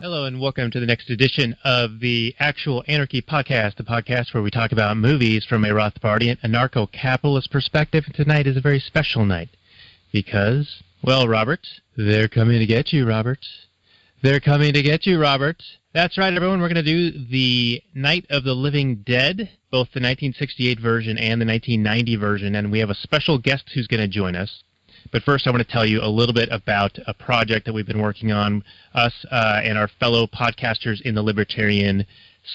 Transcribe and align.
Hello, 0.00 0.24
and 0.26 0.40
welcome 0.40 0.70
to 0.70 0.78
the 0.78 0.86
next 0.86 1.10
edition 1.10 1.56
of 1.64 1.98
the 1.98 2.32
Actual 2.38 2.84
Anarchy 2.86 3.20
Podcast, 3.20 3.74
the 3.74 3.82
podcast 3.82 4.32
where 4.32 4.42
we 4.42 4.52
talk 4.52 4.70
about 4.70 4.96
movies 4.96 5.44
from 5.44 5.64
a 5.64 5.70
Rothbardian 5.70 6.40
anarcho 6.42 6.92
capitalist 6.92 7.50
perspective. 7.50 8.04
And 8.06 8.14
tonight 8.14 8.46
is 8.46 8.56
a 8.56 8.60
very 8.60 8.78
special 8.78 9.24
night 9.24 9.48
because, 10.12 10.80
well, 11.02 11.26
Robert, 11.26 11.66
they're 11.96 12.28
coming 12.28 12.60
to 12.60 12.66
get 12.66 12.92
you, 12.92 13.04
Robert. 13.04 13.44
They're 14.22 14.38
coming 14.38 14.72
to 14.72 14.82
get 14.82 15.04
you, 15.04 15.20
Robert. 15.20 15.60
That's 15.92 16.16
right, 16.16 16.32
everyone. 16.32 16.60
We're 16.60 16.72
going 16.72 16.84
to 16.84 17.10
do 17.10 17.26
the 17.30 17.82
Night 17.94 18.26
of 18.30 18.44
the 18.44 18.54
Living 18.54 19.02
Dead, 19.04 19.50
both 19.72 19.88
the 19.88 19.98
1968 19.98 20.78
version 20.78 21.18
and 21.18 21.40
the 21.40 21.46
1990 21.46 22.14
version, 22.14 22.54
and 22.54 22.70
we 22.70 22.78
have 22.78 22.90
a 22.90 22.94
special 22.94 23.38
guest 23.38 23.64
who's 23.74 23.88
going 23.88 24.02
to 24.02 24.08
join 24.08 24.36
us. 24.36 24.62
But 25.10 25.22
first, 25.22 25.46
I 25.46 25.50
want 25.50 25.66
to 25.66 25.72
tell 25.72 25.86
you 25.86 26.00
a 26.02 26.08
little 26.08 26.34
bit 26.34 26.48
about 26.52 26.98
a 27.06 27.14
project 27.14 27.66
that 27.66 27.72
we've 27.72 27.86
been 27.86 28.00
working 28.00 28.32
on, 28.32 28.62
us 28.94 29.12
uh, 29.30 29.60
and 29.64 29.76
our 29.76 29.88
fellow 30.00 30.26
podcasters 30.26 31.00
in 31.02 31.14
the 31.14 31.22
libertarian 31.22 32.06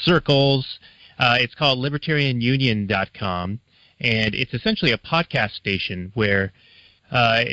circles. 0.03 0.79
Uh, 1.19 1.37
it's 1.39 1.55
called 1.55 1.79
libertarianunion.com, 1.79 3.59
and 3.99 4.35
it's 4.35 4.53
essentially 4.53 4.91
a 4.91 4.97
podcast 4.97 5.51
station 5.51 6.11
where 6.13 6.53
uh, 7.11 7.43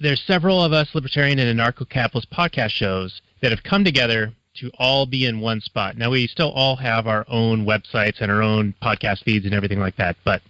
there's 0.00 0.22
several 0.26 0.62
of 0.62 0.72
us 0.72 0.88
libertarian 0.94 1.38
and 1.38 1.58
anarcho-capitalist 1.58 2.30
podcast 2.30 2.70
shows 2.70 3.20
that 3.40 3.50
have 3.50 3.62
come 3.62 3.84
together 3.84 4.32
to 4.56 4.70
all 4.78 5.06
be 5.06 5.26
in 5.26 5.40
one 5.40 5.60
spot. 5.60 5.96
Now, 5.96 6.10
we 6.10 6.26
still 6.26 6.50
all 6.50 6.76
have 6.76 7.06
our 7.06 7.24
own 7.28 7.64
websites 7.64 8.20
and 8.20 8.30
our 8.30 8.42
own 8.42 8.74
podcast 8.82 9.24
feeds 9.24 9.44
and 9.44 9.54
everything 9.54 9.80
like 9.80 9.96
that, 9.96 10.16
but 10.24 10.42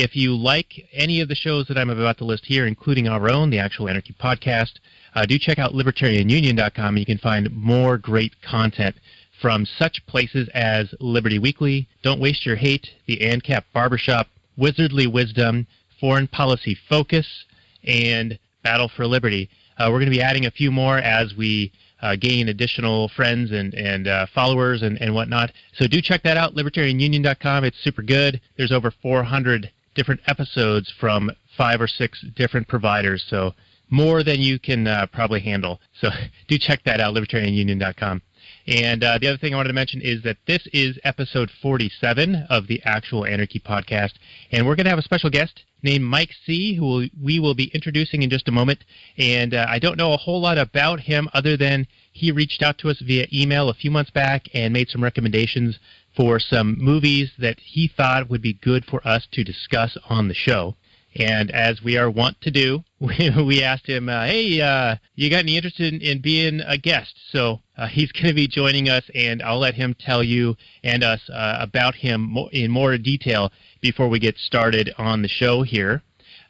if 0.00 0.16
you 0.16 0.34
like 0.34 0.88
any 0.92 1.20
of 1.20 1.28
the 1.28 1.34
shows 1.34 1.66
that 1.68 1.76
I'm 1.76 1.90
about 1.90 2.18
to 2.18 2.24
list 2.24 2.46
here, 2.46 2.66
including 2.66 3.08
our 3.08 3.30
own, 3.30 3.50
the 3.50 3.58
Actual 3.58 3.88
Anarchy 3.88 4.14
Podcast, 4.18 4.72
uh, 5.14 5.26
do 5.26 5.38
check 5.38 5.58
out 5.58 5.72
libertarianunion.com. 5.72 6.96
You 6.96 7.04
can 7.04 7.18
find 7.18 7.54
more 7.54 7.98
great 7.98 8.34
content 8.40 8.96
from 9.40 9.66
such 9.66 10.04
places 10.06 10.48
as 10.54 10.94
Liberty 11.00 11.38
Weekly, 11.38 11.88
Don't 12.02 12.20
Waste 12.20 12.46
Your 12.46 12.56
Hate, 12.56 12.88
the 13.06 13.18
ANCAP 13.18 13.64
Barbershop, 13.74 14.28
Wizardly 14.58 15.12
Wisdom, 15.12 15.66
Foreign 16.00 16.28
Policy 16.28 16.76
Focus, 16.88 17.44
and 17.84 18.38
Battle 18.62 18.88
for 18.88 19.06
Liberty. 19.06 19.50
Uh, 19.78 19.88
we're 19.90 19.98
going 19.98 20.10
to 20.10 20.16
be 20.16 20.22
adding 20.22 20.46
a 20.46 20.50
few 20.50 20.70
more 20.70 20.98
as 20.98 21.34
we 21.36 21.70
uh, 22.00 22.16
gain 22.16 22.48
additional 22.48 23.08
friends 23.10 23.52
and, 23.52 23.74
and 23.74 24.08
uh, 24.08 24.26
followers 24.34 24.82
and, 24.82 25.00
and 25.00 25.14
whatnot. 25.14 25.52
So 25.74 25.86
do 25.86 26.00
check 26.00 26.22
that 26.22 26.36
out, 26.36 26.54
libertarianunion.com. 26.54 27.64
It's 27.64 27.78
super 27.82 28.02
good. 28.02 28.40
There's 28.56 28.72
over 28.72 28.90
400 29.02 29.70
different 29.94 30.20
episodes 30.26 30.92
from 30.98 31.30
five 31.56 31.80
or 31.80 31.86
six 31.86 32.24
different 32.36 32.68
providers. 32.68 33.24
So 33.28 33.54
more 33.90 34.22
than 34.22 34.40
you 34.40 34.58
can 34.58 34.86
uh, 34.86 35.06
probably 35.12 35.40
handle. 35.40 35.80
So 36.00 36.08
do 36.48 36.58
check 36.58 36.82
that 36.84 37.00
out, 37.00 37.14
libertarianunion.com. 37.14 38.22
And 38.66 39.02
uh, 39.02 39.18
the 39.18 39.28
other 39.28 39.38
thing 39.38 39.54
I 39.54 39.56
wanted 39.56 39.68
to 39.68 39.74
mention 39.74 40.00
is 40.00 40.22
that 40.22 40.36
this 40.46 40.66
is 40.72 40.98
episode 41.04 41.50
47 41.60 42.46
of 42.48 42.66
the 42.68 42.80
Actual 42.84 43.26
Anarchy 43.26 43.58
podcast, 43.58 44.12
and 44.52 44.66
we're 44.66 44.76
going 44.76 44.84
to 44.84 44.90
have 44.90 44.98
a 44.98 45.02
special 45.02 45.30
guest 45.30 45.64
named 45.82 46.04
Mike 46.04 46.30
C, 46.46 46.74
who 46.74 47.08
we 47.20 47.40
will 47.40 47.54
be 47.54 47.70
introducing 47.74 48.22
in 48.22 48.30
just 48.30 48.48
a 48.48 48.52
moment. 48.52 48.84
And 49.18 49.54
uh, 49.54 49.66
I 49.68 49.78
don't 49.78 49.98
know 49.98 50.12
a 50.12 50.16
whole 50.16 50.40
lot 50.40 50.58
about 50.58 51.00
him 51.00 51.28
other 51.34 51.56
than 51.56 51.86
he 52.12 52.30
reached 52.30 52.62
out 52.62 52.78
to 52.78 52.90
us 52.90 52.98
via 53.00 53.26
email 53.32 53.68
a 53.68 53.74
few 53.74 53.90
months 53.90 54.10
back 54.10 54.48
and 54.54 54.72
made 54.72 54.88
some 54.88 55.02
recommendations 55.02 55.78
for 56.14 56.38
some 56.38 56.76
movies 56.78 57.30
that 57.38 57.58
he 57.60 57.88
thought 57.88 58.28
would 58.28 58.42
be 58.42 58.52
good 58.52 58.84
for 58.84 59.06
us 59.06 59.26
to 59.32 59.42
discuss 59.42 59.96
on 60.08 60.28
the 60.28 60.34
show. 60.34 60.76
And 61.14 61.50
as 61.50 61.82
we 61.82 61.98
are 61.98 62.10
wont 62.10 62.40
to 62.40 62.50
do, 62.50 62.84
we, 63.00 63.62
asked 63.62 63.86
him, 63.86 64.08
uh, 64.08 64.24
"Hey, 64.24 64.60
uh, 64.60 64.96
you 65.14 65.28
got 65.28 65.40
any 65.40 65.56
interest 65.56 65.78
in, 65.78 66.00
in 66.00 66.20
being 66.20 66.60
a 66.66 66.78
guest?" 66.78 67.14
So 67.30 67.60
uh, 67.76 67.86
he's 67.86 68.12
going 68.12 68.28
to 68.28 68.34
be 68.34 68.48
joining 68.48 68.88
us, 68.88 69.04
and 69.14 69.42
I'll 69.42 69.58
let 69.58 69.74
him 69.74 69.94
tell 69.98 70.22
you 70.22 70.56
and 70.82 71.04
us 71.04 71.20
uh, 71.28 71.56
about 71.60 71.94
him 71.94 72.36
in 72.52 72.70
more 72.70 72.96
detail 72.96 73.52
before 73.82 74.08
we 74.08 74.18
get 74.18 74.38
started 74.38 74.94
on 74.96 75.20
the 75.20 75.28
show 75.28 75.62
here. 75.62 76.02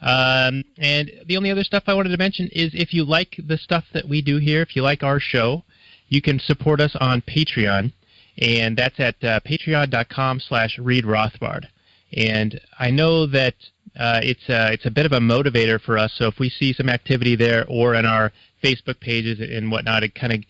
Um, 0.03 0.65
and 0.79 1.11
the 1.27 1.37
only 1.37 1.51
other 1.51 1.63
stuff 1.63 1.85
I 1.87 1.95
wanted 1.95 2.11
to 2.11 2.19
mention 2.19 2.49
is 2.49 2.73
if 2.75 2.93
you 2.93 3.05
like 3.05 3.37
the 3.47 3.57
stuff 3.57 3.85
that 3.95 4.09
we 4.09 4.21
do 4.21 4.39
here, 4.39 4.61
if 4.61 4.75
you 4.75 4.83
like 4.83 5.05
our 5.05 5.21
show, 5.21 5.63
you 6.09 6.21
can 6.21 6.41
support 6.41 6.81
us 6.81 6.97
on 7.01 7.23
Patreon, 7.23 7.93
and 8.39 8.77
that's 8.77 8.99
at 8.99 9.15
uh, 9.23 9.41
patreon.com 9.41 10.41
slash 10.41 10.79
read 10.79 11.05
Rothbard. 11.05 11.67
And 12.15 12.61
I 12.79 12.91
know 12.91 13.27
that 13.27 13.55
uh, 13.99 14.21
it's 14.23 14.49
a, 14.49 14.73
it's 14.73 14.87
a 14.87 14.91
bit 14.91 15.07
of 15.07 15.13
a 15.13 15.21
motivator 15.21 15.81
for 15.81 15.97
us. 15.97 16.13
So 16.17 16.27
if 16.27 16.39
we 16.39 16.51
see 16.51 16.73
some 16.73 16.89
activity 16.89 17.37
there 17.37 17.65
or 17.69 17.95
in 17.95 18.05
our 18.05 18.33
Facebook 18.63 18.99
pages 19.01 19.39
and 19.41 19.71
whatnot, 19.71 20.03
it 20.03 20.15
kind 20.15 20.33
of 20.33 20.41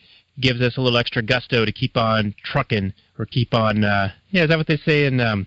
gives 0.41 0.63
us 0.63 0.79
a 0.79 0.81
little 0.81 0.99
extra 0.99 1.23
gusto 1.23 1.65
to 1.65 1.73
keep 1.73 1.97
on 1.97 2.35
trucking 2.43 2.93
or 3.19 3.27
keep 3.27 3.53
on. 3.53 3.85
Uh, 3.85 4.13
yeah, 4.31 4.45
is 4.45 4.49
that 4.49 4.59
what 4.59 4.67
they 4.67 4.79
say 4.79 5.05
in? 5.05 5.21
Um, 5.21 5.47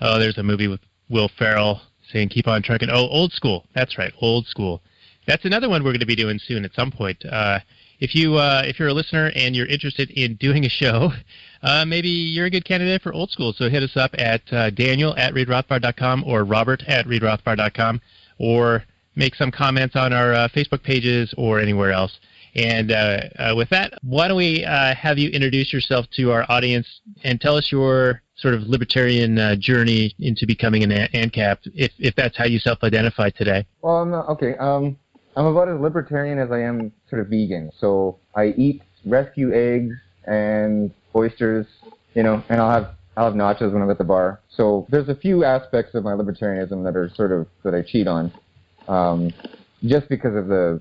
oh, 0.00 0.18
there's 0.20 0.38
a 0.38 0.42
movie 0.42 0.68
with 0.68 0.80
Will 1.10 1.28
Ferrell 1.36 1.82
saying 2.14 2.30
"keep 2.30 2.48
on 2.48 2.62
trucking." 2.62 2.88
Oh, 2.90 3.08
old 3.08 3.32
school. 3.32 3.66
That's 3.74 3.98
right, 3.98 4.14
old 4.22 4.46
school. 4.46 4.80
That's 5.26 5.44
another 5.44 5.68
one 5.68 5.82
we're 5.82 5.90
going 5.90 6.00
to 6.00 6.06
be 6.06 6.16
doing 6.16 6.38
soon 6.38 6.64
at 6.64 6.74
some 6.74 6.90
point. 6.90 7.24
Uh, 7.24 7.58
if 8.00 8.14
you 8.14 8.36
uh, 8.36 8.62
if 8.64 8.78
you're 8.78 8.88
a 8.88 8.94
listener 8.94 9.32
and 9.34 9.54
you're 9.54 9.66
interested 9.66 10.10
in 10.10 10.36
doing 10.36 10.64
a 10.64 10.68
show, 10.68 11.12
uh, 11.62 11.84
maybe 11.84 12.08
you're 12.08 12.46
a 12.46 12.50
good 12.50 12.64
candidate 12.64 13.02
for 13.02 13.12
old 13.12 13.30
school. 13.30 13.52
So 13.52 13.68
hit 13.68 13.82
us 13.82 13.96
up 13.96 14.14
at 14.18 14.40
uh, 14.52 14.70
Daniel 14.70 15.14
at 15.16 15.34
readrothbard.com 15.34 16.24
or 16.24 16.44
Robert 16.44 16.82
at 16.86 17.06
readrothbard.com 17.06 18.00
or 18.38 18.84
make 19.16 19.34
some 19.34 19.50
comments 19.50 19.96
on 19.96 20.12
our 20.12 20.32
uh, 20.32 20.48
Facebook 20.48 20.82
pages 20.82 21.34
or 21.36 21.60
anywhere 21.60 21.92
else. 21.92 22.18
And 22.56 22.92
uh, 22.92 23.20
uh, 23.38 23.54
with 23.56 23.68
that, 23.70 23.94
why 24.02 24.28
don't 24.28 24.36
we 24.36 24.64
uh, 24.64 24.94
have 24.94 25.18
you 25.18 25.28
introduce 25.30 25.72
yourself 25.72 26.06
to 26.16 26.30
our 26.30 26.46
audience 26.48 26.86
and 27.24 27.40
tell 27.40 27.56
us 27.56 27.72
your 27.72 28.22
sort 28.36 28.54
of 28.54 28.62
libertarian 28.62 29.38
uh, 29.38 29.56
journey 29.56 30.14
into 30.18 30.46
becoming 30.46 30.82
an 30.82 30.90
ANCAP, 30.90 31.58
if, 31.74 31.92
if 31.98 32.14
that's 32.16 32.36
how 32.36 32.44
you 32.44 32.58
self-identify 32.58 33.30
today. 33.30 33.66
Well, 33.82 33.96
I'm 33.96 34.10
not, 34.10 34.28
okay. 34.28 34.56
Um, 34.56 34.96
I'm 35.36 35.46
about 35.46 35.68
as 35.68 35.80
libertarian 35.80 36.38
as 36.38 36.50
I 36.50 36.60
am 36.60 36.92
sort 37.08 37.20
of 37.22 37.28
vegan. 37.28 37.70
So 37.78 38.18
I 38.34 38.54
eat 38.56 38.82
rescue 39.04 39.52
eggs 39.52 39.96
and 40.26 40.92
oysters, 41.14 41.66
you 42.14 42.22
know, 42.22 42.42
and 42.48 42.60
I'll 42.60 42.70
have 42.70 42.94
I'll 43.16 43.26
have 43.26 43.34
nachos 43.34 43.72
when 43.72 43.80
I'm 43.80 43.90
at 43.90 43.98
the 43.98 44.04
bar. 44.04 44.40
So 44.48 44.86
there's 44.90 45.08
a 45.08 45.14
few 45.14 45.44
aspects 45.44 45.94
of 45.94 46.02
my 46.02 46.12
libertarianism 46.12 46.82
that 46.84 46.96
are 46.96 47.08
sort 47.14 47.30
of 47.30 47.46
that 47.62 47.74
I 47.74 47.82
cheat 47.82 48.08
on, 48.08 48.32
um, 48.88 49.32
just 49.84 50.08
because 50.08 50.34
of 50.34 50.48
the. 50.48 50.80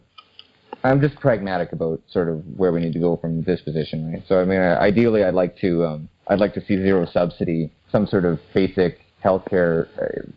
I'm 0.84 1.00
just 1.00 1.16
pragmatic 1.16 1.72
about 1.72 2.02
sort 2.10 2.28
of 2.28 2.44
where 2.58 2.74
we 2.74 2.82
need 2.82 2.94
to 2.94 3.00
go 3.00 3.16
from 3.16 3.44
this 3.44 3.62
position, 3.62 4.12
right? 4.12 4.24
So 4.28 4.42
I 4.42 4.46
mean, 4.46 4.60
ideally, 4.60 5.24
I'd 5.24 5.34
like 5.34 5.58
to 5.60 5.86
um, 5.86 6.10
I'd 6.28 6.40
like 6.40 6.54
to 6.54 6.62
see 6.62 6.78
zero 6.78 7.06
subsidy, 7.06 7.72
some 7.92 8.08
sort 8.08 8.26
of 8.26 8.40
basic 8.54 9.00
healthcare 9.24 9.88
uh, 9.98 10.28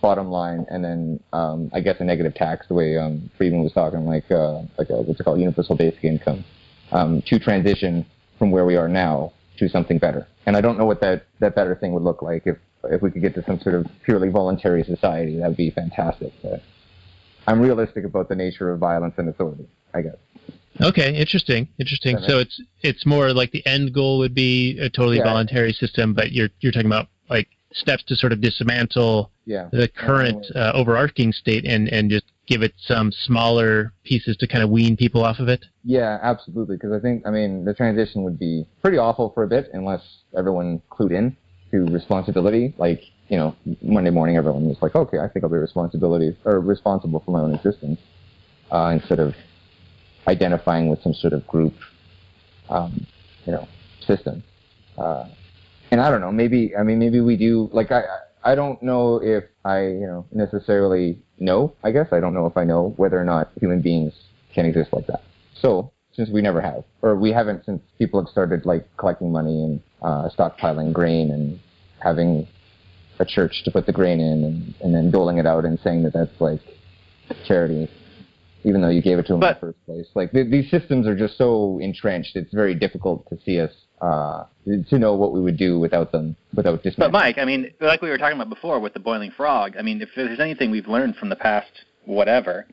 bottom 0.00 0.28
line, 0.28 0.66
and 0.70 0.84
then 0.84 1.20
um, 1.32 1.70
I 1.72 1.80
guess 1.80 1.96
a 2.00 2.04
negative 2.04 2.34
tax, 2.34 2.68
the 2.68 2.74
way 2.74 2.96
um, 2.96 3.30
Friedman 3.36 3.62
was 3.62 3.72
talking, 3.72 4.06
like 4.06 4.30
uh, 4.30 4.62
like 4.78 4.90
a, 4.90 5.02
what's 5.02 5.20
it 5.20 5.24
called, 5.24 5.40
universal 5.40 5.76
basic 5.76 6.04
income, 6.04 6.44
um, 6.92 7.22
to 7.26 7.38
transition 7.38 8.06
from 8.38 8.50
where 8.50 8.64
we 8.64 8.76
are 8.76 8.88
now 8.88 9.32
to 9.58 9.68
something 9.68 9.98
better. 9.98 10.26
And 10.46 10.56
I 10.56 10.60
don't 10.60 10.78
know 10.78 10.86
what 10.86 11.00
that 11.00 11.26
that 11.40 11.54
better 11.54 11.74
thing 11.74 11.92
would 11.92 12.02
look 12.02 12.22
like 12.22 12.46
if 12.46 12.56
if 12.84 13.02
we 13.02 13.10
could 13.10 13.22
get 13.22 13.34
to 13.34 13.44
some 13.44 13.60
sort 13.60 13.74
of 13.74 13.86
purely 14.04 14.28
voluntary 14.28 14.82
society. 14.84 15.38
That 15.38 15.48
would 15.48 15.56
be 15.56 15.70
fantastic. 15.70 16.32
But 16.42 16.62
I'm 17.46 17.60
realistic 17.60 18.04
about 18.04 18.28
the 18.28 18.34
nature 18.34 18.72
of 18.72 18.78
violence 18.78 19.14
and 19.18 19.28
authority. 19.28 19.68
I 19.94 20.02
guess. 20.02 20.16
Okay, 20.82 21.14
interesting, 21.14 21.68
interesting. 21.78 22.18
So 22.26 22.38
it's 22.38 22.60
it's 22.80 23.06
more 23.06 23.32
like 23.32 23.52
the 23.52 23.64
end 23.66 23.94
goal 23.94 24.18
would 24.18 24.34
be 24.34 24.78
a 24.78 24.88
totally 24.90 25.18
Yeah. 25.18 25.24
voluntary 25.24 25.72
system, 25.72 26.12
but 26.14 26.32
you're 26.32 26.50
you're 26.60 26.72
talking 26.72 26.86
about 26.86 27.08
like 27.30 27.48
steps 27.72 28.02
to 28.04 28.16
sort 28.16 28.32
of 28.32 28.40
dismantle 28.40 29.30
Yeah. 29.46 29.68
the 29.72 29.88
current 29.88 30.44
uh, 30.54 30.72
overarching 30.74 31.32
state 31.32 31.64
and 31.64 31.88
and 31.88 32.10
just 32.10 32.24
give 32.46 32.62
it 32.62 32.74
some 32.78 33.12
smaller 33.12 33.92
pieces 34.04 34.36
to 34.36 34.46
kind 34.46 34.64
of 34.64 34.70
wean 34.70 34.96
people 34.96 35.24
off 35.24 35.38
of 35.38 35.48
it? 35.48 35.64
Yeah, 35.84 36.18
absolutely. 36.22 36.76
Because 36.76 36.92
I 36.92 36.98
think, 36.98 37.24
I 37.26 37.30
mean, 37.30 37.64
the 37.64 37.72
transition 37.72 38.24
would 38.24 38.38
be 38.38 38.66
pretty 38.82 38.98
awful 38.98 39.30
for 39.30 39.44
a 39.44 39.48
bit 39.48 39.70
unless 39.72 40.02
everyone 40.36 40.82
clued 40.90 41.12
in 41.12 41.36
to 41.70 41.86
responsibility. 41.92 42.74
Like, 42.78 43.04
you 43.28 43.36
know, 43.36 43.54
Monday 43.80 44.10
morning, 44.10 44.36
everyone 44.36 44.66
was 44.66 44.76
like, 44.82 44.96
okay, 44.96 45.18
I 45.18 45.28
think 45.28 45.44
I'll 45.44 45.50
be 45.50 45.56
responsibility 45.56 46.36
or 46.44 46.60
responsible 46.60 47.20
for 47.24 47.30
my 47.30 47.40
own 47.40 47.54
existence 47.54 48.00
uh, 48.72 48.90
instead 48.92 49.20
of 49.20 49.34
identifying 50.26 50.88
with 50.88 51.02
some 51.02 51.14
sort 51.14 51.32
of 51.32 51.46
group, 51.46 51.74
um, 52.68 53.06
you 53.44 53.52
know, 53.52 53.68
system. 54.06 54.42
Uh, 54.96 55.26
and 55.90 56.00
I 56.00 56.10
don't 56.10 56.20
know, 56.20 56.32
maybe, 56.32 56.74
I 56.76 56.82
mean, 56.82 56.98
maybe 56.98 57.20
we 57.20 57.36
do, 57.36 57.68
like, 57.72 57.90
I, 57.90 58.02
I 58.44 58.54
don't 58.54 58.82
know 58.82 59.20
if 59.22 59.44
I, 59.64 59.82
you 59.82 60.06
know, 60.06 60.26
necessarily 60.32 61.18
know, 61.38 61.74
I 61.84 61.90
guess. 61.90 62.08
I 62.12 62.20
don't 62.20 62.34
know 62.34 62.46
if 62.46 62.56
I 62.56 62.64
know 62.64 62.94
whether 62.96 63.20
or 63.20 63.24
not 63.24 63.50
human 63.60 63.80
beings 63.80 64.12
can 64.54 64.66
exist 64.66 64.92
like 64.92 65.06
that. 65.06 65.22
So, 65.60 65.92
since 66.14 66.28
we 66.28 66.42
never 66.42 66.60
have, 66.60 66.84
or 67.00 67.16
we 67.16 67.32
haven't 67.32 67.64
since 67.64 67.80
people 67.98 68.20
have 68.20 68.28
started, 68.28 68.66
like, 68.66 68.86
collecting 68.96 69.32
money 69.32 69.62
and 69.64 69.82
uh, 70.02 70.28
stockpiling 70.36 70.92
grain 70.92 71.30
and 71.30 71.58
having 72.00 72.46
a 73.18 73.24
church 73.24 73.62
to 73.64 73.70
put 73.70 73.86
the 73.86 73.92
grain 73.92 74.20
in 74.20 74.44
and, 74.44 74.74
and 74.80 74.94
then 74.94 75.10
doling 75.10 75.38
it 75.38 75.46
out 75.46 75.64
and 75.64 75.78
saying 75.80 76.02
that 76.02 76.12
that's, 76.12 76.40
like, 76.40 76.60
charity, 77.46 77.88
even 78.64 78.80
though 78.80 78.88
you 78.88 79.02
gave 79.02 79.18
it 79.18 79.26
to 79.26 79.32
them 79.34 79.40
But- 79.40 79.48
in 79.48 79.54
the 79.54 79.60
first 79.72 79.86
place. 79.86 80.06
Like, 80.14 80.32
th- 80.32 80.50
these 80.50 80.70
systems 80.70 81.06
are 81.06 81.16
just 81.16 81.36
so 81.36 81.78
entrenched, 81.80 82.36
it's 82.36 82.52
very 82.52 82.74
difficult 82.74 83.28
to 83.28 83.38
see 83.44 83.60
us, 83.60 83.72
uh, 84.00 84.44
to 84.88 84.98
know 84.98 85.14
what 85.14 85.32
we 85.32 85.40
would 85.40 85.56
do 85.56 85.78
without 85.78 86.12
them, 86.12 86.36
without 86.54 86.82
But. 86.98 87.12
Mike, 87.12 87.38
I 87.38 87.44
mean, 87.44 87.72
like 87.80 88.02
we 88.02 88.10
were 88.10 88.18
talking 88.18 88.36
about 88.36 88.48
before 88.48 88.80
with 88.80 88.94
the 88.94 89.00
boiling 89.00 89.30
frog, 89.30 89.76
I 89.78 89.82
mean, 89.82 90.00
if 90.02 90.10
there's 90.14 90.40
anything 90.40 90.70
we've 90.70 90.88
learned 90.88 91.16
from 91.16 91.28
the 91.28 91.36
past, 91.36 91.70
whatever, 92.04 92.66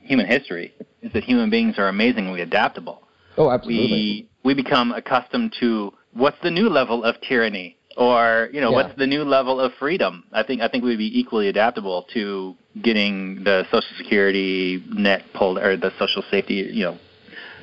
human 0.00 0.26
history, 0.26 0.72
is 1.02 1.12
that 1.12 1.24
human 1.24 1.50
beings 1.50 1.78
are 1.78 1.88
amazingly 1.88 2.40
adaptable. 2.42 3.02
Oh, 3.36 3.50
absolutely. 3.50 3.90
We 3.90 4.28
we 4.44 4.54
become 4.54 4.92
accustomed 4.92 5.54
to 5.60 5.92
what's 6.12 6.36
the 6.42 6.50
new 6.50 6.68
level 6.68 7.02
of 7.02 7.18
tyranny, 7.22 7.76
or 7.96 8.50
you 8.52 8.60
know, 8.60 8.70
Yeah. 8.70 8.76
what's 8.76 8.94
the 8.96 9.06
new 9.06 9.24
level 9.24 9.58
of 9.58 9.72
freedom. 9.74 10.24
I 10.32 10.42
think 10.42 10.60
I 10.60 10.68
think 10.68 10.84
we'd 10.84 10.98
be 10.98 11.18
equally 11.18 11.48
adaptable 11.48 12.02
to 12.14 12.54
getting 12.82 13.44
the 13.44 13.64
Social 13.70 13.96
Security 13.96 14.82
net 14.92 15.22
pulled 15.34 15.58
or 15.58 15.76
the 15.76 15.92
social 15.98 16.22
safety, 16.30 16.54
you 16.72 16.84
know, 16.84 16.98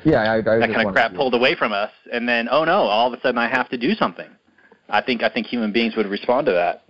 Yeah, 0.04 0.20
I, 0.22 0.36
I 0.36 0.40
that 0.40 0.72
kind 0.72 0.88
of 0.88 0.94
crap 0.94 1.14
pulled 1.14 1.34
away 1.34 1.54
from 1.54 1.72
us, 1.72 1.90
and 2.12 2.28
then 2.28 2.48
oh 2.50 2.64
no, 2.64 2.82
all 2.82 3.12
of 3.12 3.18
a 3.18 3.20
sudden 3.20 3.38
I 3.38 3.48
have 3.48 3.68
to 3.70 3.78
do 3.78 3.94
something. 3.94 4.28
I 4.88 5.02
think 5.02 5.22
I 5.22 5.28
think 5.28 5.46
human 5.46 5.72
beings 5.72 5.96
would 5.96 6.06
respond 6.06 6.46
to 6.46 6.52
that. 6.52 6.84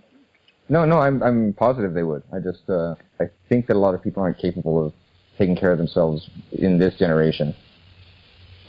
No, 0.69 0.85
no, 0.85 0.99
I'm 0.99 1.21
I'm 1.21 1.53
positive 1.53 1.93
they 1.93 2.03
would. 2.03 2.23
I 2.31 2.39
just 2.39 2.69
uh, 2.69 2.95
I 3.19 3.25
think 3.49 3.67
that 3.67 3.75
a 3.75 3.79
lot 3.79 3.95
of 3.95 4.03
people 4.03 4.23
aren't 4.23 4.37
capable 4.37 4.85
of 4.85 4.93
taking 5.37 5.55
care 5.55 5.71
of 5.71 5.77
themselves 5.77 6.29
in 6.51 6.77
this 6.77 6.95
generation 6.95 7.55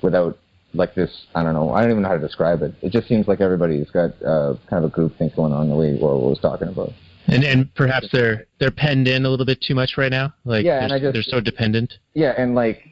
without 0.02 0.38
like 0.72 0.94
this. 0.94 1.26
I 1.34 1.42
don't 1.42 1.54
know. 1.54 1.70
I 1.70 1.82
don't 1.82 1.90
even 1.90 2.02
know 2.02 2.08
how 2.08 2.16
to 2.16 2.20
describe 2.20 2.62
it. 2.62 2.74
It 2.82 2.90
just 2.90 3.06
seems 3.08 3.28
like 3.28 3.40
everybody's 3.40 3.90
got 3.90 4.10
uh, 4.22 4.56
kind 4.68 4.84
of 4.84 4.90
a 4.90 4.94
group 4.94 5.16
thing 5.18 5.30
going 5.36 5.52
on 5.52 5.68
the 5.68 5.76
way 5.76 5.98
Orwell 6.00 6.30
was 6.30 6.40
talking 6.40 6.68
about. 6.68 6.92
And 7.26 7.42
and 7.44 7.74
perhaps 7.74 8.08
they're 8.12 8.46
they're 8.58 8.70
penned 8.70 9.08
in 9.08 9.24
a 9.24 9.28
little 9.30 9.46
bit 9.46 9.60
too 9.60 9.74
much 9.74 9.96
right 9.96 10.10
now. 10.10 10.34
Like 10.44 10.64
Yeah, 10.64 10.82
and 10.82 10.90
they're, 10.90 10.96
I 10.98 11.00
just- 11.00 11.12
they're 11.14 11.22
so 11.22 11.40
dependent. 11.40 11.94
Yeah, 12.14 12.34
and 12.36 12.54
like, 12.54 12.82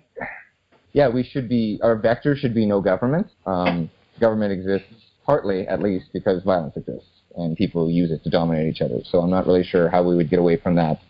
yeah, 0.93 1.09
we 1.09 1.23
should 1.23 1.49
be. 1.49 1.79
Our 1.83 1.97
vector 1.97 2.35
should 2.37 2.55
be 2.55 2.65
no 2.67 2.81
government. 2.81 3.27
Um, 3.47 3.91
government 4.21 4.53
exists 4.53 4.89
partly, 5.27 5.67
at 5.69 5.81
least, 5.81 6.07
because 6.13 6.43
violence 6.43 6.77
exists 6.77 7.09
and 7.37 7.57
people 7.57 7.91
use 7.91 8.11
it 8.11 8.23
to 8.25 8.31
dominate 8.31 8.69
each 8.75 8.83
other. 8.83 8.99
So 9.05 9.19
I'm 9.21 9.31
not 9.31 9.47
really 9.47 9.65
sure 9.65 9.89
how 9.89 10.03
we 10.03 10.17
would 10.17 10.29
get 10.29 10.39
away 10.39 10.57
from 10.57 10.75
that 10.77 11.01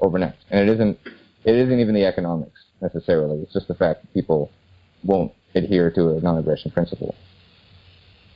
overnight. 0.00 0.34
And 0.50 0.68
it 0.68 0.72
isn't. 0.74 0.98
It 1.44 1.54
isn't 1.54 1.78
even 1.80 1.94
the 1.94 2.04
economics 2.04 2.60
necessarily. 2.80 3.40
It's 3.40 3.52
just 3.52 3.68
the 3.68 3.74
fact 3.74 4.02
that 4.02 4.12
people 4.14 4.50
won't 5.04 5.32
adhere 5.54 5.90
to 5.92 6.16
a 6.16 6.20
non-aggression 6.20 6.70
principle 6.72 7.14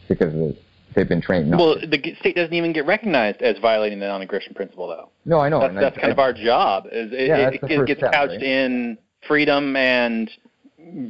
because 0.09 0.33
they- 0.33 0.59
they've 0.95 1.09
been 1.09 1.23
trained 1.23 1.51
not. 1.51 1.61
Well, 1.61 1.81
to. 1.81 1.87
the 1.87 2.15
state 2.21 2.37
doesn't 2.37 2.55
even 2.55 2.73
get 2.73 2.87
recognized 2.87 3.43
as 3.43 3.59
violating 3.59 4.01
the 4.01 4.07
non-aggression 4.07 4.55
principle, 4.55 4.89
though. 4.89 5.11
no, 5.25 5.41
I 5.41 5.49
know. 5.49 5.61
that's 5.61 5.75
that's 5.75 5.97
I, 5.99 6.01
kind 6.01 6.11
I, 6.11 6.13
of 6.13 6.19
our 6.19 6.33
job. 6.33 6.87
Is 6.87 7.13
it, 7.13 7.29
Yeah, 7.29 7.37
it, 7.37 7.51
that's 7.51 7.61
the 7.61 7.73
it 7.73 7.77
first 7.79 7.87
gets 7.89 8.01
step, 8.01 8.13
couched 8.13 8.31
right? 8.31 8.43
in 8.43 8.99
freedom 9.27 9.77
and 9.77 10.31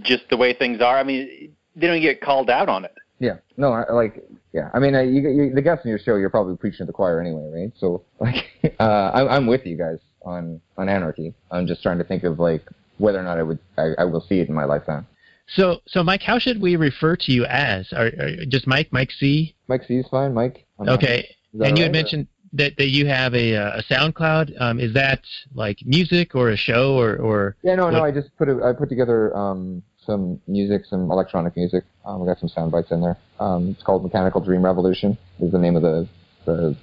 just 0.02 0.25
the 0.31 0.37
way 0.37 0.55
things 0.55 0.81
are. 0.81 0.99
I 0.99 1.02
mean, 1.02 1.52
they 1.76 1.87
don't 1.87 2.00
get 2.00 2.20
called 2.20 2.50
out 2.50 2.69
on 2.69 2.84
it. 2.84 2.94
Yeah. 3.19 3.37
No, 3.56 3.73
I, 3.73 3.90
like, 3.93 4.25
yeah. 4.52 4.70
I 4.75 4.79
mean, 4.79 4.94
uh, 4.94 5.00
you, 5.00 5.29
you, 5.29 5.55
the 5.55 5.62
guests 5.62 5.84
in 5.84 5.90
your 5.90 5.99
show, 5.99 6.17
you're 6.17 6.31
probably 6.31 6.56
preaching 6.56 6.79
to 6.79 6.84
the 6.87 6.93
choir 6.93 7.20
anyway, 7.20 7.49
right? 7.52 7.73
So, 7.79 8.02
like, 8.20 8.44
uh, 8.81 9.11
I'm, 9.14 9.29
I'm 9.29 9.46
with 9.46 9.64
you 9.64 9.76
guys 9.76 9.99
on 10.25 10.61
on 10.76 10.88
anarchy. 10.88 11.34
I'm 11.50 11.67
just 11.67 11.82
trying 11.82 11.99
to 11.99 12.05
think 12.05 12.25
of 12.25 12.38
like 12.38 12.62
whether 12.99 13.19
or 13.19 13.23
not 13.23 13.38
I 13.38 13.43
would 13.43 13.58
I, 13.76 13.90
I 13.99 14.05
will 14.05 14.20
see 14.20 14.40
it 14.40 14.49
in 14.49 14.55
my 14.55 14.64
lifetime. 14.64 15.06
So 15.49 15.81
so 15.87 16.03
Mike, 16.03 16.23
how 16.23 16.39
should 16.39 16.61
we 16.61 16.77
refer 16.77 17.17
to 17.17 17.33
you 17.33 17.44
as? 17.44 17.93
Are, 17.93 18.06
are 18.06 18.44
just 18.49 18.67
Mike 18.67 18.89
Mike 18.93 19.11
C? 19.11 19.55
Mike 19.69 19.83
C 19.87 19.97
is 19.97 20.06
fine. 20.11 20.35
Mike. 20.35 20.67
I'm 20.79 20.89
Okay. 20.89 21.29
And 21.61 21.77
you 21.77 21.85
had 21.85 21.93
mentioned 21.93 22.29
that, 22.55 22.77
that 22.77 22.89
you 22.89 23.06
have 23.06 23.35
a, 23.35 23.56
uh, 23.56 23.81
a 23.81 23.83
SoundCloud. 23.83 24.61
Um, 24.61 24.81
is 24.81 24.94
that 24.94 25.21
like 25.55 25.79
music 25.85 26.35
or 26.35 26.50
a 26.50 26.56
show 26.56 26.99
or, 26.99 27.17
or 27.17 27.56
Yeah, 27.62 27.75
no, 27.75 27.91
no. 27.91 28.05
I 28.05 28.11
just 28.11 28.35
put 28.37 28.49
a, 28.49 28.62
I 28.65 28.73
put 28.73 28.89
together 28.89 29.37
um, 29.37 29.83
some 30.05 30.41
music, 30.47 30.85
some 30.87 31.11
electronic 31.11 31.56
music. 31.56 31.85
Um, 32.05 32.21
we 32.21 32.27
got 32.27 32.39
some 32.39 32.49
sound 32.49 32.73
bites 32.73 32.91
in 32.91 33.00
there. 33.00 33.19
Um, 33.41 33.71
it's 33.71 33.83
called 33.83 34.03
Mechanical 34.03 34.41
Dream 34.41 34.65
Revolution. 34.65 35.17
Is 35.41 35.53
the 35.53 35.59
name 35.59 35.77
of 35.77 35.83
the 35.83 36.09
the 36.44 36.77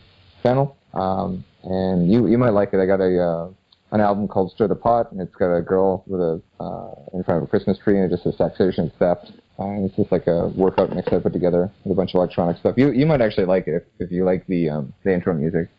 channel. 0.44 0.77
Um, 0.94 1.44
and 1.63 2.11
you 2.11 2.27
you 2.27 2.38
might 2.38 2.51
like 2.51 2.73
it. 2.73 2.79
I 2.79 2.85
got 2.85 3.01
a 3.01 3.21
uh, 3.21 3.50
an 3.91 4.01
album 4.01 4.27
called 4.27 4.51
Stir 4.51 4.68
the 4.68 4.75
Pot, 4.75 5.12
and 5.12 5.19
it's 5.21 5.33
got 5.36 5.56
a 5.56 5.62
girl 5.62 6.03
with 6.07 6.21
a 6.21 6.41
uh, 6.59 7.18
in 7.18 7.24
front 7.24 7.41
of 7.41 7.47
a 7.47 7.50
Christmas 7.50 7.77
tree, 7.80 8.00
and 8.00 8.06
it 8.06 8.15
just 8.15 8.24
says 8.24 8.36
taxation 8.38 8.91
theft. 9.00 9.31
Uh, 9.57 9.63
and 9.63 9.86
it's 9.86 9.95
just 9.95 10.12
like 10.12 10.27
a 10.27 10.47
workout 10.56 10.95
mix 10.95 11.12
I 11.12 11.19
put 11.19 11.33
together 11.33 11.69
with 11.83 11.91
a 11.91 11.95
bunch 11.95 12.12
of 12.12 12.15
electronic 12.15 12.57
stuff. 12.57 12.75
You 12.77 12.91
you 12.91 13.06
might 13.06 13.21
actually 13.21 13.45
like 13.45 13.68
it 13.68 13.75
if, 14.00 14.07
if 14.07 14.12
you 14.12 14.24
like 14.24 14.45
the 14.47 14.69
um, 14.69 14.94
the 15.03 15.13
intro 15.13 15.33
music. 15.33 15.69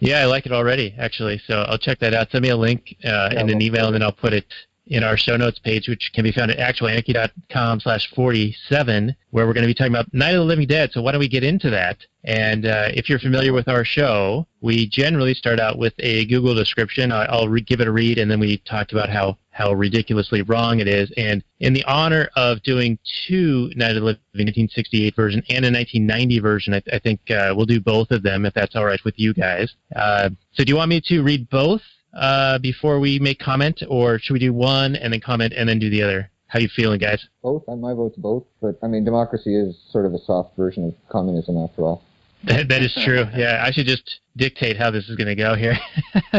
Yeah, 0.00 0.18
I 0.18 0.24
like 0.24 0.46
it 0.46 0.52
already, 0.52 0.94
actually. 0.98 1.40
So 1.46 1.62
I'll 1.62 1.78
check 1.78 2.00
that 2.00 2.12
out. 2.12 2.30
Send 2.32 2.42
me 2.42 2.48
a 2.48 2.56
link 2.56 2.96
uh, 3.04 3.30
Yeah, 3.32 3.40
in 3.40 3.50
an 3.50 3.62
email, 3.62 3.86
and 3.86 3.94
then 3.94 4.02
I'll 4.02 4.10
put 4.10 4.32
it 4.32 4.46
in 4.86 5.04
our 5.04 5.16
show 5.16 5.36
notes 5.36 5.58
page, 5.58 5.88
which 5.88 6.10
can 6.12 6.24
be 6.24 6.32
found 6.32 6.50
at 6.50 6.58
actualanarchy.com 6.58 7.80
slash 7.80 8.12
47, 8.14 9.14
where 9.30 9.46
we're 9.46 9.52
going 9.52 9.62
to 9.62 9.68
be 9.68 9.74
talking 9.74 9.92
about 9.92 10.12
Night 10.12 10.34
of 10.34 10.40
the 10.40 10.44
Living 10.44 10.66
Dead. 10.66 10.90
So 10.92 11.02
why 11.02 11.12
don't 11.12 11.20
we 11.20 11.28
get 11.28 11.44
into 11.44 11.70
that? 11.70 11.98
And 12.24 12.66
uh, 12.66 12.88
if 12.92 13.08
you're 13.08 13.18
familiar 13.18 13.52
with 13.52 13.68
our 13.68 13.84
show, 13.84 14.46
we 14.60 14.86
generally 14.88 15.34
start 15.34 15.58
out 15.60 15.78
with 15.78 15.94
a 15.98 16.26
Google 16.26 16.54
description. 16.54 17.10
I- 17.12 17.24
I'll 17.26 17.48
re- 17.48 17.60
give 17.60 17.80
it 17.80 17.88
a 17.88 17.92
read, 17.92 18.18
and 18.18 18.30
then 18.30 18.40
we 18.40 18.58
talk 18.58 18.92
about 18.92 19.08
how, 19.08 19.38
how 19.50 19.72
ridiculously 19.72 20.42
wrong 20.42 20.80
it 20.80 20.88
is. 20.88 21.12
And 21.16 21.42
in 21.60 21.72
the 21.72 21.84
honor 21.84 22.28
of 22.36 22.62
doing 22.62 22.98
two 23.26 23.70
Night 23.76 23.90
of 23.90 23.96
the 23.96 24.00
Living 24.02 24.18
1968 24.34 25.16
version 25.16 25.42
and 25.48 25.64
a 25.64 25.70
1990 25.70 26.38
version, 26.40 26.74
I, 26.74 26.82
I 26.92 26.98
think 26.98 27.20
uh, 27.30 27.54
we'll 27.56 27.66
do 27.66 27.80
both 27.80 28.10
of 28.10 28.22
them 28.22 28.46
if 28.46 28.54
that's 28.54 28.76
all 28.76 28.84
right 28.84 29.02
with 29.04 29.18
you 29.18 29.32
guys. 29.32 29.74
Uh, 29.94 30.30
so 30.52 30.64
do 30.64 30.70
you 30.70 30.76
want 30.76 30.90
me 30.90 31.00
to 31.06 31.22
read 31.22 31.48
both 31.50 31.82
uh, 32.14 32.58
before 32.58 33.00
we 33.00 33.18
make 33.18 33.38
comment, 33.38 33.82
or 33.88 34.18
should 34.18 34.32
we 34.34 34.38
do 34.40 34.52
one 34.52 34.96
and 34.96 35.12
then 35.12 35.20
comment 35.20 35.52
and 35.56 35.68
then 35.68 35.78
do 35.78 35.90
the 35.90 36.02
other? 36.02 36.30
How 36.46 36.58
you 36.58 36.68
feeling, 36.68 36.98
guys? 36.98 37.26
Both. 37.42 37.66
My 37.66 37.94
vote's 37.94 38.16
both. 38.16 38.44
But 38.60 38.78
I 38.82 38.86
mean, 38.86 39.04
democracy 39.04 39.56
is 39.58 39.74
sort 39.90 40.04
of 40.04 40.12
a 40.12 40.18
soft 40.18 40.54
version 40.56 40.84
of 40.88 40.94
communism 41.08 41.56
after 41.58 41.82
all. 41.82 42.02
That, 42.44 42.68
that 42.70 42.82
is 42.82 42.92
true. 43.04 43.24
Yeah, 43.36 43.62
I 43.64 43.70
should 43.70 43.86
just 43.86 44.18
dictate 44.36 44.76
how 44.76 44.90
this 44.90 45.08
is 45.08 45.14
going 45.14 45.28
to 45.28 45.36
go 45.36 45.54
here. 45.54 45.78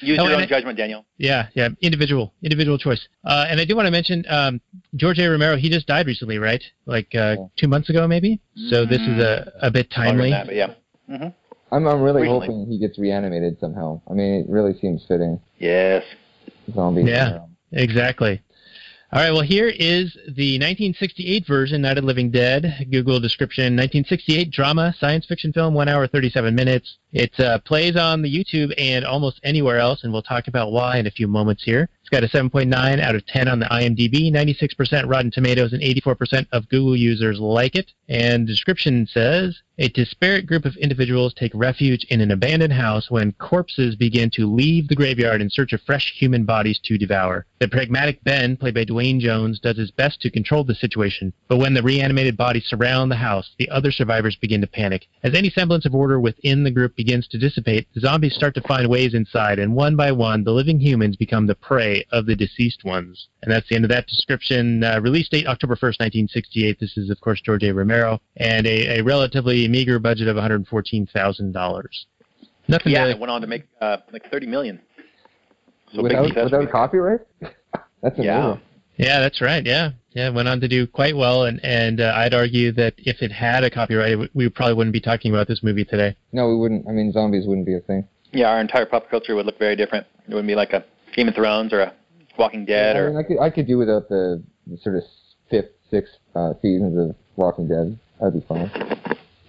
Use 0.00 0.16
Oh, 0.20 0.26
your 0.28 0.34
own 0.36 0.42
I- 0.42 0.46
judgment, 0.46 0.78
Daniel. 0.78 1.04
yeah, 1.18 1.48
yeah, 1.54 1.70
individual, 1.82 2.32
individual 2.40 2.78
choice. 2.78 3.04
Uh, 3.24 3.46
and 3.48 3.60
I 3.60 3.64
do 3.64 3.74
want 3.74 3.86
to 3.86 3.90
mention 3.90 4.24
um, 4.28 4.60
George 4.94 5.18
A. 5.18 5.28
Romero. 5.28 5.56
He 5.56 5.68
just 5.68 5.88
died 5.88 6.06
recently, 6.06 6.38
right? 6.38 6.62
Like 6.86 7.08
uh, 7.16 7.34
Yeah. 7.36 7.46
two 7.56 7.66
months 7.66 7.90
ago, 7.90 8.06
maybe. 8.06 8.40
So 8.68 8.84
this 8.86 9.00
is 9.00 9.18
a, 9.18 9.52
a 9.60 9.72
bit 9.72 9.90
timely. 9.90 10.30
than 10.30 10.38
that, 10.38 10.46
but 10.46 10.54
yeah. 10.54 10.74
hmm 11.08 11.28
I'm 11.72 11.86
I'm 11.86 12.00
really 12.02 12.22
Recently. 12.22 12.46
hoping 12.46 12.66
he 12.66 12.78
gets 12.78 12.98
reanimated 12.98 13.58
somehow. 13.60 14.00
I 14.10 14.14
mean, 14.14 14.40
it 14.40 14.46
really 14.48 14.74
seems 14.78 15.04
fitting. 15.06 15.40
Yes. 15.58 16.04
Zombies. 16.74 17.06
Yeah. 17.06 17.46
Exactly. 17.72 18.42
All 19.12 19.20
right, 19.20 19.32
well, 19.32 19.42
here 19.42 19.66
is 19.66 20.14
the 20.36 20.54
1968 20.58 21.44
version, 21.44 21.82
Night 21.82 21.98
of 21.98 22.04
Living 22.04 22.30
Dead. 22.30 22.86
Google 22.92 23.18
description 23.18 23.74
1968 23.74 24.52
drama, 24.52 24.94
science 25.00 25.26
fiction 25.26 25.52
film, 25.52 25.74
1 25.74 25.88
hour 25.88 26.06
37 26.06 26.54
minutes. 26.54 26.98
It 27.12 27.38
uh, 27.40 27.58
plays 27.58 27.96
on 27.96 28.22
the 28.22 28.32
YouTube 28.32 28.72
and 28.78 29.04
almost 29.04 29.40
anywhere 29.42 29.78
else, 29.78 30.04
and 30.04 30.12
we'll 30.12 30.22
talk 30.22 30.46
about 30.46 30.70
why 30.70 30.98
in 30.98 31.06
a 31.06 31.10
few 31.10 31.26
moments 31.26 31.64
here. 31.64 31.88
It's 32.00 32.08
got 32.08 32.24
a 32.24 32.28
7.9 32.28 33.00
out 33.00 33.14
of 33.14 33.26
10 33.26 33.48
on 33.48 33.58
the 33.60 33.66
IMDb, 33.66 34.32
96% 34.32 35.08
Rotten 35.08 35.30
Tomatoes, 35.30 35.72
and 35.72 35.82
84% 35.82 36.46
of 36.52 36.68
Google 36.68 36.96
users 36.96 37.38
like 37.38 37.74
it. 37.74 37.92
And 38.08 38.46
the 38.46 38.52
description 38.52 39.06
says 39.06 39.60
a 39.78 39.88
disparate 39.88 40.46
group 40.46 40.66
of 40.66 40.76
individuals 40.76 41.32
take 41.32 41.52
refuge 41.54 42.04
in 42.10 42.20
an 42.20 42.30
abandoned 42.30 42.74
house 42.74 43.10
when 43.10 43.32
corpses 43.32 43.96
begin 43.96 44.28
to 44.30 44.52
leave 44.52 44.88
the 44.88 44.94
graveyard 44.94 45.40
in 45.40 45.48
search 45.48 45.72
of 45.72 45.80
fresh 45.80 46.12
human 46.18 46.44
bodies 46.44 46.78
to 46.84 46.98
devour. 46.98 47.46
The 47.60 47.68
pragmatic 47.68 48.22
Ben, 48.22 48.58
played 48.58 48.74
by 48.74 48.84
Duane 48.84 49.20
Jones, 49.20 49.58
does 49.58 49.78
his 49.78 49.90
best 49.90 50.20
to 50.20 50.30
control 50.30 50.64
the 50.64 50.74
situation, 50.74 51.32
but 51.48 51.56
when 51.56 51.72
the 51.72 51.82
reanimated 51.82 52.36
bodies 52.36 52.66
surround 52.66 53.10
the 53.10 53.16
house, 53.16 53.54
the 53.58 53.70
other 53.70 53.90
survivors 53.90 54.36
begin 54.36 54.60
to 54.60 54.66
panic. 54.66 55.06
As 55.22 55.34
any 55.34 55.48
semblance 55.48 55.86
of 55.86 55.94
order 55.94 56.20
within 56.20 56.62
the 56.62 56.70
group 56.70 56.94
begins 57.04 57.26
to 57.26 57.38
dissipate, 57.38 57.88
the 57.94 58.00
zombies 58.00 58.34
start 58.34 58.54
to 58.54 58.60
find 58.60 58.86
ways 58.86 59.14
inside, 59.14 59.58
and 59.58 59.74
one 59.74 59.96
by 59.96 60.12
one, 60.12 60.44
the 60.44 60.52
living 60.52 60.78
humans 60.78 61.16
become 61.16 61.46
the 61.46 61.54
prey 61.54 62.04
of 62.12 62.26
the 62.26 62.36
deceased 62.36 62.84
ones. 62.84 63.28
And 63.42 63.50
that's 63.50 63.66
the 63.70 63.74
end 63.74 63.86
of 63.86 63.90
that 63.90 64.06
description. 64.06 64.84
Uh, 64.84 65.00
release 65.00 65.26
date 65.30 65.46
October 65.46 65.76
1st, 65.76 65.96
1968. 65.98 66.78
This 66.78 66.98
is, 66.98 67.08
of 67.08 67.18
course, 67.22 67.40
George 67.40 67.62
A. 67.62 67.72
Romero, 67.72 68.20
and 68.36 68.66
a, 68.66 68.98
a 68.98 69.02
relatively 69.02 69.66
meager 69.66 69.98
budget 69.98 70.28
of 70.28 70.36
$114,000. 70.36 72.04
Nothing 72.68 72.92
Yeah, 72.92 73.04
to 73.04 73.10
it 73.12 73.18
went 73.18 73.30
on 73.30 73.40
to 73.40 73.46
make 73.46 73.64
uh, 73.80 73.96
like 74.12 74.30
30 74.30 74.46
million. 74.46 74.78
So 75.94 76.02
big 76.02 76.02
without 76.02 76.26
success. 76.26 76.44
without 76.44 76.70
copyright. 76.70 77.20
That's 77.40 78.18
amazing. 78.18 78.24
Yeah. 78.24 78.56
Yeah, 79.00 79.20
that's 79.20 79.40
right. 79.40 79.64
Yeah, 79.64 79.90
yeah, 80.12 80.28
it 80.28 80.34
went 80.34 80.48
on 80.48 80.60
to 80.60 80.68
do 80.68 80.86
quite 80.86 81.16
well, 81.16 81.44
and 81.44 81.58
and 81.64 82.00
uh, 82.00 82.12
I'd 82.16 82.34
argue 82.34 82.70
that 82.72 82.94
if 82.98 83.22
it 83.22 83.32
had 83.32 83.64
a 83.64 83.70
copyright, 83.70 84.18
we- 84.18 84.28
we 84.34 84.48
probably 84.48 84.74
wouldn't 84.74 84.92
be 84.92 85.00
talking 85.00 85.32
about 85.32 85.48
this 85.48 85.62
movie 85.62 85.84
today. 85.84 86.14
No, 86.32 86.48
we 86.48 86.56
wouldn't. 86.56 86.86
I 86.88 86.92
mean, 86.92 87.10
zombies 87.12 87.46
wouldn't 87.46 87.66
be 87.66 87.74
a 87.76 87.80
thing. 87.80 88.06
Yeah, 88.32 88.50
our 88.50 88.60
entire 88.60 88.86
pop 88.86 89.08
culture 89.10 89.34
would 89.34 89.46
look 89.46 89.58
very 89.58 89.74
different. 89.76 90.06
It 90.28 90.30
wouldn't 90.34 90.46
be 90.48 90.54
like 90.54 90.72
a 90.72 90.84
Game 91.16 91.28
of 91.28 91.34
Thrones 91.34 91.72
or 91.72 91.80
a 91.80 91.92
Walking 92.38 92.64
Dead 92.64 92.94
I 92.96 92.98
or 93.00 93.08
mean, 93.10 93.18
I 93.18 93.22
could 93.22 93.38
I 93.40 93.50
could 93.50 93.66
do 93.66 93.78
without 93.78 94.08
the, 94.08 94.42
the 94.66 94.76
sort 94.78 94.96
of 94.96 95.02
fifth, 95.50 95.70
sixth 95.90 96.14
uh, 96.34 96.52
seasons 96.62 96.96
of 96.98 97.16
Walking 97.36 97.66
Dead. 97.68 97.98
That'd 98.20 98.34
be 98.34 98.46
fine. 98.46 98.70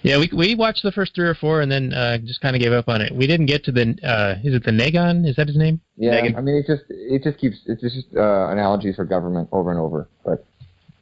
Yeah, 0.03 0.17
we 0.17 0.29
we 0.33 0.55
watched 0.55 0.83
the 0.83 0.91
first 0.91 1.13
three 1.13 1.27
or 1.27 1.35
four, 1.35 1.61
and 1.61 1.71
then 1.71 1.93
uh, 1.93 2.17
just 2.17 2.41
kind 2.41 2.55
of 2.55 2.61
gave 2.61 2.71
up 2.71 2.87
on 2.87 3.01
it. 3.01 3.13
We 3.13 3.27
didn't 3.27 3.45
get 3.45 3.63
to 3.65 3.71
the 3.71 3.95
uh, 4.03 4.39
is 4.43 4.55
it 4.55 4.63
the 4.63 4.71
Nagon? 4.71 5.25
Is 5.25 5.35
that 5.35 5.47
his 5.47 5.57
name? 5.57 5.79
Yeah, 5.95 6.21
Megan? 6.21 6.35
I 6.35 6.41
mean, 6.41 6.55
it 6.55 6.65
just 6.65 6.83
it 6.89 7.23
just 7.23 7.37
keeps 7.37 7.57
it's 7.67 7.81
just 7.81 8.07
uh, 8.15 8.47
analogies 8.49 8.95
for 8.95 9.05
government 9.05 9.49
over 9.51 9.71
and 9.71 9.79
over, 9.79 10.09
but 10.25 10.45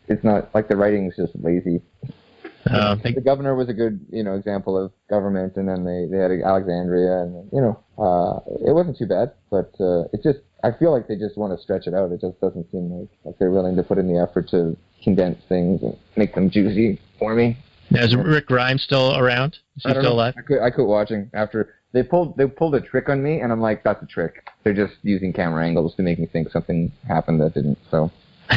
it's 0.07 0.23
not 0.23 0.53
like 0.53 0.67
the 0.67 0.75
writing's 0.75 1.15
just 1.15 1.33
lazy. 1.35 1.81
Uh, 2.69 2.95
the 2.95 3.21
governor 3.21 3.55
was 3.55 3.69
a 3.69 3.73
good 3.73 4.05
you 4.11 4.21
know 4.21 4.35
example 4.35 4.77
of 4.77 4.91
government, 5.09 5.55
and 5.55 5.67
then 5.67 5.85
they 5.85 6.05
they 6.11 6.21
had 6.21 6.31
Alexandria, 6.31 7.21
and 7.21 7.49
you 7.53 7.61
know 7.61 7.79
uh, 7.97 8.39
it 8.67 8.73
wasn't 8.73 8.97
too 8.97 9.07
bad, 9.07 9.31
but 9.49 9.73
uh, 9.79 10.03
it 10.11 10.21
just 10.21 10.39
I 10.61 10.71
feel 10.73 10.91
like 10.91 11.07
they 11.07 11.15
just 11.15 11.37
want 11.37 11.57
to 11.57 11.63
stretch 11.63 11.87
it 11.87 11.93
out. 11.93 12.11
It 12.11 12.19
just 12.19 12.39
doesn't 12.41 12.69
seem 12.69 12.91
like 12.91 13.09
like 13.23 13.39
they're 13.39 13.51
willing 13.51 13.77
to 13.77 13.83
put 13.83 13.97
in 13.97 14.13
the 14.13 14.19
effort 14.19 14.49
to 14.49 14.75
condense 15.01 15.39
things 15.47 15.81
and 15.83 15.95
make 16.17 16.35
them 16.35 16.49
juicy 16.49 16.99
for 17.17 17.33
me. 17.33 17.57
Now, 17.91 18.03
is 18.03 18.15
Rick 18.15 18.47
Grimes 18.47 18.83
still 18.83 19.17
around? 19.17 19.53
Is 19.77 19.83
he 19.83 19.89
I 19.89 19.93
still 19.93 20.03
know. 20.03 20.11
alive? 20.13 20.33
I 20.37 20.41
quit, 20.41 20.61
I 20.61 20.69
quit 20.69 20.87
watching 20.87 21.29
after 21.33 21.75
they 21.91 22.03
pulled 22.03 22.37
they 22.37 22.45
pulled 22.47 22.75
a 22.75 22.81
trick 22.81 23.09
on 23.09 23.21
me, 23.23 23.39
and 23.41 23.51
I'm 23.51 23.61
like, 23.61 23.83
that's 23.83 24.01
a 24.03 24.05
trick. 24.05 24.47
They're 24.63 24.73
just 24.73 24.93
using 25.01 25.33
camera 25.33 25.65
angles 25.65 25.95
to 25.95 26.03
make 26.03 26.19
me 26.19 26.25
think 26.27 26.51
something 26.51 26.91
happened 27.07 27.41
that 27.41 27.53
didn't. 27.53 27.77
So. 27.89 28.11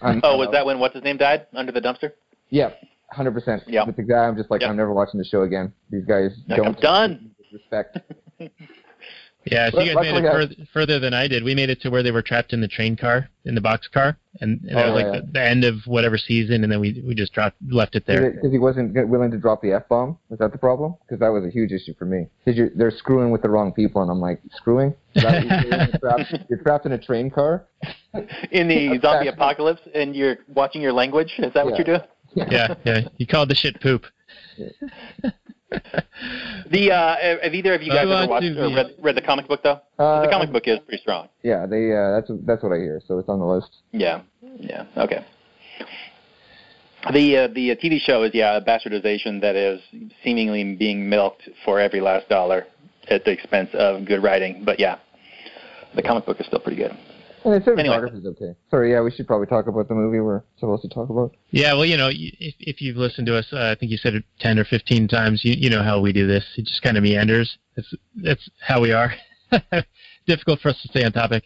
I'm, 0.00 0.20
Oh, 0.22 0.36
was 0.36 0.48
that 0.52 0.64
when 0.64 0.78
what's 0.78 0.94
his 0.94 1.02
name 1.04 1.16
died 1.16 1.46
under 1.54 1.72
the 1.72 1.80
dumpster? 1.80 2.12
Yeah, 2.50 2.70
hundred 3.10 3.32
percent. 3.32 3.62
Yeah. 3.66 3.84
With 3.84 3.96
the 3.96 4.02
guy, 4.02 4.24
I'm 4.26 4.36
just 4.36 4.50
like, 4.50 4.60
Yeah. 4.60 4.68
I'm 4.68 4.76
never 4.76 4.92
watching 4.92 5.18
the 5.18 5.24
show 5.24 5.42
again. 5.42 5.72
These 5.90 6.04
guys 6.04 6.30
Like, 6.48 6.58
I'm 6.58 6.64
don't 6.66 6.80
done. 6.80 7.30
respect. 7.52 7.98
yeah, 9.46 9.70
so 9.70 9.80
you 9.80 9.94
guys 9.94 10.02
made 10.02 10.12
Luckily, 10.12 10.24
it 10.24 10.28
I- 10.28 10.32
further, 10.32 10.54
further 10.72 10.98
than 11.00 11.14
I 11.14 11.26
did. 11.26 11.42
We 11.42 11.54
made 11.54 11.68
it 11.70 11.80
to 11.82 11.90
where 11.90 12.02
they 12.02 12.10
were 12.12 12.22
trapped 12.22 12.52
in 12.52 12.60
the 12.60 12.68
train 12.68 12.96
car, 12.96 13.28
in 13.44 13.54
the 13.54 13.60
box 13.60 13.88
car, 13.88 14.16
and, 14.40 14.60
and 14.62 14.76
that 14.76 14.86
Oh, 14.86 14.92
was 14.94 15.02
like 15.02 15.14
yeah. 15.14 15.20
the, 15.20 15.26
the 15.32 15.42
end 15.42 15.64
of 15.64 15.76
whatever 15.86 16.16
season, 16.16 16.62
and 16.62 16.72
then 16.72 16.78
we 16.80 17.02
we 17.06 17.14
just 17.14 17.32
dropped 17.32 17.56
left 17.68 17.96
it 17.96 18.06
there. 18.06 18.30
Because 18.30 18.52
he 18.52 18.58
wasn't 18.58 18.94
g- 18.94 19.02
willing 19.02 19.30
to 19.32 19.38
drop 19.38 19.60
the 19.62 19.72
f 19.72 19.88
bomb. 19.88 20.16
Was 20.28 20.38
that 20.38 20.52
the 20.52 20.58
problem? 20.58 20.94
Because 21.06 21.18
that 21.20 21.28
was 21.30 21.44
a 21.44 21.50
huge 21.50 21.72
issue 21.72 21.94
for 21.98 22.04
me. 22.04 22.28
Because 22.44 22.56
you're, 22.56 22.70
they're 22.76 22.90
screwing 22.92 23.30
with 23.32 23.42
the 23.42 23.48
wrong 23.50 23.72
people, 23.72 24.00
and 24.02 24.10
I'm 24.10 24.20
like, 24.20 24.40
screwing? 24.54 24.94
That 25.16 25.44
you're, 25.44 25.98
trapped, 25.98 26.34
you're 26.48 26.58
trapped 26.60 26.86
in 26.86 26.92
a 26.92 26.98
train 26.98 27.30
car. 27.30 27.66
In 28.52 28.68
the 28.68 28.98
zombie 29.02 29.28
apocalypse, 29.28 29.82
and 29.94 30.14
you're 30.14 30.36
watching 30.54 30.80
your 30.82 30.92
language. 30.92 31.32
Is 31.38 31.52
that 31.54 31.64
what 31.64 31.76
you're 31.76 31.84
doing? 31.98 32.08
yeah, 32.34 32.74
yeah. 32.84 33.00
You 33.16 33.26
called 33.26 33.48
the 33.50 33.54
shit 33.54 33.80
poop. 33.80 34.04
The 36.70 36.90
uh, 36.90 37.16
have 37.42 37.54
either 37.54 37.74
of 37.74 37.82
you 37.82 37.90
guys 37.90 38.08
ever 38.08 38.26
watched 38.26 38.44
to 38.44 38.64
or 38.64 38.74
read, 38.74 38.94
read 38.98 39.14
the 39.14 39.20
comic 39.20 39.46
book 39.46 39.62
though? 39.62 39.80
Uh, 39.98 40.22
the 40.22 40.28
comic 40.28 40.50
book 40.50 40.66
is 40.66 40.78
pretty 40.78 41.02
strong. 41.02 41.28
Yeah, 41.42 41.66
they. 41.66 41.92
Uh, 41.92 42.12
that's 42.12 42.30
that's 42.46 42.62
what 42.62 42.72
I 42.72 42.76
hear. 42.76 43.02
So 43.06 43.18
it's 43.18 43.28
on 43.28 43.40
the 43.40 43.44
list. 43.44 43.70
Yeah, 43.92 44.22
yeah, 44.58 44.86
okay. 44.96 45.24
The 47.12 47.36
uh, 47.36 47.48
the 47.48 47.72
uh, 47.72 47.74
TV 47.74 48.00
show 48.00 48.22
is 48.22 48.30
yeah 48.32 48.56
a 48.56 48.60
bastardization 48.62 49.40
that 49.42 49.54
is 49.54 49.82
seemingly 50.24 50.74
being 50.76 51.10
milked 51.10 51.48
for 51.64 51.78
every 51.78 52.00
last 52.00 52.28
dollar 52.28 52.66
at 53.08 53.24
the 53.24 53.32
expense 53.32 53.70
of 53.74 54.06
good 54.06 54.22
writing. 54.22 54.62
But 54.64 54.78
yeah, 54.78 54.98
the 55.94 56.02
comic 56.02 56.24
book 56.24 56.40
is 56.40 56.46
still 56.46 56.60
pretty 56.60 56.78
good. 56.78 56.96
And 57.44 57.52
the 57.54 57.72
Anyway. 57.72 57.96
cinematography 57.96 58.18
is 58.20 58.26
okay. 58.26 58.54
Sorry, 58.70 58.92
yeah, 58.92 59.00
we 59.02 59.10
should 59.10 59.26
probably 59.26 59.46
talk 59.46 59.66
about 59.66 59.88
the 59.88 59.94
movie 59.94 60.20
we're 60.20 60.42
supposed 60.58 60.82
to 60.82 60.88
talk 60.88 61.10
about. 61.10 61.34
Yeah, 61.50 61.74
well, 61.74 61.84
you 61.84 61.96
know, 61.96 62.10
if 62.12 62.54
if 62.60 62.80
you've 62.80 62.96
listened 62.96 63.26
to 63.26 63.36
us, 63.36 63.46
uh, 63.52 63.70
I 63.70 63.74
think 63.74 63.90
you 63.90 63.98
said 63.98 64.14
it 64.14 64.24
ten 64.38 64.58
or 64.58 64.64
fifteen 64.64 65.08
times. 65.08 65.44
You 65.44 65.54
you 65.54 65.70
know 65.70 65.82
how 65.82 66.00
we 66.00 66.12
do 66.12 66.26
this. 66.26 66.44
It 66.56 66.66
just 66.66 66.82
kind 66.82 66.96
of 66.96 67.02
meanders. 67.02 67.58
That's 67.76 67.94
that's 68.16 68.50
how 68.60 68.80
we 68.80 68.92
are. 68.92 69.14
Difficult 70.26 70.60
for 70.60 70.68
us 70.70 70.80
to 70.82 70.88
stay 70.88 71.04
on 71.04 71.12
topic. 71.12 71.44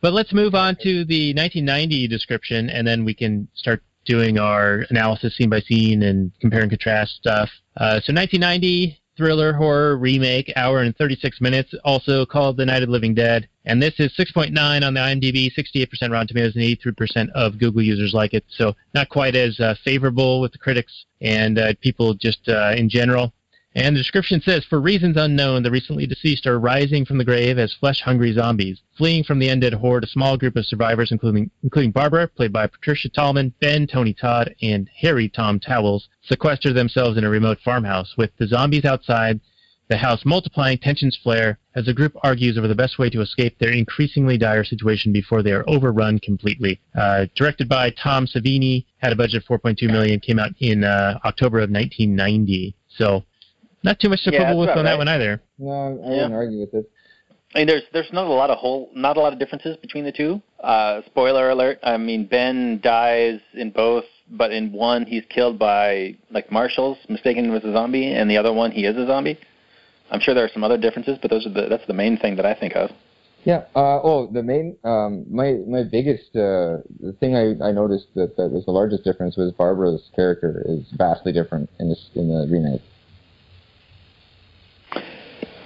But 0.00 0.12
let's 0.12 0.32
move 0.32 0.54
on 0.54 0.76
to 0.82 1.04
the 1.04 1.32
1990 1.34 2.08
description, 2.08 2.68
and 2.68 2.86
then 2.86 3.04
we 3.04 3.14
can 3.14 3.48
start 3.54 3.82
doing 4.04 4.36
our 4.38 4.84
analysis 4.90 5.36
scene 5.36 5.48
by 5.48 5.60
scene 5.60 6.02
and 6.02 6.32
compare 6.40 6.60
and 6.62 6.70
contrast 6.70 7.12
stuff. 7.14 7.48
Uh, 7.76 8.00
so 8.02 8.12
1990 8.12 9.00
thriller 9.16 9.52
horror 9.52 9.96
remake, 9.96 10.52
hour 10.56 10.80
and 10.80 10.96
36 10.96 11.40
minutes, 11.40 11.74
also 11.84 12.24
called 12.24 12.56
The 12.56 12.66
Night 12.66 12.82
of 12.82 12.88
the 12.88 12.92
Living 12.92 13.14
Dead. 13.14 13.48
And 13.64 13.80
this 13.80 13.94
is 13.98 14.12
6.9 14.16 14.56
on 14.86 14.94
the 14.94 15.00
IMDb, 15.00 15.52
68% 15.54 16.10
Rotten 16.10 16.26
Tomatoes, 16.26 16.56
and 16.56 16.64
83% 16.64 17.30
of 17.30 17.58
Google 17.58 17.82
users 17.82 18.14
like 18.14 18.34
it. 18.34 18.44
So 18.48 18.74
not 18.94 19.08
quite 19.08 19.36
as 19.36 19.58
uh, 19.60 19.74
favorable 19.84 20.40
with 20.40 20.52
the 20.52 20.58
critics 20.58 21.04
and 21.20 21.58
uh, 21.58 21.74
people 21.80 22.14
just 22.14 22.48
uh, 22.48 22.74
in 22.76 22.88
general. 22.88 23.32
And 23.74 23.96
the 23.96 24.00
description 24.00 24.42
says, 24.42 24.66
for 24.66 24.80
reasons 24.80 25.16
unknown, 25.16 25.62
the 25.62 25.70
recently 25.70 26.06
deceased 26.06 26.46
are 26.46 26.60
rising 26.60 27.06
from 27.06 27.16
the 27.16 27.24
grave 27.24 27.58
as 27.58 27.72
flesh-hungry 27.72 28.34
zombies. 28.34 28.82
Fleeing 28.98 29.24
from 29.24 29.38
the 29.38 29.48
undead 29.48 29.72
horde, 29.72 30.04
a 30.04 30.08
small 30.08 30.36
group 30.36 30.56
of 30.56 30.66
survivors, 30.66 31.10
including 31.10 31.50
including 31.62 31.90
Barbara, 31.90 32.28
played 32.28 32.52
by 32.52 32.66
Patricia 32.66 33.08
Tallman, 33.08 33.54
Ben, 33.60 33.86
Tony 33.86 34.12
Todd, 34.12 34.54
and 34.60 34.90
Harry 35.00 35.28
Tom 35.28 35.58
Towles, 35.58 36.08
sequester 36.22 36.72
themselves 36.72 37.16
in 37.16 37.24
a 37.24 37.30
remote 37.30 37.58
farmhouse. 37.64 38.14
With 38.18 38.30
the 38.36 38.46
zombies 38.46 38.84
outside, 38.84 39.40
the 39.88 39.96
house 39.96 40.24
multiplying, 40.24 40.78
tensions 40.78 41.18
flare 41.22 41.58
as 41.74 41.86
the 41.86 41.94
group 41.94 42.14
argues 42.22 42.56
over 42.56 42.68
the 42.68 42.74
best 42.74 42.98
way 42.98 43.10
to 43.10 43.20
escape 43.20 43.58
their 43.58 43.72
increasingly 43.72 44.38
dire 44.38 44.64
situation 44.64 45.12
before 45.12 45.42
they 45.42 45.52
are 45.52 45.68
overrun 45.68 46.18
completely. 46.18 46.80
Uh, 46.94 47.26
directed 47.34 47.68
by 47.68 47.90
Tom 47.90 48.26
Savini, 48.26 48.84
had 48.98 49.12
a 49.12 49.16
budget 49.16 49.42
of 49.42 49.60
4.2 49.60 49.90
million, 49.90 50.20
came 50.20 50.38
out 50.38 50.52
in 50.60 50.84
uh, 50.84 51.18
October 51.24 51.58
of 51.58 51.70
1990. 51.70 52.74
So, 52.88 53.24
not 53.82 53.98
too 53.98 54.08
much 54.08 54.22
to 54.24 54.32
Yeah, 54.32 54.44
quibble 54.44 54.60
with 54.60 54.70
on 54.70 54.78
about 54.78 54.84
that 54.84 54.98
one 54.98 55.08
either. 55.08 55.40
No, 55.58 55.72
I 55.72 55.88
Yeah. 55.88 56.10
wouldn't 56.10 56.34
argue 56.34 56.60
with 56.60 56.74
it. 56.74 56.90
I 57.54 57.58
mean, 57.58 57.66
there's 57.66 57.82
there's 57.92 58.12
not 58.12 58.26
a 58.26 58.32
lot 58.32 58.48
of 58.50 58.58
whole 58.58 58.88
not 58.94 59.16
a 59.16 59.20
lot 59.20 59.32
of 59.32 59.38
differences 59.38 59.76
between 59.76 60.04
the 60.04 60.12
two. 60.12 60.40
Uh, 60.60 61.02
spoiler 61.06 61.50
alert. 61.50 61.78
I 61.82 61.96
mean, 61.98 62.24
Ben 62.24 62.80
dies 62.82 63.40
in 63.52 63.70
both, 63.70 64.04
but 64.30 64.52
in 64.52 64.72
one 64.72 65.04
he's 65.04 65.24
killed 65.28 65.58
by 65.58 66.16
like 66.30 66.50
marshals, 66.50 66.96
mistaken 67.08 67.52
with 67.52 67.64
a 67.64 67.72
zombie, 67.72 68.12
and 68.12 68.30
the 68.30 68.38
other 68.38 68.52
one 68.52 68.70
he 68.70 68.86
is 68.86 68.96
a 68.96 69.06
zombie. 69.06 69.38
I'm 70.10 70.20
sure 70.20 70.34
there 70.34 70.44
are 70.44 70.50
some 70.52 70.64
other 70.64 70.78
differences, 70.78 71.18
but 71.20 71.30
those 71.30 71.46
are 71.46 71.50
the 71.50 71.68
that's 71.68 71.86
the 71.86 71.94
main 71.94 72.16
thing 72.16 72.36
that 72.36 72.46
I 72.46 72.54
think 72.54 72.74
of. 72.74 72.90
Yeah. 73.44 73.64
Uh, 73.74 74.00
oh, 74.02 74.28
the 74.32 74.42
main, 74.42 74.76
um, 74.84 75.26
my 75.30 75.54
my 75.66 75.82
biggest 75.82 76.34
uh, 76.34 76.80
the 77.00 77.14
thing 77.20 77.34
I, 77.36 77.68
I 77.68 77.72
noticed 77.72 78.06
that, 78.14 78.36
that 78.36 78.48
was 78.48 78.64
the 78.64 78.70
largest 78.70 79.04
difference 79.04 79.36
was 79.36 79.52
Barbara's 79.52 80.08
character 80.14 80.62
is 80.66 80.86
vastly 80.96 81.32
different 81.32 81.68
in 81.80 81.88
this 81.88 82.08
in 82.14 82.28
the 82.28 82.46
remake. 82.50 82.82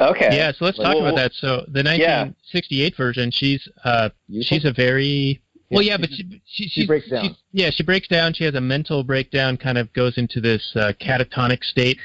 Okay. 0.01 0.29
Yeah, 0.37 0.53
so 0.53 0.65
let's 0.65 0.77
talk 0.77 0.95
well, 0.95 1.07
about 1.07 1.17
that. 1.17 1.33
So 1.35 1.65
the 1.69 1.83
yeah. 1.83 2.25
1968 2.25 2.97
version, 2.97 3.31
she's 3.31 3.69
uh, 3.85 4.11
she's 4.43 4.65
a 4.65 4.73
very 4.73 5.41
well, 5.71 5.83
Yeah, 5.83 5.93
yeah, 5.93 5.97
but 5.99 6.11
she, 6.11 6.43
she, 6.47 6.69
she 6.69 6.87
breaks 6.87 7.09
down. 7.09 7.25
she- 7.25 7.37
yeah, 7.53 7.71
she 7.71 7.83
breaks 7.83 8.09
down. 8.09 8.33
She 8.35 8.45
has 8.45 8.55
a 8.55 8.61
mental 8.61 9.03
breakdown, 9.05 9.57
kind 9.57 9.79
of 9.79 9.93
goes 9.93 10.19
into 10.19 10.41
this 10.41 10.73
uh, 10.77 10.93
catatonic 11.01 11.65
state 11.65 11.99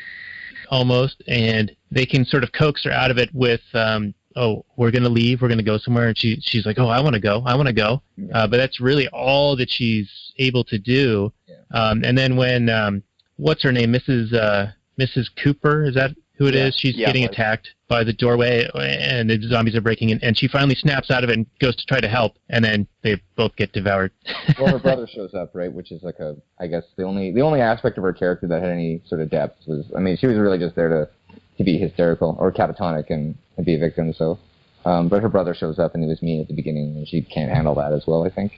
almost, 0.70 1.22
and 1.28 1.76
they 1.92 2.06
can 2.06 2.26
sort 2.26 2.44
of 2.44 2.52
coax 2.54 2.84
her 2.86 2.92
out 2.92 3.12
of 3.12 3.18
it 3.18 3.30
with, 3.34 3.62
um, 3.74 4.14
"Oh, 4.36 4.66
we're 4.78 4.92
gonna 4.92 5.10
leave. 5.10 5.42
We're 5.42 5.50
gonna 5.50 5.62
go 5.64 5.78
somewhere," 5.78 6.08
and 6.08 6.18
she 6.18 6.40
she's 6.42 6.66
like, 6.66 6.80
"Oh, 6.80 6.88
I 6.88 7.02
want 7.02 7.14
to 7.16 7.20
go. 7.20 7.44
I 7.46 7.56
want 7.56 7.68
to 7.68 7.74
go," 7.74 8.02
Yeah. 8.16 8.38
uh, 8.44 8.48
but 8.48 8.58
that's 8.58 8.80
really 8.80 9.08
all 9.10 9.56
that 9.58 9.70
she's 9.70 10.10
able 10.40 10.64
to 10.66 10.78
do. 10.80 11.32
Yeah. 11.48 11.56
Um, 11.72 12.04
and 12.04 12.18
then 12.18 12.36
when 12.38 12.70
um, 12.70 13.04
what's 13.36 13.64
her 13.64 13.72
name, 13.72 13.92
Mrs. 13.94 14.34
Uh, 14.34 14.68
Mrs. 15.00 15.28
Cooper, 15.36 15.84
is 15.84 15.96
that 15.96 16.16
who 16.42 16.48
it 16.48 16.56
is? 16.56 16.74
Yeah. 16.76 16.80
She's 16.80 16.96
Yeah, 16.96 17.06
getting 17.06 17.22
was. 17.22 17.32
attacked 17.32 17.70
by 17.88 18.04
the 18.04 18.14
doorway, 18.14 18.68
and 18.74 19.30
the 19.30 19.40
zombies 19.48 19.76
are 19.76 19.82
breaking 19.82 20.10
in, 20.10 20.20
and 20.24 20.36
she 20.36 20.48
finally 20.48 20.74
snaps 20.74 21.12
out 21.12 21.24
of 21.24 21.30
it 21.30 21.38
and 21.38 21.46
goes 21.60 21.76
to 21.76 21.86
try 21.86 22.02
to 22.02 22.08
help, 22.08 22.38
and 22.50 22.66
then 22.66 22.88
they 23.04 23.22
both 23.36 23.56
get 23.58 23.74
devoured. 23.74 24.12
well, 24.60 24.72
her 24.72 24.80
brother 24.80 25.08
shows 25.08 25.36
up, 25.36 25.52
right? 25.54 25.72
Which 25.72 25.92
is 25.92 26.02
like 26.02 26.18
a, 26.20 26.36
I 26.60 26.66
guess 26.66 26.84
the 26.96 27.04
only 27.04 27.32
the 27.32 27.42
only 27.42 27.62
aspect 27.62 27.98
of 28.00 28.04
her 28.04 28.14
character 28.14 28.48
that 28.48 28.62
had 28.62 28.72
any 28.72 29.02
sort 29.08 29.22
of 29.22 29.30
depth 29.30 29.68
was, 29.68 29.86
I 29.96 30.00
mean, 30.00 30.18
she 30.18 30.26
was 30.26 30.38
really 30.38 30.58
just 30.58 30.76
there 30.76 30.90
to 30.90 31.10
to 31.58 31.64
be 31.64 31.78
hysterical 31.78 32.36
or 32.40 32.52
catatonic 32.52 33.12
and, 33.12 33.36
and 33.58 33.66
be 33.66 33.76
a 33.76 33.80
victim. 33.80 34.12
So, 34.14 34.40
um, 34.86 35.10
but 35.10 35.22
her 35.22 35.30
brother 35.30 35.54
shows 35.54 35.78
up 35.78 35.94
and 35.94 36.04
he 36.04 36.10
was 36.10 36.24
mean 36.24 36.42
at 36.42 36.48
the 36.48 36.56
beginning, 36.56 36.96
and 36.98 37.08
she 37.08 37.22
can't 37.22 37.52
handle 37.52 37.76
that 37.76 37.94
as 37.94 38.08
well, 38.08 38.24
I 38.26 38.32
think. 38.32 38.54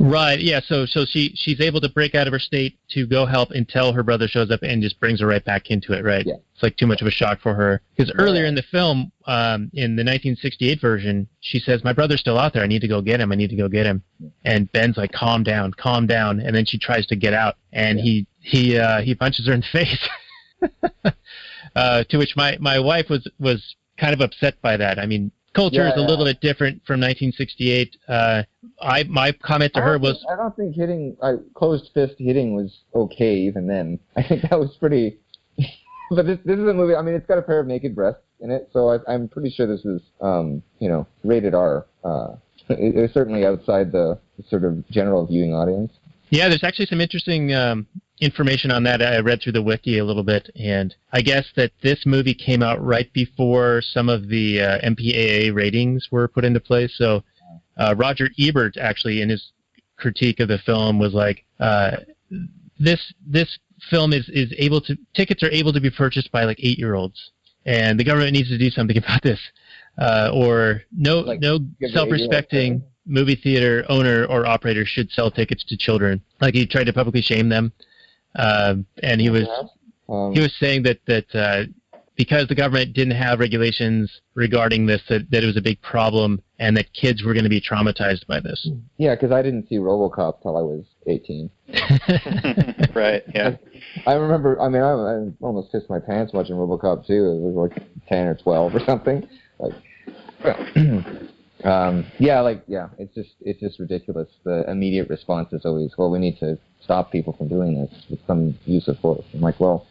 Right. 0.00 0.40
Yeah. 0.40 0.60
So 0.64 0.86
so 0.86 1.04
she 1.04 1.32
she's 1.34 1.60
able 1.60 1.80
to 1.80 1.88
break 1.88 2.14
out 2.14 2.26
of 2.26 2.32
her 2.32 2.38
state 2.38 2.78
to 2.90 3.06
go 3.06 3.26
help 3.26 3.50
until 3.50 3.92
her 3.92 4.02
brother 4.02 4.28
shows 4.28 4.50
up 4.50 4.62
and 4.62 4.82
just 4.82 5.00
brings 5.00 5.20
her 5.20 5.26
right 5.26 5.44
back 5.44 5.70
into 5.70 5.92
it. 5.92 6.04
Right. 6.04 6.24
Yeah. 6.26 6.34
It's 6.54 6.62
like 6.62 6.76
too 6.76 6.86
much 6.86 7.00
of 7.00 7.06
a 7.06 7.10
shock 7.10 7.40
for 7.40 7.54
her 7.54 7.80
because 7.96 8.12
earlier 8.16 8.44
in 8.44 8.54
the 8.54 8.62
film, 8.62 9.10
um, 9.26 9.70
in 9.74 9.96
the 9.96 10.02
1968 10.04 10.80
version, 10.80 11.28
she 11.40 11.58
says, 11.58 11.82
"My 11.84 11.92
brother's 11.92 12.20
still 12.20 12.38
out 12.38 12.52
there. 12.52 12.62
I 12.62 12.66
need 12.66 12.80
to 12.82 12.88
go 12.88 13.00
get 13.00 13.20
him. 13.20 13.32
I 13.32 13.34
need 13.34 13.50
to 13.50 13.56
go 13.56 13.68
get 13.68 13.86
him." 13.86 14.02
And 14.44 14.70
Ben's 14.72 14.96
like, 14.96 15.12
"Calm 15.12 15.42
down, 15.42 15.72
calm 15.72 16.06
down." 16.06 16.40
And 16.40 16.54
then 16.54 16.64
she 16.64 16.78
tries 16.78 17.06
to 17.06 17.16
get 17.16 17.34
out, 17.34 17.56
and 17.72 17.98
Yeah. 17.98 18.04
he 18.04 18.26
he 18.40 18.78
uh, 18.78 19.00
he 19.02 19.14
punches 19.14 19.46
her 19.46 19.52
in 19.52 19.60
the 19.60 19.66
face. 19.72 20.08
uh, 21.76 22.04
to 22.04 22.18
which 22.18 22.36
my 22.36 22.56
my 22.60 22.78
wife 22.78 23.08
was 23.08 23.26
was 23.38 23.74
kind 23.98 24.14
of 24.14 24.20
upset 24.20 24.60
by 24.62 24.76
that. 24.76 24.98
I 24.98 25.06
mean. 25.06 25.32
Culture 25.58 25.82
Yeah, 25.82 25.92
is 25.92 25.98
a 25.98 26.06
little 26.06 26.24
bit 26.24 26.40
different 26.40 26.76
from 26.86 27.00
1968. 27.00 27.96
Uh, 28.06 28.44
I 28.80 29.02
my 29.04 29.32
comment 29.32 29.74
to 29.74 29.80
her 29.80 29.98
was 29.98 30.12
think- 30.18 30.30
I 30.32 30.36
don't 30.36 30.54
think 30.54 30.76
hitting 30.76 31.16
uh, 31.20 31.32
closed 31.54 31.90
fist 31.92 32.14
hitting 32.18 32.54
was 32.54 32.78
okay 32.94 33.34
even 33.34 33.66
then. 33.66 33.98
I 34.16 34.22
think 34.22 34.42
that 34.42 34.56
was 34.56 34.76
pretty. 34.78 35.18
but 36.10 36.26
this 36.26 36.38
this 36.44 36.60
is 36.60 36.68
a 36.68 36.72
movie. 36.72 36.94
I 36.94 37.02
mean, 37.02 37.14
it's 37.14 37.26
got 37.26 37.38
a 37.38 37.42
pair 37.42 37.58
of 37.58 37.66
naked 37.66 37.96
breasts 37.96 38.22
in 38.38 38.52
it, 38.52 38.70
so 38.72 38.88
I, 38.88 38.98
I'm 39.12 39.26
pretty 39.26 39.50
sure 39.50 39.66
this 39.66 39.84
is 39.84 40.00
um 40.20 40.62
you 40.78 40.88
know 40.88 41.08
rated 41.24 41.54
R. 41.54 41.86
Uh, 42.04 42.36
it, 42.68 42.94
it's 42.94 43.14
certainly 43.14 43.44
outside 43.44 43.90
the 43.90 44.16
sort 44.48 44.62
of 44.62 44.88
general 44.90 45.26
viewing 45.26 45.54
audience. 45.54 45.92
Yeah, 46.30 46.48
there's 46.48 46.64
actually 46.64 46.86
some 46.86 47.00
interesting 47.00 47.54
um, 47.54 47.86
information 48.20 48.70
on 48.70 48.82
that. 48.84 49.00
I 49.02 49.18
read 49.20 49.40
through 49.42 49.52
the 49.52 49.62
wiki 49.62 49.98
a 49.98 50.04
little 50.04 50.22
bit, 50.22 50.50
and 50.56 50.94
I 51.12 51.22
guess 51.22 51.46
that 51.56 51.72
this 51.82 52.04
movie 52.04 52.34
came 52.34 52.62
out 52.62 52.84
right 52.84 53.10
before 53.12 53.82
some 53.82 54.08
of 54.08 54.28
the 54.28 54.60
uh, 54.60 54.78
MPAA 54.80 55.54
ratings 55.54 56.08
were 56.10 56.28
put 56.28 56.44
into 56.44 56.60
place. 56.60 56.92
So 56.96 57.22
uh, 57.76 57.94
Roger 57.96 58.28
Ebert 58.38 58.76
actually, 58.76 59.22
in 59.22 59.28
his 59.28 59.52
critique 59.96 60.40
of 60.40 60.48
the 60.48 60.58
film, 60.58 60.98
was 60.98 61.14
like, 61.14 61.44
uh, 61.60 61.98
"This 62.78 63.00
this 63.26 63.58
film 63.90 64.12
is 64.12 64.28
is 64.28 64.52
able 64.58 64.80
to 64.82 64.96
tickets 65.14 65.42
are 65.42 65.50
able 65.50 65.72
to 65.72 65.80
be 65.80 65.90
purchased 65.90 66.30
by 66.32 66.44
like 66.44 66.58
eight 66.60 66.78
year 66.78 66.94
olds, 66.94 67.32
and 67.64 67.98
the 67.98 68.04
government 68.04 68.32
needs 68.32 68.48
to 68.48 68.58
do 68.58 68.70
something 68.70 68.98
about 69.04 69.22
this." 69.22 69.40
Uh, 69.98 70.30
or 70.32 70.82
no, 70.96 71.20
Like, 71.20 71.40
no 71.40 71.56
eight-year-olds 71.56 71.92
self-respecting 71.92 72.84
movie 73.08 73.34
theater 73.34 73.84
owner 73.88 74.24
or 74.26 74.46
operator 74.46 74.84
should 74.84 75.10
sell 75.10 75.30
tickets 75.30 75.64
to 75.64 75.76
children. 75.76 76.22
Like 76.40 76.54
he 76.54 76.66
tried 76.66 76.84
to 76.84 76.92
publicly 76.92 77.22
shame 77.22 77.48
them, 77.48 77.72
um, 78.36 78.86
and 79.02 79.20
he 79.20 79.30
was 79.30 79.48
Um, 80.08 80.32
he 80.32 80.40
was 80.40 80.54
saying 80.58 80.84
that 80.84 81.00
that 81.06 81.34
uh, 81.34 81.64
because 82.18 82.48
the 82.48 82.54
government 82.54 82.92
didn't 82.92 83.14
have 83.14 83.38
regulations 83.38 84.20
regarding 84.34 84.86
this, 84.86 85.00
that, 85.08 85.30
that 85.30 85.44
it 85.44 85.46
was 85.46 85.56
a 85.56 85.62
big 85.62 85.80
problem, 85.80 86.42
and 86.58 86.76
that 86.76 86.92
kids 86.92 87.22
were 87.22 87.32
going 87.32 87.44
to 87.44 87.48
be 87.48 87.60
traumatized 87.60 88.26
by 88.26 88.40
this. 88.40 88.68
yeah, 88.98 89.14
because 89.14 89.30
I 89.30 89.40
didn't 89.40 89.68
see 89.68 89.76
RoboCop 89.76 90.42
till 90.42 90.56
I 90.56 90.60
was 90.60 90.84
18. 91.06 91.48
right. 92.94 93.22
Yeah. 93.32 93.56
I 94.06 94.14
remember. 94.14 94.60
I 94.60 94.68
mean, 94.68 94.82
I, 94.82 94.90
I 94.90 95.30
almost 95.40 95.70
pissed 95.70 95.88
my 95.88 96.00
pants 96.00 96.32
watching 96.32 96.56
RoboCop 96.56 97.06
too. 97.06 97.24
It 97.24 97.40
was 97.40 97.70
like 97.70 97.82
10 98.08 98.26
or 98.26 98.34
12 98.34 98.74
or 98.74 98.80
something. 98.80 99.28
Like, 99.60 99.74
um, 101.64 102.06
yeah, 102.18 102.40
like 102.40 102.62
yeah, 102.66 102.88
it's 102.98 103.14
just 103.14 103.30
it's 103.40 103.60
just 103.60 103.78
ridiculous. 103.78 104.28
The 104.44 104.70
immediate 104.70 105.08
response 105.08 105.52
is 105.52 105.64
always, 105.64 105.92
well, 105.98 106.10
we 106.10 106.18
need 106.18 106.38
to 106.38 106.58
stop 106.82 107.10
people 107.10 107.32
from 107.32 107.48
doing 107.48 107.74
this 107.74 108.04
with 108.08 108.20
some 108.26 108.56
use 108.64 108.86
of 108.88 108.98
force. 109.00 109.24
I'm 109.34 109.40
like, 109.40 109.58
well, 109.58 109.86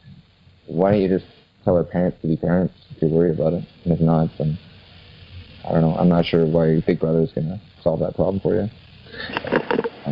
why 0.68 0.92
don't 0.92 1.02
you 1.02 1.10
just 1.10 1.26
tell 1.66 1.76
our 1.76 1.84
parents 1.84 2.20
to 2.22 2.28
be 2.28 2.38
parents 2.38 2.74
if 2.92 3.02
you're 3.02 3.12
worried 3.12 3.38
about 3.38 3.54
it? 3.54 3.66
And 3.84 3.94
if 3.94 4.00
not, 4.00 4.30
then 4.38 4.58
I 5.66 5.74
don't 5.74 5.82
know. 5.82 5.96
I'm 5.96 6.10
not 6.10 6.26
sure 6.26 6.46
why 6.46 6.82
Big 6.86 7.00
Brother 7.00 7.22
is 7.22 7.32
gonna 7.34 7.60
solve 7.82 8.00
that 8.00 8.16
problem 8.16 8.40
for 8.40 8.56
you. 8.56 8.70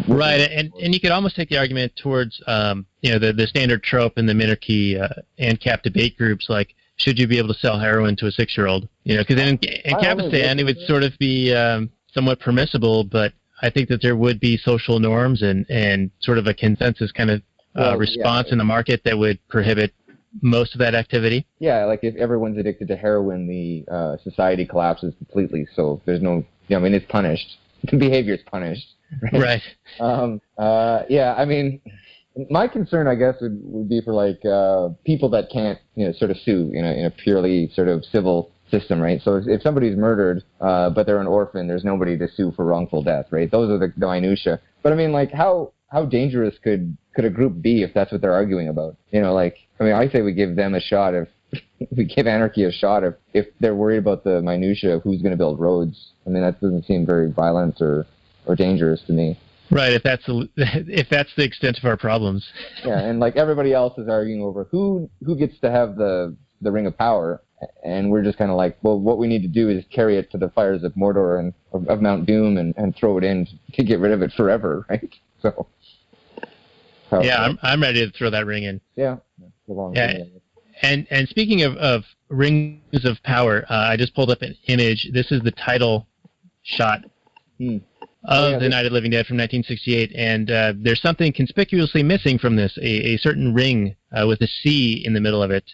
Right, 0.10 0.42
and 0.42 0.74
and 0.82 0.94
you 0.94 1.00
could 1.00 1.12
almost 1.12 1.38
take 1.38 1.48
the 1.48 1.58
argument 1.58 1.94
towards 1.96 2.42
um, 2.48 2.86
you 3.02 3.12
know 3.12 3.20
the 3.20 3.32
the 3.32 3.48
standard 3.48 3.82
trope 3.82 4.18
in 4.18 4.26
the 4.26 4.34
minarchy 4.34 5.02
uh, 5.02 5.22
ancap 5.40 5.84
debate 5.84 6.18
groups 6.18 6.48
like 6.50 6.76
should 6.98 7.20
you 7.20 7.28
be 7.28 7.38
able 7.38 7.50
to 7.50 7.60
sell 7.60 7.80
heroin 7.80 8.16
to 8.18 8.28
a 8.28 8.32
six 8.32 8.58
year 8.58 8.68
old? 8.68 8.88
You 9.04 9.16
know, 9.16 9.24
because 9.28 9.42
in, 9.42 9.58
in 9.58 9.96
only 9.96 10.62
it 10.62 10.64
would 10.64 10.80
sort 10.88 11.04
of 11.04 11.18
be 11.20 11.54
um, 11.54 11.90
somewhat 12.14 12.40
permissible, 12.40 13.04
but 13.04 13.34
I 13.62 13.70
think 13.70 13.90
that 13.90 14.02
there 14.02 14.16
would 14.16 14.40
be 14.40 14.58
social 14.58 15.00
norms 15.00 15.42
and 15.42 15.66
and 15.70 16.12
sort 16.22 16.38
of 16.38 16.48
a 16.48 16.54
consensus 16.54 17.12
kind 17.12 17.30
of 17.30 17.40
uh, 17.40 17.42
Well, 17.76 17.92
yeah. 17.92 17.98
response 17.98 18.52
in 18.52 18.58
the 18.58 18.64
market 18.64 19.02
that 19.06 19.18
would 19.18 19.40
prohibit 19.48 19.94
most 20.42 20.74
of 20.74 20.80
that 20.80 20.96
activity. 20.96 21.46
Yeah, 21.60 21.86
like 21.86 22.04
if 22.04 22.16
everyone's 22.16 22.58
addicted 22.58 22.88
to 22.90 22.98
heroin, 22.98 23.48
the 23.48 23.86
uh, 23.92 24.18
society 24.24 24.66
collapses 24.66 25.14
completely. 25.18 25.68
So 25.76 26.02
there's 26.06 26.22
no, 26.22 26.46
you 26.68 26.72
know, 26.72 26.78
I 26.78 26.80
mean, 26.80 26.94
it's 26.94 27.10
punished. 27.10 27.58
The 27.92 27.98
behavior 27.98 28.34
is 28.34 28.42
punished. 28.50 28.88
Right. 29.32 29.62
Um, 30.00 30.42
uh, 30.58 31.04
yeah, 31.08 31.36
I 31.38 31.46
mean, 31.46 31.80
my 32.50 32.68
concern, 32.68 33.08
I 33.08 33.16
guess, 33.16 33.36
would, 33.42 33.60
would 33.64 33.90
be 33.90 34.02
for 34.02 34.14
like 34.14 34.44
uh, 34.46 34.90
people 35.06 35.30
that 35.30 35.50
can't, 35.52 35.80
you 35.96 36.06
know, 36.06 36.14
sort 36.14 36.32
of 36.32 36.38
sue 36.38 36.72
in 36.74 36.86
a, 36.86 36.92
in 36.92 37.06
a 37.06 37.12
purely 37.12 37.72
sort 37.74 37.88
of 37.88 38.04
civil 38.06 38.52
system, 38.70 39.00
right? 39.00 39.22
So 39.22 39.42
if, 39.46 39.62
somebody's 39.62 39.96
murdered, 39.96 40.44
uh, 40.60 40.90
but 40.90 41.06
they're 41.06 41.22
an 41.22 41.28
orphan, 41.28 41.68
there's 41.68 41.84
nobody 41.84 42.18
to 42.18 42.28
sue 42.36 42.52
for 42.56 42.66
wrongful 42.66 43.04
death, 43.04 43.28
right? 43.32 43.50
Those 43.50 43.70
are 43.70 43.78
the, 43.78 43.94
the 43.96 44.08
minutia. 44.08 44.60
But 44.84 44.94
I 44.94 44.96
mean, 44.96 45.12
like, 45.12 45.32
how 45.32 45.72
how 45.88 46.06
dangerous 46.06 46.56
could 46.64 46.98
could 47.16 47.26
a 47.26 47.30
group 47.30 47.62
be 47.62 47.84
if 47.84 47.94
that's 47.94 48.12
what 48.12 48.22
they're 48.22 48.34
arguing 48.34 48.68
about? 48.68 48.98
You 49.12 49.22
know, 49.22 49.34
like, 49.34 49.58
I 49.80 49.84
mean, 49.84 49.94
I 49.94 50.10
say 50.10 50.22
we 50.22 50.34
give 50.34 50.56
them 50.56 50.76
a 50.76 50.82
shot 50.82 51.14
if 51.14 51.28
we 51.96 52.06
give 52.06 52.28
anarchy 52.28 52.64
a 52.66 52.72
shot 52.72 53.04
if 53.04 53.14
if 53.34 53.46
they're 53.60 53.76
worried 53.76 54.00
about 54.00 54.24
the 54.24 54.42
minutia 54.42 54.96
of 54.96 55.04
who's 55.04 55.22
going 55.22 55.32
to 55.32 55.38
build 55.38 55.60
roads. 55.60 56.12
I 56.26 56.30
mean, 56.30 56.44
that 56.44 56.60
doesn't 56.60 56.86
seem 56.86 57.06
very 57.06 57.32
violent 57.32 57.82
or 57.82 58.06
or 58.46 58.56
dangerous 58.56 59.02
to 59.08 59.14
me. 59.14 59.40
Right. 59.72 59.94
If 59.94 60.04
that's 60.04 60.26
the 60.26 60.48
if 60.58 61.10
that's 61.10 61.34
the 61.36 61.44
extent 61.44 61.78
of 61.78 61.86
our 61.86 61.98
problems. 61.98 62.48
Yeah, 62.86 63.00
and 63.00 63.20
like 63.20 63.36
everybody 63.36 63.74
else 63.74 63.98
is 63.98 64.08
arguing 64.08 64.42
over 64.44 64.66
who 64.72 65.10
who 65.26 65.36
gets 65.36 65.60
to 65.62 65.72
have 65.72 65.96
the 65.96 66.36
the 66.62 66.72
ring 66.72 66.86
of 66.86 66.98
power, 66.98 67.42
and 67.84 68.12
we're 68.12 68.24
just 68.24 68.38
kind 68.38 68.52
of 68.52 68.58
like, 68.58 68.78
well, 68.84 69.00
what 69.00 69.18
we 69.18 69.28
need 69.28 69.42
to 69.42 69.48
do 69.48 69.70
is 69.70 69.84
carry 69.92 70.18
it 70.18 70.30
to 70.32 70.38
the 70.38 70.50
fires 70.50 70.84
of 70.84 70.94
Mordor 70.94 71.40
and 71.40 71.54
of, 71.74 71.88
of 71.88 72.02
Mount 72.02 72.26
Doom 72.28 72.58
and 72.58 72.74
and 72.78 72.96
throw 72.96 73.18
it 73.18 73.24
in 73.24 73.48
to 73.74 73.84
get 73.84 74.00
rid 74.00 74.12
of 74.12 74.22
it 74.22 74.32
forever, 74.34 74.86
right? 74.90 75.14
So. 75.42 75.68
so- 77.10 77.24
Yeah, 77.24 77.42
I'm 77.42 77.58
I'm 77.64 77.82
ready 77.82 78.06
to 78.06 78.12
throw 78.18 78.30
that 78.30 78.46
ring 78.46 78.64
in. 78.64 78.82
yeah. 78.96 79.18
Long 79.68 79.96
Yeah. 79.96 80.24
And 80.82 81.08
and 81.10 81.28
speaking 81.30 81.64
of, 81.64 81.76
of 81.78 82.04
rings 82.30 83.06
of 83.06 83.22
power, 83.24 83.66
uh, 83.70 83.74
I 83.74 83.98
just 83.98 84.14
pulled 84.14 84.30
up 84.30 84.42
an 84.44 84.56
image. 84.68 85.10
This 85.14 85.32
is 85.32 85.42
the 85.42 85.52
title 85.52 86.06
shot 86.64 87.00
Hmm. 87.58 87.78
Of 88.28 88.44
Oh, 88.44 88.50
yeah, 88.50 88.60
the 88.60 88.70
Night 88.70 88.86
of 88.86 88.92
the 88.92 88.96
Living 88.96 89.12
Dead 89.12 89.26
from 89.26 89.38
1968, 89.38 90.12
and 90.16 90.52
uh, 90.52 90.74
there's 90.78 91.02
something 91.02 91.32
conspicuously 91.32 92.04
missing 92.04 92.38
from 92.38 92.56
this: 92.56 92.78
a, 92.78 93.14
a 93.14 93.18
certain 93.18 93.54
ring 93.54 93.96
uh, 94.12 94.26
with 94.28 94.42
a 94.42 94.48
C 94.48 95.04
in 95.06 95.14
the 95.14 95.22
middle 95.22 95.44
of 95.44 95.52
it, 95.52 95.66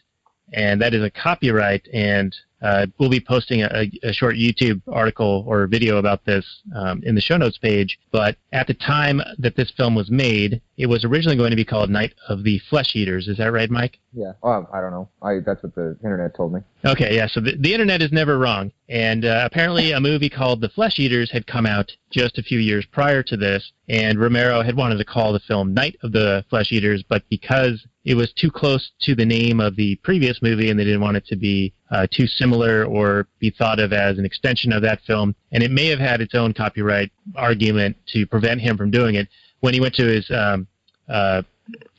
and 0.53 0.81
that 0.81 0.93
is 0.93 1.03
a 1.03 1.09
copyright. 1.09 1.87
And 1.93 2.35
uh, 2.61 2.85
we'll 2.99 3.09
be 3.09 3.19
posting 3.19 3.63
a, 3.63 3.91
a 4.03 4.13
short 4.13 4.35
YouTube 4.35 4.81
article 4.87 5.43
or 5.47 5.67
video 5.67 5.97
about 5.97 6.25
this 6.25 6.45
um, 6.75 7.01
in 7.03 7.15
the 7.15 7.21
show 7.21 7.37
notes 7.37 7.57
page. 7.57 7.99
But 8.11 8.37
at 8.51 8.67
the 8.67 8.73
time 8.73 9.21
that 9.39 9.55
this 9.55 9.71
film 9.71 9.95
was 9.95 10.11
made, 10.11 10.61
it 10.77 10.87
was 10.87 11.03
originally 11.03 11.37
going 11.37 11.51
to 11.51 11.55
be 11.55 11.65
called 11.65 11.89
Night 11.89 12.13
of 12.29 12.43
the 12.43 12.59
Flesh 12.69 12.95
Eaters. 12.95 13.27
Is 13.27 13.37
that 13.37 13.51
right, 13.51 13.69
Mike? 13.69 13.99
Yeah. 14.13 14.33
Oh, 14.43 14.67
I 14.73 14.81
don't 14.81 14.91
know. 14.91 15.09
I 15.21 15.39
that's 15.45 15.63
what 15.63 15.73
the 15.75 15.97
internet 16.03 16.35
told 16.35 16.53
me. 16.53 16.61
Okay, 16.85 17.15
yeah. 17.15 17.27
So 17.27 17.39
the, 17.39 17.55
the 17.57 17.73
internet 17.73 18.01
is 18.01 18.11
never 18.11 18.37
wrong, 18.37 18.71
and 18.89 19.23
uh, 19.23 19.43
apparently 19.45 19.91
a 19.91 19.99
movie 19.99 20.29
called 20.29 20.61
The 20.61 20.69
Flesh 20.69 20.99
Eaters 20.99 21.31
had 21.31 21.47
come 21.47 21.65
out 21.65 21.91
just 22.11 22.37
a 22.37 22.43
few 22.43 22.59
years 22.59 22.85
prior 22.85 23.23
to 23.23 23.37
this, 23.37 23.71
and 23.87 24.19
Romero 24.19 24.61
had 24.61 24.75
wanted 24.75 24.97
to 24.97 25.05
call 25.05 25.31
the 25.33 25.39
film 25.39 25.73
Night 25.73 25.97
of 26.03 26.11
the 26.11 26.43
Flesh 26.49 26.71
Eaters, 26.71 27.03
but 27.07 27.23
because 27.29 27.85
it 28.03 28.15
was 28.15 28.33
too 28.33 28.49
close 28.49 28.91
to 29.01 29.15
the 29.15 29.25
name 29.25 29.59
of 29.59 29.75
the 29.75 29.95
previous 29.97 30.41
movie, 30.41 30.69
and 30.69 30.79
they 30.79 30.83
didn't 30.83 31.01
want 31.01 31.17
it 31.17 31.25
to 31.27 31.35
be 31.35 31.73
uh, 31.91 32.07
too 32.09 32.25
similar 32.25 32.85
or 32.85 33.27
be 33.39 33.51
thought 33.51 33.79
of 33.79 33.93
as 33.93 34.17
an 34.17 34.25
extension 34.25 34.73
of 34.73 34.81
that 34.81 35.01
film, 35.01 35.35
and 35.51 35.61
it 35.63 35.71
may 35.71 35.87
have 35.87 35.99
had 35.99 36.21
its 36.21 36.33
own 36.33 36.53
copyright 36.53 37.11
argument 37.35 37.95
to 38.07 38.25
prevent 38.25 38.59
him 38.61 38.77
from 38.77 38.89
doing 38.89 39.15
it. 39.15 39.27
When 39.59 39.73
he 39.73 39.79
went 39.79 39.93
to 39.95 40.05
his 40.05 40.29
um, 40.31 40.67
uh, 41.07 41.43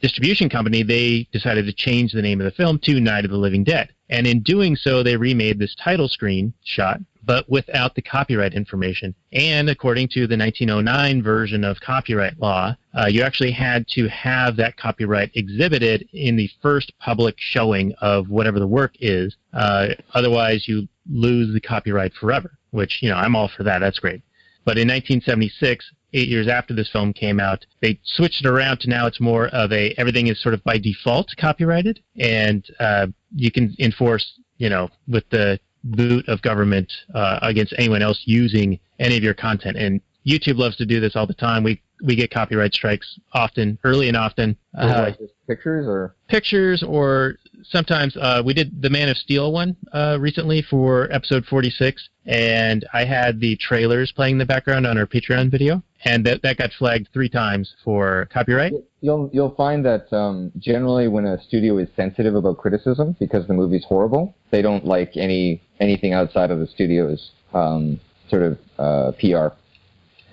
distribution 0.00 0.48
company, 0.48 0.82
they 0.82 1.28
decided 1.32 1.66
to 1.66 1.72
change 1.72 2.12
the 2.12 2.22
name 2.22 2.40
of 2.40 2.44
the 2.46 2.50
film 2.50 2.78
to 2.80 3.00
Night 3.00 3.24
of 3.24 3.30
the 3.30 3.36
Living 3.36 3.62
Dead. 3.62 3.90
And 4.10 4.26
in 4.26 4.42
doing 4.42 4.76
so, 4.76 5.02
they 5.02 5.16
remade 5.16 5.58
this 5.58 5.74
title 5.76 6.08
screen 6.08 6.52
shot, 6.64 7.00
but 7.24 7.48
without 7.48 7.94
the 7.94 8.02
copyright 8.02 8.54
information. 8.54 9.14
And 9.32 9.68
according 9.68 10.08
to 10.08 10.26
the 10.26 10.37
1909 10.37 11.22
version 11.22 11.64
of 11.64 11.80
copyright 11.80 12.38
law, 12.40 12.76
uh, 12.94 13.06
you 13.06 13.22
actually 13.22 13.52
had 13.52 13.87
to 13.88 14.08
have 14.08 14.56
that 14.56 14.76
copyright 14.76 15.30
exhibited 15.35 16.08
in 16.12 16.37
the 16.37 16.50
first 16.61 16.92
public 16.98 17.37
showing 17.38 17.94
of 18.00 18.28
whatever 18.28 18.58
the 18.58 18.66
work 18.66 18.94
is. 19.00 19.37
Uh, 19.52 19.88
otherwise, 20.14 20.66
you 20.66 20.88
lose 21.11 21.52
the 21.52 21.61
copyright 21.61 22.12
forever, 22.14 22.58
which, 22.70 23.02
you 23.02 23.08
know, 23.08 23.16
I'm 23.16 23.37
all 23.37 23.48
for 23.48 23.62
that. 23.62 23.78
That's 23.78 23.98
great. 23.98 24.22
But 24.64 24.78
in 24.78 24.88
1976, 24.88 25.90
eight 26.14 26.28
years 26.28 26.48
after 26.48 26.74
this 26.74 26.90
film 26.90 27.12
came 27.12 27.40
out, 27.40 27.64
they 27.80 27.98
switched 28.04 28.44
it 28.44 28.48
around 28.48 28.80
to 28.80 28.88
now 28.88 29.06
it's 29.06 29.20
more 29.20 29.48
of 29.48 29.72
a 29.72 29.94
everything 29.96 30.28
is 30.28 30.40
sort 30.40 30.54
of 30.54 30.62
by 30.64 30.78
default 30.78 31.32
copyrighted, 31.37 32.00
and 32.18 32.64
uh, 32.78 33.06
you 33.35 33.50
can 33.50 33.74
enforce, 33.78 34.38
you 34.58 34.68
know, 34.68 34.88
with 35.08 35.28
the 35.30 35.58
boot 35.84 36.28
of 36.28 36.42
government 36.42 36.92
uh, 37.14 37.38
against 37.42 37.74
anyone 37.78 38.02
else 38.02 38.22
using 38.24 38.78
any 38.98 39.16
of 39.16 39.22
your 39.22 39.34
content. 39.34 39.76
And 39.76 40.00
YouTube 40.26 40.56
loves 40.56 40.76
to 40.76 40.86
do 40.86 41.00
this 41.00 41.16
all 41.16 41.26
the 41.26 41.34
time. 41.34 41.64
We 41.64 41.82
we 42.02 42.16
get 42.16 42.30
copyright 42.30 42.74
strikes 42.74 43.18
often, 43.32 43.78
early 43.84 44.08
and 44.08 44.16
often. 44.16 44.56
Uh, 44.76 45.04
like 45.06 45.18
just 45.18 45.32
pictures 45.46 45.86
or 45.86 46.14
pictures 46.28 46.82
or 46.82 47.36
sometimes 47.64 48.16
uh, 48.16 48.42
we 48.44 48.54
did 48.54 48.82
the 48.82 48.90
Man 48.90 49.08
of 49.08 49.16
Steel 49.16 49.52
one 49.52 49.76
uh, 49.92 50.18
recently 50.20 50.62
for 50.62 51.10
episode 51.12 51.44
46, 51.46 52.08
and 52.26 52.84
I 52.92 53.04
had 53.04 53.40
the 53.40 53.56
trailers 53.56 54.12
playing 54.12 54.32
in 54.32 54.38
the 54.38 54.46
background 54.46 54.86
on 54.86 54.98
our 54.98 55.06
Patreon 55.06 55.50
video, 55.50 55.82
and 56.04 56.24
that 56.26 56.42
that 56.42 56.58
got 56.58 56.70
flagged 56.72 57.08
three 57.12 57.28
times 57.28 57.74
for 57.84 58.28
copyright. 58.32 58.72
you'll 59.00 59.30
you'll 59.32 59.54
find 59.54 59.84
that 59.84 60.12
um, 60.12 60.52
generally 60.58 61.08
when 61.08 61.26
a 61.26 61.40
studio 61.42 61.78
is 61.78 61.88
sensitive 61.96 62.34
about 62.34 62.58
criticism 62.58 63.16
because 63.18 63.46
the 63.46 63.54
movie's 63.54 63.84
horrible, 63.84 64.34
they 64.50 64.62
don't 64.62 64.84
like 64.84 65.16
any 65.16 65.62
anything 65.80 66.12
outside 66.12 66.50
of 66.50 66.58
the 66.58 66.66
studio's 66.66 67.32
um, 67.54 68.00
sort 68.28 68.42
of 68.42 68.58
uh, 68.78 69.12
PR 69.20 69.54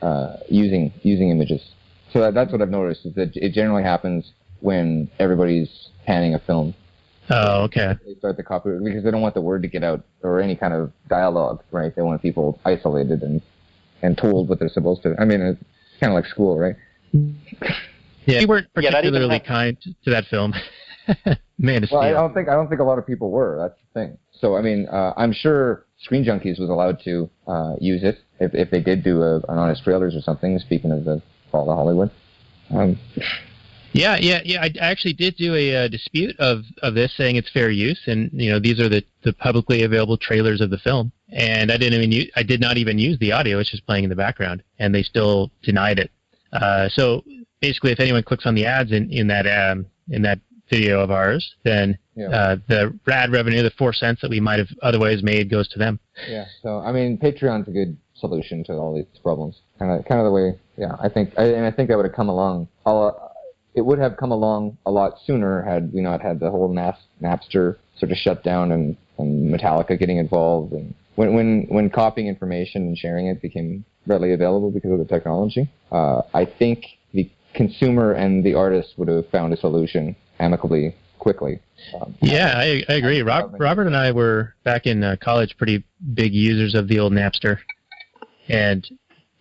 uh, 0.01 0.37
using 0.47 0.93
using 1.03 1.29
images. 1.29 1.61
So 2.11 2.19
that, 2.21 2.33
that's 2.33 2.51
what 2.51 2.61
I've 2.61 2.69
noticed 2.69 3.05
is 3.05 3.13
that 3.15 3.35
it 3.35 3.53
generally 3.53 3.83
happens 3.83 4.31
when 4.61 5.09
everybody's 5.19 5.89
panning 6.05 6.33
a 6.33 6.39
film. 6.39 6.73
Oh, 7.29 7.63
okay. 7.65 7.93
They 8.05 8.15
start 8.15 8.37
the 8.37 8.43
copyright 8.43 8.83
because 8.83 9.03
they 9.03 9.11
don't 9.11 9.21
want 9.21 9.35
the 9.35 9.41
word 9.41 9.61
to 9.61 9.67
get 9.67 9.83
out 9.83 10.03
or 10.23 10.41
any 10.41 10.55
kind 10.55 10.73
of 10.73 10.91
dialogue, 11.07 11.63
right? 11.71 11.95
They 11.95 12.01
want 12.01 12.21
people 12.21 12.59
isolated 12.65 13.21
and 13.21 13.41
and 14.01 14.17
told 14.17 14.49
what 14.49 14.59
they're 14.59 14.69
supposed 14.69 15.03
to. 15.03 15.15
I 15.19 15.25
mean, 15.25 15.41
it's 15.41 15.63
kind 15.99 16.11
of 16.11 16.15
like 16.15 16.25
school, 16.25 16.57
right? 16.57 16.75
Yeah, 18.25 18.39
we 18.39 18.45
weren't 18.45 18.67
Yeah, 18.77 18.91
that 18.91 19.05
even 19.05 19.21
particularly 19.21 19.35
hap- 19.35 19.45
kind 19.45 19.77
to 20.03 20.09
that 20.11 20.25
film. 20.25 20.53
Man 21.57 21.83
of 21.83 21.91
Well, 21.91 22.01
I 22.01 22.11
don't 22.11 22.33
think 22.33 22.47
I 22.49 22.53
don't 22.53 22.69
think 22.69 22.81
a 22.81 22.83
lot 22.83 22.97
of 22.97 23.05
people 23.05 23.31
were. 23.31 23.57
That's 23.59 23.79
the 23.93 23.99
thing. 23.99 24.17
So 24.39 24.55
I 24.55 24.61
mean, 24.61 24.87
uh, 24.87 25.13
I'm 25.17 25.33
sure 25.33 25.85
Screen 26.01 26.23
Junkies 26.23 26.59
was 26.59 26.69
allowed 26.69 27.01
to 27.03 27.29
uh, 27.47 27.75
use 27.79 28.03
it 28.03 28.19
if 28.39 28.53
if 28.53 28.71
they 28.71 28.81
did 28.81 29.03
do 29.03 29.21
a, 29.21 29.37
an 29.37 29.57
honest 29.57 29.83
trailers 29.83 30.15
or 30.15 30.21
something. 30.21 30.57
Speaking 30.59 30.91
of 30.91 31.05
the 31.05 31.21
fall 31.51 31.69
of 31.69 31.75
Hollywood, 31.75 32.11
um, 32.71 32.97
Yeah, 33.91 34.17
yeah, 34.19 34.41
yeah. 34.45 34.61
I 34.61 34.71
I 34.81 34.87
actually 34.91 35.13
did 35.13 35.35
do 35.35 35.55
a 35.55 35.85
uh, 35.85 35.87
dispute 35.87 36.39
of, 36.39 36.63
of 36.83 36.93
this, 36.93 37.11
saying 37.17 37.37
it's 37.37 37.49
fair 37.49 37.69
use, 37.69 37.99
and 38.05 38.29
you 38.31 38.51
know 38.51 38.59
these 38.59 38.79
are 38.79 38.87
the, 38.87 39.03
the 39.23 39.33
publicly 39.33 39.83
available 39.83 40.17
trailers 40.17 40.61
of 40.61 40.69
the 40.69 40.77
film, 40.77 41.11
and 41.31 41.71
I 41.71 41.77
didn't 41.77 41.95
even 41.95 42.11
use, 42.11 42.31
I 42.35 42.43
did 42.43 42.61
not 42.61 42.77
even 42.77 42.99
use 42.99 43.17
the 43.19 43.31
audio; 43.31 43.59
it's 43.59 43.71
just 43.71 43.85
playing 43.85 44.03
in 44.03 44.09
the 44.09 44.15
background, 44.15 44.63
and 44.77 44.93
they 44.93 45.03
still 45.03 45.51
denied 45.63 45.99
it. 45.99 46.11
Uh, 46.53 46.87
so 46.89 47.23
basically, 47.61 47.91
if 47.91 47.99
anyone 47.99 48.23
clicks 48.23 48.45
on 48.45 48.55
the 48.55 48.65
ads 48.65 48.91
in 48.91 49.11
in 49.11 49.27
that 49.27 49.47
um, 49.47 49.87
in 50.09 50.21
that 50.21 50.39
video 50.69 50.99
of 51.01 51.11
ours, 51.11 51.53
then 51.63 51.97
Yeah. 52.15 52.29
uh, 52.29 52.55
the 52.67 52.93
ad 53.11 53.31
revenue, 53.31 53.63
the 53.63 53.71
four 53.71 53.93
cents 53.93 54.21
that 54.21 54.29
we 54.29 54.39
might 54.39 54.59
have 54.59 54.69
otherwise 54.81 55.23
made, 55.23 55.49
goes 55.49 55.67
to 55.69 55.79
them. 55.79 55.99
yeah. 56.29 56.45
So 56.61 56.79
I 56.79 56.91
mean, 56.91 57.17
Patreon's 57.17 57.67
a 57.67 57.71
good 57.71 57.97
solution 58.15 58.63
to 58.65 58.73
all 58.73 58.93
these 58.93 59.05
problems. 59.23 59.55
Kind 59.79 59.91
of 59.91 60.05
kind 60.05 60.19
of 60.19 60.25
the 60.25 60.31
way. 60.31 60.57
Yeah, 60.77 60.95
I 60.99 61.09
think 61.09 61.33
I, 61.37 61.43
and 61.45 61.65
I 61.65 61.71
think 61.71 61.89
that 61.89 61.97
would 61.97 62.05
have 62.05 62.15
come 62.15 62.29
along. 62.29 62.67
It 63.75 63.81
would 63.85 63.99
have 63.99 64.17
come 64.17 64.31
along 64.31 64.77
a 64.85 64.91
lot 64.91 65.19
sooner 65.25 65.61
had 65.61 65.93
we 65.93 66.01
not 66.01 66.21
had 66.21 66.39
the 66.39 66.49
whole 66.49 66.67
Nas, 66.73 66.95
Napster 67.21 67.77
sort 67.97 68.11
of 68.11 68.17
shut 68.17 68.43
down 68.43 68.71
and, 68.71 68.97
and 69.17 69.53
Metallica 69.53 69.97
getting 69.97 70.17
involved 70.17 70.73
and 70.73 70.93
when 71.15 71.33
when 71.33 71.65
when 71.69 71.89
copying 71.89 72.27
information 72.27 72.81
and 72.87 72.97
sharing 72.97 73.27
it 73.27 73.41
became 73.41 73.85
readily 74.07 74.33
available 74.33 74.71
because 74.71 74.91
of 74.91 74.99
the 74.99 75.05
technology. 75.05 75.69
Uh, 75.91 76.21
I 76.33 76.45
think 76.45 76.85
the 77.13 77.29
consumer 77.53 78.13
and 78.13 78.43
the 78.43 78.53
artist 78.55 78.93
would 78.97 79.07
have 79.07 79.27
found 79.29 79.53
a 79.53 79.57
solution 79.57 80.15
amicably 80.39 80.95
quickly. 81.19 81.59
Um, 81.99 82.15
Yeah, 82.21 82.53
I, 82.55 82.83
I 82.89 82.93
agree. 82.93 83.21
Rob, 83.21 83.55
Robert 83.59 83.87
and 83.87 83.95
I 83.95 84.11
were 84.11 84.55
back 84.63 84.85
in 84.85 85.03
uh, 85.03 85.15
college 85.21 85.55
pretty 85.57 85.83
big 86.13 86.33
users 86.33 86.75
of 86.75 86.87
the 86.87 86.99
old 86.99 87.13
Napster, 87.13 87.59
and 88.47 88.87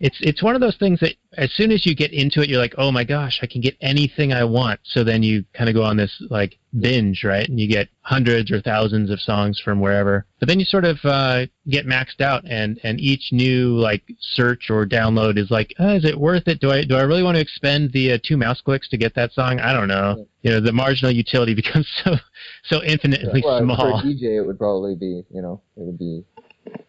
it's 0.00 0.16
it's 0.20 0.42
one 0.42 0.54
of 0.54 0.61
those 0.61 0.76
things 0.76 1.00
that 1.00 1.14
as 1.38 1.53
soon 1.53 1.70
as 1.70 1.87
you 1.87 1.94
get 1.94 2.12
into 2.12 2.42
it, 2.42 2.48
you're 2.48 2.61
like, 2.61 2.74
oh 2.79 2.90
my 2.90 3.05
gosh, 3.05 3.38
I 3.42 3.46
can 3.46 3.61
get 3.61 3.77
anything 3.81 4.33
I 4.33 4.42
want. 4.42 4.81
So 4.83 5.05
then 5.05 5.22
you 5.22 5.44
kind 5.55 5.70
of 5.70 5.74
go 5.74 5.85
on 5.85 5.96
this 5.96 6.20
like 6.31 6.59
binge, 6.81 7.22
right? 7.22 7.48
And 7.48 7.61
you 7.61 7.68
get 7.68 7.88
hundreds 8.01 8.51
or 8.51 8.61
thousands 8.61 9.09
of 9.09 9.20
songs 9.20 9.61
from 9.61 9.79
wherever. 9.79 10.27
But 10.40 10.48
then 10.48 10.59
you 10.59 10.66
sort 10.66 10.85
of 10.85 10.98
uh, 11.05 11.46
get 11.68 11.87
maxed 11.87 12.20
out, 12.20 12.42
and 12.44 12.81
and 12.83 13.01
each 13.01 13.29
new 13.31 13.79
like 13.79 14.03
search 14.18 14.68
or 14.68 14.85
download 14.85 15.38
is 15.38 15.48
like, 15.48 15.72
uh, 15.79 15.94
is 15.94 16.05
it 16.05 16.18
worth 16.18 16.48
it? 16.48 16.61
Do 16.61 16.72
I 16.72 16.83
do 16.83 16.96
I 16.96 17.03
really 17.03 17.22
want 17.22 17.37
to 17.37 17.40
expend 17.40 17.92
the 17.92 18.14
uh, 18.14 18.18
two 18.22 18.37
mouse 18.37 18.61
clicks 18.61 18.88
to 18.88 18.96
get 18.96 19.14
that 19.14 19.33
song? 19.33 19.61
I 19.61 19.72
don't 19.72 19.88
know. 19.88 20.27
You 20.42 20.51
know, 20.51 20.61
the 20.61 20.72
marginal 20.72 21.12
utility 21.12 21.55
becomes 21.62 21.87
so 22.03 22.16
so 22.64 22.83
infinitely 22.83 23.42
well, 23.44 23.61
small. 23.61 23.77
for 23.77 24.09
a 24.09 24.11
DJ, 24.11 24.38
it 24.38 24.42
would 24.42 24.59
probably 24.59 24.96
be, 24.96 25.24
you 25.31 25.40
know, 25.40 25.62
it 25.77 25.83
would 25.83 25.98
be 25.98 26.24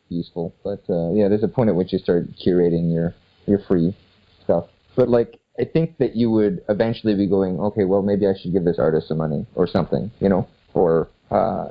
useful. 0.09 0.55
But 0.63 0.83
uh, 0.89 1.11
yeah, 1.11 1.27
there's 1.27 1.43
a 1.43 1.47
point 1.47 1.69
at 1.69 1.75
which 1.75 1.93
you 1.93 1.99
start 1.99 2.25
curating 2.43 2.91
your 2.91 3.13
your 3.45 3.59
free 3.59 3.95
stuff. 4.49 4.65
But 4.95 5.09
like, 5.09 5.39
I 5.59 5.65
think 5.65 5.97
that 5.97 6.15
you 6.15 6.31
would 6.31 6.63
eventually 6.69 7.15
be 7.15 7.27
going, 7.27 7.59
okay, 7.59 7.85
well, 7.85 8.01
maybe 8.01 8.25
I 8.27 8.33
should 8.39 8.53
give 8.53 8.65
this 8.65 8.79
artist 8.79 9.09
some 9.09 9.17
money 9.17 9.45
or 9.55 9.67
something, 9.67 10.09
you 10.19 10.29
know, 10.29 10.47
or 10.73 11.09
uh, 11.31 11.67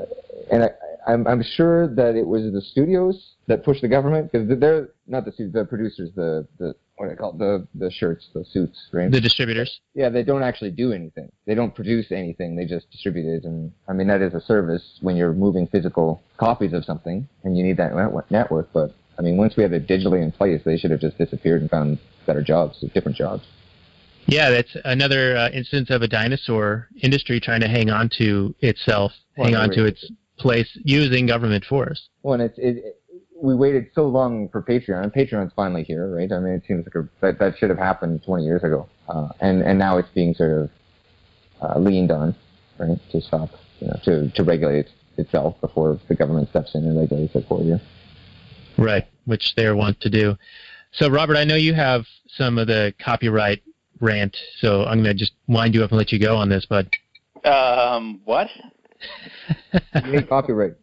and 0.52 0.64
I, 0.64 0.68
I'm 1.06 1.26
I'm 1.26 1.42
sure 1.42 1.92
that 1.94 2.14
it 2.14 2.26
was 2.26 2.52
the 2.52 2.60
studios 2.60 3.34
that 3.46 3.64
pushed 3.64 3.82
the 3.82 3.88
government 3.88 4.30
because 4.30 4.46
they're 4.60 4.90
not 5.06 5.24
the 5.24 5.32
studios, 5.32 5.54
the 5.54 5.64
producers, 5.64 6.10
the 6.14 6.46
the 6.58 6.74
what 6.96 7.06
do 7.06 7.10
they 7.10 7.16
call 7.16 7.32
it? 7.32 7.38
the 7.38 7.66
the 7.74 7.90
shirts, 7.90 8.28
the 8.34 8.44
suits, 8.52 8.78
right? 8.92 9.10
The 9.10 9.20
distributors. 9.20 9.80
Yeah, 9.94 10.10
they 10.10 10.22
don't 10.22 10.42
actually 10.42 10.72
do 10.72 10.92
anything. 10.92 11.32
They 11.46 11.54
don't 11.54 11.74
produce 11.74 12.12
anything. 12.12 12.56
They 12.56 12.66
just 12.66 12.90
distribute 12.90 13.36
it. 13.36 13.44
And 13.44 13.72
I 13.88 13.94
mean, 13.94 14.08
that 14.08 14.20
is 14.20 14.34
a 14.34 14.40
service 14.40 14.98
when 15.00 15.16
you're 15.16 15.32
moving 15.32 15.66
physical 15.66 16.22
copies 16.36 16.72
of 16.72 16.84
something 16.84 17.26
and 17.42 17.56
you 17.56 17.64
need 17.64 17.78
that 17.78 17.94
network. 18.30 18.68
But 18.72 18.94
I 19.18 19.22
mean, 19.22 19.36
once 19.36 19.56
we 19.56 19.62
have 19.62 19.72
it 19.72 19.86
digitally 19.86 20.22
in 20.22 20.30
place, 20.30 20.62
they 20.64 20.76
should 20.76 20.90
have 20.90 21.00
just 21.00 21.18
disappeared 21.18 21.60
and 21.62 21.70
found 21.70 21.98
better 22.26 22.42
jobs, 22.42 22.84
different 22.94 23.16
jobs. 23.16 23.44
Yeah, 24.26 24.50
that's 24.50 24.76
another 24.84 25.36
uh, 25.36 25.48
instance 25.50 25.90
of 25.90 26.02
a 26.02 26.08
dinosaur 26.08 26.88
industry 27.02 27.40
trying 27.40 27.62
to 27.62 27.68
hang 27.68 27.90
on 27.90 28.10
to 28.18 28.54
itself, 28.60 29.12
Well, 29.36 29.46
hang 29.46 29.56
on 29.56 29.70
to 29.70 29.86
its 29.86 30.10
place 30.38 30.68
using 30.84 31.26
government 31.26 31.64
force. 31.64 32.08
Well, 32.22 32.34
and 32.34 32.42
it's, 32.42 32.58
it, 32.58 32.76
it, 32.84 33.02
we 33.40 33.54
waited 33.54 33.86
so 33.94 34.06
long 34.06 34.48
for 34.50 34.62
Patreon, 34.62 35.02
and 35.02 35.12
Patreon's 35.12 35.52
finally 35.56 35.82
here, 35.82 36.14
right? 36.14 36.30
I 36.30 36.38
mean, 36.40 36.52
it 36.52 36.62
seems 36.68 36.86
like 36.86 36.94
a, 36.94 37.08
that, 37.22 37.38
that 37.38 37.58
should 37.58 37.70
have 37.70 37.78
happened 37.78 38.22
20 38.24 38.44
years 38.44 38.62
ago. 38.62 38.86
Uh, 39.08 39.28
and, 39.40 39.62
and 39.62 39.78
now 39.78 39.96
it's 39.98 40.10
being 40.14 40.34
sort 40.34 40.52
of 40.62 40.70
uh, 41.62 41.78
leaned 41.78 42.12
on, 42.12 42.36
right, 42.78 42.98
to 43.10 43.20
stop, 43.20 43.48
you 43.80 43.86
know, 43.86 43.98
to, 44.04 44.30
to 44.32 44.44
regulate 44.44 44.86
itself 45.16 45.58
before 45.60 45.98
the 46.08 46.14
government 46.14 46.48
steps 46.50 46.74
in 46.74 46.84
and 46.84 46.98
regulates 46.98 47.34
it 47.34 47.46
for 47.48 47.62
you. 47.62 47.78
Right, 48.78 49.06
which 49.24 49.54
they're 49.56 49.76
wont 49.76 50.00
to 50.00 50.10
do. 50.10 50.36
So, 50.92 51.10
Robert, 51.10 51.36
I 51.36 51.44
know 51.44 51.56
you 51.56 51.74
have 51.74 52.06
some 52.28 52.58
of 52.58 52.68
the 52.68 52.94
copyright 52.98 53.62
rant, 54.00 54.36
so 54.60 54.84
I'm 54.84 55.02
going 55.02 55.14
to 55.16 55.18
just 55.18 55.32
wind 55.48 55.74
you 55.74 55.84
up 55.84 55.90
and 55.90 55.98
let 55.98 56.12
you 56.12 56.18
go 56.18 56.36
on 56.36 56.48
this, 56.48 56.64
bud. 56.64 56.88
Um, 57.44 58.20
what? 58.24 58.48
You 60.04 60.12
need 60.12 60.28
copyright, 60.28 60.74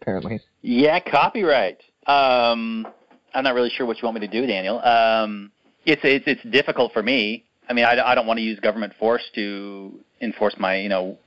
apparently. 0.00 0.40
Yeah, 0.62 0.98
copyright. 0.98 1.80
Um, 2.06 2.86
I'm 3.34 3.44
not 3.44 3.54
really 3.54 3.70
sure 3.70 3.86
what 3.86 4.00
you 4.00 4.06
want 4.06 4.20
me 4.20 4.26
to 4.26 4.32
do, 4.32 4.46
Daniel. 4.46 4.80
Um, 4.80 5.52
it's 5.86 6.02
it's 6.04 6.24
it's 6.26 6.42
difficult 6.50 6.92
for 6.92 7.02
me. 7.02 7.44
I 7.68 7.72
mean, 7.72 7.84
I, 7.84 8.00
I 8.00 8.14
don't 8.14 8.26
want 8.26 8.38
to 8.38 8.42
use 8.42 8.58
government 8.60 8.92
force 8.98 9.22
to 9.34 9.98
enforce 10.20 10.56
my 10.58 10.76
you 10.76 10.88
know 10.88 11.18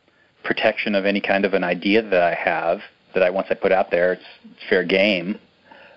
protection 0.44 0.96
of 0.96 1.06
any 1.06 1.22
kind 1.22 1.46
of 1.46 1.54
an 1.54 1.64
idea 1.64 2.02
that 2.02 2.24
I 2.24 2.34
have 2.34 2.82
that 3.14 3.24
I 3.24 3.30
once 3.30 3.48
I 3.50 3.54
put 3.54 3.72
out 3.72 3.92
there. 3.92 4.14
It's, 4.14 4.26
it's 4.44 4.70
fair 4.70 4.84
game. 4.84 5.40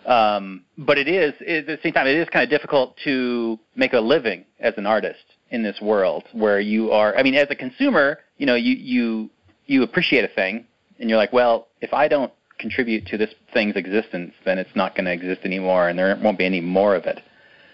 Um, 0.07 0.65
but 0.79 0.99
it 0.99 1.09
is 1.09 1.35
at 1.47 1.67
the 1.67 1.79
same 1.83 1.93
time 1.93 2.07
it 2.07 2.17
is 2.17 2.29
kind 2.29 2.43
of 2.43 2.51
difficult 2.51 2.97
to 3.05 3.59
make 3.77 3.93
a 3.93 4.01
living 4.01 4.45
as 4.59 4.75
an 4.77 4.87
artist 4.87 5.25
in 5.51 5.63
this 5.63 5.81
world 5.81 6.25
where 6.33 6.61
you 6.61 6.91
are. 6.91 7.17
I 7.17 7.23
mean, 7.23 7.35
as 7.35 7.49
a 7.51 7.55
consumer, 7.55 8.19
you 8.39 8.47
know, 8.47 8.55
you 8.55 8.75
you 8.75 9.31
you 9.67 9.83
appreciate 9.83 10.25
a 10.25 10.29
thing 10.29 10.67
and 10.99 11.09
you're 11.09 11.19
like, 11.19 11.33
well, 11.33 11.69
if 11.81 11.93
I 11.93 12.09
don't 12.09 12.33
contribute 12.59 13.07
to 13.07 13.17
this 13.17 13.31
thing's 13.53 13.75
existence, 13.77 14.35
then 14.45 14.59
it's 14.59 14.75
not 14.77 14.95
going 14.95 15.07
to 15.07 15.13
exist 15.13 15.41
anymore, 15.45 15.89
and 15.89 15.99
there 15.99 16.17
won't 16.23 16.39
be 16.39 16.45
any 16.45 16.61
more 16.61 16.95
of 16.95 17.07
it. 17.07 17.21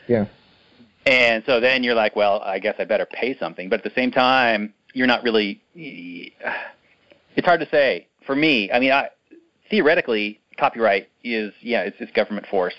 Yeah. 0.06 0.26
And 1.04 1.42
so 1.46 1.60
then 1.60 1.82
you're 1.82 1.94
like, 1.94 2.16
well, 2.16 2.40
I 2.42 2.58
guess 2.58 2.76
I 2.78 2.84
better 2.84 3.06
pay 3.06 3.36
something. 3.38 3.68
But 3.68 3.80
at 3.80 3.84
the 3.84 4.00
same 4.00 4.10
time, 4.10 4.72
you're 4.94 5.06
not 5.06 5.22
really. 5.22 5.62
It's 7.38 7.44
hard 7.44 7.60
to 7.60 7.68
say. 7.68 8.06
For 8.24 8.34
me, 8.34 8.72
I 8.72 8.80
mean, 8.80 8.92
I, 8.92 9.10
theoretically, 9.68 10.40
copyright 10.58 11.08
is 11.22 11.52
yeah, 11.60 11.82
it's, 11.82 11.96
it's 12.00 12.12
government 12.12 12.46
force. 12.46 12.74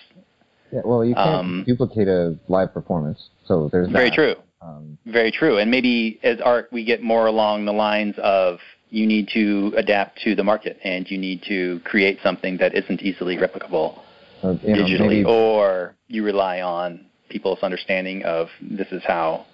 Yeah, 0.72 0.82
well, 0.84 1.04
you 1.06 1.16
can't 1.16 1.28
Um, 1.28 1.64
duplicate 1.66 2.08
a 2.08 2.36
live 2.48 2.74
performance, 2.74 3.30
so 3.46 3.70
there's 3.72 3.90
Very 3.90 4.10
that. 4.10 4.16
true. 4.16 4.36
Um, 4.62 4.98
Very 5.06 5.32
true. 5.32 5.60
And 5.60 5.70
maybe 5.72 6.20
as 6.24 6.42
art, 6.42 6.68
we 6.72 6.84
get 6.84 7.02
more 7.02 7.28
along 7.28 7.66
the 7.66 7.72
lines 7.74 8.16
of 8.18 8.60
you 8.90 9.06
need 9.06 9.30
to 9.34 9.74
adapt 9.78 10.20
to 10.24 10.36
the 10.36 10.44
market 10.44 10.80
and 10.84 11.10
you 11.10 11.18
need 11.18 11.44
to 11.44 11.80
create 11.84 12.20
something 12.24 12.58
that 12.58 12.74
isn't 12.74 13.02
easily 13.02 13.38
replicable 13.38 14.00
or, 14.44 14.60
you 14.64 14.76
know, 14.76 14.84
digitally, 14.84 15.08
maybe 15.08 15.26
or 15.26 15.94
you 16.08 16.24
rely 16.24 16.62
on 16.62 17.06
people's 17.30 17.60
understanding 17.62 18.24
of 18.24 18.48
this 18.62 18.88
is 18.92 19.04
how 19.06 19.46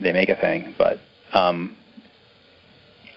they 0.00 0.12
make 0.12 0.28
a 0.28 0.36
thing. 0.36 0.74
But 0.78 0.98
um, 1.32 1.76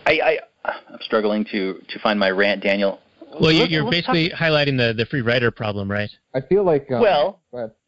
I, 0.06 0.20
I, 0.24 0.38
I'm 0.66 1.00
struggling 1.02 1.46
to 1.52 1.80
to 1.90 2.00
find 2.00 2.20
my 2.20 2.32
rant, 2.32 2.64
Daniel. 2.64 3.00
Well, 3.40 3.52
you, 3.52 3.60
let's- 3.62 3.72
you're 3.72 3.84
let's 3.84 4.06
talk- 4.06 4.14
basically 4.14 4.38
highlighting 4.38 4.78
the, 4.78 4.94
the 4.96 5.06
free 5.06 5.22
rider 5.22 5.52
problem, 5.52 5.90
right? 5.90 6.10
I 6.34 6.42
feel 6.42 6.64
like 6.64 6.92
um, 6.92 7.02
Well. 7.02 7.40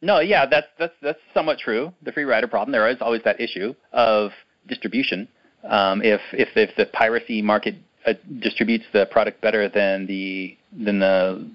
No, 0.02 0.20
yeah, 0.20 0.46
that's 0.46 0.68
that's 0.78 0.94
that's 1.02 1.18
somewhat 1.34 1.58
true. 1.58 1.92
The 2.02 2.12
free 2.12 2.24
rider 2.24 2.46
problem. 2.46 2.72
There 2.72 2.88
is 2.88 2.98
always 3.00 3.22
that 3.24 3.40
issue 3.40 3.74
of 3.92 4.30
distribution. 4.68 5.28
Um, 5.64 6.02
if 6.02 6.20
if 6.32 6.48
if 6.56 6.74
the 6.76 6.86
piracy 6.86 7.42
market 7.42 7.74
uh, 8.06 8.14
distributes 8.38 8.84
the 8.92 9.06
product 9.06 9.40
better 9.40 9.68
than 9.68 10.06
the 10.06 10.56
than 10.72 10.98
the 11.00 11.48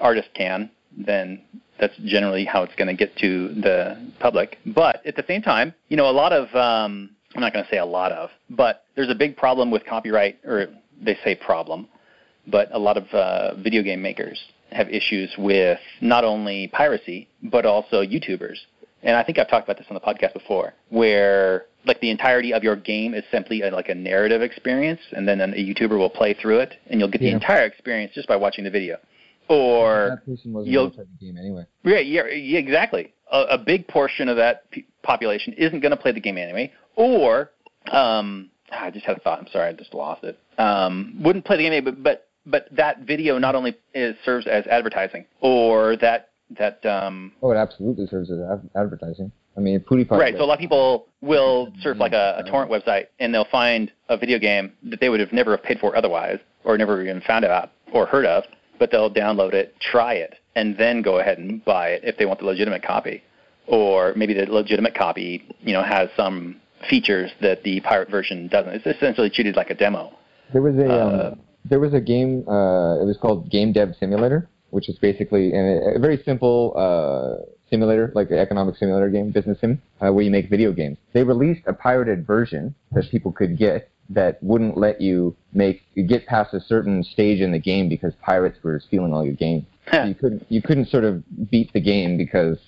artist 0.00 0.28
can, 0.34 0.70
then 0.96 1.40
that's 1.80 1.96
generally 2.04 2.44
how 2.44 2.62
it's 2.62 2.74
going 2.74 2.88
to 2.88 2.94
get 2.94 3.16
to 3.18 3.48
the 3.54 3.96
public. 4.20 4.58
But 4.66 5.04
at 5.06 5.16
the 5.16 5.24
same 5.26 5.40
time, 5.42 5.72
you 5.88 5.96
know, 5.96 6.10
a 6.10 6.12
lot 6.12 6.32
of 6.32 6.54
um, 6.54 7.10
I'm 7.34 7.40
not 7.40 7.52
going 7.52 7.64
to 7.64 7.70
say 7.70 7.78
a 7.78 7.86
lot 7.86 8.12
of, 8.12 8.30
but 8.50 8.84
there's 8.96 9.10
a 9.10 9.14
big 9.14 9.36
problem 9.36 9.70
with 9.70 9.84
copyright, 9.86 10.38
or 10.44 10.66
they 11.00 11.16
say 11.24 11.34
problem, 11.34 11.88
but 12.50 12.68
a 12.72 12.78
lot 12.78 12.96
of 12.96 13.04
uh, 13.12 13.54
video 13.56 13.82
game 13.82 14.02
makers 14.02 14.38
have 14.72 14.88
issues 14.90 15.30
with 15.38 15.78
not 16.00 16.24
only 16.24 16.68
piracy 16.68 17.28
but 17.42 17.64
also 17.64 18.02
YouTubers. 18.02 18.56
And 19.02 19.16
I 19.16 19.22
think 19.22 19.38
I've 19.38 19.48
talked 19.48 19.64
about 19.66 19.78
this 19.78 19.86
on 19.90 19.94
the 19.94 20.00
podcast 20.00 20.34
before, 20.34 20.74
where 20.88 21.66
like 21.86 22.00
the 22.00 22.10
entirety 22.10 22.52
of 22.52 22.64
your 22.64 22.74
game 22.74 23.14
is 23.14 23.22
simply 23.30 23.62
a, 23.62 23.70
like 23.70 23.88
a 23.88 23.94
narrative 23.94 24.42
experience, 24.42 25.00
and 25.12 25.26
then 25.26 25.40
a 25.40 25.46
YouTuber 25.46 25.96
will 25.96 26.10
play 26.10 26.34
through 26.34 26.58
it, 26.58 26.74
and 26.88 26.98
you'll 26.98 27.08
get 27.10 27.20
the 27.20 27.30
entire 27.30 27.64
experience 27.64 28.12
just 28.14 28.26
by 28.28 28.34
watching 28.36 28.64
the 28.64 28.70
video. 28.70 28.96
Or 29.48 30.10
that 30.10 30.26
person 30.26 30.52
wasn't 30.52 30.72
you'll- 30.72 30.90
play 30.90 31.04
the 31.18 31.26
game 31.26 31.38
anyway. 31.38 31.64
yeah, 31.84 32.00
yeah, 32.00 32.26
yeah 32.26 32.58
exactly. 32.58 33.14
A, 33.30 33.42
a 33.52 33.58
big 33.58 33.86
portion 33.88 34.28
of 34.28 34.36
that 34.36 34.70
p- 34.70 34.86
population 35.02 35.52
isn't 35.54 35.80
going 35.80 35.90
to 35.90 35.96
play 35.96 36.12
the 36.12 36.20
game 36.20 36.36
anyway, 36.36 36.72
or 36.96 37.50
um, 37.92 38.50
I 38.72 38.90
just 38.90 39.06
had 39.06 39.16
a 39.16 39.20
thought. 39.20 39.38
I'm 39.38 39.48
sorry, 39.52 39.68
I 39.68 39.72
just 39.74 39.94
lost 39.94 40.24
it. 40.24 40.38
Um, 40.58 41.20
wouldn't 41.22 41.44
play 41.44 41.56
the 41.56 41.62
game 41.62 41.72
anyway, 41.72 41.92
but 41.92 42.02
but 42.02 42.27
but 42.50 42.66
that 42.72 43.00
video 43.00 43.38
not 43.38 43.54
only 43.54 43.76
is, 43.94 44.16
serves 44.24 44.46
as 44.46 44.66
advertising, 44.66 45.24
or 45.40 45.96
that 45.96 46.30
that 46.58 46.84
um, 46.86 47.32
Oh, 47.42 47.50
it 47.50 47.56
absolutely 47.56 48.06
serves 48.06 48.30
as 48.30 48.38
ad- 48.40 48.70
advertising. 48.74 49.30
I 49.56 49.60
mean, 49.60 49.80
PewDiePie. 49.80 50.12
right. 50.12 50.34
So 50.36 50.44
a 50.44 50.46
lot 50.46 50.54
of 50.54 50.60
people 50.60 51.08
will 51.20 51.72
surf 51.82 51.98
like 51.98 52.12
a, 52.12 52.42
a 52.44 52.50
torrent 52.50 52.70
website, 52.70 53.06
and 53.18 53.34
they'll 53.34 53.44
find 53.50 53.92
a 54.08 54.16
video 54.16 54.38
game 54.38 54.72
that 54.84 55.00
they 55.00 55.08
would 55.08 55.20
have 55.20 55.32
never 55.32 55.50
have 55.50 55.62
paid 55.64 55.78
for 55.80 55.94
otherwise, 55.96 56.38
or 56.64 56.78
never 56.78 57.02
even 57.02 57.20
found 57.22 57.44
out 57.44 57.72
or 57.92 58.06
heard 58.06 58.24
of. 58.24 58.44
But 58.78 58.90
they'll 58.92 59.10
download 59.12 59.52
it, 59.54 59.74
try 59.80 60.14
it, 60.14 60.36
and 60.54 60.78
then 60.78 61.02
go 61.02 61.18
ahead 61.18 61.38
and 61.38 61.64
buy 61.64 61.88
it 61.88 62.02
if 62.04 62.16
they 62.16 62.24
want 62.24 62.38
the 62.38 62.46
legitimate 62.46 62.82
copy. 62.84 63.22
Or 63.66 64.14
maybe 64.16 64.32
the 64.32 64.46
legitimate 64.46 64.94
copy, 64.94 65.44
you 65.60 65.72
know, 65.72 65.82
has 65.82 66.08
some 66.16 66.60
features 66.88 67.30
that 67.42 67.64
the 67.64 67.80
pirate 67.80 68.08
version 68.10 68.46
doesn't. 68.48 68.72
It's 68.72 68.86
essentially 68.86 69.28
treated 69.28 69.56
like 69.56 69.70
a 69.70 69.74
demo. 69.74 70.16
There 70.52 70.62
was 70.62 70.76
a 70.76 70.88
Uh, 70.88 71.30
um, 71.32 71.40
there 71.64 71.80
was 71.80 71.94
a 71.94 72.00
game. 72.00 72.48
Uh, 72.48 73.00
it 73.00 73.06
was 73.06 73.16
called 73.20 73.50
Game 73.50 73.72
Dev 73.72 73.94
Simulator, 73.98 74.48
which 74.70 74.88
is 74.88 74.98
basically 74.98 75.52
a, 75.52 75.96
a 75.96 75.98
very 75.98 76.22
simple 76.24 76.72
uh, 76.76 77.44
simulator, 77.70 78.12
like 78.14 78.30
an 78.30 78.38
economic 78.38 78.76
simulator 78.76 79.08
game, 79.08 79.30
business 79.30 79.58
sim, 79.60 79.80
uh, 80.00 80.12
where 80.12 80.24
you 80.24 80.30
make 80.30 80.48
video 80.48 80.72
games. 80.72 80.98
They 81.12 81.22
released 81.22 81.62
a 81.66 81.72
pirated 81.72 82.26
version 82.26 82.74
that 82.92 83.10
people 83.10 83.32
could 83.32 83.58
get 83.58 83.90
that 84.10 84.42
wouldn't 84.42 84.76
let 84.76 85.00
you 85.00 85.36
make 85.52 85.82
get 86.06 86.26
past 86.26 86.54
a 86.54 86.60
certain 86.60 87.04
stage 87.04 87.40
in 87.40 87.52
the 87.52 87.58
game 87.58 87.88
because 87.88 88.14
pirates 88.22 88.58
were 88.62 88.80
stealing 88.80 89.12
all 89.12 89.24
your 89.24 89.34
game. 89.34 89.66
So 89.92 90.04
you 90.04 90.14
couldn't 90.14 90.46
you 90.48 90.62
couldn't 90.62 90.88
sort 90.88 91.04
of 91.04 91.22
beat 91.50 91.72
the 91.72 91.80
game 91.80 92.16
because 92.16 92.58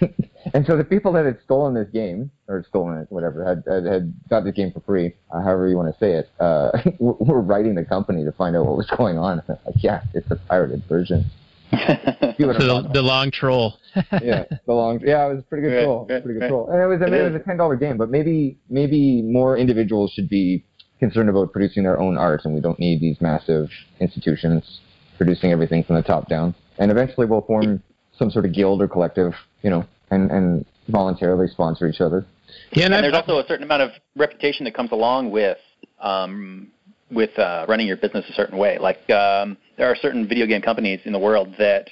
and, 0.00 0.14
and 0.54 0.66
so 0.66 0.76
the 0.76 0.84
people 0.84 1.12
that 1.12 1.24
had 1.24 1.38
stolen 1.44 1.74
this 1.74 1.88
game 1.92 2.30
or 2.48 2.64
stolen 2.68 2.98
it 2.98 3.06
whatever 3.10 3.44
had 3.44 3.62
had, 3.66 3.84
had 3.84 4.14
got 4.28 4.44
this 4.44 4.54
game 4.54 4.70
for 4.72 4.80
free 4.80 5.14
uh, 5.30 5.40
however 5.42 5.68
you 5.68 5.76
want 5.76 5.92
to 5.92 5.98
say 5.98 6.12
it 6.12 6.28
uh, 6.40 6.70
were, 6.98 7.14
were 7.20 7.40
writing 7.40 7.74
the 7.74 7.84
company 7.84 8.24
to 8.24 8.32
find 8.32 8.56
out 8.56 8.66
what 8.66 8.76
was 8.76 8.90
going 8.96 9.18
on 9.18 9.42
like 9.48 9.58
yeah 9.78 10.02
it's 10.14 10.30
a 10.30 10.36
pirated 10.48 10.82
version 10.88 11.24
See 11.70 12.44
what 12.46 12.56
I'm 12.56 12.60
So 12.62 12.82
the, 12.82 12.88
the 12.94 13.02
long 13.02 13.30
troll. 13.30 13.74
yeah, 14.22 14.44
the 14.66 14.72
long. 14.72 15.00
Yeah, 15.04 15.26
it 15.26 15.34
was 15.34 15.40
a 15.40 15.42
pretty 15.42 15.68
good 15.68 15.74
Right, 15.76 15.82
troll. 15.84 16.06
right, 16.08 16.22
pretty 16.24 16.38
good 16.40 16.44
right. 16.46 16.48
troll. 16.48 16.70
And 16.70 16.80
it 16.80 16.86
was. 16.86 17.02
I 17.02 17.06
It 17.06 17.10
mean, 17.10 17.20
it 17.20 17.24
is. 17.26 17.32
was 17.34 17.40
a 17.42 17.44
ten 17.44 17.56
dollar 17.58 17.76
game, 17.76 17.98
but 17.98 18.08
maybe 18.10 18.56
maybe 18.70 19.20
more 19.20 19.58
individuals 19.58 20.10
should 20.12 20.30
be 20.30 20.64
concerned 20.98 21.28
about 21.28 21.52
producing 21.52 21.82
their 21.82 22.00
own 22.00 22.16
art, 22.16 22.40
and 22.46 22.54
we 22.54 22.60
don't 22.62 22.78
need 22.78 23.00
these 23.02 23.20
massive 23.20 23.68
institutions 24.00 24.80
producing 25.18 25.52
everything 25.52 25.84
from 25.84 25.96
the 25.96 26.02
top 26.02 26.26
down. 26.28 26.54
And 26.78 26.90
eventually, 26.90 27.26
we'll 27.26 27.42
form 27.42 27.82
some 28.18 28.30
sort 28.30 28.44
of 28.44 28.52
guild 28.52 28.82
or 28.82 28.88
collective, 28.88 29.32
you 29.62 29.70
know, 29.70 29.84
and 30.10 30.30
and 30.30 30.66
voluntarily 30.88 31.48
sponsor 31.48 31.86
each 31.86 32.00
other. 32.00 32.24
Yeah, 32.72 32.86
and, 32.86 32.94
and 32.94 33.04
there's 33.04 33.14
also 33.14 33.38
a 33.38 33.46
certain 33.46 33.64
amount 33.64 33.82
of 33.82 33.90
reputation 34.16 34.64
that 34.64 34.74
comes 34.74 34.92
along 34.92 35.30
with 35.30 35.58
um, 36.00 36.68
with 37.10 37.38
uh, 37.38 37.66
running 37.68 37.86
your 37.86 37.96
business 37.96 38.24
a 38.28 38.32
certain 38.32 38.58
way. 38.58 38.78
Like 38.78 39.08
um, 39.10 39.56
there 39.76 39.90
are 39.90 39.96
certain 39.96 40.28
video 40.28 40.46
game 40.46 40.62
companies 40.62 41.00
in 41.04 41.12
the 41.12 41.18
world 41.18 41.54
that 41.58 41.88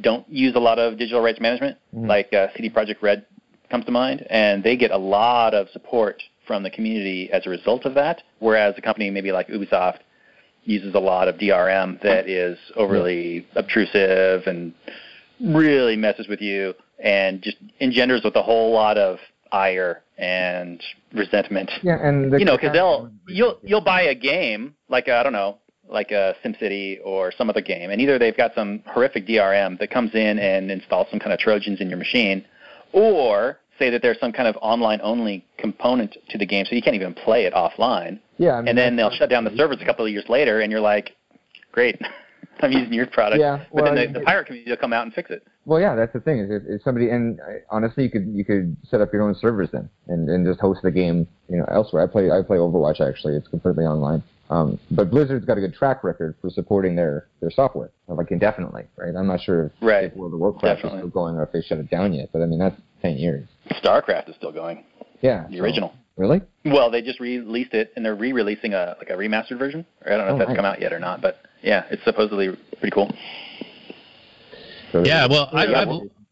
don't 0.00 0.28
use 0.28 0.54
a 0.54 0.60
lot 0.60 0.78
of 0.78 0.98
digital 0.98 1.20
rights 1.20 1.40
management, 1.40 1.76
like 1.92 2.32
uh, 2.32 2.48
CD 2.54 2.70
Projekt 2.70 3.02
Red 3.02 3.26
comes 3.68 3.84
to 3.84 3.90
mind, 3.90 4.26
and 4.30 4.62
they 4.62 4.76
get 4.76 4.90
a 4.90 4.96
lot 4.96 5.54
of 5.54 5.68
support 5.70 6.22
from 6.46 6.62
the 6.62 6.70
community 6.70 7.30
as 7.32 7.46
a 7.46 7.50
result 7.50 7.84
of 7.84 7.94
that. 7.94 8.22
Whereas 8.38 8.74
a 8.78 8.80
company 8.80 9.10
maybe 9.10 9.32
like 9.32 9.48
Ubisoft 9.48 9.98
uses 10.64 10.94
a 10.94 10.98
lot 10.98 11.28
of 11.28 11.36
DRM 11.36 12.00
that 12.02 12.28
is 12.28 12.58
overly 12.76 13.46
obtrusive 13.56 14.46
and 14.46 14.72
really 15.40 15.96
messes 15.96 16.28
with 16.28 16.40
you 16.40 16.74
and 16.98 17.42
just 17.42 17.56
engenders 17.80 18.22
with 18.24 18.36
a 18.36 18.42
whole 18.42 18.72
lot 18.72 18.98
of 18.98 19.18
ire 19.52 20.02
and 20.18 20.82
resentment. 21.12 21.70
Yeah, 21.82 21.96
and 22.06 22.32
You 22.38 22.44
know, 22.44 22.56
because 22.56 22.72
they'll 22.72 23.10
you'll 23.26 23.58
you'll 23.62 23.80
buy 23.80 24.02
a 24.02 24.14
game 24.14 24.74
like 24.88 25.08
I 25.08 25.20
I 25.20 25.22
don't 25.22 25.32
know, 25.32 25.58
like 25.88 26.10
a 26.10 26.34
SimCity 26.44 26.98
or 27.04 27.32
some 27.32 27.48
other 27.48 27.60
game, 27.60 27.90
and 27.90 28.00
either 28.00 28.18
they've 28.18 28.36
got 28.36 28.54
some 28.54 28.82
horrific 28.86 29.26
DRM 29.26 29.78
that 29.78 29.90
comes 29.90 30.14
in 30.14 30.38
and 30.38 30.70
installs 30.70 31.08
some 31.10 31.20
kind 31.20 31.32
of 31.32 31.38
Trojans 31.38 31.80
in 31.80 31.88
your 31.88 31.98
machine, 31.98 32.44
or 32.92 33.58
say 33.78 33.90
that 33.90 34.02
there's 34.02 34.18
some 34.18 34.32
kind 34.32 34.48
of 34.48 34.56
online 34.60 35.00
only 35.02 35.46
component 35.56 36.16
to 36.30 36.38
the 36.38 36.46
game, 36.46 36.66
so 36.66 36.74
you 36.74 36.82
can't 36.82 36.96
even 36.96 37.14
play 37.14 37.44
it 37.44 37.54
offline, 37.54 38.18
yeah, 38.38 38.54
I 38.54 38.58
mean, 38.58 38.68
and 38.68 38.78
then 38.78 38.96
they'll 38.96 39.10
shut 39.10 39.30
down 39.30 39.44
the 39.44 39.56
servers 39.56 39.78
a 39.80 39.84
couple 39.84 40.04
of 40.04 40.10
years 40.10 40.24
later, 40.28 40.60
and 40.60 40.72
you're 40.72 40.80
like, 40.80 41.12
great. 41.72 42.00
I'm 42.60 42.72
using 42.72 42.92
your 42.92 43.06
product, 43.06 43.40
Yeah, 43.40 43.64
but 43.72 43.82
well, 43.84 43.94
then 43.94 44.12
the, 44.12 44.18
the 44.20 44.24
pirate 44.24 44.46
community 44.46 44.70
will 44.70 44.76
come 44.78 44.92
out 44.92 45.04
and 45.04 45.12
fix 45.14 45.30
it. 45.30 45.46
Well, 45.64 45.80
yeah, 45.80 45.94
that's 45.94 46.12
the 46.12 46.20
thing. 46.20 46.38
Is 46.40 46.50
if, 46.50 46.62
if 46.66 46.82
somebody 46.82 47.10
and 47.10 47.38
honestly, 47.70 48.04
you 48.04 48.10
could 48.10 48.26
you 48.28 48.44
could 48.44 48.76
set 48.90 49.00
up 49.00 49.12
your 49.12 49.22
own 49.22 49.34
servers 49.34 49.68
then 49.72 49.88
and, 50.08 50.28
and 50.28 50.46
just 50.46 50.60
host 50.60 50.80
the 50.82 50.90
game, 50.90 51.26
you 51.48 51.58
know, 51.58 51.64
elsewhere. 51.70 52.02
I 52.02 52.06
play 52.06 52.30
I 52.30 52.42
play 52.42 52.56
Overwatch 52.56 53.00
actually. 53.00 53.34
It's 53.36 53.48
completely 53.48 53.84
online. 53.84 54.22
Um, 54.50 54.78
but 54.90 55.10
Blizzard's 55.10 55.44
got 55.44 55.58
a 55.58 55.60
good 55.60 55.74
track 55.74 56.02
record 56.04 56.34
for 56.40 56.48
supporting 56.48 56.96
their 56.96 57.26
their 57.40 57.50
software 57.50 57.90
like 58.08 58.30
indefinitely, 58.30 58.84
right? 58.96 59.14
I'm 59.14 59.26
not 59.26 59.40
sure 59.42 59.66
if, 59.66 59.72
Right. 59.82 60.04
if 60.04 60.16
World 60.16 60.32
of 60.32 60.40
Warcraft 60.40 60.76
Definitely. 60.78 60.98
is 61.00 61.02
still 61.02 61.10
going 61.10 61.36
or 61.36 61.42
if 61.42 61.52
they 61.52 61.60
shut 61.60 61.78
it 61.78 61.90
down 61.90 62.14
yet. 62.14 62.30
But 62.32 62.40
I 62.42 62.46
mean, 62.46 62.58
that's 62.58 62.80
ten 63.02 63.16
years. 63.18 63.46
StarCraft 63.70 64.30
is 64.30 64.36
still 64.36 64.52
going, 64.52 64.84
Yeah, 65.20 65.46
the 65.50 65.58
so- 65.58 65.62
original. 65.64 65.92
Really? 66.16 66.40
Well, 66.64 66.90
they 66.90 67.00
just 67.00 67.20
released 67.20 67.74
it, 67.74 67.92
and 67.94 68.04
they're 68.04 68.16
re-releasing 68.16 68.74
a 68.74 68.96
like 68.98 69.08
a 69.10 69.12
remastered 69.12 69.56
version. 69.58 69.86
I 70.04 70.08
don't 70.08 70.18
know 70.18 70.24
Oh, 70.24 70.32
if 70.32 70.38
that's 70.38 70.48
nice. 70.48 70.56
come 70.56 70.64
out 70.64 70.80
yet 70.80 70.92
or 70.92 70.98
not, 70.98 71.20
but 71.20 71.38
yeah, 71.62 71.84
it's 71.90 72.04
supposedly 72.04 72.56
pretty 72.78 72.90
cool. 72.90 73.12
So 74.92 75.04
yeah, 75.04 75.26
well, 75.26 75.50
I, 75.52 75.66
I've, 75.74 75.88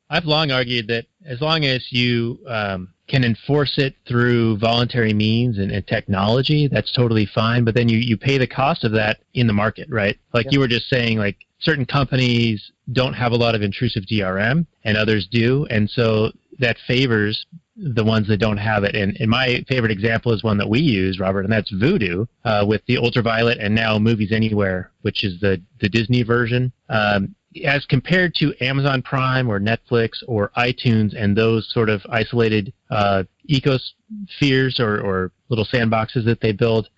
I've 0.09 0.25
long 0.25 0.51
argued 0.51 0.89
that 0.89 1.07
as 1.27 1.41
long 1.41 1.65
as 1.65 1.87
you 1.91 2.39
um, 2.49 2.89
can 3.09 3.25
enforce 3.25 3.75
it 3.79 3.95
through 4.07 4.59
voluntary 4.59 5.13
means 5.13 5.59
and, 5.59 5.71
and 5.71 5.87
technology, 5.87 6.69
that's 6.69 6.93
totally 6.93 7.27
fine. 7.27 7.65
But 7.65 7.75
then 7.75 7.89
you, 7.89 7.99
you 7.99 8.17
pay 8.17 8.39
the 8.39 8.47
cost 8.47 8.85
of 8.85 8.93
that 8.93 9.19
in 9.35 9.47
the 9.47 9.53
market, 9.53 9.89
right? 9.91 10.19
Like 10.33 10.47
Yeah. 10.47 10.53
you 10.53 10.61
were 10.61 10.69
just 10.69 10.89
saying, 10.89 11.19
like 11.19 11.37
certain 11.59 11.87
companies 11.87 12.71
don't 12.93 13.15
have 13.15 13.33
a 13.33 13.37
lot 13.37 13.55
of 13.55 13.63
intrusive 13.63 14.05
DRM 14.05 14.67
and 14.85 14.97
others 14.97 15.27
do. 15.31 15.67
And 15.71 15.89
so 15.89 16.31
that 16.59 16.77
favors 16.87 17.47
the 17.77 18.05
ones 18.05 18.27
that 18.29 18.39
don't 18.39 18.57
have 18.57 18.85
it. 18.85 18.95
And, 18.95 19.17
and 19.21 19.29
my 19.29 19.65
favorite 19.69 19.93
example 19.93 20.33
is 20.33 20.43
one 20.43 20.57
that 20.59 20.69
we 20.69 20.81
use, 20.81 21.19
Robert, 21.19 21.43
and 21.43 21.53
that's 21.53 21.71
Vudu 21.73 22.27
uh, 22.45 22.65
with 22.67 22.83
the 22.87 22.97
Ultraviolet 22.97 23.59
and 23.59 23.75
now 23.75 23.99
Movies 23.99 24.33
Anywhere, 24.33 24.91
which 25.03 25.25
is 25.25 25.39
the, 25.41 25.61
the 25.81 25.89
Disney 25.89 26.23
version. 26.23 26.73
Um, 26.89 27.35
as 27.65 27.87
compared 27.87 28.35
to 28.35 28.55
Amazon 28.63 29.03
Prime 29.03 29.49
or 29.51 29.61
Netflix 29.61 30.23
or 30.27 30.51
iTunes 30.57 31.15
and 31.17 31.37
those 31.37 31.71
sort 31.73 31.89
of 31.89 32.03
isolated 32.11 32.73
uh, 32.91 33.25
ecospheres 33.49 34.79
or, 34.79 35.01
or 35.01 35.33
little 35.49 35.65
sandboxes 35.65 36.25
that 36.25 36.41
they 36.41 36.53
build 36.53 36.89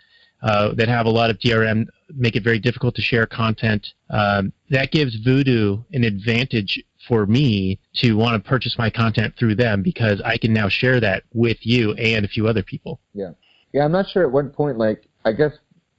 uh, 0.42 0.72
that 0.74 0.88
have 0.88 1.06
a 1.06 1.10
lot 1.10 1.30
of 1.30 1.38
DRM, 1.38 1.86
make 2.14 2.36
it 2.36 2.42
very 2.42 2.58
difficult 2.58 2.94
to 2.96 3.02
share 3.02 3.26
content. 3.26 3.86
Um, 4.10 4.52
that 4.70 4.90
gives 4.90 5.18
Vudu 5.26 5.84
an 5.92 6.04
advantage 6.04 6.82
for 7.06 7.26
me 7.26 7.78
to 7.94 8.14
want 8.14 8.42
to 8.42 8.48
purchase 8.48 8.76
my 8.78 8.90
content 8.90 9.34
through 9.38 9.54
them 9.54 9.82
because 9.82 10.20
I 10.24 10.36
can 10.36 10.52
now 10.52 10.68
share 10.68 11.00
that 11.00 11.24
with 11.32 11.58
you 11.60 11.92
and 11.94 12.24
a 12.24 12.28
few 12.28 12.48
other 12.48 12.62
people. 12.62 13.00
Yeah, 13.14 13.30
Yeah, 13.72 13.84
I'm 13.84 13.92
not 13.92 14.08
sure 14.08 14.24
at 14.24 14.32
what 14.32 14.52
point. 14.52 14.78
Like, 14.78 15.06
I 15.24 15.32
guess 15.32 15.52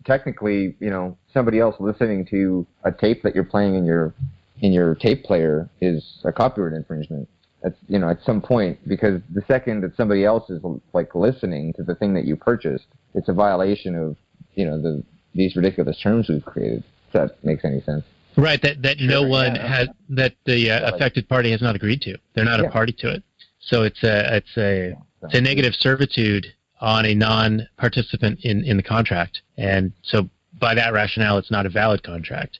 technically, 0.05 0.75
you 0.79 0.89
know, 0.89 1.17
somebody 1.33 1.59
else 1.59 1.75
listening 1.79 2.25
to 2.27 2.65
a 2.83 2.91
tape 2.91 3.23
that 3.23 3.35
you're 3.35 3.43
playing 3.43 3.75
in 3.75 3.85
your 3.85 4.13
in 4.61 4.73
your 4.73 4.95
tape 4.95 5.23
player 5.23 5.69
is 5.79 6.19
a 6.25 6.31
copyright 6.31 6.73
infringement. 6.73 7.29
That's 7.63 7.77
you 7.87 7.99
know, 7.99 8.09
at 8.09 8.21
some 8.23 8.41
point, 8.41 8.79
because 8.87 9.21
the 9.33 9.41
second 9.47 9.81
that 9.81 9.95
somebody 9.95 10.25
else 10.25 10.49
is 10.49 10.61
like 10.93 11.13
listening 11.15 11.73
to 11.73 11.83
the 11.83 11.95
thing 11.95 12.13
that 12.13 12.25
you 12.25 12.35
purchased, 12.35 12.87
it's 13.13 13.29
a 13.29 13.33
violation 13.33 13.95
of 13.95 14.15
you 14.55 14.65
know 14.65 14.81
the 14.81 15.03
these 15.35 15.55
ridiculous 15.55 15.99
terms 16.01 16.27
we've 16.29 16.43
created. 16.45 16.83
If 17.07 17.13
that 17.13 17.43
makes 17.43 17.65
any 17.65 17.81
sense. 17.81 18.03
Right, 18.37 18.61
that 18.61 18.81
that 18.83 18.97
no 18.99 19.23
one 19.23 19.55
yeah. 19.55 19.67
has 19.67 19.87
that 20.09 20.33
the 20.45 20.71
uh, 20.71 20.83
like- 20.83 20.93
affected 20.95 21.27
party 21.27 21.51
has 21.51 21.61
not 21.61 21.75
agreed 21.75 22.01
to. 22.03 22.17
They're 22.33 22.45
not 22.45 22.59
Yeah. 22.61 22.67
a 22.67 22.71
party 22.71 22.93
to 22.99 23.09
it. 23.15 23.23
So 23.59 23.83
it's 23.83 24.01
a 24.03 24.35
it's 24.37 24.57
a 24.57 24.95
it's 25.23 25.33
a 25.35 25.41
negative 25.41 25.73
servitude 25.75 26.45
on 26.81 27.05
a 27.05 27.13
non-participant 27.13 28.39
in 28.43 28.63
in 28.63 28.77
the 28.77 28.83
contract, 28.83 29.41
and 29.57 29.91
so 30.03 30.29
by 30.57 30.75
that 30.75 30.93
rationale, 30.93 31.37
it's 31.37 31.51
not 31.51 31.65
a 31.65 31.69
valid 31.69 32.03
contract. 32.03 32.59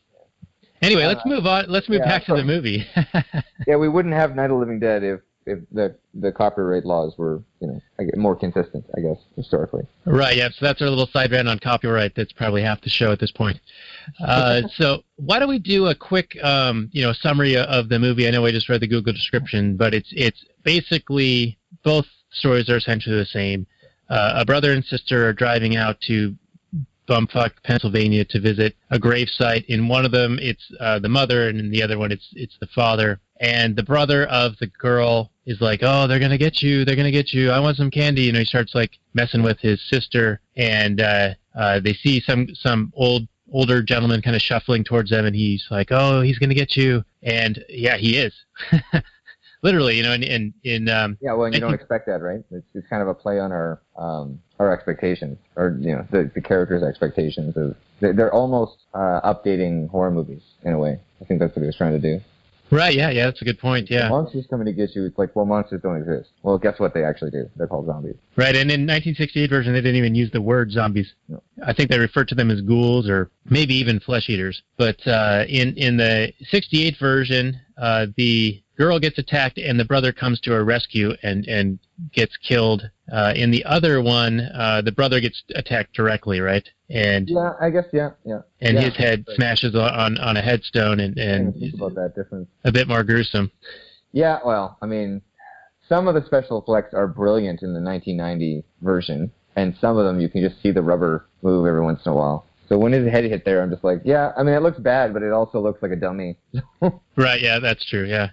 Anyway, 0.82 1.06
let's 1.06 1.22
Uh, 1.26 1.30
move 1.30 1.46
on. 1.46 1.66
Let's 1.70 1.90
move 1.90 2.00
yeah, 2.00 2.08
back 2.08 2.26
to 2.26 2.36
the 2.36 2.44
movie. 2.44 2.86
Yeah, 3.68 3.76
we 3.76 3.90
wouldn't 3.90 4.14
have 4.16 4.36
Night 4.36 4.46
of 4.46 4.52
the 4.52 4.56
Living 4.56 4.80
Dead 4.80 5.04
if 5.04 5.20
if 5.50 5.60
the 5.72 5.96
the 6.14 6.32
copyright 6.32 6.86
laws 6.86 7.16
were 7.18 7.44
you 7.60 7.68
know 7.68 7.82
more 8.16 8.36
consistent. 8.36 8.86
I 8.96 9.02
guess 9.02 9.18
historically. 9.36 9.84
Right, 10.06 10.38
yeah. 10.38 10.50
So 10.50 10.66
that's 10.66 10.82
our 10.82 10.90
little 10.90 11.08
side 11.08 11.32
rant 11.32 11.48
on 11.48 11.60
copyright. 11.60 12.14
That's 12.16 12.32
probably 12.32 12.62
half 12.62 12.82
the 12.82 12.90
show 12.90 13.12
at 13.12 13.20
this 13.20 13.32
point. 13.32 13.60
Uh, 14.24 14.62
so 14.76 15.04
why 15.18 15.40
don't 15.40 15.50
we 15.50 15.60
do 15.60 15.88
a 15.88 15.96
quick, 15.96 16.38
um, 16.44 16.90
you 16.92 17.02
know, 17.02 17.14
summary 17.14 17.58
of 17.58 17.90
the 17.90 18.00
movie? 18.00 18.28
I 18.28 18.32
know 18.32 18.46
I 18.46 18.52
just 18.52 18.70
read 18.70 18.82
the 18.82 18.88
Google 18.88 19.14
description, 19.14 19.76
but 19.76 19.94
it's 19.94 20.10
it's 20.12 20.44
basically 20.64 21.58
both 21.84 22.06
stories 22.32 22.70
are 22.70 22.78
essentially 22.78 23.18
the 23.18 23.26
same. 23.26 23.68
Uh, 24.10 24.34
a 24.38 24.46
brother 24.46 24.74
and 24.74 24.84
sister 24.86 25.28
are 25.28 25.34
driving 25.34 25.76
out 25.76 26.00
to 26.02 26.36
bumfuck 27.10 27.52
Pennsylvania 27.64 28.24
to 28.26 28.40
visit 28.40 28.76
a 28.92 29.00
grave 29.00 29.30
site. 29.30 29.66
In 29.66 29.88
one 29.88 30.06
of 30.06 30.12
them, 30.12 30.38
it's 30.42 30.72
uh, 30.80 31.00
the 31.00 31.10
mother, 31.10 31.50
and 31.50 31.60
in 31.60 31.72
the 31.72 31.82
other 31.82 31.98
one, 31.98 32.12
it's 32.12 32.30
it's 32.34 32.58
the 32.60 32.68
father. 32.68 33.20
And 33.42 33.76
the 33.76 33.84
brother 33.84 34.28
of 34.28 34.58
the 34.60 34.68
girl 34.68 35.32
is 35.46 35.60
like, 35.60 35.80
"Oh, 35.82 36.08
they're 36.08 36.20
gonna 36.20 36.38
get 36.38 36.62
you! 36.62 36.86
They're 36.86 36.96
gonna 36.96 37.12
get 37.12 37.34
you! 37.34 37.52
I 37.52 37.60
want 37.60 37.78
some 37.78 37.90
candy!" 37.92 38.24
You 38.24 38.32
know, 38.32 38.40
he 38.40 38.46
starts 38.46 38.76
like 38.76 38.92
messing 39.14 39.42
with 39.42 39.60
his 39.60 39.82
sister, 39.90 40.40
and 40.56 41.02
uh, 41.02 41.34
uh, 41.58 41.80
they 41.80 41.94
see 41.94 42.22
some 42.22 42.48
some 42.54 42.94
old 42.96 43.28
older 43.52 43.82
gentleman 43.82 44.22
kind 44.22 44.36
of 44.36 44.42
shuffling 44.42 44.84
towards 44.84 45.10
them, 45.10 45.26
and 45.26 45.36
he's 45.36 45.66
like, 45.72 45.92
"Oh, 45.92 46.22
he's 46.22 46.38
gonna 46.38 46.54
get 46.54 46.78
you!" 46.78 47.04
And 47.24 47.64
yeah, 47.70 47.98
he 47.98 48.18
is. 48.18 48.34
Literally, 49.62 49.98
you 49.98 50.04
know, 50.04 50.14
in 50.14 50.24
in, 50.24 50.54
in 50.64 50.90
um, 50.90 51.18
Yeah, 51.20 51.34
well, 51.34 51.46
and 51.46 51.56
you 51.56 51.60
don't 51.60 51.74
expect 51.82 52.06
that, 52.06 52.22
right? 52.22 52.42
It's, 52.52 52.68
it's 52.74 52.88
kind 52.88 53.02
of 53.02 53.08
a 53.08 53.16
play 53.16 53.40
on 53.40 53.52
our 53.52 53.82
um, 53.98 54.40
our 54.60 54.74
expectations, 54.74 55.38
or 55.56 55.78
you 55.80 55.94
know, 55.96 56.06
the, 56.12 56.30
the 56.36 56.42
characters' 56.42 56.84
expectations. 56.84 57.56
Of 57.58 57.76
they- 58.02 58.12
they're 58.12 58.34
almost 58.34 58.78
uh, 58.94 59.22
updating 59.24 59.90
horror 59.90 60.12
movies 60.12 60.42
in 60.64 60.74
a 60.74 60.78
way. 60.80 61.00
I 61.22 61.26
think 61.26 61.40
that's 61.40 61.56
what 61.56 61.62
he 61.62 61.68
was 61.68 61.76
trying 61.76 61.94
to 61.94 62.00
do. 62.00 62.22
right, 62.72 62.94
yeah, 62.96 63.10
yeah, 63.10 63.26
that's 63.26 63.42
a 63.42 63.46
good 63.46 63.60
point. 63.60 63.90
Yeah, 63.90 64.10
Monsters 64.10 64.46
coming 64.50 64.66
to 64.68 64.74
get 64.74 64.96
you. 64.96 65.06
It's 65.06 65.18
like, 65.18 65.36
well, 65.36 65.46
monsters 65.46 65.82
don't 65.82 65.98
exist. 65.98 66.30
Well, 66.44 66.58
guess 66.58 66.80
what? 66.80 66.94
They 66.94 67.04
actually 67.04 67.32
do. 67.32 67.50
They're 67.56 67.68
called 67.68 67.88
zombies. 67.88 68.16
Right, 68.36 68.56
and 68.56 68.70
in 68.70 68.82
1968 68.82 69.50
version, 69.50 69.74
they 69.74 69.80
didn't 69.82 69.96
even 69.96 70.14
use 70.16 70.30
the 70.32 70.42
word 70.42 70.72
zombies. 70.72 71.14
No. 71.28 71.42
I 71.66 71.74
think 71.74 71.90
they 71.90 71.98
referred 72.00 72.28
to 72.30 72.36
them 72.36 72.52
as 72.52 72.62
ghouls 72.62 73.10
or 73.10 73.32
maybe 73.50 73.74
even 73.76 74.00
flesh 74.00 74.30
eaters. 74.30 74.62
But 74.78 75.06
uh, 75.08 75.46
in 75.48 75.76
in 75.78 75.98
the 75.98 76.32
68 76.50 76.96
version, 77.00 77.60
uh, 77.78 78.08
the 78.18 78.62
girl 78.80 78.98
gets 78.98 79.18
attacked 79.18 79.58
and 79.58 79.78
the 79.80 79.84
brother 79.86 80.14
comes 80.14 80.40
to 80.40 80.52
her 80.52 80.64
rescue 80.64 81.12
and 81.22 81.46
and 81.48 81.78
gets 82.14 82.36
killed. 82.38 82.90
Uh, 83.12 83.34
in 83.36 83.52
the 83.52 83.64
other 83.66 84.02
one, 84.02 84.40
uh, 84.56 84.82
the 84.84 84.92
brother 84.92 85.20
gets 85.20 85.44
attacked 85.56 85.94
directly, 85.94 86.40
right? 86.40 86.68
And 86.90 87.28
Yeah, 87.30 87.54
I 87.60 87.70
guess. 87.70 87.86
Yeah, 87.92 88.12
yeah. 88.26 88.42
and 88.62 88.76
Yeah, 88.76 88.84
his 88.86 88.96
head 88.96 89.26
smashes 89.36 89.76
on- 89.76 90.18
on 90.18 90.38
a 90.38 90.42
headstone 90.42 91.00
and 91.02 91.18
and 91.18 91.74
about 91.74 91.96
that 91.96 92.16
difference. 92.16 92.48
a 92.64 92.72
bit 92.72 92.88
more 92.88 93.04
gruesome. 93.04 93.52
Yeah, 94.14 94.40
well, 94.46 94.78
I 94.82 94.86
mean, 94.86 95.22
some 95.88 96.08
of 96.08 96.16
the 96.16 96.26
special 96.26 96.64
effects 96.66 96.94
are 96.94 97.08
brilliant 97.08 97.62
in 97.62 97.74
the 97.74 97.82
1990 97.82 98.64
version, 98.82 99.30
and 99.56 99.76
some 99.82 99.98
of 99.98 100.06
them 100.06 100.20
you 100.22 100.30
can 100.30 100.42
just 100.42 100.62
see 100.64 100.72
the 100.72 100.82
rubber 100.82 101.26
move 101.42 101.68
every 101.68 101.82
once 101.82 102.06
in 102.06 102.12
a 102.12 102.16
while. 102.16 102.46
So 102.70 102.78
when 102.78 102.92
his 102.94 103.10
head 103.12 103.24
hit 103.26 103.44
there, 103.46 103.62
I'm 103.62 103.72
just 103.72 103.84
like, 103.84 104.02
yeah, 104.06 104.32
I 104.38 104.44
mean, 104.44 104.54
it 104.56 104.62
looks 104.62 104.80
bad, 104.80 105.12
but 105.14 105.22
it 105.24 105.32
also 105.32 105.60
looks 105.60 105.82
like 105.82 105.92
a 105.92 105.96
dummy. 105.98 106.38
Right. 107.16 107.42
Yeah, 107.42 107.60
that's 107.60 107.84
true. 107.86 108.06
Yeah. 108.06 108.30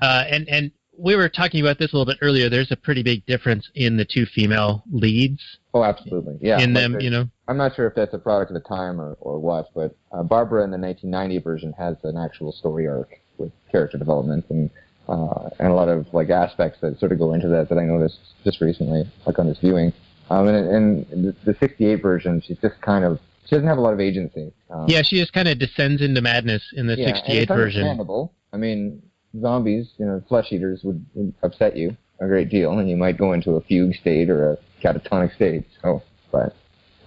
Uh, 0.00 0.24
and 0.28 0.48
and 0.48 0.70
we 0.96 1.16
were 1.16 1.28
talking 1.28 1.60
about 1.60 1.78
this 1.78 1.92
a 1.92 1.96
little 1.96 2.10
bit 2.12 2.18
earlier. 2.20 2.48
There's 2.48 2.70
a 2.70 2.76
pretty 2.76 3.02
big 3.02 3.24
difference 3.26 3.68
in 3.74 3.96
the 3.96 4.04
two 4.04 4.26
female 4.26 4.82
leads 4.92 5.40
oh, 5.72 5.82
absolutely. 5.82 6.38
Yeah. 6.40 6.60
in 6.60 6.74
them. 6.74 7.00
You 7.00 7.10
know. 7.10 7.30
I'm 7.48 7.56
not 7.56 7.74
sure 7.74 7.86
if 7.86 7.94
that's 7.94 8.14
a 8.14 8.18
product 8.18 8.50
of 8.50 8.54
the 8.54 8.68
time 8.68 9.00
or, 9.00 9.16
or 9.20 9.38
what, 9.38 9.70
but 9.74 9.96
uh, 10.12 10.22
Barbara 10.22 10.62
in 10.64 10.70
the 10.70 10.78
1990 10.78 11.38
version 11.42 11.72
has 11.72 11.96
an 12.04 12.16
actual 12.16 12.52
story 12.52 12.86
arc 12.86 13.18
with 13.38 13.50
character 13.72 13.98
development 13.98 14.44
and 14.50 14.70
uh, 15.08 15.50
and 15.58 15.68
a 15.68 15.74
lot 15.74 15.88
of 15.88 16.06
like 16.12 16.30
aspects 16.30 16.78
that 16.80 16.98
sort 17.00 17.10
of 17.10 17.18
go 17.18 17.34
into 17.34 17.48
that 17.48 17.68
that 17.68 17.78
I 17.78 17.84
noticed 17.84 18.18
just 18.44 18.60
recently, 18.60 19.04
like 19.26 19.38
on 19.38 19.46
this 19.46 19.58
viewing. 19.58 19.92
Um, 20.28 20.46
and, 20.46 21.04
and 21.10 21.24
the, 21.24 21.36
the 21.44 21.56
68 21.58 22.00
version, 22.00 22.40
she's 22.46 22.58
just 22.58 22.80
kind 22.80 23.04
of 23.04 23.18
she 23.46 23.56
doesn't 23.56 23.66
have 23.66 23.78
a 23.78 23.80
lot 23.80 23.92
of 23.92 24.00
agency. 24.00 24.52
Um, 24.70 24.84
Yeah, 24.86 25.02
she 25.02 25.18
just 25.18 25.32
kind 25.32 25.48
of 25.48 25.58
descends 25.58 26.02
into 26.02 26.20
madness 26.20 26.62
in 26.76 26.86
the 26.86 26.96
yeah, 26.96 27.08
and 27.08 27.16
68 27.16 27.42
it's 27.42 27.48
version. 27.48 27.80
understandable. 27.80 28.32
I 28.52 28.56
mean, 28.56 29.02
zombies, 29.40 29.90
you 29.98 30.06
know, 30.06 30.22
flesh 30.28 30.52
eaters 30.52 30.80
would, 30.82 31.04
would 31.14 31.32
upset 31.42 31.76
you 31.76 31.96
a 32.20 32.26
great 32.26 32.48
deal, 32.50 32.78
and 32.78 32.88
you 32.88 32.96
might 32.96 33.16
go 33.16 33.32
into 33.32 33.52
a 33.52 33.60
fugue 33.62 33.94
state 33.94 34.28
or 34.28 34.52
a 34.52 34.58
catatonic 34.82 35.34
state. 35.34 35.64
So, 35.82 36.02
but 36.32 36.54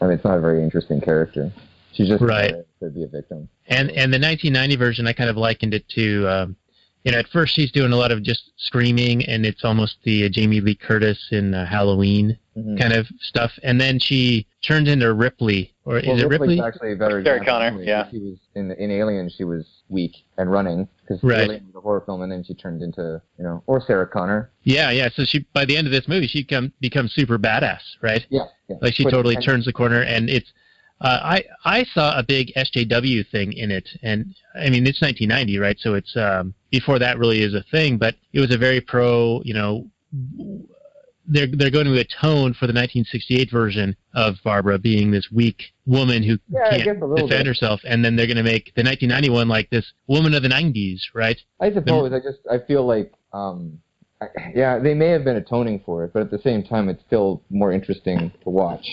I 0.02 0.06
mean, 0.06 0.14
it's 0.16 0.24
not 0.24 0.38
a 0.38 0.42
very 0.42 0.64
interesting 0.64 1.00
character. 1.02 1.52
She's 1.92 2.08
just 2.08 2.24
Right. 2.24 2.54
there 2.80 2.90
to 2.90 2.96
be 2.96 3.04
a 3.04 3.08
victim. 3.08 3.48
And 3.68 3.92
and 3.92 4.12
the 4.12 4.18
1990 4.20 4.76
version, 4.76 5.08
I 5.08 5.14
kind 5.14 5.30
of 5.30 5.38
likened 5.38 5.74
it 5.76 5.88
to, 5.90 6.28
um, 6.28 6.56
you 7.04 7.12
know, 7.12 7.20
at 7.20 7.28
first 7.28 7.54
she's 7.54 7.72
doing 7.72 7.92
a 7.92 7.96
lot 7.96 8.12
of 8.12 8.24
just 8.24 8.52
screaming, 8.58 9.24
and 9.26 9.46
it's 9.46 9.64
almost 9.64 9.98
the 10.04 10.26
uh, 10.26 10.30
Jamie 10.30 10.62
Lee 10.62 10.76
Curtis 10.76 11.28
in 11.32 11.54
uh, 11.54 11.66
Halloween 11.66 12.38
Mhm. 12.58 12.80
kind 12.80 12.94
of 12.94 13.08
stuff. 13.20 13.52
And 13.64 13.80
then 13.82 13.98
she 14.00 14.46
turns 14.64 14.88
into 14.90 15.12
Ripley, 15.14 15.74
or 15.86 15.96
Well, 16.06 16.16
is 16.18 16.24
it 16.24 16.28
Ripley's 16.30 16.50
Ripley? 16.60 16.62
actually 16.62 16.92
a 16.94 16.96
better 16.96 17.24
Sarah. 17.24 17.44
Connor, 17.46 17.82
yeah. 17.84 18.10
She 18.12 18.20
was 18.20 18.38
in 18.56 18.72
in 18.72 18.90
Alien. 18.92 19.30
She 19.30 19.44
was 19.44 19.66
weak 19.94 20.26
and 20.38 20.52
running 20.52 20.88
because 21.02 21.24
Right. 21.24 21.48
Was 21.48 21.60
a 21.76 21.80
horror 21.80 22.02
film, 22.06 22.22
and 22.24 22.32
then 22.32 22.44
she 22.44 22.54
turned 22.54 22.82
into 22.82 23.22
you 23.38 23.44
know, 23.44 23.64
or 23.68 23.80
Sarah 23.80 24.08
Connor. 24.08 24.50
Yeah, 24.64 24.90
yeah. 24.92 25.08
So 25.16 25.24
she 25.24 25.46
by 25.54 25.64
the 25.64 25.78
end 25.78 25.88
of 25.88 25.94
this 25.94 26.08
movie, 26.08 26.28
she 26.28 26.44
come 26.44 26.74
becomes 26.82 27.14
super 27.14 27.38
badass, 27.40 27.80
right? 28.02 28.26
Yeah, 28.30 28.46
yeah. 28.68 28.76
Like 28.82 28.96
she 28.96 29.04
But- 29.06 29.12
totally 29.12 29.36
and- 29.36 29.44
turns 29.46 29.66
the 29.66 29.74
corner, 29.74 30.02
and 30.02 30.30
it's. 30.30 30.52
Uh, 31.02 31.20
I 31.22 31.44
I 31.66 31.84
saw 31.94 32.18
a 32.18 32.24
big 32.24 32.54
SJW 32.56 33.30
thing 33.30 33.52
in 33.54 33.72
it, 33.72 33.90
and 34.04 34.34
I 34.56 34.70
mean 34.70 34.88
it's 34.88 35.02
1990, 35.02 35.58
right? 35.60 35.78
So 35.80 35.96
it's 35.96 36.16
um, 36.16 36.54
before 36.72 36.98
that 37.00 37.18
really 37.18 37.42
is 37.42 37.54
a 37.54 37.64
thing, 37.72 37.98
but 37.98 38.16
it 38.32 38.40
was 38.40 38.54
a 38.54 38.58
very 38.58 38.80
pro, 38.82 39.42
you 39.44 39.54
know. 39.54 39.88
They're 41.26 41.48
they're 41.48 41.72
going 41.72 41.86
to 41.86 42.00
atone 42.00 42.54
for 42.54 42.68
the 42.68 42.74
1968 42.74 43.50
version 43.52 43.96
of 44.14 44.36
Barbara 44.44 44.78
being 44.78 45.12
this 45.12 45.28
weak 45.32 45.74
woman 45.86 46.22
who 46.24 46.38
Yeah, 46.50 46.70
can't 46.70 47.00
defend 47.00 47.30
bit. 47.30 47.46
herself, 47.48 47.82
and 47.86 48.04
then 48.04 48.16
they're 48.16 48.28
going 48.28 48.38
to 48.38 48.44
make 48.44 48.74
the 48.76 48.84
1991 48.84 49.48
like 49.48 49.70
this 49.70 49.86
woman 50.08 50.34
of 50.34 50.44
the 50.44 50.50
90s, 50.50 51.02
right? 51.14 51.40
I 51.60 51.72
suppose 51.72 52.12
I 52.12 52.20
just 52.20 52.40
I 52.52 52.58
feel 52.66 52.86
like 52.86 53.14
um 53.32 53.80
I, 54.22 54.28
yeah 54.54 54.80
they 54.80 54.94
may 54.94 55.10
have 55.10 55.24
been 55.24 55.38
atoning 55.38 55.82
for 55.86 56.04
it, 56.04 56.12
but 56.14 56.22
at 56.24 56.32
the 56.32 56.40
same 56.40 56.64
time 56.64 56.90
it's 56.90 57.04
still 57.08 57.42
more 57.50 57.72
interesting 57.72 58.32
to 58.44 58.50
watch. 58.50 58.86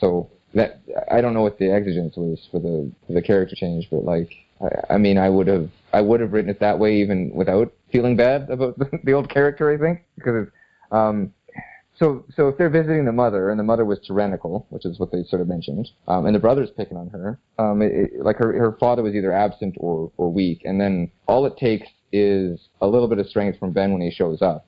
So 0.00 0.30
that 0.54 0.80
I 1.10 1.20
don't 1.20 1.34
know 1.34 1.42
what 1.42 1.58
the 1.58 1.70
exigence 1.70 2.16
was 2.16 2.40
for 2.50 2.58
the 2.60 2.90
for 3.06 3.12
the 3.12 3.22
character 3.22 3.54
change, 3.54 3.88
but 3.90 4.04
like 4.04 4.30
I, 4.60 4.94
I 4.94 4.98
mean 4.98 5.18
I 5.18 5.28
would 5.28 5.46
have 5.46 5.70
I 5.92 6.00
would 6.00 6.20
have 6.20 6.32
written 6.32 6.50
it 6.50 6.58
that 6.60 6.78
way 6.78 6.96
even 6.96 7.30
without 7.34 7.72
feeling 7.92 8.16
bad 8.16 8.50
about 8.50 8.78
the, 8.78 8.90
the 9.04 9.12
old 9.12 9.28
character. 9.28 9.72
I 9.72 9.78
think 9.78 10.00
because 10.16 10.48
um 10.90 11.32
so 11.98 12.24
so 12.34 12.48
if 12.48 12.58
they're 12.58 12.70
visiting 12.70 13.04
the 13.04 13.12
mother 13.12 13.50
and 13.50 13.58
the 13.58 13.64
mother 13.64 13.84
was 13.84 13.98
tyrannical, 14.06 14.66
which 14.70 14.84
is 14.84 14.98
what 14.98 15.10
they 15.10 15.24
sort 15.24 15.40
of 15.40 15.48
mentioned, 15.48 15.88
um, 16.08 16.26
and 16.26 16.34
the 16.34 16.38
brother's 16.38 16.70
picking 16.70 16.96
on 16.96 17.08
her, 17.08 17.38
um, 17.58 17.80
it, 17.82 17.92
it, 17.92 18.24
like 18.24 18.36
her 18.36 18.52
her 18.58 18.72
father 18.78 19.02
was 19.02 19.14
either 19.14 19.32
absent 19.32 19.74
or 19.78 20.10
or 20.16 20.30
weak, 20.30 20.62
and 20.64 20.80
then 20.80 21.10
all 21.26 21.46
it 21.46 21.56
takes 21.56 21.88
is 22.12 22.60
a 22.80 22.86
little 22.86 23.08
bit 23.08 23.18
of 23.18 23.26
strength 23.26 23.58
from 23.58 23.72
Ben 23.72 23.92
when 23.92 24.00
he 24.00 24.10
shows 24.10 24.42
up 24.42 24.66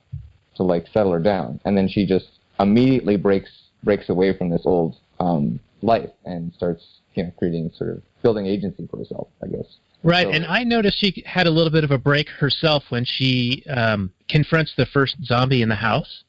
to 0.55 0.63
like 0.63 0.87
settle 0.93 1.11
her 1.11 1.19
down, 1.19 1.59
and 1.65 1.77
then 1.77 1.87
she 1.87 2.05
just 2.05 2.27
immediately 2.59 3.15
breaks 3.15 3.49
breaks 3.83 4.09
away 4.09 4.35
from 4.37 4.49
this 4.49 4.63
old 4.65 4.97
um, 5.19 5.59
life 5.81 6.09
and 6.25 6.53
starts 6.53 6.83
you 7.13 7.23
know 7.23 7.31
creating 7.37 7.71
sort 7.75 7.91
of 7.91 8.01
building 8.23 8.47
agency 8.47 8.87
for 8.89 8.97
herself, 8.97 9.27
I 9.43 9.47
guess. 9.47 9.65
Right, 10.01 10.25
So- 10.27 10.31
and 10.31 10.45
I 10.45 10.63
noticed 10.63 10.99
she 10.99 11.23
had 11.25 11.45
a 11.45 11.51
little 11.51 11.71
bit 11.71 11.83
of 11.83 11.91
a 11.91 11.97
break 11.97 12.29
herself 12.29 12.83
when 12.89 13.03
she 13.05 13.63
um, 13.69 14.11
confronts 14.29 14.73
the 14.77 14.85
first 14.85 15.17
zombie 15.25 15.61
in 15.61 15.67
the 15.69 15.75
house 15.75 16.23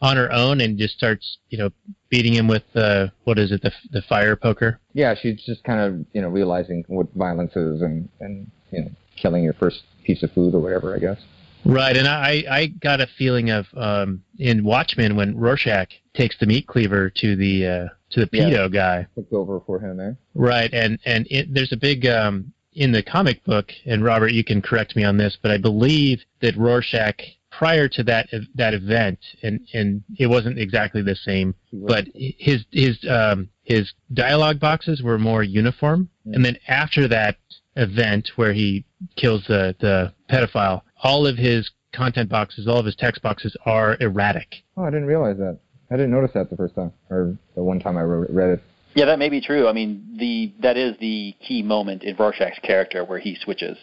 on 0.00 0.16
her 0.16 0.32
own 0.32 0.60
and 0.60 0.78
just 0.78 0.96
starts, 0.96 1.38
you 1.48 1.58
know, 1.58 1.70
beating 2.08 2.32
him 2.34 2.48
with 2.48 2.64
uh, 2.74 3.08
what 3.24 3.38
is 3.38 3.52
it, 3.52 3.62
the 3.62 3.72
the 3.90 4.02
fire 4.02 4.36
poker. 4.36 4.80
Yeah, 4.94 5.14
she's 5.14 5.42
just 5.44 5.62
kind 5.64 5.80
of 5.80 6.06
you 6.12 6.22
know 6.22 6.28
realizing 6.28 6.84
what 6.88 7.12
violence 7.14 7.54
is 7.56 7.82
and 7.82 8.08
and 8.20 8.50
you 8.70 8.82
know 8.82 8.90
killing 9.16 9.44
your 9.44 9.52
first 9.54 9.82
piece 10.04 10.22
of 10.22 10.32
food 10.32 10.54
or 10.54 10.60
whatever, 10.60 10.94
I 10.94 10.98
guess. 10.98 11.20
Right, 11.64 11.96
and 11.96 12.08
I 12.08 12.42
I 12.50 12.66
got 12.66 13.00
a 13.00 13.06
feeling 13.18 13.50
of 13.50 13.66
um, 13.76 14.22
in 14.38 14.64
Watchmen 14.64 15.16
when 15.16 15.36
Rorschach 15.36 15.90
takes 16.14 16.38
the 16.38 16.46
meat 16.46 16.66
cleaver 16.66 17.10
to 17.10 17.36
the 17.36 17.66
uh, 17.66 17.88
to 18.10 18.24
the 18.24 18.28
Yeah. 18.32 18.48
pedo 18.48 18.72
guy. 18.72 19.06
Looked 19.16 19.32
over 19.32 19.60
for 19.60 19.78
him 19.78 19.98
there. 19.98 20.16
Right, 20.34 20.72
and 20.72 20.98
and 21.04 21.26
it, 21.30 21.52
there's 21.52 21.72
a 21.72 21.76
big 21.76 22.06
um, 22.06 22.52
in 22.72 22.92
the 22.92 23.02
comic 23.02 23.44
book, 23.44 23.72
and 23.84 24.02
Robert, 24.02 24.32
you 24.32 24.42
can 24.42 24.62
correct 24.62 24.96
me 24.96 25.04
on 25.04 25.18
this, 25.18 25.36
but 25.40 25.50
I 25.50 25.58
believe 25.58 26.22
that 26.40 26.56
Rorschach 26.56 27.20
prior 27.50 27.88
to 27.88 28.02
that 28.04 28.28
that 28.54 28.74
event, 28.74 29.18
and 29.42 29.60
and 29.74 30.02
it 30.18 30.28
wasn't 30.28 30.58
exactly 30.58 31.02
the 31.02 31.16
same, 31.16 31.54
but 31.72 32.06
his 32.14 32.64
his 32.70 32.98
um, 33.08 33.48
his 33.62 33.92
dialogue 34.12 34.60
boxes 34.60 35.02
were 35.02 35.18
more 35.18 35.42
uniform, 35.42 36.08
Yeah. 36.24 36.36
and 36.36 36.44
then 36.44 36.56
after 36.68 37.08
that, 37.08 37.36
event 37.76 38.30
where 38.36 38.52
he 38.52 38.84
kills 39.16 39.44
the 39.48 39.74
the 39.80 40.12
pedophile, 40.30 40.82
all 41.02 41.26
of 41.26 41.36
his 41.36 41.70
content 41.92 42.28
boxes, 42.30 42.68
all 42.68 42.78
of 42.78 42.86
his 42.86 42.96
text 42.96 43.20
boxes 43.22 43.56
are 43.66 43.96
erratic. 44.00 44.62
Oh, 44.76 44.84
I 44.84 44.90
didn't 44.90 45.06
realize 45.06 45.36
that. 45.38 45.58
I 45.90 45.96
didn't 45.96 46.12
notice 46.12 46.30
that 46.34 46.50
the 46.50 46.56
first 46.56 46.76
time, 46.76 46.92
or 47.10 47.36
the 47.56 47.64
one 47.64 47.80
time 47.80 47.96
I 47.96 48.02
wrote, 48.02 48.30
read 48.30 48.50
it. 48.50 48.62
Yeah, 48.94 49.06
that 49.06 49.18
may 49.18 49.28
be 49.28 49.40
true. 49.40 49.68
I 49.68 49.72
mean, 49.72 50.16
the 50.18 50.52
that 50.62 50.76
is 50.76 50.96
the 50.98 51.34
key 51.46 51.62
moment 51.62 52.02
in 52.04 52.16
Rorschach's 52.16 52.58
character 52.62 53.04
where 53.04 53.18
he 53.18 53.34
switches 53.36 53.76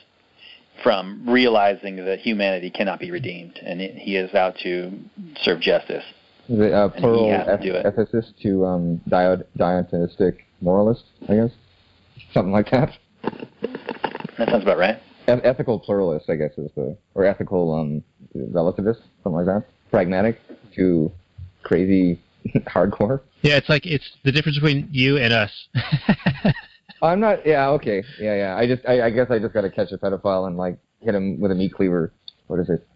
from 0.84 1.23
realizing 1.28 1.97
that 2.05 2.19
humanity 2.19 2.69
cannot 2.69 2.99
be 2.99 3.11
redeemed 3.11 3.57
and 3.63 3.82
it, 3.82 3.95
he 3.95 4.15
is 4.15 4.34
out 4.34 4.55
to 4.63 4.91
serve 5.41 5.59
justice. 5.59 6.03
Is 6.49 6.59
it 6.59 6.73
uh, 6.73 6.89
plural 6.89 7.30
has 7.30 7.45
to 7.45 7.53
eth- 7.53 7.61
do 7.61 7.73
ethicist 7.73 8.34
to 8.43 8.65
um, 8.65 9.01
dio- 9.09 9.43
Dionysic 9.57 10.45
moralist, 10.61 11.03
I 11.28 11.36
guess? 11.36 11.51
Something 12.34 12.53
like 12.53 12.71
that. 12.71 12.97
That 14.38 14.49
sounds 14.49 14.63
about 14.63 14.78
right. 14.78 14.97
E- 15.28 15.41
ethical 15.43 15.80
pluralist, 15.80 16.30
I 16.30 16.36
guess, 16.36 16.51
is 16.57 16.71
the, 16.75 16.95
or 17.15 17.25
ethical 17.25 17.73
um, 17.73 18.03
relativist, 18.36 19.01
something 19.23 19.34
like 19.34 19.45
that. 19.45 19.65
Pragmatic 19.91 20.39
to 20.75 21.11
crazy 21.63 22.21
hardcore. 22.67 23.21
Yeah, 23.41 23.57
it's 23.57 23.69
like 23.69 23.86
it's 23.86 24.09
the 24.23 24.32
difference 24.32 24.57
between 24.57 24.88
you 24.91 25.17
and 25.17 25.34
us. 25.34 25.51
I'm 27.02 27.20
not. 27.20 27.45
Yeah. 27.45 27.70
Okay. 27.70 28.04
Yeah. 28.20 28.36
Yeah. 28.36 28.56
I 28.58 28.68
just. 28.68 28.88
I, 28.88 29.04
I 29.04 29.10
guess 29.10 29.28
I 29.30 29.39
just 29.39 29.54
got 29.54 29.62
to 29.62 29.70
catch 29.70 29.91
a 29.91 29.98
pedophile 29.98 30.48
and 30.48 30.58
like 30.58 30.78
hit 31.02 31.16
him 31.16 31.39
with 31.39 31.52
a 31.52 31.56
meat 31.56 31.74
cleaver. 31.74 32.12
What 32.48 32.60
is 32.60 32.70
it? 32.70 32.88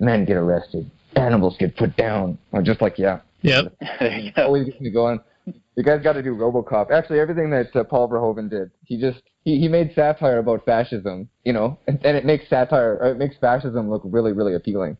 Men 0.00 0.24
get 0.24 0.36
arrested. 0.36 0.90
Animals 1.16 1.56
get 1.58 1.76
put 1.76 1.96
down. 1.96 2.38
Or 2.52 2.62
just 2.62 2.80
like 2.80 2.98
yeah. 2.98 3.20
yep. 3.42 3.74
there 4.00 4.18
you 4.18 4.32
go. 4.32 4.44
Always 4.46 4.66
gets 4.66 4.80
me 4.80 4.90
going. 4.90 5.20
You 5.46 5.82
guys 5.82 6.02
got 6.02 6.14
to 6.14 6.22
do 6.22 6.34
RoboCop. 6.34 6.90
Actually, 6.90 7.20
everything 7.20 7.50
that 7.50 7.74
uh, 7.74 7.84
Paul 7.84 8.08
Verhoeven 8.08 8.48
did, 8.48 8.70
he 8.84 8.98
just 8.98 9.20
he, 9.44 9.58
he 9.58 9.68
made 9.68 9.92
satire 9.94 10.38
about 10.38 10.64
fascism. 10.64 11.28
You 11.44 11.52
know, 11.52 11.78
and, 11.86 11.98
and 12.04 12.16
it 12.16 12.24
makes 12.24 12.48
satire. 12.48 12.96
Or 13.00 13.10
it 13.10 13.18
makes 13.18 13.36
fascism 13.38 13.90
look 13.90 14.02
really 14.04 14.32
really 14.32 14.54
appealing. 14.54 14.96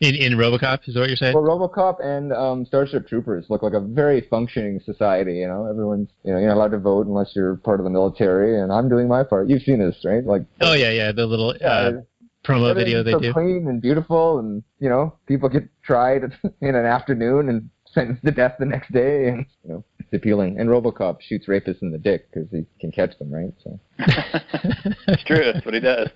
In 0.00 0.14
in 0.14 0.34
RoboCop 0.34 0.86
is 0.86 0.94
that 0.94 1.00
what 1.00 1.08
you're 1.08 1.16
saying? 1.16 1.34
Well, 1.34 1.42
RoboCop 1.42 2.04
and 2.04 2.32
um, 2.32 2.64
Starship 2.66 3.08
Troopers 3.08 3.46
look 3.48 3.62
like 3.62 3.72
a 3.72 3.80
very 3.80 4.20
functioning 4.28 4.80
society. 4.84 5.36
You 5.36 5.48
know, 5.48 5.66
everyone's 5.66 6.08
you 6.24 6.32
know 6.32 6.38
you're 6.38 6.48
not 6.48 6.56
allowed 6.56 6.72
to 6.72 6.78
vote 6.78 7.06
unless 7.06 7.32
you're 7.34 7.56
part 7.56 7.80
of 7.80 7.84
the 7.84 7.90
military, 7.90 8.60
and 8.60 8.72
I'm 8.72 8.88
doing 8.88 9.08
my 9.08 9.24
part. 9.24 9.48
You've 9.48 9.62
seen 9.62 9.80
this, 9.80 9.96
right? 10.04 10.24
Like 10.24 10.42
Oh 10.60 10.74
yeah, 10.74 10.90
yeah, 10.90 11.10
the 11.10 11.26
little 11.26 11.56
yeah, 11.60 11.66
uh, 11.66 11.92
promo 12.44 12.74
video 12.74 13.02
they 13.02 13.12
so 13.12 13.18
do. 13.18 13.32
clean 13.32 13.66
and 13.68 13.82
beautiful, 13.82 14.38
and 14.38 14.62
you 14.78 14.88
know 14.88 15.14
people 15.26 15.48
get 15.48 15.68
tried 15.82 16.22
in 16.60 16.74
an 16.74 16.86
afternoon 16.86 17.48
and 17.48 17.70
sentenced 17.98 18.24
to 18.24 18.30
death 18.30 18.54
the 18.58 18.64
next 18.66 18.92
day, 18.92 19.28
and 19.28 19.46
you 19.64 19.70
know 19.70 19.84
it's 19.98 20.12
appealing. 20.12 20.58
And 20.58 20.68
RoboCop 20.68 21.20
shoots 21.20 21.46
rapists 21.46 21.82
in 21.82 21.90
the 21.90 21.98
dick 21.98 22.30
because 22.30 22.48
he 22.50 22.64
can 22.80 22.92
catch 22.92 23.18
them, 23.18 23.32
right? 23.32 23.52
So, 23.62 23.78
it's 25.08 25.24
true. 25.24 25.50
That's 25.52 25.64
what 25.64 25.74
he 25.74 25.80
does. 25.80 26.08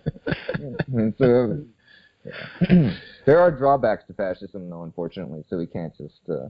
and 0.92 1.14
so 1.18 1.64
yeah. 2.24 2.94
there 3.26 3.40
are 3.40 3.50
drawbacks 3.50 4.04
to 4.06 4.14
fascism, 4.14 4.70
though, 4.70 4.84
unfortunately. 4.84 5.44
So 5.48 5.56
we 5.56 5.66
can't 5.66 5.96
just. 5.96 6.20
Uh, 6.28 6.48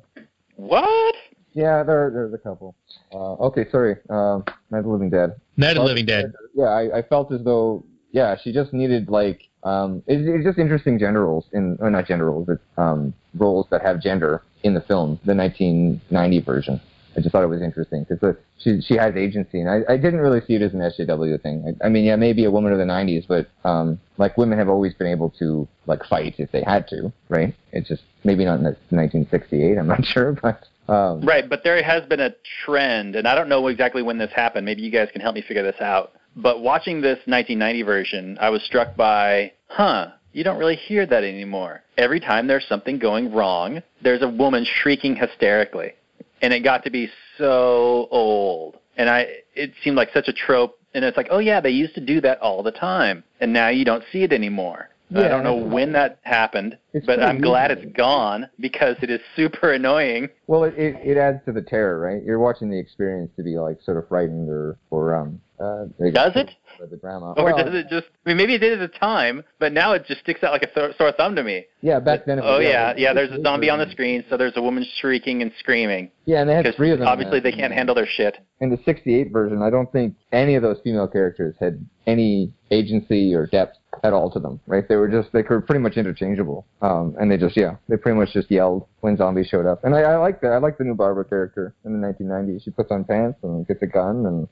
What? 0.56 1.14
yeah, 1.54 1.82
there 1.82 2.10
there's 2.12 2.34
a 2.34 2.38
couple. 2.38 2.74
Uh, 3.12 3.34
okay, 3.34 3.66
sorry. 3.70 3.96
Uh, 4.08 4.40
Night 4.70 4.78
of 4.78 4.84
the 4.84 4.90
Living 4.90 5.10
Dead. 5.10 5.36
Night 5.56 5.76
of 5.76 5.82
the 5.82 5.88
Living 5.88 6.06
Dead. 6.06 6.32
Yeah, 6.54 6.66
I, 6.66 6.98
I 6.98 7.02
felt 7.02 7.32
as 7.32 7.42
though 7.44 7.84
yeah, 8.12 8.36
she 8.42 8.52
just 8.52 8.72
needed 8.72 9.08
like 9.08 9.48
um, 9.64 10.02
it's, 10.06 10.22
it's 10.26 10.44
just 10.44 10.58
interesting 10.58 10.98
gender 10.98 11.24
roles 11.24 11.46
in 11.52 11.78
or 11.80 11.90
not 11.90 12.06
gender 12.06 12.26
roles, 12.30 12.46
but 12.46 12.82
um, 12.82 13.14
roles 13.34 13.66
that 13.70 13.82
have 13.82 14.00
gender 14.00 14.42
in 14.62 14.74
the 14.74 14.80
film, 14.80 15.18
the 15.24 15.34
1990 15.34 16.40
version. 16.40 16.80
I 17.16 17.20
just 17.20 17.32
thought 17.32 17.42
it 17.42 17.48
was 17.48 17.60
interesting 17.60 18.06
because 18.08 18.36
she 18.58 18.80
she 18.80 18.96
has 18.96 19.14
agency, 19.16 19.60
and 19.60 19.68
I, 19.68 19.92
I 19.92 19.96
didn't 19.98 20.20
really 20.20 20.40
see 20.46 20.54
it 20.54 20.62
as 20.62 20.72
an 20.72 20.80
SJW 20.80 21.42
thing. 21.42 21.76
I, 21.82 21.86
I 21.86 21.88
mean, 21.90 22.04
yeah, 22.04 22.16
maybe 22.16 22.44
a 22.46 22.50
woman 22.50 22.72
of 22.72 22.78
the 22.78 22.84
90s, 22.84 23.26
but 23.28 23.48
um, 23.68 24.00
like 24.16 24.38
women 24.38 24.58
have 24.58 24.70
always 24.70 24.94
been 24.94 25.08
able 25.08 25.28
to 25.38 25.68
like 25.86 26.04
fight 26.06 26.36
if 26.38 26.50
they 26.52 26.62
had 26.62 26.88
to, 26.88 27.12
right? 27.28 27.54
It's 27.72 27.88
just 27.88 28.02
maybe 28.24 28.46
not 28.46 28.58
in 28.58 28.62
the 28.62 28.70
1968. 28.88 29.76
I'm 29.76 29.88
not 29.88 30.04
sure, 30.06 30.32
but 30.32 30.64
um, 30.88 31.20
Right, 31.20 31.48
but 31.48 31.62
there 31.64 31.82
has 31.82 32.04
been 32.06 32.20
a 32.20 32.34
trend, 32.64 33.14
and 33.14 33.28
I 33.28 33.34
don't 33.34 33.48
know 33.48 33.66
exactly 33.68 34.02
when 34.02 34.18
this 34.18 34.32
happened. 34.34 34.64
Maybe 34.64 34.82
you 34.82 34.90
guys 34.90 35.08
can 35.12 35.20
help 35.20 35.34
me 35.34 35.42
figure 35.42 35.62
this 35.62 35.80
out. 35.80 36.12
But 36.34 36.60
watching 36.60 37.02
this 37.02 37.18
1990 37.26 37.82
version, 37.82 38.38
I 38.40 38.48
was 38.48 38.62
struck 38.62 38.96
by, 38.96 39.52
huh, 39.68 40.12
you 40.32 40.44
don't 40.44 40.58
really 40.58 40.76
hear 40.76 41.06
that 41.06 41.24
anymore. 41.24 41.82
Every 41.96 42.20
time 42.20 42.46
there's 42.46 42.66
something 42.68 42.98
going 42.98 43.32
wrong, 43.32 43.82
there's 44.02 44.22
a 44.22 44.28
woman 44.28 44.64
shrieking 44.64 45.16
hysterically. 45.16 45.92
And 46.40 46.52
it 46.52 46.60
got 46.60 46.84
to 46.84 46.90
be 46.90 47.08
so 47.38 48.08
old. 48.10 48.78
And 48.96 49.08
I 49.08 49.26
it 49.54 49.72
seemed 49.82 49.96
like 49.96 50.10
such 50.12 50.28
a 50.28 50.32
trope 50.32 50.78
and 50.94 51.04
it's 51.04 51.16
like, 51.16 51.28
"Oh 51.30 51.38
yeah, 51.38 51.60
they 51.60 51.70
used 51.70 51.94
to 51.94 52.00
do 52.00 52.20
that 52.20 52.40
all 52.40 52.62
the 52.62 52.72
time." 52.72 53.24
And 53.40 53.52
now 53.52 53.68
you 53.68 53.84
don't 53.84 54.04
see 54.12 54.22
it 54.22 54.32
anymore. 54.32 54.90
I 55.14 55.28
don't 55.28 55.44
know 55.44 55.56
when 55.56 55.92
that 55.92 56.18
happened, 56.22 56.78
but 57.06 57.22
I'm 57.22 57.40
glad 57.40 57.70
it's 57.70 57.84
gone 57.94 58.48
because 58.60 58.96
it 59.02 59.10
is 59.10 59.20
super 59.36 59.72
annoying. 59.72 60.28
Well, 60.46 60.64
it, 60.64 60.74
it, 60.78 60.96
it 61.04 61.16
adds 61.18 61.44
to 61.44 61.52
the 61.52 61.60
terror, 61.62 62.00
right? 62.00 62.22
You're 62.24 62.38
watching 62.38 62.70
the 62.70 62.78
experience 62.78 63.30
to 63.36 63.42
be 63.42 63.58
like 63.58 63.80
sort 63.82 63.98
of 63.98 64.08
frightened 64.08 64.48
or 64.48 64.78
or 64.90 65.14
um. 65.14 65.40
Uh, 65.60 65.84
Does 66.12 66.32
it? 66.34 66.50
Or 66.82 66.86
The 66.88 66.96
drama. 66.96 67.32
Or 67.36 67.44
Well, 67.44 67.64
does 67.64 67.74
it 67.74 67.88
just? 67.88 68.08
I 68.26 68.30
mean, 68.30 68.36
maybe 68.36 68.54
it 68.54 68.58
did 68.58 68.80
at 68.80 68.92
the 68.92 68.98
time, 68.98 69.44
but 69.58 69.72
now 69.72 69.92
it 69.92 70.04
just 70.06 70.20
sticks 70.20 70.42
out 70.42 70.52
like 70.52 70.62
a 70.62 70.66
th- 70.66 70.96
sore 70.96 71.12
thumb 71.12 71.36
to 71.36 71.42
me. 71.42 71.64
Yeah, 71.80 72.00
back 72.00 72.24
then. 72.26 72.38
It 72.38 72.42
was, 72.42 72.50
oh 72.50 72.58
was, 72.58 72.66
yeah, 72.66 72.92
yeah. 72.96 73.12
There's 73.12 73.30
a 73.30 73.40
zombie 73.42 73.70
on 73.70 73.78
the 73.78 73.90
screen, 73.90 74.24
so 74.28 74.36
there's 74.36 74.56
a 74.56 74.62
woman 74.62 74.84
shrieking 75.00 75.42
and 75.42 75.52
screaming 75.58 76.10
Yeah, 76.26 76.40
and 76.40 76.50
they 76.50 76.54
had 76.54 76.74
three 76.76 76.90
of 76.90 76.98
them. 76.98 77.08
obviously 77.08 77.40
they 77.40 77.52
can't 77.52 77.72
handle 77.72 77.94
their 77.94 78.06
shit. 78.06 78.38
In 78.60 78.70
the 78.70 78.78
'68 78.84 79.32
version, 79.32 79.62
I 79.62 79.70
don't 79.70 79.90
think 79.92 80.14
any 80.32 80.56
of 80.56 80.62
those 80.62 80.78
female 80.84 81.08
characters 81.08 81.54
had 81.60 81.84
any 82.06 82.52
agency 82.70 83.34
or 83.34 83.46
depth 83.46 83.78
at 84.02 84.12
all 84.12 84.30
to 84.30 84.40
them. 84.40 84.60
Right? 84.66 84.88
They 84.88 84.96
were 84.96 85.08
just 85.08 85.32
they 85.32 85.42
were 85.42 85.60
pretty 85.60 85.80
much 85.80 85.96
interchangeable. 85.96 86.66
Um, 86.80 87.14
and 87.20 87.30
they 87.30 87.36
just 87.36 87.56
yeah, 87.56 87.76
they 87.88 87.96
pretty 87.96 88.18
much 88.18 88.32
just 88.32 88.50
yelled 88.50 88.86
when 89.00 89.16
zombies 89.16 89.46
showed 89.46 89.66
up. 89.66 89.84
And 89.84 89.94
I, 89.94 90.00
I 90.00 90.16
like 90.16 90.40
that. 90.40 90.52
I 90.52 90.58
like 90.58 90.78
the 90.78 90.84
new 90.84 90.94
Barbara 90.94 91.24
character 91.24 91.74
in 91.84 92.00
the 92.00 92.06
1990s. 92.06 92.64
She 92.64 92.70
puts 92.70 92.90
on 92.90 93.04
pants 93.04 93.38
and 93.42 93.66
gets 93.66 93.82
a 93.82 93.86
gun 93.86 94.26
and 94.26 94.48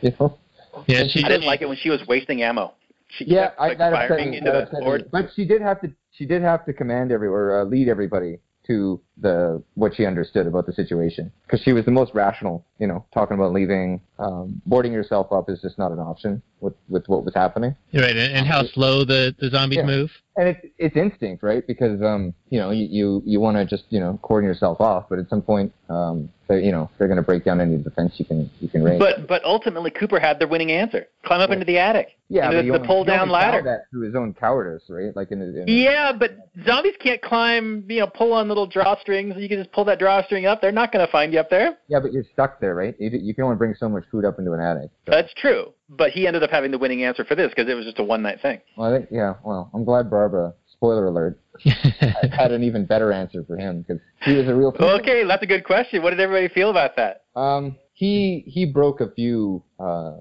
you 0.00 0.12
know. 0.18 0.38
Yeah, 0.86 1.04
she 1.08 1.24
I 1.24 1.28
didn't 1.28 1.46
like 1.46 1.62
it 1.62 1.68
when 1.68 1.76
she 1.76 1.90
was 1.90 2.00
wasting 2.06 2.42
ammo. 2.42 2.74
She 3.08 3.24
Yeah, 3.24 3.46
kept, 3.48 3.60
I, 3.60 3.68
like, 3.68 3.78
that 3.78 3.92
upset 3.92 4.08
firing 4.08 4.30
me. 4.30 4.38
into 4.38 4.50
That 4.50 4.70
the 4.70 4.76
upset 4.78 5.02
me. 5.02 5.08
But 5.12 5.30
she 5.34 5.44
did 5.44 5.62
have 5.62 5.80
to. 5.82 5.92
She 6.12 6.26
did 6.26 6.42
have 6.42 6.64
to 6.66 6.72
command 6.72 7.12
everywhere, 7.12 7.60
uh, 7.60 7.64
lead 7.64 7.88
everybody 7.88 8.38
to 8.66 9.00
the 9.20 9.62
what 9.74 9.94
she 9.94 10.04
understood 10.04 10.46
about 10.46 10.66
the 10.66 10.72
situation, 10.72 11.32
because 11.46 11.60
she 11.62 11.72
was 11.72 11.84
the 11.84 11.90
most 11.90 12.12
rational. 12.14 12.64
You 12.78 12.86
know, 12.86 13.04
talking 13.14 13.34
about 13.36 13.52
leaving, 13.52 14.00
um, 14.18 14.60
boarding 14.66 14.92
yourself 14.92 15.32
up 15.32 15.48
is 15.48 15.60
just 15.62 15.78
not 15.78 15.90
an 15.92 15.98
option 15.98 16.42
with 16.60 16.74
with 16.88 17.08
what 17.08 17.24
was 17.24 17.34
happening. 17.34 17.74
right, 17.94 18.16
and, 18.16 18.34
and 18.36 18.46
how 18.46 18.64
slow 18.64 19.04
the 19.04 19.34
the 19.38 19.48
zombies 19.50 19.78
Yeah. 19.78 19.86
move. 19.86 20.10
And 20.38 20.48
it's 20.48 20.60
it's 20.78 20.96
instinct, 20.96 21.42
right? 21.42 21.66
Because 21.66 22.02
um, 22.02 22.34
you 22.50 22.58
know, 22.58 22.70
you 22.70 22.86
you, 22.90 23.22
you 23.24 23.40
want 23.40 23.56
to 23.56 23.64
just 23.64 23.84
you 23.88 24.00
know 24.00 24.18
cordon 24.22 24.46
yourself 24.48 24.80
off, 24.82 25.06
but 25.08 25.18
at 25.18 25.30
some 25.30 25.40
point, 25.40 25.72
um, 25.88 26.28
they, 26.48 26.62
you 26.62 26.72
know, 26.72 26.90
they're 26.98 27.08
going 27.08 27.16
to 27.16 27.22
break 27.22 27.42
down 27.42 27.58
any 27.58 27.78
defense 27.78 28.12
you 28.18 28.26
can 28.26 28.50
you 28.60 28.68
can 28.68 28.84
raise. 28.84 28.98
But 28.98 29.26
but 29.26 29.42
ultimately 29.46 29.90
Cooper 29.90 30.20
had 30.20 30.38
the 30.38 30.46
winning 30.46 30.70
answer. 30.72 31.06
Climb 31.24 31.40
up 31.40 31.48
Yeah. 31.48 31.54
into 31.54 31.64
the 31.64 31.78
attic. 31.78 32.08
yeah, 32.28 32.44
into 32.46 32.58
but 32.58 32.64
you 32.66 32.72
the 32.72 32.80
pull 32.80 33.04
down 33.04 33.30
ladder. 33.30 33.62
that 33.62 33.84
through 33.90 34.02
his 34.02 34.14
own 34.14 34.34
cowardice, 34.34 34.82
right? 34.90 35.16
Like 35.16 35.30
in, 35.32 35.38
the- 35.38 35.62
in 35.62 35.68
Yeah, 35.68 36.12
but 36.12 36.36
zombies 36.66 36.96
can't 37.00 37.22
climb. 37.22 37.86
You 37.88 38.00
know, 38.00 38.06
pull 38.06 38.34
on 38.34 38.46
little 38.48 38.68
drawstrings. 38.68 39.05
Strings, 39.06 39.34
you 39.38 39.48
can 39.48 39.58
just 39.58 39.70
pull 39.70 39.84
that 39.84 40.00
drawstring 40.00 40.46
up. 40.46 40.60
They're 40.60 40.72
not 40.72 40.90
going 40.90 41.06
to 41.06 41.12
find 41.12 41.32
you 41.32 41.38
up 41.38 41.48
there. 41.48 41.78
Yeah, 41.86 42.00
but 42.00 42.12
you're 42.12 42.24
stuck 42.32 42.58
there, 42.60 42.74
right? 42.74 42.92
You, 42.98 43.08
you 43.12 43.34
can 43.36 43.44
only 43.44 43.54
bring 43.54 43.72
so 43.78 43.88
much 43.88 44.02
food 44.10 44.24
up 44.24 44.40
into 44.40 44.52
an 44.52 44.58
attic. 44.60 44.90
So, 45.06 45.12
That's 45.12 45.32
true. 45.34 45.72
But 45.88 46.10
he 46.10 46.26
ended 46.26 46.42
up 46.42 46.50
having 46.50 46.72
the 46.72 46.78
winning 46.78 47.04
answer 47.04 47.24
for 47.24 47.36
this 47.36 47.50
because 47.50 47.70
it 47.70 47.74
was 47.74 47.84
just 47.84 48.00
a 48.00 48.02
one 48.02 48.20
night 48.22 48.42
thing. 48.42 48.60
well, 48.76 48.92
I 48.92 48.98
think, 48.98 49.08
yeah. 49.12 49.34
Well, 49.44 49.70
I'm 49.72 49.84
glad 49.84 50.10
Barbara. 50.10 50.54
Spoiler 50.72 51.06
alert. 51.06 51.38
had 51.62 52.50
an 52.50 52.64
even 52.64 52.84
better 52.84 53.12
answer 53.12 53.44
for 53.46 53.56
him 53.56 53.82
because 53.86 54.02
he 54.22 54.34
was 54.34 54.48
a 54.48 54.54
real. 54.54 54.74
Okay, 54.78 55.24
that's 55.24 55.42
a 55.44 55.46
good 55.46 55.64
question. 55.64 56.02
What 56.02 56.10
did 56.10 56.18
everybody 56.18 56.52
feel 56.52 56.70
about 56.70 56.96
that? 56.96 57.22
Um, 57.36 57.76
he 57.94 58.42
he 58.46 58.66
broke 58.66 59.00
a 59.00 59.10
few 59.12 59.62
uh 59.78 60.14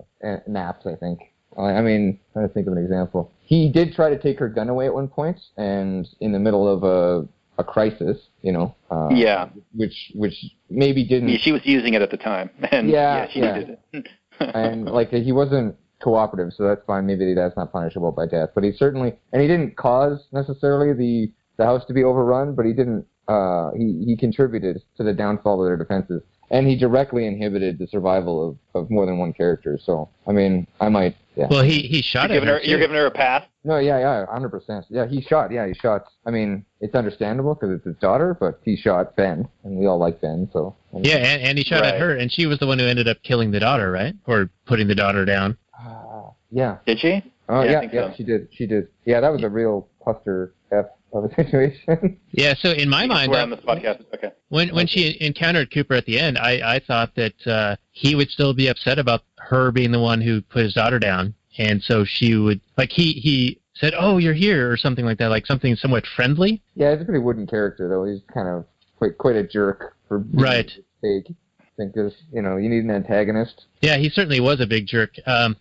naps, 0.48 0.86
I 0.86 0.96
think. 0.96 1.20
I 1.58 1.64
I 1.64 1.82
mean, 1.82 2.20
trying 2.32 2.48
to 2.48 2.54
think 2.54 2.68
of 2.68 2.74
an 2.74 2.80
example. 2.80 3.32
He 3.42 3.70
did 3.70 3.94
try 3.94 4.10
to 4.10 4.18
take 4.18 4.40
her 4.40 4.48
gun 4.48 4.70
away 4.70 4.86
at 4.86 4.94
one 4.94 5.08
point, 5.10 5.40
and 5.58 6.08
in 6.22 6.32
the 6.32 6.40
middle 6.40 6.68
of 6.72 6.84
a 6.84 7.28
a 7.58 7.64
crisis, 7.64 8.18
you 8.42 8.52
know. 8.52 8.76
Uh, 8.92 9.10
Yeah. 9.12 9.50
Which 9.74 10.12
which 10.16 10.36
maybe 10.70 11.04
didn't. 11.06 11.30
Yeah, 11.30 11.38
she 11.38 11.52
was 11.52 11.66
using 11.66 11.94
it 11.94 12.02
at 12.02 12.12
the 12.12 12.18
time, 12.18 12.50
and 12.72 12.90
Yeah, 12.90 13.28
she 13.30 13.40
yeah. 13.40 13.58
needed 13.58 13.78
it. 13.94 14.08
and 14.40 14.86
like 14.86 15.10
he 15.12 15.32
wasn't 15.32 15.76
cooperative, 16.02 16.54
so 16.54 16.64
that's 16.68 16.82
fine. 16.86 17.06
Maybe 17.06 17.34
that's 17.34 17.56
not 17.56 17.72
punishable 17.72 18.12
by 18.12 18.26
death, 18.28 18.50
but 18.54 18.64
he 18.64 18.72
certainly 18.74 19.14
and 19.32 19.42
he 19.42 19.48
didn't 19.48 19.78
cause 19.78 20.28
necessarily 20.32 20.94
the 20.94 21.32
the 21.58 21.66
house 21.66 21.86
to 21.86 21.94
be 21.94 22.04
overrun, 22.04 22.56
but 22.56 22.66
he 22.66 22.74
didn't. 22.74 23.06
Uh, 23.28 23.72
he 23.72 24.04
he 24.06 24.16
contributed 24.16 24.82
to 24.98 25.04
the 25.04 25.14
downfall 25.14 25.60
of 25.62 25.68
their 25.68 25.78
defenses, 25.78 26.22
and 26.52 26.68
he 26.68 26.76
directly 26.76 27.26
inhibited 27.26 27.78
the 27.78 27.88
survival 27.88 28.50
of 28.50 28.84
of 28.84 28.90
more 28.90 29.06
than 29.06 29.18
one 29.18 29.34
character. 29.34 29.80
So 29.84 30.10
I 30.28 30.32
mean, 30.32 30.68
I 30.80 30.90
might. 30.90 31.16
Yeah. 31.36 31.48
well, 31.50 31.64
he 31.64 31.80
he 31.82 32.02
shot 32.02 32.30
you're 32.30 32.38
giving 32.38 32.48
her. 32.48 32.60
her, 32.60 32.64
you're 32.64 32.80
giving 32.80 32.96
her 32.96 33.08
a 33.08 33.12
pass. 33.12 33.44
No, 33.66 33.78
yeah, 33.78 34.00
yeah, 34.00 34.26
hundred 34.28 34.50
percent. 34.50 34.86
Yeah, 34.90 35.06
he 35.06 35.22
shot. 35.22 35.52
Yeah, 35.52 35.68
he 35.68 35.74
shot. 35.74 36.06
I 36.26 36.32
mean, 36.32 36.66
it's 36.80 36.96
understandable 36.96 37.56
because 37.56 37.72
it's 37.72 37.84
his 37.86 37.98
daughter, 37.98 38.38
but 38.40 38.60
he 38.64 38.78
shot 38.78 39.16
Ben, 39.18 39.48
and 39.64 39.78
we 39.78 39.86
all 39.86 39.98
like 39.98 40.22
Ben, 40.22 40.50
so. 40.54 40.76
I 40.94 41.00
Yeah, 41.00 41.18
and, 41.18 41.42
and 41.42 41.58
he 41.58 41.64
shot 41.66 41.84
at 41.84 42.00
her, 42.00 42.16
and 42.16 42.32
she 42.32 42.46
was 42.46 42.60
the 42.60 42.68
one 42.68 42.80
who 42.80 42.86
ended 42.86 43.08
up 43.10 43.18
killing 43.24 43.52
the 43.52 43.60
daughter, 43.60 43.92
right? 43.92 44.14
Or 44.28 44.50
putting 44.66 44.88
the 44.88 44.96
daughter 44.96 45.26
down. 45.26 45.58
Uh, 45.78 46.30
Yeah. 46.52 46.78
Did 46.86 47.00
she? 47.00 47.22
Oh 47.50 47.62
Yeah, 47.64 47.68
I 47.70 47.72
yeah, 47.72 47.80
think 47.82 47.94
yeah, 47.94 48.10
so. 48.12 48.14
she 48.16 48.24
did. 48.24 48.48
She 48.54 48.66
did. 48.66 48.88
Yeah, 49.04 49.20
that 49.20 49.30
was 49.32 49.44
a 49.44 49.50
real 49.50 49.88
cluster 50.02 50.54
f 50.72 50.86
of 51.16 51.32
a 51.32 51.36
situation. 51.36 52.20
Yeah, 52.32 52.54
so 52.54 52.72
in 52.72 52.90
my 52.90 53.06
mind, 53.08 53.30
swear 53.30 53.40
uh, 53.40 53.44
on 53.44 53.50
this 53.52 53.60
podcast. 53.62 54.04
Okay. 54.14 54.32
when 54.50 54.70
when 54.76 54.88
she 54.88 55.16
encountered 55.22 55.72
Cooper 55.72 55.94
at 55.94 56.06
the 56.06 56.20
end, 56.20 56.38
I 56.38 56.76
I 56.76 56.80
thought 56.80 57.16
that 57.16 57.48
uh, 57.48 57.76
he 57.92 58.14
would 58.16 58.30
still 58.30 58.54
be 58.54 58.68
upset 58.68 59.00
about 59.00 59.22
her 59.38 59.72
being 59.72 59.92
the 59.92 60.00
one 60.02 60.20
who 60.22 60.42
put 60.42 60.64
his 60.64 60.74
daughter 60.74 61.00
down, 61.00 61.34
and 61.58 61.82
so 61.82 62.04
she 62.04 62.36
would 62.36 62.60
like 62.78 62.92
he 62.92 63.14
he 63.14 63.60
said, 63.74 63.94
"Oh, 63.98 64.18
you're 64.18 64.34
here" 64.34 64.70
or 64.70 64.76
something 64.78 65.06
like 65.06 65.18
that, 65.20 65.30
like 65.30 65.46
something 65.46 65.76
somewhat 65.78 66.06
friendly. 66.06 66.62
yeah, 66.76 66.92
he's 66.94 67.02
a 67.02 67.06
pretty 67.06 67.20
wooden 67.22 67.48
character 67.48 67.88
though. 67.88 68.04
He's 68.04 68.22
kind 68.34 68.48
of 68.50 68.66
quite 68.98 69.18
quite 69.18 69.36
a 69.38 69.44
jerk 69.44 69.96
for 70.10 70.20
Right. 70.34 70.72
fake. 71.02 71.28
I 71.62 71.64
think 71.78 71.94
'cause, 71.96 72.14
you 72.34 72.42
know 72.42 72.58
you 72.58 72.68
need 72.70 72.84
an 72.84 72.92
antagonist. 72.92 73.66
Yeah, 73.82 73.96
he 73.98 74.10
certainly 74.10 74.40
was 74.42 74.60
a 74.60 74.68
big 74.68 74.88
jerk. 74.88 75.16
Um, 75.26 75.56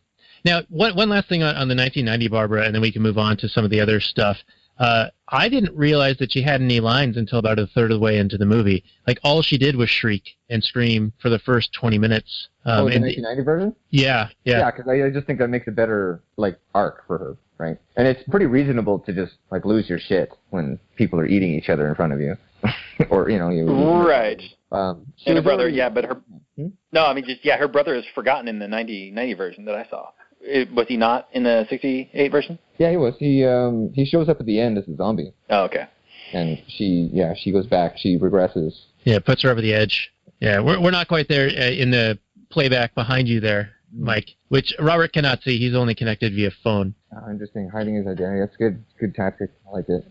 now, 0.45 0.63
one 0.71 0.95
one 0.97 1.09
last 1.09 1.29
thing 1.29 1.43
on, 1.45 1.55
on 1.57 1.69
the 1.69 1.75
1990 1.77 2.29
Barbara, 2.29 2.65
and 2.65 2.75
then 2.75 2.83
we 2.83 2.91
can 2.93 3.03
move 3.03 3.19
on 3.19 3.37
to 3.39 3.49
some 3.49 3.65
of 3.65 3.71
the 3.71 3.81
other 3.81 4.01
stuff. 4.01 4.39
Uh, 4.79 5.07
I 5.29 5.49
didn't 5.49 5.77
realize 5.77 6.17
that 6.19 6.33
she 6.33 6.43
had 6.43 6.61
any 6.61 6.81
lines 6.81 7.17
until 7.17 7.39
about 7.39 7.59
a 7.59 7.67
third 7.69 7.91
of 7.93 7.99
the 7.99 8.05
way 8.05 8.19
into 8.19 8.37
the 8.37 8.47
movie. 8.47 8.85
Like 9.07 9.19
all 9.23 9.41
she 9.43 9.57
did 9.57 9.77
was 9.77 9.89
shriek 9.89 10.23
and 10.51 10.63
scream 10.63 11.13
for 11.21 11.29
the 11.29 11.39
first 11.39 11.73
20 11.73 11.99
minutes. 11.99 12.49
Um, 12.65 12.87
oh, 12.87 12.89
the 12.89 12.97
and- 12.97 13.05
1990 13.05 13.43
version. 13.45 13.77
yeah, 13.91 14.29
yeah, 14.45 14.59
Yeah, 14.59 14.71
because 14.71 14.89
I, 14.89 15.07
I 15.07 15.11
just 15.11 15.27
think 15.27 15.39
that 15.39 15.49
makes 15.49 15.69
a 15.69 15.71
better 15.71 16.23
like 16.37 16.59
arc 16.75 17.07
for 17.07 17.19
her, 17.19 17.37
right? 17.59 17.77
And 17.97 18.07
it's 18.09 18.23
pretty 18.29 18.47
reasonable 18.47 18.99
to 19.01 19.13
just 19.13 19.35
like 19.51 19.65
lose 19.65 19.89
your 19.89 19.99
shit 19.99 20.33
when 20.51 20.79
people 20.97 21.19
are 21.21 21.27
eating 21.27 21.53
each 21.55 21.69
other 21.69 21.89
in 21.89 21.95
front 21.95 22.13
of 22.13 22.21
you, 22.21 22.37
or 23.11 23.29
you 23.31 23.39
know 23.39 23.51
you. 23.51 23.67
Right. 23.67 24.43
Um, 24.73 25.07
she 25.17 25.31
And 25.31 25.37
her 25.37 25.43
brother, 25.43 25.63
already- 25.65 25.77
yeah, 25.77 25.89
but 25.89 26.05
her. 26.05 26.21
Hmm? 26.57 26.69
No, 26.93 27.05
I 27.07 27.15
mean 27.15 27.25
just 27.25 27.45
yeah, 27.45 27.57
her 27.59 27.69
brother 27.69 27.95
is 27.95 28.05
forgotten 28.15 28.49
in 28.49 28.59
the 28.59 28.69
90, 28.69 29.11
90 29.13 29.35
version 29.35 29.65
that 29.67 29.75
I 29.75 29.87
saw. 29.89 30.11
It, 30.47 30.73
was 30.73 30.87
he 30.89 30.97
not 30.97 31.29
in 31.33 31.45
the 31.45 31.67
68 31.71 32.31
version? 32.31 32.59
Yeah, 32.79 32.91
he 32.91 32.97
was. 32.97 33.15
He 33.19 33.45
um 33.45 33.91
he 33.95 34.05
shows 34.05 34.29
up 34.29 34.41
at 34.41 34.47
the 34.47 34.61
end 34.61 34.77
as 34.79 34.87
a 34.89 34.97
zombie, 34.97 35.33
Oh, 35.51 35.65
okay. 35.65 35.87
and 36.33 36.61
she 36.69 37.09
yeah 37.13 37.33
she 37.37 37.51
goes 37.53 37.67
back. 37.67 37.95
She 37.97 38.19
regresses. 38.19 38.73
yeah. 39.05 39.19
Puts 39.21 39.43
her 39.43 39.51
over 39.51 39.61
the 39.61 39.73
edge. 39.73 40.11
Yeah, 40.41 40.61
we're 40.61 40.81
we're 40.81 40.91
not 40.91 41.09
quite 41.09 41.29
there 41.29 41.47
uh, 41.49 41.71
in 41.71 41.91
the 41.91 42.19
playback 42.51 42.95
behind 42.95 43.27
you 43.29 43.41
there, 43.41 43.71
Mike, 43.93 44.31
which 44.49 44.75
Robert 44.79 45.13
cannot 45.13 45.43
see. 45.43 45.57
He's 45.59 45.75
only 45.75 45.95
connected 45.95 46.35
via 46.35 46.51
phone. 46.63 46.95
Uh, 47.17 47.31
interesting, 47.31 47.69
hiding 47.71 47.95
his 47.95 48.07
identity. 48.07 48.41
That's 48.41 48.57
good. 48.57 48.85
Good 49.01 49.15
tactic. 49.15 49.51
I 49.67 49.71
like 49.71 49.89
it. 49.89 50.05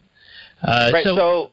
Uh, 0.64 0.90
right. 0.94 1.04
so, 1.04 1.16
so 1.16 1.52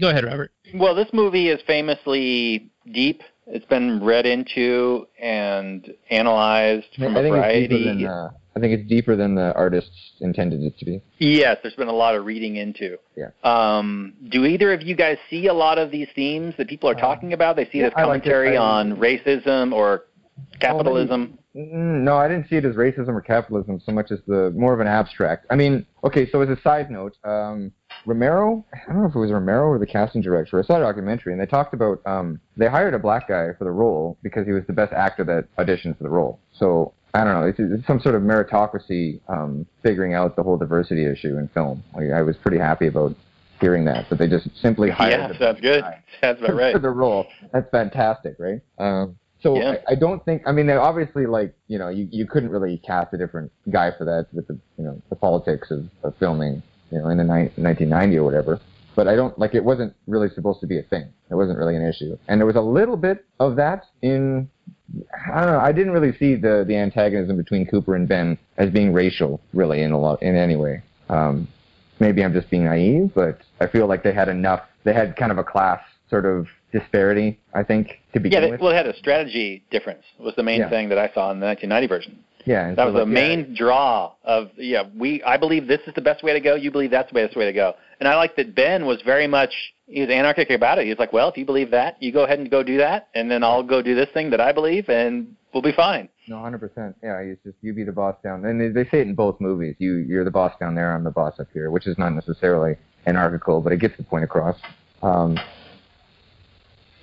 go 0.00 0.08
ahead, 0.08 0.24
Robert. 0.24 0.50
Well, 0.74 0.94
this 0.94 1.08
movie 1.12 1.48
is 1.50 1.60
famously 1.66 2.70
deep. 2.90 3.22
It's 3.52 3.66
been 3.66 4.02
read 4.02 4.26
into 4.26 5.06
and 5.20 5.92
analyzed 6.10 6.86
from 6.96 7.16
I 7.16 7.20
a 7.20 7.22
think 7.22 7.34
it's 7.36 7.68
deeper 7.68 7.76
variety. 7.76 7.84
than 7.84 8.06
uh, 8.06 8.30
I 8.56 8.60
think 8.60 8.72
it's 8.80 8.88
deeper 8.88 9.16
than 9.16 9.34
the 9.34 9.52
artists 9.54 10.12
intended 10.20 10.62
it 10.62 10.78
to 10.78 10.84
be. 10.84 11.02
Yes, 11.18 11.58
there's 11.62 11.74
been 11.74 11.88
a 11.88 11.92
lot 11.92 12.14
of 12.14 12.24
reading 12.24 12.56
into. 12.56 12.96
Yeah. 13.16 13.30
Um, 13.44 14.14
do 14.28 14.44
either 14.44 14.72
of 14.72 14.82
you 14.82 14.96
guys 14.96 15.18
see 15.28 15.46
a 15.46 15.54
lot 15.54 15.78
of 15.78 15.90
these 15.90 16.08
themes 16.14 16.54
that 16.58 16.68
people 16.68 16.88
are 16.90 16.94
talking 16.94 17.32
about? 17.32 17.56
They 17.56 17.64
see 17.66 17.78
it 17.78 17.82
yeah, 17.82 17.86
as 17.88 17.92
I 17.96 18.04
like 18.04 18.22
commentary 18.22 18.56
on 18.56 18.96
racism 18.96 19.72
or 19.72 20.04
capitalism. 20.60 21.38
Mm, 21.56 22.02
No, 22.02 22.16
I 22.16 22.28
didn't 22.28 22.48
see 22.48 22.56
it 22.56 22.64
as 22.64 22.74
racism 22.76 23.08
or 23.08 23.20
capitalism 23.20 23.80
so 23.84 23.92
much 23.92 24.10
as 24.10 24.20
the 24.26 24.52
more 24.56 24.72
of 24.72 24.80
an 24.80 24.86
abstract. 24.86 25.46
I 25.50 25.56
mean, 25.56 25.86
okay, 26.04 26.28
so 26.30 26.40
as 26.40 26.48
a 26.48 26.60
side 26.62 26.90
note, 26.90 27.16
um, 27.24 27.72
Romero, 28.06 28.64
I 28.72 28.92
don't 28.92 29.02
know 29.02 29.08
if 29.08 29.14
it 29.14 29.18
was 29.18 29.30
Romero 29.30 29.68
or 29.68 29.78
the 29.78 29.86
casting 29.86 30.22
director. 30.22 30.58
I 30.58 30.62
saw 30.62 30.76
a 30.76 30.80
documentary 30.80 31.32
and 31.32 31.40
they 31.40 31.46
talked 31.46 31.74
about 31.74 32.00
um, 32.06 32.40
they 32.56 32.68
hired 32.68 32.94
a 32.94 32.98
black 32.98 33.28
guy 33.28 33.48
for 33.58 33.64
the 33.64 33.70
role 33.70 34.16
because 34.22 34.46
he 34.46 34.52
was 34.52 34.64
the 34.66 34.72
best 34.72 34.92
actor 34.92 35.24
that 35.24 35.46
auditioned 35.56 35.96
for 35.98 36.04
the 36.04 36.10
role. 36.10 36.38
So 36.52 36.92
I 37.14 37.24
don't 37.24 37.34
know, 37.34 37.46
it's, 37.46 37.58
it's 37.58 37.86
some 37.86 38.00
sort 38.00 38.14
of 38.14 38.22
meritocracy 38.22 39.20
um, 39.28 39.66
figuring 39.82 40.14
out 40.14 40.36
the 40.36 40.42
whole 40.42 40.56
diversity 40.56 41.04
issue 41.06 41.36
in 41.38 41.48
film. 41.48 41.82
Like, 41.94 42.10
I 42.10 42.22
was 42.22 42.36
pretty 42.36 42.58
happy 42.58 42.86
about 42.86 43.14
hearing 43.60 43.84
that, 43.84 44.06
but 44.08 44.18
they 44.18 44.28
just 44.28 44.48
simply 44.60 44.90
hired 44.90 45.32
Yeah, 45.32 45.38
sounds 45.38 45.60
good. 45.60 45.82
guy 45.82 46.02
Sounds 46.20 46.40
about 46.40 46.54
right. 46.54 46.72
for 46.74 46.78
the 46.78 46.90
role. 46.90 47.26
That's 47.52 47.68
fantastic, 47.70 48.36
right? 48.38 48.60
Um, 48.78 49.18
so 49.42 49.56
Yeah. 49.56 49.76
I, 49.88 49.92
I 49.92 49.94
don't 49.94 50.24
think. 50.24 50.42
I 50.46 50.52
mean, 50.52 50.66
they 50.66 50.74
obviously, 50.74 51.26
like 51.26 51.54
you 51.66 51.78
know, 51.78 51.88
you, 51.88 52.08
you 52.10 52.26
couldn't 52.26 52.50
really 52.50 52.78
cast 52.78 53.12
a 53.14 53.18
different 53.18 53.50
guy 53.70 53.90
for 53.96 54.04
that 54.04 54.26
with 54.32 54.46
the 54.48 54.58
you 54.76 54.84
know 54.84 55.00
the 55.08 55.16
politics 55.16 55.70
of, 55.70 55.86
of 56.02 56.14
filming, 56.18 56.62
you 56.90 56.98
know, 56.98 57.08
in 57.08 57.18
the 57.18 57.24
ni- 57.24 57.50
1990 57.56 58.16
or 58.18 58.24
whatever. 58.24 58.60
But 58.96 59.06
I 59.08 59.14
don't 59.16 59.38
like 59.38 59.54
it 59.54 59.64
wasn't 59.64 59.94
really 60.06 60.28
supposed 60.30 60.60
to 60.60 60.66
be 60.66 60.78
a 60.78 60.82
thing. 60.82 61.08
It 61.30 61.34
wasn't 61.34 61.58
really 61.58 61.76
an 61.76 61.86
issue, 61.86 62.18
and 62.28 62.40
there 62.40 62.46
was 62.46 62.56
a 62.56 62.60
little 62.60 62.96
bit 62.96 63.24
of 63.38 63.56
that 63.56 63.86
in. 64.02 64.50
I 65.32 65.40
don't 65.40 65.52
know. 65.52 65.60
I 65.60 65.70
didn't 65.72 65.92
really 65.92 66.16
see 66.18 66.34
the 66.34 66.64
the 66.66 66.76
antagonism 66.76 67.36
between 67.36 67.66
Cooper 67.66 67.94
and 67.94 68.08
Ben 68.08 68.36
as 68.58 68.70
being 68.70 68.92
racial, 68.92 69.40
really, 69.54 69.82
in 69.82 69.92
a 69.92 69.98
lot 69.98 70.20
in 70.22 70.34
any 70.36 70.56
way. 70.56 70.82
Um, 71.08 71.46
maybe 72.00 72.24
I'm 72.24 72.32
just 72.32 72.50
being 72.50 72.64
naive, 72.64 73.12
but 73.14 73.40
I 73.60 73.68
feel 73.68 73.86
like 73.86 74.02
they 74.02 74.12
had 74.12 74.28
enough. 74.28 74.62
They 74.84 74.92
had 74.92 75.16
kind 75.16 75.30
of 75.30 75.38
a 75.38 75.44
class 75.44 75.80
sort 76.10 76.26
of 76.26 76.48
disparity, 76.72 77.38
I 77.54 77.62
think, 77.62 77.86
to 77.88 77.94
Yeah, 78.14 78.20
begin 78.22 78.42
they, 78.42 78.50
with. 78.50 78.60
well, 78.60 78.72
it 78.72 78.76
had 78.76 78.86
a 78.86 78.96
strategy 78.96 79.62
difference. 79.70 80.02
Was 80.18 80.34
the 80.36 80.42
main 80.42 80.60
Yeah. 80.60 80.68
thing 80.70 80.88
that 80.88 80.98
I 80.98 81.08
saw 81.14 81.30
in 81.30 81.38
the 81.40 81.46
1990 81.46 81.86
version. 81.86 82.18
Yeah, 82.44 82.68
That 82.68 82.76
so, 82.76 82.84
was 82.86 82.94
the 82.94 82.98
like, 83.00 83.08
yeah, 83.08 83.12
main 83.12 83.54
draw 83.54 84.12
of 84.24 84.50
yeah. 84.56 84.84
We 84.96 85.22
I 85.22 85.36
believe 85.36 85.66
this 85.66 85.80
is 85.86 85.94
the 85.94 86.00
best 86.00 86.22
way 86.22 86.32
to 86.32 86.40
go. 86.40 86.54
You 86.54 86.70
believe 86.70 86.90
that's 86.90 87.10
the 87.10 87.14
best 87.14 87.36
way 87.36 87.44
to 87.46 87.52
go. 87.52 87.74
And 87.98 88.08
I 88.08 88.16
like 88.16 88.36
that 88.36 88.54
Ben 88.54 88.86
was 88.86 89.02
very 89.02 89.26
much 89.26 89.52
he 89.86 90.00
was 90.00 90.10
anarchic 90.10 90.50
about 90.50 90.78
it. 90.78 90.84
He 90.84 90.90
was 90.90 90.98
like, 90.98 91.12
well, 91.12 91.28
if 91.28 91.36
you 91.36 91.44
believe 91.44 91.70
that, 91.72 92.02
you 92.02 92.12
go 92.12 92.24
ahead 92.24 92.38
and 92.38 92.50
go 92.50 92.62
do 92.62 92.78
that, 92.78 93.08
and 93.14 93.30
then 93.30 93.42
I'll 93.42 93.62
go 93.62 93.82
do 93.82 93.94
this 93.94 94.08
thing 94.14 94.30
that 94.30 94.40
I 94.40 94.52
believe, 94.52 94.88
and 94.88 95.34
we'll 95.52 95.62
be 95.62 95.72
fine. 95.72 96.08
No, 96.28 96.40
hundred 96.40 96.58
percent. 96.58 96.96
Yeah, 97.02 97.18
it's 97.18 97.42
just 97.44 97.56
you 97.60 97.72
be 97.72 97.84
the 97.84 97.92
boss 97.92 98.16
down, 98.22 98.44
and 98.44 98.60
they, 98.60 98.68
they 98.68 98.88
say 98.88 99.00
it 99.00 99.08
in 99.08 99.14
both 99.14 99.40
movies. 99.40 99.76
You 99.78 99.96
you're 99.96 100.24
the 100.24 100.30
boss 100.30 100.52
down 100.60 100.74
there, 100.74 100.94
I'm 100.94 101.04
the 101.04 101.10
boss 101.10 101.38
up 101.40 101.48
here, 101.52 101.70
which 101.70 101.86
is 101.86 101.98
not 101.98 102.10
necessarily 102.10 102.76
anarchical, 103.06 103.60
but 103.60 103.72
it 103.72 103.80
gets 103.80 103.96
the 103.96 104.04
point 104.04 104.24
across. 104.24 104.56
Um, 105.02 105.38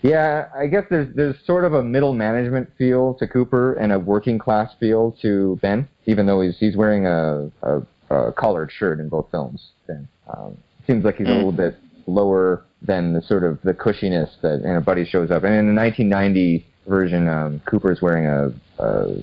yeah, 0.01 0.49
I 0.55 0.67
guess 0.67 0.83
there's 0.89 1.13
there's 1.15 1.35
sort 1.45 1.65
of 1.65 1.73
a 1.73 1.83
middle 1.83 2.13
management 2.13 2.69
feel 2.77 3.15
to 3.15 3.27
Cooper 3.27 3.73
and 3.73 3.91
a 3.91 3.99
working 3.99 4.37
class 4.37 4.71
feel 4.79 5.15
to 5.21 5.57
Ben, 5.61 5.87
even 6.05 6.25
though 6.25 6.41
he's 6.41 6.57
he's 6.59 6.75
wearing 6.77 7.05
a 7.07 7.49
a, 7.63 7.81
a 8.15 8.31
collared 8.33 8.71
shirt 8.71 8.99
in 8.99 9.09
both 9.09 9.29
films. 9.31 9.69
Ben 9.87 10.07
um, 10.35 10.57
seems 10.85 11.03
like 11.03 11.15
he's 11.17 11.27
a 11.27 11.31
Mm. 11.31 11.35
little 11.37 11.51
bit 11.51 11.75
lower 12.05 12.63
than 12.81 13.11
the 13.13 13.21
sort 13.21 13.43
of 13.43 13.59
the 13.63 13.73
cushiness 13.73 14.29
that 14.41 14.61
and 14.63 14.77
a 14.77 14.81
buddy 14.81 15.03
shows 15.03 15.31
up. 15.31 15.43
And 15.43 15.53
in 15.55 15.65
the 15.67 15.73
1990 15.81 16.65
version, 16.87 17.27
um, 17.27 17.59
Cooper's 17.65 18.01
wearing 18.01 18.25
a, 18.27 18.53
a 18.83 19.17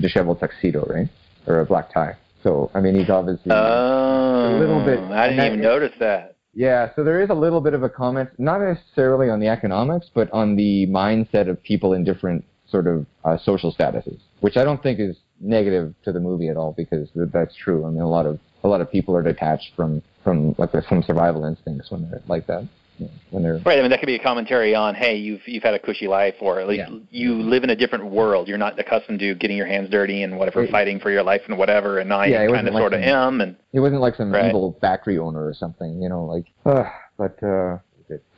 disheveled 0.00 0.40
tuxedo, 0.40 0.84
right, 0.86 1.08
or 1.46 1.60
a 1.60 1.64
black 1.64 1.92
tie. 1.92 2.16
So 2.42 2.70
I 2.74 2.80
mean, 2.80 2.94
he's 2.94 3.08
obviously 3.10 3.52
Oh, 3.52 4.56
little 4.58 4.84
bit- 4.84 4.98
I 5.12 5.28
didn't 5.28 5.46
even 5.46 5.60
notice 5.60 5.92
that. 6.00 6.29
Yeah. 6.54 6.90
So 6.96 7.04
there 7.04 7.22
is 7.22 7.30
a 7.30 7.34
little 7.34 7.60
bit 7.60 7.74
of 7.74 7.82
a 7.82 7.88
comment, 7.88 8.30
not 8.38 8.60
necessarily 8.60 9.30
on 9.30 9.40
the 9.40 9.48
economics, 9.48 10.10
but 10.12 10.30
on 10.32 10.56
the 10.56 10.86
mindset 10.88 11.48
of 11.48 11.62
people 11.62 11.92
in 11.92 12.04
different 12.04 12.44
sort 12.68 12.86
of 12.86 13.06
uh, 13.24 13.36
social 13.38 13.74
statuses, 13.74 14.18
which 14.40 14.56
I 14.56 14.64
don't 14.64 14.82
think 14.82 15.00
is 15.00 15.16
negative 15.40 15.94
to 16.04 16.12
the 16.12 16.20
movie 16.20 16.48
at 16.48 16.56
all 16.56 16.72
because 16.76 17.08
that's 17.14 17.54
true. 17.56 17.84
I 17.86 17.90
mean, 17.90 18.02
a 18.02 18.08
lot 18.08 18.26
of 18.26 18.38
a 18.62 18.68
lot 18.68 18.80
of 18.80 18.90
people 18.90 19.16
are 19.16 19.22
detached 19.22 19.72
from 19.74 20.02
from 20.22 20.54
like 20.58 20.70
from 20.88 21.02
survival 21.02 21.44
instincts 21.44 21.90
when 21.90 22.08
they're 22.10 22.22
like 22.28 22.46
that. 22.46 22.68
You 23.00 23.06
know, 23.06 23.12
when 23.30 23.42
they're 23.42 23.58
Right. 23.64 23.78
I 23.78 23.80
mean, 23.80 23.90
that 23.90 23.98
could 24.00 24.06
be 24.06 24.14
a 24.14 24.22
commentary 24.22 24.74
on, 24.74 24.94
hey, 24.94 25.16
you've 25.16 25.46
you've 25.48 25.62
had 25.62 25.72
a 25.74 25.78
cushy 25.78 26.06
life, 26.06 26.34
or 26.40 26.60
at 26.60 26.68
least 26.68 26.88
Yeah. 26.90 26.98
you 27.10 27.34
live 27.42 27.64
in 27.64 27.70
a 27.70 27.76
different 27.76 28.04
world. 28.06 28.46
You're 28.46 28.58
not 28.58 28.78
accustomed 28.78 29.20
to 29.20 29.34
getting 29.34 29.56
your 29.56 29.66
hands 29.66 29.88
dirty 29.88 30.22
and 30.22 30.38
whatever, 30.38 30.62
It- 30.64 30.70
fighting 30.70 31.00
for 31.00 31.10
your 31.10 31.22
life 31.22 31.42
and 31.48 31.56
whatever. 31.56 31.98
And 31.98 32.12
I 32.12 32.26
Yeah, 32.26 32.42
it 32.42 32.50
wasn't 32.50 32.56
kind 32.56 32.68
of 32.68 32.74
like 32.74 32.80
sort 32.82 32.92
of 32.94 33.00
some- 33.04 33.08
am. 33.08 33.40
And 33.40 33.56
it 33.72 33.80
wasn't 33.80 34.02
like 34.02 34.14
some 34.16 34.30
Right. 34.32 34.46
evil 34.46 34.76
factory 34.80 35.18
owner 35.18 35.44
or 35.46 35.54
something, 35.54 36.02
you 36.02 36.08
know, 36.10 36.24
like. 36.26 36.44
Uh, 36.66 36.84
but 37.16 37.42
uh, 37.42 37.78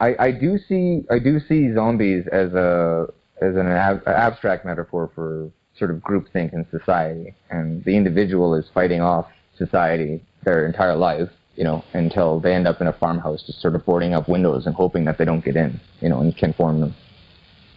I 0.01 0.15
I 0.27 0.31
do 0.31 0.59
see 0.59 1.05
I 1.11 1.19
do 1.19 1.41
see 1.41 1.73
zombies 1.73 2.27
as 2.29 2.55
a 2.55 3.09
as 3.41 3.57
an 3.57 3.67
ab- 3.67 4.07
abstract 4.07 4.65
metaphor 4.65 5.11
for 5.15 5.51
sort 5.75 5.91
of 5.91 5.97
groupthink 5.99 6.53
in 6.53 6.65
society, 6.71 7.35
and 7.51 7.83
the 7.85 7.97
individual 7.97 8.55
is 8.55 8.69
fighting 8.73 9.01
off 9.01 9.27
society 9.57 10.21
their 10.45 10.67
entire 10.67 10.95
life, 10.95 11.31
you 11.55 11.65
know, 11.65 11.85
until 11.93 12.41
they 12.41 12.55
end 12.55 12.67
up 12.67 12.81
in 12.81 12.87
a 12.87 12.93
farmhouse, 12.93 13.43
just 13.47 13.61
sort 13.61 13.75
of 13.75 13.85
boarding 13.85 14.15
up 14.15 14.29
windows 14.29 14.67
and 14.67 14.75
hoping 14.75 15.05
that 15.05 15.19
they 15.19 15.25
don't 15.25 15.45
get 15.45 15.57
in, 15.57 15.81
you 16.01 16.09
know, 16.09 16.21
and 16.21 16.37
can 16.37 16.53
form 16.55 16.81
them. 16.81 16.95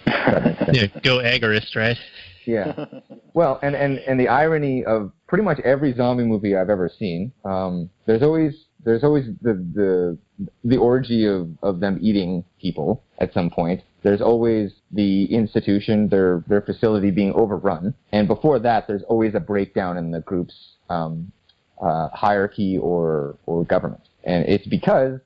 That 0.05 0.43
makes 0.45 0.59
sense. 0.59 0.77
Yeah, 0.77 0.99
go 1.01 1.17
agorist, 1.17 1.75
right? 1.75 1.97
Yeah. 2.45 2.85
Well, 3.33 3.59
and, 3.63 3.75
and, 3.75 3.97
and 3.99 4.19
the 4.19 4.27
irony 4.27 4.85
of 4.85 5.11
pretty 5.27 5.43
much 5.43 5.59
every 5.61 5.93
zombie 5.95 6.23
movie 6.23 6.55
I've 6.55 6.69
ever 6.69 6.89
seen, 6.89 7.31
um, 7.43 7.89
there's 8.05 8.21
always 8.21 8.65
there's 8.83 9.03
always 9.03 9.25
the 9.41 9.53
the 9.73 10.17
the 10.63 10.77
orgy 10.77 11.25
of, 11.25 11.49
of 11.63 11.79
them 11.79 11.97
eating 12.01 12.45
people 12.61 13.03
at 13.17 13.33
some 13.33 13.49
point. 13.49 13.81
There's 14.03 14.21
always 14.21 14.73
the 14.91 15.25
institution, 15.25 16.07
their 16.09 16.43
their 16.47 16.61
facility 16.61 17.09
being 17.09 17.33
overrun, 17.33 17.95
and 18.11 18.27
before 18.27 18.59
that, 18.59 18.87
there's 18.87 19.03
always 19.09 19.33
a 19.33 19.39
breakdown 19.39 19.97
in 19.97 20.11
the 20.11 20.21
group's 20.21 20.75
um, 20.89 21.31
uh, 21.81 22.09
hierarchy 22.13 22.77
or 22.77 23.35
or 23.45 23.63
government, 23.65 24.01
and 24.23 24.47
it's 24.47 24.67
because, 24.67 25.19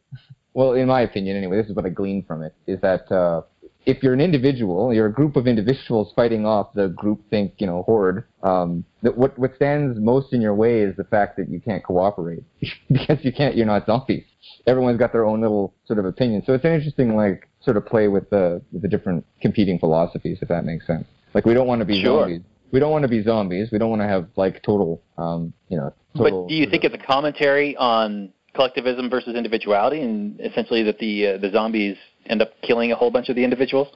well, 0.54 0.74
in 0.74 0.88
my 0.88 1.02
opinion 1.02 1.38
anyway, 1.38 1.58
this 1.58 1.68
is 1.70 1.76
what 1.76 1.86
I 1.86 1.89
gleaned 1.89 2.28
from 2.28 2.43
it, 2.43 2.54
is 2.68 2.80
that 2.82 3.12
uh, 3.12 3.41
if 3.86 4.04
you're 4.04 4.14
an 4.14 4.22
individual, 4.22 4.93
you're 4.93 5.08
a 5.08 5.12
group 5.12 5.36
of 5.36 5.47
individuals 5.47 6.14
fighting 6.16 6.45
off 6.45 6.74
the 6.74 6.89
groupthink, 6.89 7.54
you 7.58 7.66
know, 7.66 7.84
horde. 7.84 8.24
Um, 8.43 8.86
that 9.02 9.18
what 9.18 9.38
what 9.39 9.56
stands 9.56 9.97
most 10.00 10.34
in 10.34 10.41
your 10.41 10.54
way 10.54 10.82
is 10.82 10.95
the 10.95 11.04
fact 11.06 11.38
that 11.38 11.50
you 11.50 11.60
can't 11.60 11.84
cooperate 11.84 12.43
because 12.91 13.18
you 13.24 13.32
can't. 13.32 13.56
You're 13.56 13.66
not 13.66 13.86
zombies. 13.86 14.26
Everyone's 14.68 15.00
got 15.00 15.12
their 15.12 15.26
own 15.26 15.41
little 15.41 15.74
sort 15.86 16.00
of 16.00 16.06
opinion. 16.06 16.43
So 16.45 16.54
it's 16.54 16.66
an 16.66 16.74
interesting 16.74 17.16
like 17.16 17.47
sort 17.62 17.78
of 17.78 17.86
play 17.86 18.08
with 18.08 18.30
the 18.30 18.62
with 18.72 18.82
the 18.82 18.88
different 18.88 19.26
competing 19.41 19.80
philosophies, 19.80 20.39
if 20.41 20.50
that 20.50 20.66
makes 20.66 20.86
sense. 20.86 21.06
Like 21.34 21.45
we 21.45 21.54
don't 21.54 21.68
want 21.68 21.80
to 21.80 21.86
be 21.86 22.02
Sure. 22.02 22.22
zombies. 22.22 22.41
We 22.72 22.80
don't 22.80 22.91
want 22.91 23.03
to 23.03 23.07
be 23.07 23.24
zombies. 23.24 23.70
We 23.72 23.78
don't 23.78 23.89
want 23.89 24.01
to 24.01 24.07
have 24.07 24.28
like 24.36 24.61
total, 24.63 25.01
um, 25.17 25.53
you 25.70 25.78
know. 25.78 25.93
Total, 26.15 26.43
But 26.43 26.49
do 26.49 26.55
you 26.55 26.67
think 26.70 26.84
it's 26.84 26.95
a 26.95 27.05
commentary 27.05 27.76
on 27.78 28.32
collectivism 28.53 29.09
versus 29.09 29.36
individuality, 29.36 30.01
and 30.01 30.39
essentially 30.39 30.84
that 30.84 30.99
the 30.99 31.28
uh, 31.28 31.38
the 31.38 31.51
zombies 31.51 31.97
end 32.26 32.41
up 32.41 32.49
killing 32.61 32.91
a 32.91 32.95
whole 32.95 33.11
bunch 33.11 33.30
of 33.30 33.36
the 33.36 33.43
individuals? 33.43 33.88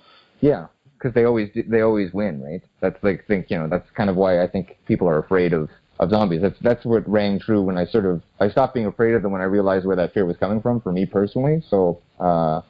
Yeah, 0.42 0.68
because 0.98 1.14
they 1.14 1.26
always 1.26 1.50
they 1.68 1.82
always 1.82 2.14
win, 2.14 2.42
right? 2.42 2.62
That's 2.82 3.02
like 3.04 3.26
think 3.28 3.50
you 3.50 3.58
know 3.58 3.68
that's 3.68 3.90
kind 3.92 4.10
of 4.10 4.16
why 4.16 4.44
I 4.44 4.48
think 4.48 4.78
people 4.88 5.08
are 5.08 5.20
afraid 5.20 5.54
of 5.54 5.70
of 6.00 6.10
zombies. 6.10 6.42
That's 6.42 6.58
that's 6.62 6.86
what 6.86 7.08
rang 7.10 7.40
true 7.40 7.62
when 7.62 7.78
I 7.78 7.86
sort 7.86 8.06
of 8.06 8.22
I 8.40 8.50
stopped 8.50 8.74
being 8.74 8.86
afraid 8.86 9.14
of 9.14 9.22
them 9.22 9.32
when 9.32 9.42
I 9.42 9.46
realized 9.46 9.86
where 9.86 9.96
that 9.96 10.14
fear 10.14 10.26
was 10.26 10.38
coming 10.38 10.62
from 10.62 10.82
for 10.82 10.92
me 10.92 11.06
personally. 11.06 11.64
So 11.70 12.02
uh, 12.20 12.62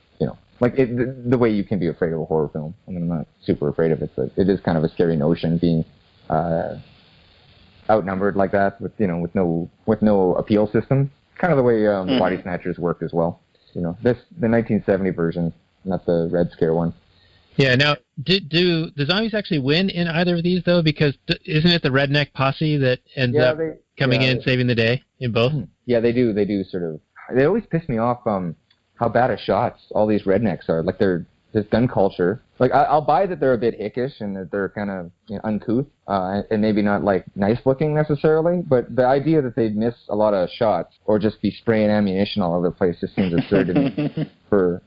like 0.64 0.80
it, 0.80 0.96
the, 0.96 1.06
the 1.30 1.38
way 1.38 1.50
you 1.50 1.64
can 1.64 1.78
be 1.78 1.88
afraid 1.88 2.14
of 2.14 2.20
a 2.22 2.26
horror 2.26 2.50
film. 2.50 2.74
I 2.88 2.92
mean, 2.92 3.04
I'm 3.04 3.10
not 3.18 3.28
super 3.44 3.68
afraid 3.68 3.92
of 3.92 4.02
it, 4.02 4.12
but 4.16 4.32
it 4.38 4.48
is 4.50 4.60
kind 4.62 4.78
of 4.78 4.84
a 4.84 4.90
scary 4.90 5.16
notion 5.18 5.58
being 5.58 5.84
uh, 6.30 6.78
outnumbered 7.90 8.36
like 8.36 8.52
that 8.52 8.80
with 8.80 8.94
you 8.98 9.08
know 9.08 9.18
with 9.18 9.34
no 9.36 9.70
with 9.86 10.02
no 10.02 10.36
appeal 10.36 10.68
system. 10.72 11.12
Kind 11.38 11.52
of 11.52 11.58
the 11.58 11.64
way 11.64 11.86
um, 11.88 12.08
Mhm. 12.08 12.20
Body 12.20 12.42
Snatchers 12.42 12.78
work 12.78 13.02
as 13.02 13.12
well. 13.12 13.42
You 13.74 13.82
know, 13.82 13.98
this 14.04 14.18
the 14.40 14.48
1970 14.48 15.10
version, 15.12 15.54
not 15.84 16.06
the 16.06 16.30
Red 16.32 16.52
Scare 16.52 16.74
one. 16.74 16.94
Yeah. 17.58 17.76
Now, 17.76 17.98
do, 18.24 18.40
do 18.40 18.90
the 18.96 19.06
zombies 19.06 19.34
actually 19.34 19.60
win 19.60 19.90
in 19.90 20.08
either 20.08 20.36
of 20.38 20.44
these 20.44 20.64
though? 20.64 20.82
Because 20.82 21.16
th- 21.28 21.42
isn't 21.46 21.70
it 21.70 21.82
the 21.84 21.90
redneck 21.90 22.34
posse 22.34 22.78
that 22.78 23.00
ends 23.16 23.36
Yeah, 23.36 23.44
up 23.52 23.58
they 23.58 23.74
coming 23.98 24.22
yeah, 24.22 24.30
in 24.32 24.42
saving 24.42 24.68
the 24.68 24.76
day 24.76 25.04
in 25.20 25.32
both? 25.32 25.54
Yeah, 25.86 26.00
they 26.00 26.14
do. 26.14 26.34
They 26.34 26.46
do 26.46 26.64
sort 26.64 26.84
of. 26.84 27.00
They 27.36 27.46
always 27.46 27.66
piss 27.70 27.88
me 27.90 27.98
off. 27.98 28.26
Um, 28.26 28.56
how 28.96 29.10
bad 29.10 29.32
at 29.32 29.40
shots 29.40 29.82
all 29.92 30.08
these 30.08 30.24
rednecks 30.24 30.70
are. 30.70 30.84
Like 30.84 31.00
they're 31.00 31.26
this 31.54 31.66
gun 31.72 31.88
culture. 31.88 32.42
Like 32.60 32.72
I, 32.74 32.84
I'll 32.84 33.02
buy 33.02 33.26
that 33.28 33.40
they're 33.40 33.54
a 33.54 33.58
bit 33.58 33.80
hickish 33.80 34.20
and 34.20 34.36
that 34.36 34.52
they're 34.52 34.70
kind 34.70 34.90
of 34.90 35.12
you 35.28 35.36
know, 35.36 35.42
uncouth 35.44 35.86
uh, 36.08 36.42
and 36.50 36.62
maybe 36.62 36.82
not 36.82 37.04
like 37.04 37.26
nice 37.36 37.60
looking 37.66 37.94
necessarily. 37.94 38.62
But 38.62 38.96
the 38.96 39.06
idea 39.06 39.42
that 39.42 39.56
they'd 39.56 39.76
miss 39.76 39.96
a 40.10 40.16
lot 40.16 40.34
of 40.34 40.50
shots 40.50 40.96
or 41.06 41.20
just 41.20 41.42
be 41.42 41.52
spraying 41.52 41.90
ammunition 41.90 42.42
all 42.42 42.56
over 42.56 42.70
the 42.70 42.76
place 42.76 42.98
just 43.00 43.16
seems 43.16 43.34
absurd 43.34 43.68
to 43.68 43.74
me 43.74 44.32
for 44.50 44.82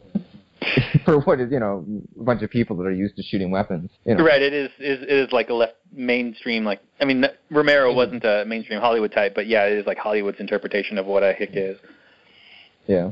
for 1.05 1.21
what 1.21 1.41
is 1.41 1.51
you 1.53 1.61
know 1.61 1.85
a 2.19 2.25
bunch 2.25 2.43
of 2.43 2.51
people 2.51 2.77
that 2.77 2.85
are 2.85 2.93
used 2.93 3.17
to 3.17 3.23
shooting 3.23 3.51
weapons. 3.51 3.91
You 4.05 4.17
know. 4.17 4.25
Right. 4.25 4.43
It 4.43 4.53
is, 4.53 4.71
is 4.79 5.03
it 5.03 5.11
is 5.11 5.33
like 5.33 5.51
a 5.51 5.55
left 5.55 5.75
mainstream 5.93 6.65
like 6.65 6.81
I 7.01 7.05
mean 7.05 7.25
Romero 7.51 7.95
wasn't 7.95 8.25
a 8.25 8.45
mainstream 8.47 8.81
Hollywood 8.81 9.13
type, 9.13 9.35
but 9.35 9.47
yeah, 9.47 9.65
it 9.65 9.79
is 9.79 9.87
like 9.87 9.99
Hollywood's 9.99 10.41
interpretation 10.41 10.99
of 10.99 11.07
what 11.07 11.23
a 11.23 11.33
hick 11.33 11.51
is. 11.53 11.79
Yeah. 12.87 13.11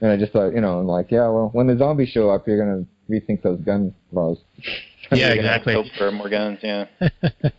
And 0.00 0.10
I 0.10 0.16
just 0.16 0.32
thought, 0.32 0.54
you 0.54 0.60
know, 0.60 0.78
I'm 0.78 0.86
like, 0.86 1.10
yeah, 1.10 1.28
well, 1.28 1.48
when 1.52 1.66
the 1.66 1.76
zombies 1.76 2.10
show 2.10 2.30
up, 2.30 2.46
you're 2.46 2.58
gonna 2.58 2.84
rethink 3.10 3.42
those 3.42 3.60
gun 3.60 3.94
laws. 4.12 4.38
Yeah, 5.12 5.18
You're 5.18 5.36
gonna 5.36 5.40
exactly. 5.48 5.74
Hope 5.74 5.86
for 5.96 6.10
more 6.10 6.28
guns. 6.28 6.58
Yeah. 6.64 6.86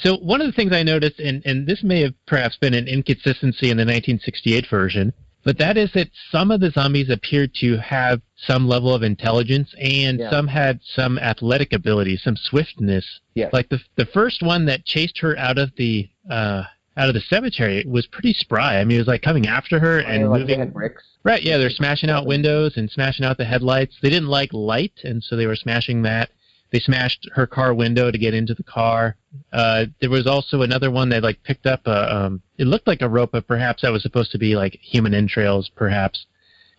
so 0.00 0.16
one 0.16 0.40
of 0.40 0.48
the 0.48 0.52
things 0.52 0.72
I 0.72 0.82
noticed, 0.82 1.20
and, 1.20 1.40
and 1.46 1.64
this 1.64 1.84
may 1.84 2.02
have 2.02 2.14
perhaps 2.26 2.56
been 2.56 2.74
an 2.74 2.88
inconsistency 2.88 3.70
in 3.70 3.76
the 3.76 3.82
1968 3.84 4.66
version, 4.68 5.12
but 5.44 5.56
that 5.58 5.76
is 5.76 5.92
that 5.94 6.10
some 6.32 6.50
of 6.50 6.60
the 6.60 6.70
zombies 6.70 7.08
appeared 7.08 7.54
to 7.60 7.76
have 7.78 8.20
some 8.36 8.66
level 8.66 8.92
of 8.92 9.04
intelligence, 9.04 9.72
and 9.80 10.18
Yeah. 10.18 10.30
some 10.30 10.48
had 10.48 10.80
some 10.82 11.16
athletic 11.18 11.72
ability, 11.72 12.16
some 12.16 12.36
swiftness. 12.36 13.20
Yes. 13.34 13.52
Like 13.52 13.68
the 13.68 13.80
the 13.94 14.06
first 14.06 14.42
one 14.42 14.66
that 14.66 14.84
chased 14.84 15.18
her 15.18 15.38
out 15.38 15.58
of 15.58 15.70
the 15.76 16.08
uh, 16.28 16.64
out 16.96 17.08
of 17.08 17.14
the 17.14 17.20
cemetery 17.20 17.84
was 17.86 18.06
pretty 18.06 18.32
spry. 18.32 18.80
I 18.80 18.84
mean, 18.84 18.96
it 18.96 19.00
was 19.00 19.08
like 19.08 19.22
coming 19.22 19.46
after 19.46 19.78
her 19.78 20.00
and 20.00 20.28
like 20.28 20.40
moving. 20.40 20.70
bricks. 20.70 21.02
Right, 21.22 21.42
yeah, 21.42 21.58
they're 21.58 21.70
smashing 21.70 22.10
out 22.10 22.26
windows 22.26 22.76
and 22.76 22.90
smashing 22.90 23.24
out 23.24 23.36
the 23.36 23.44
headlights. 23.44 23.96
They 24.00 24.10
didn't 24.10 24.28
like 24.28 24.52
light, 24.52 24.94
and 25.04 25.22
so 25.22 25.36
they 25.36 25.46
were 25.46 25.56
smashing 25.56 26.02
that. 26.02 26.30
They 26.72 26.80
smashed 26.80 27.28
her 27.34 27.46
car 27.46 27.74
window 27.74 28.10
to 28.10 28.18
get 28.18 28.32
into 28.32 28.54
the 28.54 28.62
car. 28.62 29.16
Uh, 29.52 29.86
there 30.00 30.10
was 30.10 30.26
also 30.26 30.62
another 30.62 30.90
one 30.90 31.08
that 31.10 31.22
like 31.22 31.42
picked 31.42 31.66
up 31.66 31.86
a. 31.86 32.14
Um, 32.14 32.42
it 32.58 32.66
looked 32.66 32.86
like 32.86 33.02
a 33.02 33.08
rope, 33.08 33.32
but 33.32 33.46
perhaps 33.46 33.82
that 33.82 33.92
was 33.92 34.02
supposed 34.02 34.32
to 34.32 34.38
be 34.38 34.56
like 34.56 34.78
human 34.80 35.14
entrails, 35.14 35.68
perhaps. 35.68 36.26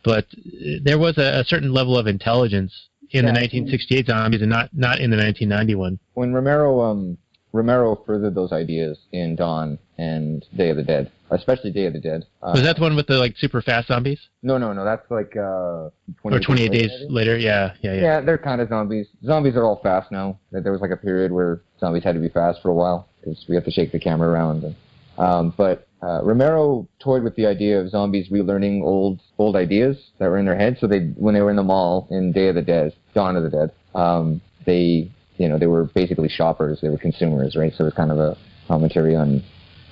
But 0.04 0.26
uh, 0.34 0.80
there 0.84 0.98
was 0.98 1.18
a, 1.18 1.42
a 1.42 1.46
certain 1.46 1.74
level 1.74 1.98
of 1.98 2.08
intelligence 2.08 2.74
in 3.12 3.26
the 3.26 3.32
1968 3.32 4.08
zombies, 4.08 4.42
and 4.42 4.50
not 4.50 4.70
not 4.74 5.00
in 5.00 5.12
the 5.12 5.18
1991. 5.18 6.00
When 6.14 6.34
Romero 6.34 6.82
um 6.82 7.18
Romero 7.54 8.02
furthered 8.06 8.36
those 8.36 8.52
ideas 8.52 8.98
in 9.12 9.36
Dawn 9.36 9.78
and 9.98 10.46
Day 10.56 10.70
of 10.70 10.78
the 10.78 10.84
Dead, 10.84 11.12
especially 11.32 11.72
Day 11.72 11.86
of 11.86 11.94
the 11.94 12.00
Dead. 12.00 12.26
Uh, 12.42 12.52
Was 12.54 12.64
that 12.64 12.78
the 12.78 12.82
one 12.82 12.96
with 12.96 13.08
the 13.08 13.18
like 13.18 13.38
super 13.38 13.62
fast 13.62 13.88
zombies, 13.88 14.20
No, 14.42 14.58
no, 14.58 14.74
no. 14.74 14.86
That's 14.86 15.10
like 15.10 15.36
uh. 15.36 15.90
28 16.22 16.38
or 16.38 16.40
28 16.40 16.72
days 16.72 16.92
maybe? 17.02 17.14
later? 17.14 17.38
Yeah, 17.38 17.74
yeah, 17.82 17.94
yeah. 17.94 18.02
Yeah, 18.02 18.22
they're 18.22 18.38
kind 18.38 18.62
of 18.62 18.70
zombies. 18.70 19.08
Zombies 19.26 19.56
are 19.56 19.64
all 19.64 19.80
fast 19.82 20.12
now. 20.12 20.40
There 20.52 20.62
there 20.62 20.72
was 20.72 20.82
like 20.82 20.92
a 20.92 20.98
period 20.98 21.32
where 21.32 21.62
zombies 21.80 22.04
had 22.04 22.16
to 22.16 22.22
be 22.22 22.30
fast 22.30 22.62
for 22.62 22.70
a 22.70 22.74
while 22.74 23.10
because 23.20 23.46
we 23.48 23.56
have 23.56 23.66
to 23.66 23.72
shake 23.72 23.92
the 23.92 24.00
camera 24.00 24.30
around. 24.30 24.64
And, 24.64 24.76
um, 25.18 25.54
but 25.58 25.88
uh, 26.02 26.22
Romero 26.24 26.88
toyed 27.00 27.24
with 27.24 27.36
the 27.36 27.46
idea 27.46 27.80
of 27.80 27.90
zombies 27.90 28.30
relearning 28.30 28.82
old 28.82 29.20
old 29.38 29.56
ideas 29.56 29.98
that 30.18 30.28
were 30.30 30.38
in 30.38 30.46
their 30.46 30.56
head. 30.56 30.78
So 30.80 30.88
they, 30.88 31.00
when 31.16 31.34
they 31.34 31.42
were 31.42 31.52
in 31.52 31.58
the 31.58 31.64
mall 31.64 32.08
in 32.10 32.32
Day 32.32 32.48
of 32.48 32.56
the 32.56 32.62
Dead, 32.62 32.96
Dawn 33.14 33.36
of 33.36 33.44
the 33.44 33.50
Dead, 33.50 33.72
um, 33.94 34.42
they, 34.66 35.12
you 35.42 35.50
know, 35.50 35.58
they 35.58 35.66
were 35.66 35.86
basically 35.86 36.30
shoppers. 36.30 36.80
They 36.82 36.90
were 36.90 37.00
consumers, 37.00 37.56
right? 37.56 37.74
So 37.76 37.84
it 37.84 37.86
was 37.86 37.94
kind 37.96 38.12
of 38.12 38.20
a 38.20 38.38
commentary 38.68 39.16
on 39.16 39.44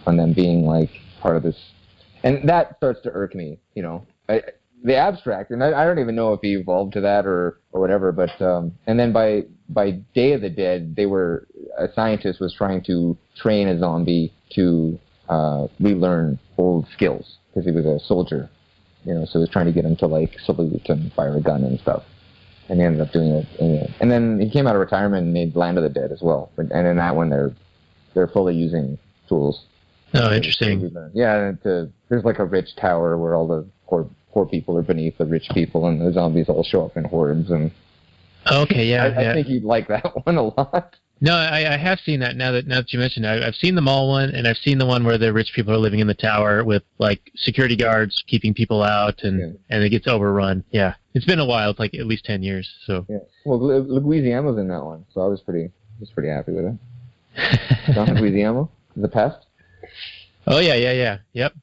on 0.05 0.15
them 0.15 0.33
being 0.33 0.63
like 0.65 0.91
part 1.21 1.35
of 1.37 1.43
this, 1.43 1.57
and 2.23 2.47
that 2.47 2.77
starts 2.77 3.01
to 3.03 3.11
irk 3.11 3.33
me. 3.33 3.57
You 3.73 3.81
know, 3.81 4.07
I, 4.29 4.43
the 4.83 4.95
abstract, 4.95 5.49
and 5.49 5.63
I, 5.63 5.81
I 5.81 5.85
don't 5.85 5.97
even 5.97 6.15
know 6.15 6.33
if 6.33 6.41
he 6.41 6.53
evolved 6.53 6.93
to 6.93 7.01
that 7.01 7.25
or 7.25 7.59
or 7.71 7.81
whatever. 7.81 8.11
But 8.11 8.39
um, 8.39 8.73
and 8.85 8.99
then 8.99 9.11
by 9.11 9.45
by 9.69 9.91
Day 10.13 10.33
of 10.33 10.41
the 10.41 10.51
Dead, 10.51 10.95
they 10.95 11.07
were 11.07 11.47
a 11.79 11.91
scientist 11.95 12.39
was 12.39 12.53
trying 12.53 12.83
to 12.83 13.17
train 13.35 13.67
a 13.67 13.79
zombie 13.79 14.31
to 14.51 14.99
uh, 15.29 15.65
relearn 15.79 16.37
old 16.59 16.87
skills 16.93 17.37
because 17.47 17.65
he 17.65 17.71
was 17.71 17.85
a 17.87 17.99
soldier, 18.05 18.51
you 19.03 19.15
know. 19.15 19.25
So 19.25 19.39
he 19.39 19.39
was 19.39 19.49
trying 19.49 19.65
to 19.65 19.73
get 19.73 19.83
him 19.83 19.95
to 19.95 20.05
like 20.05 20.37
salute 20.45 20.87
and 20.89 21.11
fire 21.13 21.37
a 21.37 21.41
gun 21.41 21.63
and 21.63 21.79
stuff. 21.79 22.03
And 22.69 22.79
he 22.79 22.85
ended 22.85 23.01
up 23.01 23.11
doing 23.11 23.31
it. 23.31 23.47
anyway. 23.59 23.93
And 23.99 24.11
then 24.11 24.39
he 24.39 24.49
came 24.49 24.67
out 24.67 24.75
of 24.75 24.79
retirement 24.79 25.23
and 25.23 25.33
made 25.33 25.55
Land 25.55 25.77
of 25.77 25.83
the 25.83 25.89
Dead 25.89 26.11
as 26.11 26.21
well. 26.21 26.51
And 26.57 26.71
in 26.71 26.97
that 26.97 27.15
one, 27.15 27.29
they're 27.29 27.51
they're 28.13 28.27
fully 28.27 28.55
using 28.55 28.97
tools. 29.27 29.65
Oh, 30.13 30.33
interesting. 30.33 30.91
Yeah, 31.13 31.51
to, 31.63 31.89
there's 32.09 32.23
like 32.23 32.39
a 32.39 32.45
rich 32.45 32.75
tower 32.75 33.17
where 33.17 33.35
all 33.35 33.47
the 33.47 33.65
poor 33.87 34.07
poor 34.31 34.45
people 34.45 34.77
are 34.77 34.83
beneath 34.83 35.17
the 35.17 35.25
rich 35.25 35.47
people, 35.53 35.87
and 35.87 36.01
the 36.01 36.13
zombies 36.13 36.49
all 36.49 36.63
show 36.63 36.85
up 36.85 36.97
in 36.97 37.03
hordes. 37.05 37.49
And 37.49 37.71
Okay, 38.47 38.85
yeah, 38.85 39.05
I, 39.05 39.21
yeah. 39.21 39.31
I 39.31 39.33
think 39.33 39.49
you'd 39.49 39.63
like 39.63 39.87
that 39.87 40.05
one 40.25 40.37
a 40.37 40.43
lot. 40.43 40.95
No, 41.21 41.35
I, 41.35 41.73
I 41.73 41.77
have 41.77 41.99
seen 41.99 42.21
that 42.21 42.37
now 42.37 42.53
that 42.53 42.65
now 42.65 42.77
that 42.77 42.93
you 42.93 42.99
mentioned 42.99 43.25
it. 43.25 43.29
I, 43.43 43.47
I've 43.47 43.55
seen 43.55 43.75
the 43.75 43.81
mall 43.81 44.07
one, 44.07 44.29
and 44.29 44.47
I've 44.47 44.57
seen 44.57 44.77
the 44.77 44.85
one 44.85 45.03
where 45.03 45.17
the 45.17 45.33
rich 45.33 45.51
people 45.53 45.73
are 45.73 45.77
living 45.77 45.99
in 45.99 46.07
the 46.07 46.13
tower 46.13 46.63
with 46.63 46.83
like 46.97 47.19
security 47.35 47.75
guards 47.75 48.23
keeping 48.27 48.53
people 48.53 48.81
out, 48.83 49.23
and 49.23 49.39
Yeah. 49.39 49.47
and 49.75 49.83
it 49.83 49.89
gets 49.89 50.07
overrun. 50.07 50.63
Yeah, 50.71 50.93
it's 51.13 51.25
been 51.25 51.39
a 51.39 51.45
while. 51.45 51.71
It's 51.71 51.79
like 51.79 51.93
at 51.93 52.05
least 52.07 52.23
ten 52.23 52.41
years. 52.41 52.69
So 52.85 53.05
Yeah. 53.09 53.17
Well, 53.45 53.59
Leguizamo 53.59 54.45
was 54.45 54.57
in 54.57 54.69
that 54.69 54.83
one, 54.83 55.05
so 55.13 55.19
I 55.21 55.25
was 55.27 55.41
pretty 55.41 55.71
was 55.99 56.09
pretty 56.09 56.29
happy 56.29 56.53
with 56.53 56.65
it. 56.65 56.75
John 57.93 58.07
Leguizamo, 58.07 58.69
the 58.95 59.09
pest. 59.09 59.45
oh 60.47 60.59
yeah, 60.59 60.75
yeah, 60.75 60.93
yeah, 60.93 61.17
yep, 61.33 61.53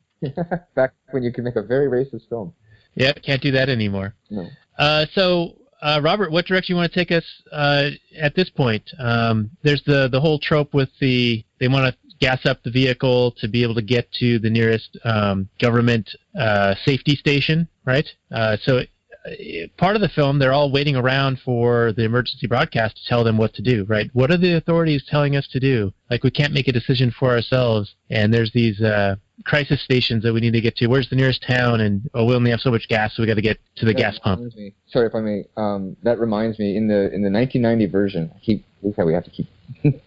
Back 0.74 0.92
when 1.12 1.22
you 1.22 1.32
could 1.32 1.44
make 1.44 1.56
a 1.56 1.62
very 1.62 1.86
racist 1.88 2.28
film. 2.28 2.52
Yeah, 2.94 3.12
Can't 3.12 3.40
do 3.42 3.50
that 3.52 3.68
anymore. 3.70 4.14
No. 4.30 4.48
Uh, 4.78 5.06
so. 5.14 5.56
Uh, 5.82 6.00
Robert, 6.02 6.32
what 6.32 6.46
direction 6.46 6.74
you 6.74 6.76
want 6.76 6.92
to 6.92 6.98
take 6.98 7.12
us 7.12 7.24
uh, 7.52 7.90
at 8.18 8.34
this 8.34 8.48
point? 8.48 8.82
Um, 8.98 9.50
there's 9.62 9.82
the 9.84 10.08
the 10.08 10.20
whole 10.20 10.38
trope 10.38 10.74
with 10.74 10.88
the 11.00 11.44
they 11.60 11.68
want 11.68 11.92
to 11.92 12.06
gas 12.18 12.46
up 12.46 12.62
the 12.62 12.70
vehicle 12.70 13.32
to 13.32 13.48
be 13.48 13.62
able 13.62 13.74
to 13.74 13.82
get 13.82 14.10
to 14.12 14.38
the 14.38 14.50
nearest 14.50 14.96
um, 15.04 15.48
government 15.60 16.08
uh, 16.38 16.74
safety 16.84 17.14
station, 17.14 17.68
right? 17.84 18.08
Uh, 18.32 18.56
so 18.62 18.78
uh, 18.78 19.30
part 19.76 19.96
of 19.96 20.02
the 20.02 20.08
film, 20.08 20.38
they're 20.38 20.52
all 20.52 20.70
waiting 20.70 20.96
around 20.96 21.38
for 21.44 21.92
the 21.92 22.04
emergency 22.04 22.46
broadcast 22.46 22.96
to 22.96 23.08
tell 23.08 23.24
them 23.24 23.36
what 23.36 23.52
to 23.54 23.62
do, 23.62 23.84
right? 23.84 24.08
What 24.12 24.30
are 24.30 24.38
the 24.38 24.56
authorities 24.56 25.04
telling 25.08 25.36
us 25.36 25.46
to 25.48 25.60
do? 25.60 25.92
Like 26.10 26.24
we 26.24 26.30
can't 26.30 26.54
make 26.54 26.68
a 26.68 26.72
decision 26.72 27.12
for 27.18 27.32
ourselves, 27.32 27.94
and 28.08 28.32
there's 28.32 28.52
these 28.52 28.80
uh, 28.80 29.16
crisis 29.44 29.82
stations 29.82 30.22
that 30.22 30.32
we 30.32 30.40
need 30.40 30.52
to 30.52 30.60
get 30.60 30.76
to. 30.76 30.86
Where's 30.86 31.08
the 31.08 31.16
nearest 31.16 31.42
town? 31.42 31.80
And 31.80 32.08
oh, 32.14 32.24
we 32.24 32.34
only 32.34 32.50
have 32.50 32.60
so 32.60 32.70
much 32.70 32.88
gas, 32.88 33.14
so 33.14 33.22
we 33.22 33.26
got 33.26 33.34
to 33.34 33.42
get 33.42 33.58
to 33.76 33.84
the 33.84 33.92
That 33.92 33.98
gas 33.98 34.18
pump. 34.18 34.54
Me, 34.54 34.74
sorry 34.88 35.06
if 35.06 35.14
I 35.14 35.20
may. 35.20 35.44
Um, 35.56 35.96
that 36.02 36.18
reminds 36.18 36.58
me 36.58 36.76
in 36.76 36.88
the 36.88 37.12
in 37.12 37.22
the 37.22 37.30
1990 37.30 37.86
version. 37.86 38.32
I 38.34 38.38
keep 38.40 38.64
look 38.82 38.96
how 38.96 39.04
we 39.04 39.12
have 39.12 39.24
to 39.24 39.30
keep 39.30 39.48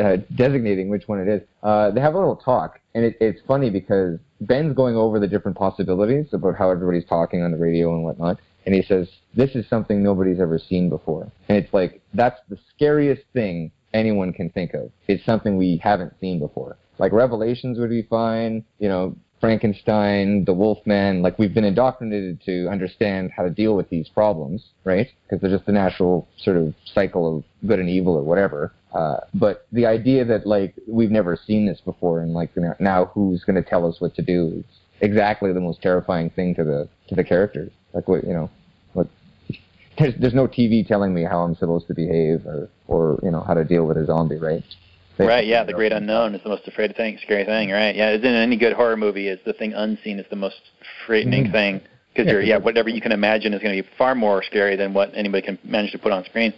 uh, 0.00 0.16
designating 0.34 0.88
which 0.88 1.08
one 1.08 1.20
it 1.20 1.28
is. 1.28 1.42
Uh, 1.62 1.90
they 1.90 2.00
have 2.00 2.14
a 2.14 2.18
little 2.18 2.36
talk, 2.36 2.80
and 2.94 3.04
it, 3.04 3.16
it's 3.20 3.40
funny 3.46 3.70
because 3.70 4.18
Ben's 4.40 4.74
going 4.74 4.96
over 4.96 5.18
the 5.18 5.28
different 5.28 5.56
possibilities 5.56 6.26
about 6.32 6.56
how 6.56 6.70
everybody's 6.70 7.08
talking 7.08 7.42
on 7.42 7.50
the 7.50 7.58
radio 7.58 7.94
and 7.94 8.04
whatnot. 8.04 8.38
and 8.66 8.74
he 8.74 8.82
says, 8.82 9.08
"This 9.34 9.54
is 9.54 9.66
something 9.68 10.02
nobody's 10.02 10.40
ever 10.40 10.58
seen 10.58 10.88
before," 10.88 11.30
and 11.48 11.56
it's 11.56 11.72
like 11.72 12.00
that's 12.14 12.40
the 12.48 12.58
scariest 12.74 13.22
thing 13.32 13.70
anyone 13.94 14.32
can 14.32 14.50
think 14.50 14.74
of. 14.74 14.90
It's 15.06 15.24
something 15.24 15.56
we 15.56 15.80
haven't 15.82 16.12
seen 16.20 16.38
before. 16.38 16.76
Like 16.98 17.12
Revelations 17.12 17.78
would 17.78 17.90
be 17.90 18.02
fine, 18.02 18.64
you 18.78 18.88
know, 18.88 19.16
Frankenstein, 19.40 20.44
the 20.44 20.52
Wolfman, 20.52 21.22
like 21.22 21.38
we've 21.38 21.54
been 21.54 21.64
indoctrinated 21.64 22.40
to 22.44 22.68
understand 22.68 23.30
how 23.36 23.44
to 23.44 23.50
deal 23.50 23.76
with 23.76 23.88
these 23.88 24.08
problems, 24.08 24.64
right? 24.84 25.08
Because 25.22 25.40
they're 25.40 25.50
just 25.50 25.66
the 25.66 25.72
natural 25.72 26.28
sort 26.38 26.56
of 26.56 26.74
cycle 26.92 27.38
of 27.38 27.44
good 27.66 27.78
and 27.78 27.88
evil 27.88 28.14
or 28.14 28.22
whatever. 28.22 28.72
Uh, 28.92 29.18
but 29.34 29.66
the 29.70 29.86
idea 29.86 30.24
that 30.24 30.46
like 30.46 30.74
we've 30.88 31.10
never 31.10 31.36
seen 31.36 31.66
this 31.66 31.80
before 31.80 32.20
and 32.20 32.32
like 32.32 32.50
you 32.56 32.62
know, 32.62 32.74
now 32.80 33.06
who's 33.06 33.44
going 33.44 33.62
to 33.62 33.68
tell 33.68 33.86
us 33.86 34.00
what 34.00 34.14
to 34.14 34.22
do 34.22 34.52
is 34.56 34.64
exactly 35.00 35.52
the 35.52 35.60
most 35.60 35.82
terrifying 35.82 36.30
thing 36.30 36.54
to 36.54 36.64
the 36.64 36.88
to 37.08 37.14
the 37.14 37.24
characters. 37.24 37.70
Like 37.92 38.08
what 38.08 38.24
you 38.24 38.32
know, 38.32 38.50
what 38.94 39.08
there's 39.98 40.14
there's 40.18 40.34
no 40.34 40.48
TV 40.48 40.86
telling 40.86 41.14
me 41.14 41.22
how 41.22 41.40
I'm 41.40 41.54
supposed 41.54 41.86
to 41.88 41.94
behave 41.94 42.46
or 42.46 42.68
or 42.86 43.20
you 43.22 43.30
know 43.30 43.42
how 43.42 43.54
to 43.54 43.64
deal 43.64 43.84
with 43.86 43.98
a 43.98 44.06
zombie, 44.06 44.36
right? 44.36 44.64
Right, 45.18 45.46
yeah, 45.46 45.64
the 45.64 45.72
great 45.72 45.92
unknown 45.92 46.34
is 46.34 46.42
the 46.42 46.48
most 46.48 46.66
afraid 46.68 46.94
thing, 46.96 47.18
scary 47.22 47.44
thing, 47.44 47.70
right? 47.70 47.94
Yeah, 47.94 48.10
isn't 48.10 48.24
any 48.24 48.56
good 48.56 48.72
horror 48.72 48.96
movie 48.96 49.28
is 49.28 49.40
the 49.44 49.52
thing 49.52 49.72
unseen 49.74 50.18
is 50.18 50.26
the 50.30 50.36
most 50.36 50.60
frightening 51.06 51.46
Mhm. 51.46 51.52
thing 51.52 51.80
because 52.12 52.26
Yeah, 52.26 52.32
you're 52.32 52.42
yeah, 52.42 52.56
whatever 52.56 52.88
you 52.88 53.00
can 53.00 53.12
imagine 53.12 53.52
is 53.52 53.60
going 53.60 53.76
to 53.76 53.82
be 53.82 53.88
far 53.96 54.14
more 54.14 54.42
scary 54.42 54.76
than 54.76 54.94
what 54.94 55.10
anybody 55.14 55.42
can 55.42 55.58
manage 55.64 55.92
to 55.92 55.98
put 55.98 56.12
on 56.12 56.24
screen. 56.24 56.52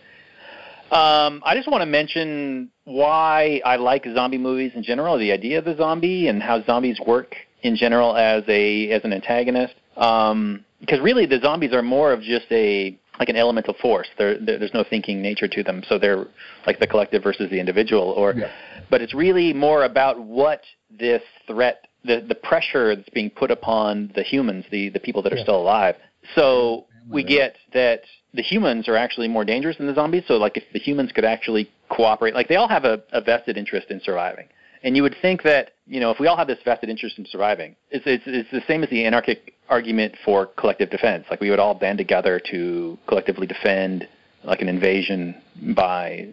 Um, 0.93 1.43
I 1.47 1.55
just 1.55 1.69
want 1.69 1.83
to 1.83 1.87
mention 1.87 2.69
why 2.85 3.63
I 3.65 3.77
like 3.77 4.05
zombie 4.13 4.39
movies 4.39 4.73
in 4.75 4.83
general, 4.83 5.17
the 5.19 5.31
idea 5.33 5.59
of 5.59 5.65
the 5.65 5.77
zombie 5.77 6.29
and 6.29 6.43
how 6.43 6.63
zombies 6.63 6.99
work 7.01 7.37
in 7.63 7.77
general 7.77 8.17
as 8.17 8.43
a 8.49 8.91
as 8.91 9.05
an 9.05 9.13
antagonist. 9.13 9.75
Um, 9.97 10.65
because 10.81 11.01
really, 11.01 11.27
the 11.27 11.39
zombies 11.41 11.73
are 11.73 11.83
more 11.83 12.13
of 12.13 12.23
just 12.23 12.47
a 12.51 12.99
like 13.21 13.29
an 13.29 13.37
elemental 13.37 13.75
force. 13.75 14.09
There, 14.19 14.39
there, 14.39 14.59
there's 14.59 14.75
no 14.75 14.83
thinking 14.83 15.21
nature 15.21 15.47
to 15.47 15.63
them, 15.63 15.85
so 15.89 15.99
they're 15.99 16.27
like 16.67 16.81
the 16.81 16.87
collective 16.87 17.23
versus 17.23 17.51
the 17.51 17.61
individual. 17.61 18.09
Or, 18.17 18.35
Yeah. 18.35 18.51
but 18.91 19.03
it's 19.03 19.15
really 19.15 19.53
more 19.53 19.85
about 19.85 20.19
what 20.19 20.63
this 20.91 21.23
threat, 21.47 21.87
the 22.03 22.25
the 22.27 22.35
pressure 22.35 22.97
that's 22.97 23.11
being 23.11 23.31
put 23.31 23.51
upon 23.51 24.11
the 24.15 24.23
humans, 24.23 24.65
the 24.71 24.89
the 24.89 24.99
people 24.99 25.23
that 25.23 25.33
are 25.33 25.37
Yeah. 25.37 25.43
still 25.43 25.61
alive. 25.61 25.97
So 26.35 26.87
we 27.09 27.23
get 27.23 27.57
that 27.75 28.03
the 28.33 28.43
humans 28.43 28.89
are 28.89 28.97
actually 28.97 29.29
more 29.29 29.45
dangerous 29.45 29.77
than 29.77 29.87
the 29.87 29.95
zombies. 29.95 30.25
So 30.27 30.35
like 30.37 30.57
if 30.57 30.65
the 30.73 30.79
humans 30.79 31.13
could 31.13 31.25
actually 31.25 31.71
cooperate, 31.91 32.35
like 32.35 32.49
they 32.49 32.57
all 32.57 32.69
have 32.69 32.85
a, 32.85 33.03
a 33.13 33.21
vested 33.21 33.57
interest 33.59 33.91
in 33.91 34.01
surviving. 34.01 34.49
And 34.83 34.97
you 34.97 35.03
would 35.03 35.17
think 35.21 35.43
that 35.43 35.73
you 35.87 36.01
know 36.01 36.11
if 36.11 36.19
we 36.19 36.27
all 36.27 36.37
have 36.37 36.47
this 36.47 36.59
vested 36.65 36.89
interest 36.89 37.19
in 37.19 37.27
surviving, 37.27 37.77
it's 37.91 38.05
it's, 38.07 38.25
it's 38.27 38.51
the 38.51 38.63
same 38.67 38.83
as 38.83 38.91
the 38.91 39.05
anarchic 39.05 39.55
argument 39.69 40.15
for 40.25 40.47
collective 40.47 40.91
defense. 40.91 41.27
Like 41.31 41.41
we 41.41 41.51
would 41.51 41.59
all 41.59 41.75
band 41.75 41.99
together 41.99 42.41
to 42.51 42.99
collectively 43.07 43.47
defend 43.47 44.09
like 44.45 44.63
an 44.63 44.69
invasion 44.69 45.41
by 45.75 46.29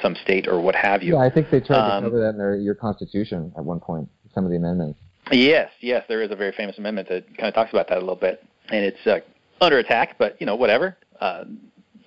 some 0.00 0.16
state 0.16 0.48
or 0.48 0.60
what 0.60 0.74
have 0.74 1.02
you. 1.02 1.14
Yeah, 1.14 1.20
I 1.20 1.30
think 1.30 1.50
they 1.50 1.60
tried 1.60 1.78
Um, 1.78 2.02
to 2.04 2.10
cover 2.10 2.20
that 2.22 2.30
in 2.30 2.38
their, 2.38 2.56
your 2.56 2.74
constitution 2.74 3.52
at 3.56 3.64
one 3.64 3.78
point. 3.78 4.08
Some 4.34 4.44
of 4.44 4.50
the 4.50 4.56
amendments. 4.56 4.98
Yes, 5.30 5.70
yes, 5.80 6.04
there 6.08 6.22
is 6.22 6.30
a 6.32 6.36
very 6.36 6.52
famous 6.52 6.78
amendment 6.78 7.08
that 7.08 7.24
kind 7.36 7.46
of 7.48 7.54
talks 7.54 7.70
about 7.70 7.88
that 7.88 7.98
a 7.98 8.00
little 8.00 8.16
bit, 8.16 8.42
and 8.70 8.84
it's 8.84 9.06
uh, 9.06 9.20
under 9.60 9.78
attack. 9.78 10.16
But 10.18 10.40
you 10.40 10.46
know, 10.46 10.56
whatever. 10.56 10.96
Uh, 11.20 11.44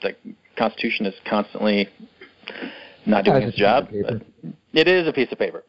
the 0.02 0.14
Constitution 0.58 1.06
is 1.06 1.14
constantly 1.30 1.88
not 3.06 3.24
doing 3.24 3.44
it's 3.44 3.50
its 3.50 3.58
just 3.58 3.60
a 3.60 3.82
job. 3.82 3.90
piece 3.90 4.06
of 4.08 4.20
but 4.44 4.54
It 4.74 4.88
is 4.88 5.08
a 5.08 5.14
piece 5.14 5.32
of 5.32 5.40
paper. 5.40 5.64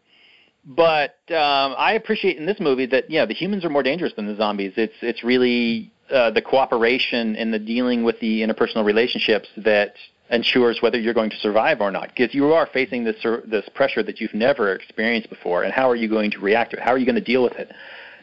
But 0.66 1.18
um, 1.30 1.74
I 1.78 1.92
appreciate 1.92 2.38
in 2.38 2.46
this 2.46 2.58
movie 2.58 2.86
that 2.86 3.08
yeah, 3.08 3.24
the 3.24 3.34
humans 3.34 3.64
are 3.64 3.70
more 3.70 3.84
dangerous 3.84 4.12
than 4.14 4.26
the 4.26 4.34
zombies. 4.34 4.72
It's 4.76 4.96
it's 5.00 5.22
really 5.22 5.92
uh, 6.10 6.32
the 6.32 6.42
cooperation 6.42 7.36
and 7.36 7.54
the 7.54 7.58
dealing 7.60 8.02
with 8.02 8.18
the 8.18 8.42
interpersonal 8.42 8.84
relationships 8.84 9.48
that 9.58 9.94
ensures 10.28 10.82
whether 10.82 10.98
you're 10.98 11.14
going 11.14 11.30
to 11.30 11.36
survive 11.36 11.80
or 11.80 11.92
not. 11.92 12.08
Because 12.08 12.34
you 12.34 12.52
are 12.52 12.66
facing 12.66 13.04
this 13.04 13.24
this 13.44 13.68
pressure 13.74 14.02
that 14.02 14.20
you've 14.20 14.34
never 14.34 14.72
experienced 14.72 15.30
before, 15.30 15.62
and 15.62 15.72
how 15.72 15.88
are 15.88 15.96
you 15.96 16.08
going 16.08 16.32
to 16.32 16.40
react 16.40 16.72
to 16.72 16.78
it? 16.78 16.82
How 16.82 16.90
are 16.90 16.98
you 16.98 17.06
going 17.06 17.14
to 17.14 17.20
deal 17.20 17.44
with 17.44 17.54
it? 17.54 17.70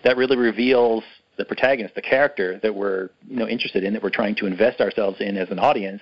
That 0.03 0.17
really 0.17 0.35
reveals 0.35 1.05
the 1.37 1.45
protagonist, 1.45 1.95
the 1.95 2.01
character 2.01 2.59
that 2.61 2.75
we're 2.75 3.09
you 3.25 3.37
know 3.37 3.47
interested 3.47 3.85
in, 3.85 3.93
that 3.93 4.03
we're 4.03 4.09
trying 4.09 4.35
to 4.35 4.47
invest 4.47 4.81
ourselves 4.81 5.21
in 5.21 5.37
as 5.37 5.49
an 5.49 5.59
audience 5.59 6.01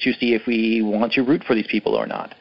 to 0.00 0.12
see 0.14 0.34
if 0.34 0.44
we 0.44 0.82
want 0.82 1.12
to 1.12 1.22
root 1.22 1.44
for 1.44 1.54
these 1.54 1.68
people 1.68 1.94
or 1.94 2.06
not. 2.06 2.34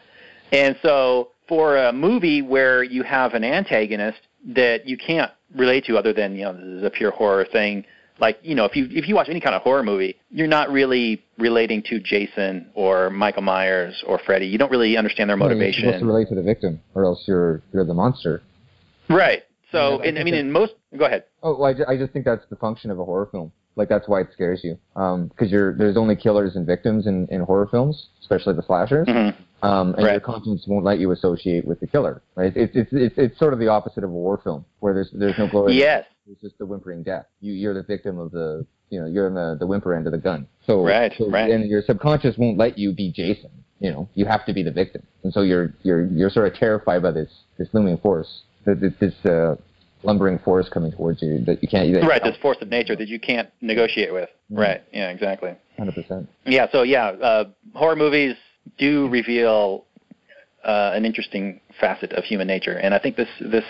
And 0.52 0.76
so 0.82 1.30
for 1.48 1.78
a 1.78 1.94
movie 1.94 2.42
where 2.42 2.84
you 2.84 3.04
have 3.04 3.34
an 3.34 3.44
antagonist 3.44 4.20
that 4.48 4.88
you 4.88 4.98
can't 4.98 5.32
relate 5.56 5.86
to 5.86 5.98
other 5.98 6.14
than, 6.14 6.36
you 6.36 6.44
know, 6.44 6.54
this 6.54 6.64
is 6.80 6.84
a 6.84 6.90
pure 6.90 7.12
horror 7.12 7.46
thing, 7.52 7.86
like, 8.20 8.40
you 8.42 8.56
know, 8.56 8.66
if 8.66 8.76
you 8.76 8.88
if 8.90 9.08
you 9.08 9.14
watch 9.16 9.30
any 9.30 9.40
kind 9.40 9.54
of 9.56 9.62
horror 9.62 9.84
movie, 9.84 10.16
you're 10.32 10.48
not 10.48 10.72
really 10.72 11.24
relating 11.38 11.84
to 11.84 12.00
Jason 12.00 12.68
or 12.74 13.10
Michael 13.12 13.44
Myers 13.44 14.04
or 14.08 14.20
Freddy. 14.26 14.48
You 14.48 14.58
don't 14.58 14.72
really 14.72 14.98
understand 14.98 15.30
their 15.30 15.38
Well, 15.38 15.50
You're 15.50 15.56
motivation. 15.58 15.84
supposed 15.86 16.00
to 16.02 16.06
relate 16.08 16.28
to 16.30 16.36
the 16.36 16.42
victim, 16.42 16.82
or 16.96 17.04
else 17.06 17.24
you're 17.28 17.62
you're 17.74 17.86
the 17.86 17.94
monster. 17.94 18.42
right. 19.10 19.44
So, 19.72 20.02
Yeah, 20.02 20.10
and 20.10 20.20
I 20.20 20.24
mean 20.24 20.34
in 20.34 20.52
most 20.52 20.74
go 20.98 21.06
ahead. 21.06 21.26
Oh, 21.44 21.56
well, 21.60 21.66
I, 21.66 21.74
ju- 21.74 21.86
I 21.88 21.96
just 21.98 22.12
think 22.14 22.26
that's 22.26 22.46
the 22.50 22.56
function 22.56 22.90
of 22.90 23.00
a 23.00 23.06
horror 23.06 23.28
film. 23.32 23.52
Like 23.78 23.90
that's 23.90 24.08
why 24.08 24.22
it 24.22 24.30
scares 24.34 24.62
you, 24.64 24.78
because 24.94 25.52
you're 25.52 25.74
there's 25.76 25.98
only 25.98 26.16
killers 26.16 26.56
and 26.56 26.66
victims 26.66 27.06
in, 27.08 27.28
in 27.30 27.42
horror 27.42 27.68
films, 27.70 28.08
especially 28.22 28.56
the 28.56 28.64
slashers. 28.64 29.08
Mhm. 29.08 29.36
Um, 29.64 29.96
and 29.96 30.06
your 30.06 30.20
conscience 30.20 30.66
won't 30.68 30.86
let 30.86 31.00
you 31.00 31.12
associate 31.12 31.66
with 31.66 31.80
the 31.80 31.88
killer, 31.88 32.22
right? 32.36 32.56
It's 32.56 32.76
it's 32.76 32.90
it's 32.92 33.16
it's 33.18 33.40
sort 33.40 33.54
of 33.54 33.60
the 33.60 33.68
opposite 33.68 34.04
of 34.04 34.10
a 34.10 34.14
war 34.14 34.40
film, 34.44 34.66
where 34.80 34.94
there's 34.94 35.10
there's 35.14 35.38
no 35.38 35.48
glory. 35.48 35.74
Yes. 35.76 36.06
It's 36.30 36.42
just 36.42 36.58
the 36.58 36.66
whimpering 36.66 37.04
death. 37.04 37.26
You 37.40 37.54
you're 37.54 37.74
the 37.74 37.84
victim 37.84 38.20
of 38.20 38.32
the 38.32 38.66
you 38.90 39.00
know 39.00 39.08
you're 39.08 39.28
in 39.28 39.34
the 39.34 39.56
the 39.60 39.66
whimper 39.66 39.94
end 39.94 40.06
of 40.06 40.12
the 40.12 40.18
gun. 40.20 40.48
So 40.66 40.84
Right, 40.84 41.14
so, 41.18 41.30
right. 41.30 41.50
And 41.50 41.70
your 41.70 41.82
subconscious 41.82 42.38
won't 42.38 42.58
let 42.58 42.78
you 42.78 42.94
be 42.94 43.12
Jason. 43.12 43.50
You 43.80 43.92
know 43.92 44.10
you 44.16 44.26
have 44.26 44.46
to 44.48 44.54
be 44.54 44.64
the 44.64 44.72
victim, 44.72 45.04
and 45.24 45.32
so 45.32 45.42
you're 45.42 45.74
you're 45.84 46.06
you're 46.08 46.30
sort 46.30 46.52
of 46.52 46.58
terrified 46.58 47.02
by 47.02 47.12
this 47.12 47.32
this 47.58 47.68
looming 47.74 47.98
force, 47.98 48.42
this 48.66 48.94
this 49.00 49.14
uh, 49.26 49.56
lumbering 50.04 50.40
force 50.40 50.70
coming 50.70 50.92
towards 50.92 51.22
you 51.22 51.44
that 51.46 51.62
you 51.62 51.68
can't. 51.68 51.92
Right, 52.06 52.24
this 52.24 52.38
force 52.38 52.58
of 52.62 52.70
nature 52.70 52.96
that 52.96 53.08
you 53.08 53.20
can't 53.20 53.50
negotiate 53.62 54.14
with. 54.14 54.30
Mhm. 54.52 54.60
Right. 54.60 54.84
Yeah, 54.94 55.10
exactly. 55.10 55.56
Hundred 55.78 55.96
percent. 55.96 56.30
Yeah, 56.46 56.68
so 56.72 56.84
yeah, 56.84 57.08
uh, 57.08 57.46
horror 57.74 57.96
movies 57.96 58.36
do 58.78 59.08
reveal 59.10 59.86
uh, 60.64 60.92
an 60.94 61.06
interesting 61.06 61.62
facet 61.80 62.14
of 62.14 62.24
human 62.24 62.48
nature, 62.48 62.74
and 62.74 62.94
I 62.94 63.00
think 63.00 63.16
this 63.16 63.30
this 63.40 63.66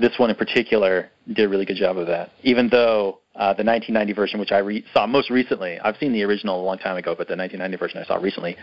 this 0.00 0.12
one 0.18 0.30
in 0.30 0.36
particular 0.36 1.10
did 1.26 1.44
a 1.44 1.48
really 1.48 1.64
good 1.64 1.76
job 1.76 1.98
of 1.98 2.06
that. 2.06 2.30
Even 2.42 2.68
though 2.68 3.18
uh, 3.34 3.52
the 3.54 3.64
1990 3.64 4.12
version, 4.12 4.40
which 4.40 4.52
I 4.52 4.58
re- 4.58 4.84
saw 4.92 5.06
most 5.06 5.30
recently, 5.30 5.78
I've 5.80 5.96
seen 5.98 6.12
the 6.12 6.22
original 6.24 6.60
a 6.60 6.64
long 6.64 6.78
time 6.78 6.96
ago, 6.96 7.14
but 7.16 7.28
the 7.28 7.36
1990 7.36 7.76
version 7.76 7.98
I 7.98 8.04
saw 8.06 8.16
recently 8.22 8.56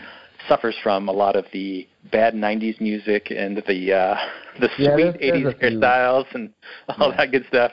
suffers 0.48 0.76
from 0.84 1.08
a 1.08 1.12
lot 1.12 1.36
of 1.36 1.46
the 1.54 1.88
bad 2.12 2.34
90s 2.34 2.80
music 2.82 3.32
and 3.32 3.58
the 3.68 3.94
uh, 3.94 4.16
the 4.60 4.70
Yeah, 4.78 4.94
sweet 4.94 5.04
there's- 5.04 5.16
there's 5.20 5.44
80s 5.44 5.56
a 5.56 5.58
few. 5.70 5.80
hairstyles 5.80 6.26
and 6.36 6.54
all 7.00 7.10
Yeah. 7.10 7.18
that 7.18 7.32
good 7.32 7.46
stuff. 7.48 7.72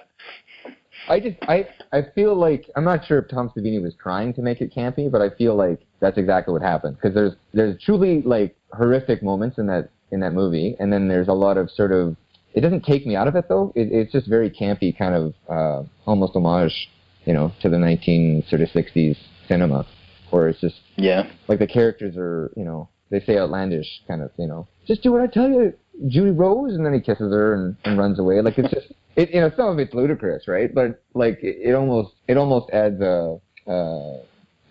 I 1.09 1.19
just 1.19 1.37
I 1.49 1.67
I 1.93 2.03
feel 2.15 2.35
like 2.37 2.71
I'm 2.77 2.85
not 2.85 3.05
sure 3.05 3.19
if 3.19 3.29
Tom 3.29 3.51
Savini 3.57 3.83
was 3.83 3.95
trying 4.01 4.33
to 4.35 4.43
make 4.43 4.61
it 4.61 4.73
campy, 4.73 5.11
but 5.11 5.21
I 5.21 5.31
feel 5.31 5.57
like 5.57 5.81
that's 5.99 6.17
exactly 6.17 6.53
what 6.53 6.63
happened 6.63 6.97
because 6.97 7.13
there's 7.13 7.33
there's 7.53 7.81
truly 7.83 8.23
like 8.23 8.55
horrific 8.73 9.21
moments 9.23 9.59
in 9.59 9.67
that 9.67 9.89
in 10.13 10.21
that 10.21 10.33
movie, 10.33 10.77
and 10.79 10.93
then 10.93 11.09
there's 11.09 11.27
a 11.27 11.33
lot 11.33 11.57
of 11.57 11.71
sort 11.73 11.91
of 11.91 12.17
it 12.55 12.61
doesn't 12.61 12.84
take 12.84 13.07
me 13.07 13.16
out 13.16 13.28
of 13.28 13.36
it 13.36 13.48
though. 13.48 13.72
It, 13.74 13.88
it's 13.92 14.12
just 14.12 14.26
very 14.28 14.50
campy, 14.50 14.96
kind 14.96 15.14
of 15.14 15.34
uh, 15.48 15.86
almost 16.07 16.34
homage, 16.36 16.88
you 17.24 17.32
know, 17.34 17.53
to 17.62 17.68
the 17.68 17.78
19 17.78 18.44
sort 18.48 18.62
of 18.62 18.68
60s 18.68 19.16
cinema, 19.48 19.86
where 20.30 20.48
it's 20.48 20.61
just 20.61 20.76
Yeah. 20.96 21.30
like 21.48 21.59
the 21.59 21.66
characters 21.66 22.14
are 22.16 22.50
you 22.57 22.64
know 22.64 22.88
they 23.11 23.20
say 23.20 23.38
outlandish 23.38 24.03
kind 24.09 24.22
of 24.22 24.30
you 24.38 24.46
know 24.46 24.66
just 24.86 25.03
do 25.03 25.12
what 25.12 25.20
I 25.20 25.26
tell 25.26 25.48
you, 25.48 25.72
Judy 26.09 26.30
Rose, 26.30 26.74
and 26.74 26.84
then 26.84 26.94
he 26.94 27.00
kisses 27.00 27.32
her 27.32 27.55
and, 27.55 27.76
and 27.84 27.98
runs 27.98 28.18
away. 28.18 28.40
Like 28.40 28.59
it's 28.59 28.70
just 28.72 28.86
it 29.16 29.30
you 29.34 29.40
know 29.40 29.50
some 29.57 29.68
of 29.68 29.78
it's 29.78 29.94
ludicrous, 29.94 30.48
right? 30.48 30.74
But 30.74 31.03
like 31.14 31.38
it, 31.42 31.57
it 31.68 31.74
almost 31.74 32.14
it 32.28 32.36
almost 32.36 32.70
adds 32.72 33.00
a, 33.00 33.38
a 33.66 34.20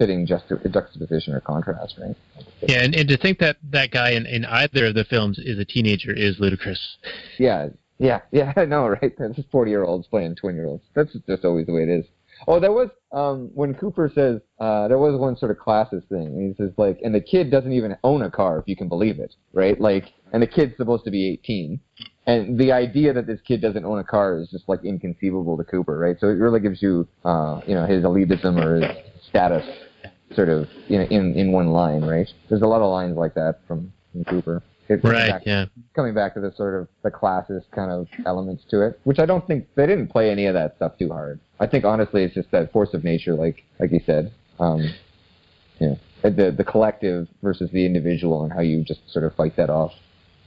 fitting 0.02 0.26
juxta- 0.26 0.68
juxtaposition 0.74 1.32
or 1.32 1.42
contrast, 1.42 1.94
right? 2.02 2.16
Yeah, 2.62 2.84
and, 2.84 2.96
and 2.96 3.08
to 3.08 3.18
think 3.18 3.38
that 3.38 3.58
that 3.70 3.92
guy 3.92 4.14
in, 4.14 4.26
in 4.26 4.46
either 4.46 4.88
of 4.88 4.96
the 4.96 5.04
films 5.04 5.38
is 5.38 5.60
a 5.60 5.66
teenager 5.66 6.12
is 6.12 6.40
ludicrous. 6.40 6.98
Yeah, 7.38 7.70
yeah, 8.00 8.22
yeah. 8.32 8.52
I 8.58 8.66
know, 8.66 8.88
right? 8.88 9.14
That's 9.16 9.36
just 9.36 9.52
forty 9.52 9.70
year 9.70 9.84
olds 9.84 10.08
playing 10.08 10.36
twenty 10.36 10.58
year 10.58 10.66
olds. 10.66 10.84
That's 10.96 11.16
just 11.28 11.46
always 11.46 11.68
the 11.68 11.74
way 11.74 11.84
it 11.84 11.90
is. 11.90 12.06
Oh, 12.48 12.60
there 12.60 12.72
was 12.72 12.90
um 13.12 13.52
when 13.54 13.76
Cooper 13.76 14.12
says 14.14 14.42
uh 14.60 14.88
there 14.88 14.98
was 14.98 15.20
one 15.20 15.38
sort 15.38 15.52
of 15.52 15.58
classist 15.58 16.08
thing. 16.10 16.56
He 16.58 16.64
says 16.64 16.74
like, 16.78 16.98
and 17.04 17.14
the 17.14 17.22
kid 17.22 17.52
doesn't 17.52 17.72
even 17.72 17.96
own 18.04 18.24
a 18.24 18.32
car, 18.32 18.58
if 18.58 18.68
you 18.68 18.76
can 18.76 18.90
believe 18.90 19.20
it, 19.20 19.36
right? 19.54 19.80
Like, 19.80 20.06
and 20.34 20.42
the 20.42 20.48
kid's 20.48 20.76
supposed 20.78 21.06
to 21.06 21.12
be 21.12 21.28
eighteen, 21.28 21.80
and 22.26 22.60
the 22.60 22.72
idea 22.72 23.14
that 23.14 23.28
this 23.28 23.40
kid 23.48 23.62
doesn't 23.62 23.86
own 23.86 24.00
a 24.00 24.04
car 24.04 24.40
is 24.40 24.50
just 24.50 24.68
like 24.68 24.84
inconceivable 24.84 25.58
to 25.58 25.64
Cooper, 25.64 26.00
right? 26.00 26.18
So 26.20 26.26
it 26.28 26.40
really 26.40 26.60
gives 26.60 26.82
you 26.82 27.08
uh 27.24 27.62
you 27.68 27.76
know 27.76 27.86
his 27.86 28.04
elitism 28.04 28.60
or 28.60 28.82
his 28.82 28.96
status 29.30 29.64
sort 30.36 30.50
of 30.50 30.68
you 30.88 30.98
know 30.98 31.06
in 31.06 31.34
in 31.36 31.52
one 31.52 31.68
line, 31.72 32.04
right? 32.04 32.28
There's 32.50 32.62
a 32.62 32.68
lot 32.68 32.82
of 32.82 32.90
lines 32.92 33.18
like 33.18 33.34
that 33.36 33.60
from, 33.68 33.92
from 34.12 34.24
Cooper. 34.26 34.64
Coming 34.88 35.02
Right. 35.04 35.30
back- 35.32 35.46
Yeah. 35.46 35.66
coming 35.96 36.14
back 36.14 36.34
to 36.34 36.42
the 36.42 36.52
sort 36.52 36.74
of 36.76 36.88
the 37.02 37.12
classist 37.12 37.64
kind 37.72 37.92
of 37.92 38.08
elements 38.26 38.66
to 38.72 38.82
it, 38.82 39.00
which 39.06 39.20
I 39.20 39.26
don't 39.26 39.46
think 39.48 39.68
they 39.76 39.86
didn't 39.88 40.08
play 40.10 40.30
any 40.30 40.48
of 40.48 40.54
that 40.56 40.76
stuff 40.76 40.98
too 40.98 41.08
hard. 41.10 41.40
I 41.62 41.68
think 41.68 41.86
honestly, 41.86 42.24
it's 42.24 42.34
just 42.34 42.52
that 42.52 42.74
force 42.74 42.94
of 42.94 43.04
nature, 43.06 43.34
like 43.34 43.64
like 43.80 43.92
you 43.92 44.02
said, 44.06 44.34
um, 44.60 44.82
you 45.80 45.88
know, 45.88 46.00
the 46.24 46.52
the 46.52 46.64
collective 46.66 47.28
versus 47.42 47.70
the 47.72 47.86
individual, 47.86 48.44
and 48.44 48.52
how 48.52 48.60
you 48.62 48.84
just 48.84 49.00
sort 49.10 49.24
of 49.24 49.34
fight 49.36 49.56
that 49.56 49.70
off. 49.70 49.94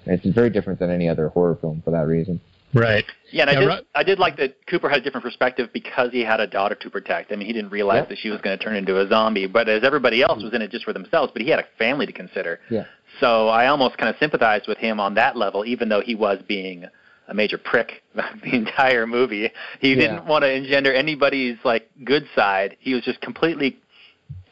And 0.05 0.15
it's 0.23 0.35
very 0.35 0.51
different 0.51 0.79
than 0.79 0.91
any 0.91 1.09
other 1.09 1.29
horror 1.29 1.55
film 1.55 1.81
for 1.83 1.91
that 1.93 2.07
reason. 2.07 2.39
Right. 2.75 3.05
Yeah, 3.31 3.43
and 3.43 3.51
I 3.51 3.53
Yeah, 3.55 3.61
did, 3.61 3.67
right. 3.67 3.85
I 3.95 4.03
did 4.03 4.19
like 4.19 4.37
that 4.37 4.57
Cooper 4.67 4.89
had 4.89 4.99
a 5.01 5.03
different 5.03 5.25
perspective 5.25 5.71
because 5.73 6.11
he 6.13 6.21
had 6.23 6.41
a 6.41 6.47
daughter 6.47 6.75
to 6.75 6.91
protect. 6.91 7.33
I 7.33 7.37
mean, 7.37 7.47
he 7.47 7.53
didn't 7.53 7.71
realize 7.71 8.03
Yeah. 8.03 8.09
that 8.11 8.19
she 8.19 8.31
was 8.31 8.41
going 8.41 8.57
to 8.59 8.63
turn 8.65 8.75
into 8.77 8.99
a 9.01 9.09
zombie, 9.09 9.47
but 9.47 9.69
as 9.69 9.85
everybody 9.85 10.23
else 10.23 10.43
was 10.43 10.53
in 10.53 10.61
it 10.63 10.71
just 10.71 10.85
for 10.85 10.93
themselves, 10.93 11.31
but 11.33 11.43
he 11.43 11.49
had 11.49 11.61
a 11.61 11.65
family 11.79 12.07
to 12.07 12.13
consider. 12.13 12.61
Yeah. 12.71 12.85
So 13.21 13.49
I 13.49 13.69
almost 13.69 13.97
kind 13.97 14.09
of 14.11 14.17
sympathized 14.19 14.67
with 14.67 14.79
him 14.79 14.99
on 14.99 15.15
that 15.15 15.37
level, 15.37 15.65
even 15.65 15.89
though 15.89 16.01
he 16.01 16.15
was 16.15 16.41
being 16.49 16.85
a 17.29 17.35
major 17.35 17.57
prick 17.59 18.03
the 18.15 18.55
entire 18.55 19.07
movie. 19.07 19.51
He 19.81 19.91
Yeah. 19.91 19.95
didn't 19.97 20.27
want 20.27 20.43
to 20.43 20.53
engender 20.53 20.93
anybody's 20.93 21.57
like 21.65 21.89
good 22.05 22.27
side. 22.35 22.77
He 22.81 22.93
was 22.95 23.03
just 23.05 23.21
completely 23.21 23.79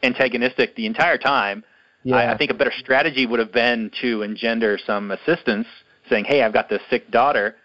antagonistic 0.01 0.75
the 0.75 0.85
entire 0.85 1.17
time. 1.17 1.63
I, 2.11 2.33
I 2.33 2.37
think 2.37 2.51
a 2.51 2.53
better 2.53 2.73
strategy 2.77 3.25
would 3.25 3.39
have 3.39 3.53
been 3.53 3.89
to 4.01 4.23
engender 4.23 4.77
some 4.85 5.11
assistance, 5.11 5.67
saying, 6.09 6.25
"Hey, 6.25 6.43
I've 6.43 6.51
got 6.51 6.67
this 6.67 6.81
sick 6.89 7.09
daughter. 7.11 7.55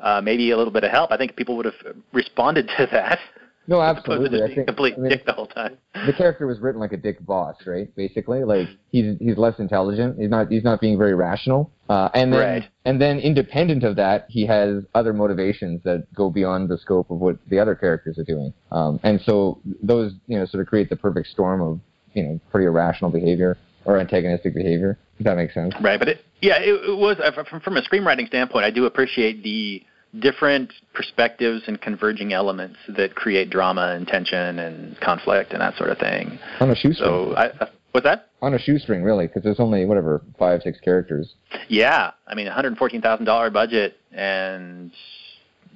Uh, 0.00 0.20
maybe 0.22 0.50
a 0.50 0.56
little 0.56 0.72
bit 0.72 0.84
of 0.84 0.90
help." 0.90 1.10
I 1.12 1.16
think 1.16 1.36
people 1.36 1.56
would 1.56 1.66
have 1.66 1.96
responded 2.12 2.68
to 2.78 2.86
that. 2.92 3.18
no, 3.66 3.80
absolutely. 3.92 4.42
I 4.42 4.54
think 4.54 4.66
complete 4.66 4.94
I 4.96 5.00
mean, 5.00 5.10
dick 5.10 5.26
the 5.26 5.32
whole 5.32 5.46
time. 5.46 5.76
the 6.06 6.12
character 6.12 6.46
was 6.46 6.58
written 6.60 6.80
like 6.80 6.92
a 6.92 6.96
dick 6.96 7.24
boss, 7.24 7.56
right? 7.66 7.94
Basically, 7.96 8.42
like 8.44 8.68
he's 8.90 9.16
he's 9.18 9.36
less 9.36 9.58
intelligent. 9.58 10.18
He's 10.18 10.30
not 10.30 10.48
he's 10.50 10.64
not 10.64 10.80
being 10.80 10.98
very 10.98 11.14
rational. 11.14 11.70
Uh, 11.88 12.08
and 12.14 12.32
then 12.32 12.40
Right. 12.40 12.64
and 12.84 13.00
then 13.00 13.18
independent 13.18 13.82
of 13.82 13.96
that, 13.96 14.26
he 14.28 14.46
has 14.46 14.84
other 14.94 15.12
motivations 15.12 15.82
that 15.82 16.06
go 16.14 16.30
beyond 16.30 16.68
the 16.68 16.78
scope 16.78 17.10
of 17.10 17.18
what 17.18 17.36
the 17.48 17.58
other 17.58 17.74
characters 17.74 18.16
are 18.18 18.24
doing. 18.24 18.52
Um, 18.70 19.00
and 19.02 19.20
so 19.22 19.60
those 19.82 20.12
you 20.28 20.38
know 20.38 20.46
sort 20.46 20.62
of 20.62 20.68
create 20.68 20.88
the 20.88 20.96
perfect 20.96 21.26
storm 21.28 21.60
of 21.60 21.80
you 22.14 22.22
know 22.22 22.40
pretty 22.50 22.66
irrational 22.66 23.10
behavior 23.10 23.56
or 23.84 23.98
antagonistic 23.98 24.54
behavior. 24.54 24.98
If 25.18 25.24
that 25.24 25.36
makes 25.36 25.52
sense. 25.52 25.74
Right, 25.82 25.98
but 25.98 26.08
it, 26.08 26.24
yeah, 26.40 26.58
it, 26.60 26.90
it 26.90 26.96
was 26.96 27.16
uh, 27.22 27.32
from, 27.44 27.60
from 27.60 27.76
a 27.76 27.82
screenwriting 27.82 28.26
standpoint. 28.28 28.64
I 28.64 28.70
do 28.70 28.86
appreciate 28.86 29.42
the 29.42 29.82
different 30.18 30.72
perspectives 30.92 31.62
and 31.66 31.80
converging 31.80 32.32
elements 32.32 32.76
that 32.88 33.14
create 33.14 33.50
drama 33.50 33.94
and 33.96 34.06
tension 34.06 34.58
and 34.58 34.98
conflict 35.00 35.52
and 35.52 35.60
that 35.60 35.76
sort 35.76 35.90
of 35.90 35.98
thing. 35.98 36.38
On 36.58 36.70
a 36.70 36.74
shoestring. 36.74 37.08
So, 37.08 37.34
I, 37.34 37.46
I, 37.46 37.68
what's 37.92 38.04
that? 38.04 38.30
on 38.42 38.54
a 38.54 38.58
shoestring, 38.58 39.02
really, 39.02 39.26
because 39.26 39.42
there's 39.42 39.60
only 39.60 39.84
whatever 39.84 40.22
five 40.38 40.62
six 40.62 40.78
characters. 40.80 41.34
Yeah, 41.68 42.12
I 42.26 42.34
mean, 42.34 42.46
$114,000 42.46 43.52
budget, 43.52 43.96
and 44.12 44.90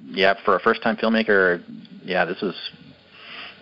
yeah, 0.06 0.34
for 0.44 0.56
a 0.56 0.60
first-time 0.60 0.96
filmmaker, 0.96 1.62
yeah, 2.02 2.24
this 2.24 2.40
was 2.40 2.54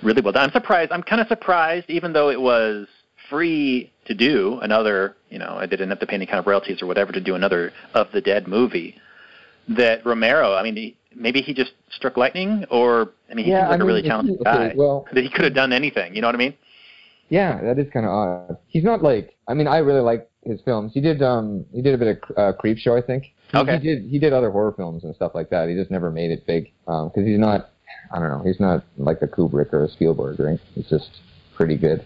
really 0.03 0.23
well 0.23 0.33
done. 0.33 0.45
I'm 0.45 0.53
surprised. 0.53 0.93
I'm 0.93 1.03
kind 1.03 1.21
of 1.21 1.29
surprised, 1.29 1.89
even 1.89 2.13
though 2.13 2.31
it 2.31 2.41
was 2.41 2.87
free 3.29 3.93
to 4.07 4.15
do 4.15 4.59
another, 4.63 5.17
you 5.31 5.39
know, 5.39 5.57
I 5.59 5.67
didn't 5.67 5.89
have 5.91 6.01
to 6.01 6.07
pay 6.07 6.15
any 6.15 6.27
kind 6.27 6.39
of 6.39 6.47
royalties 6.47 6.83
or 6.83 6.87
whatever 6.87 7.13
to 7.13 7.21
do 7.21 7.35
another 7.35 7.73
of 7.95 8.09
the 8.13 8.21
Dead 8.21 8.47
movie. 8.47 8.97
That 9.69 10.05
Romero, 10.05 10.55
I 10.55 10.63
mean, 10.63 10.77
he, 10.77 10.97
maybe 11.15 11.41
he 11.41 11.55
just 11.55 11.73
struck 11.91 12.17
lightning, 12.17 12.65
or 12.71 13.13
I 13.31 13.35
mean, 13.35 13.45
he 13.45 13.51
Yeah, 13.53 13.61
seems 13.61 13.71
like 13.71 13.71
I 13.71 13.75
a 13.75 13.79
mean, 13.79 13.87
really 13.87 13.99
if 14.01 14.05
he- 14.05 14.09
talented 14.11 14.41
okay, 14.41 14.69
guy. 14.71 14.75
well- 14.77 15.07
that 15.15 15.23
he 15.23 15.31
could 15.31 15.45
have 15.45 15.55
done 15.55 15.73
anything. 15.73 16.15
You 16.15 16.21
know 16.23 16.29
what 16.29 16.35
I 16.35 16.39
mean? 16.39 16.55
Yeah, 17.29 17.61
that 17.63 17.79
is 17.79 17.91
kind 17.93 18.05
of 18.05 18.13
odd. 18.13 18.57
He's 18.69 18.85
not 18.85 19.03
like 19.03 19.35
I 19.49 19.55
mean 19.55 19.67
I 19.67 19.79
really 19.79 20.01
like 20.01 20.29
his 20.45 20.61
films. 20.63 20.93
He 20.93 21.01
did 21.01 21.23
um 21.23 21.65
he 21.73 21.81
did 21.81 21.95
a 21.95 21.99
bit 21.99 22.09
of 22.31 22.37
uh, 22.37 22.53
Creepshow 22.63 23.03
I 23.03 23.07
think. 23.07 23.25
He, 23.53 23.57
Okay. 23.59 23.79
He 23.79 23.83
did 23.87 24.05
he 24.11 24.19
did 24.19 24.33
other 24.35 24.51
horror 24.51 24.73
films 24.77 25.05
and 25.05 25.15
stuff 25.15 25.33
like 25.35 25.49
that. 25.51 25.69
He 25.69 25.75
just 25.75 25.91
never 25.91 26.11
made 26.11 26.31
it 26.31 26.45
big 26.47 26.71
because 26.85 27.25
he's 27.25 27.39
not 27.39 27.71
I 28.13 28.19
don't 28.19 28.29
know 28.29 28.43
he's 28.45 28.61
not 28.61 28.85
like 28.99 29.23
a 29.23 29.27
Kubrick 29.29 29.73
or 29.73 29.85
a 29.85 29.89
Spielberg 29.89 30.41
right. 30.41 30.59
He's 30.75 30.89
just 30.89 31.09
pretty 31.55 31.79
good. 31.79 32.05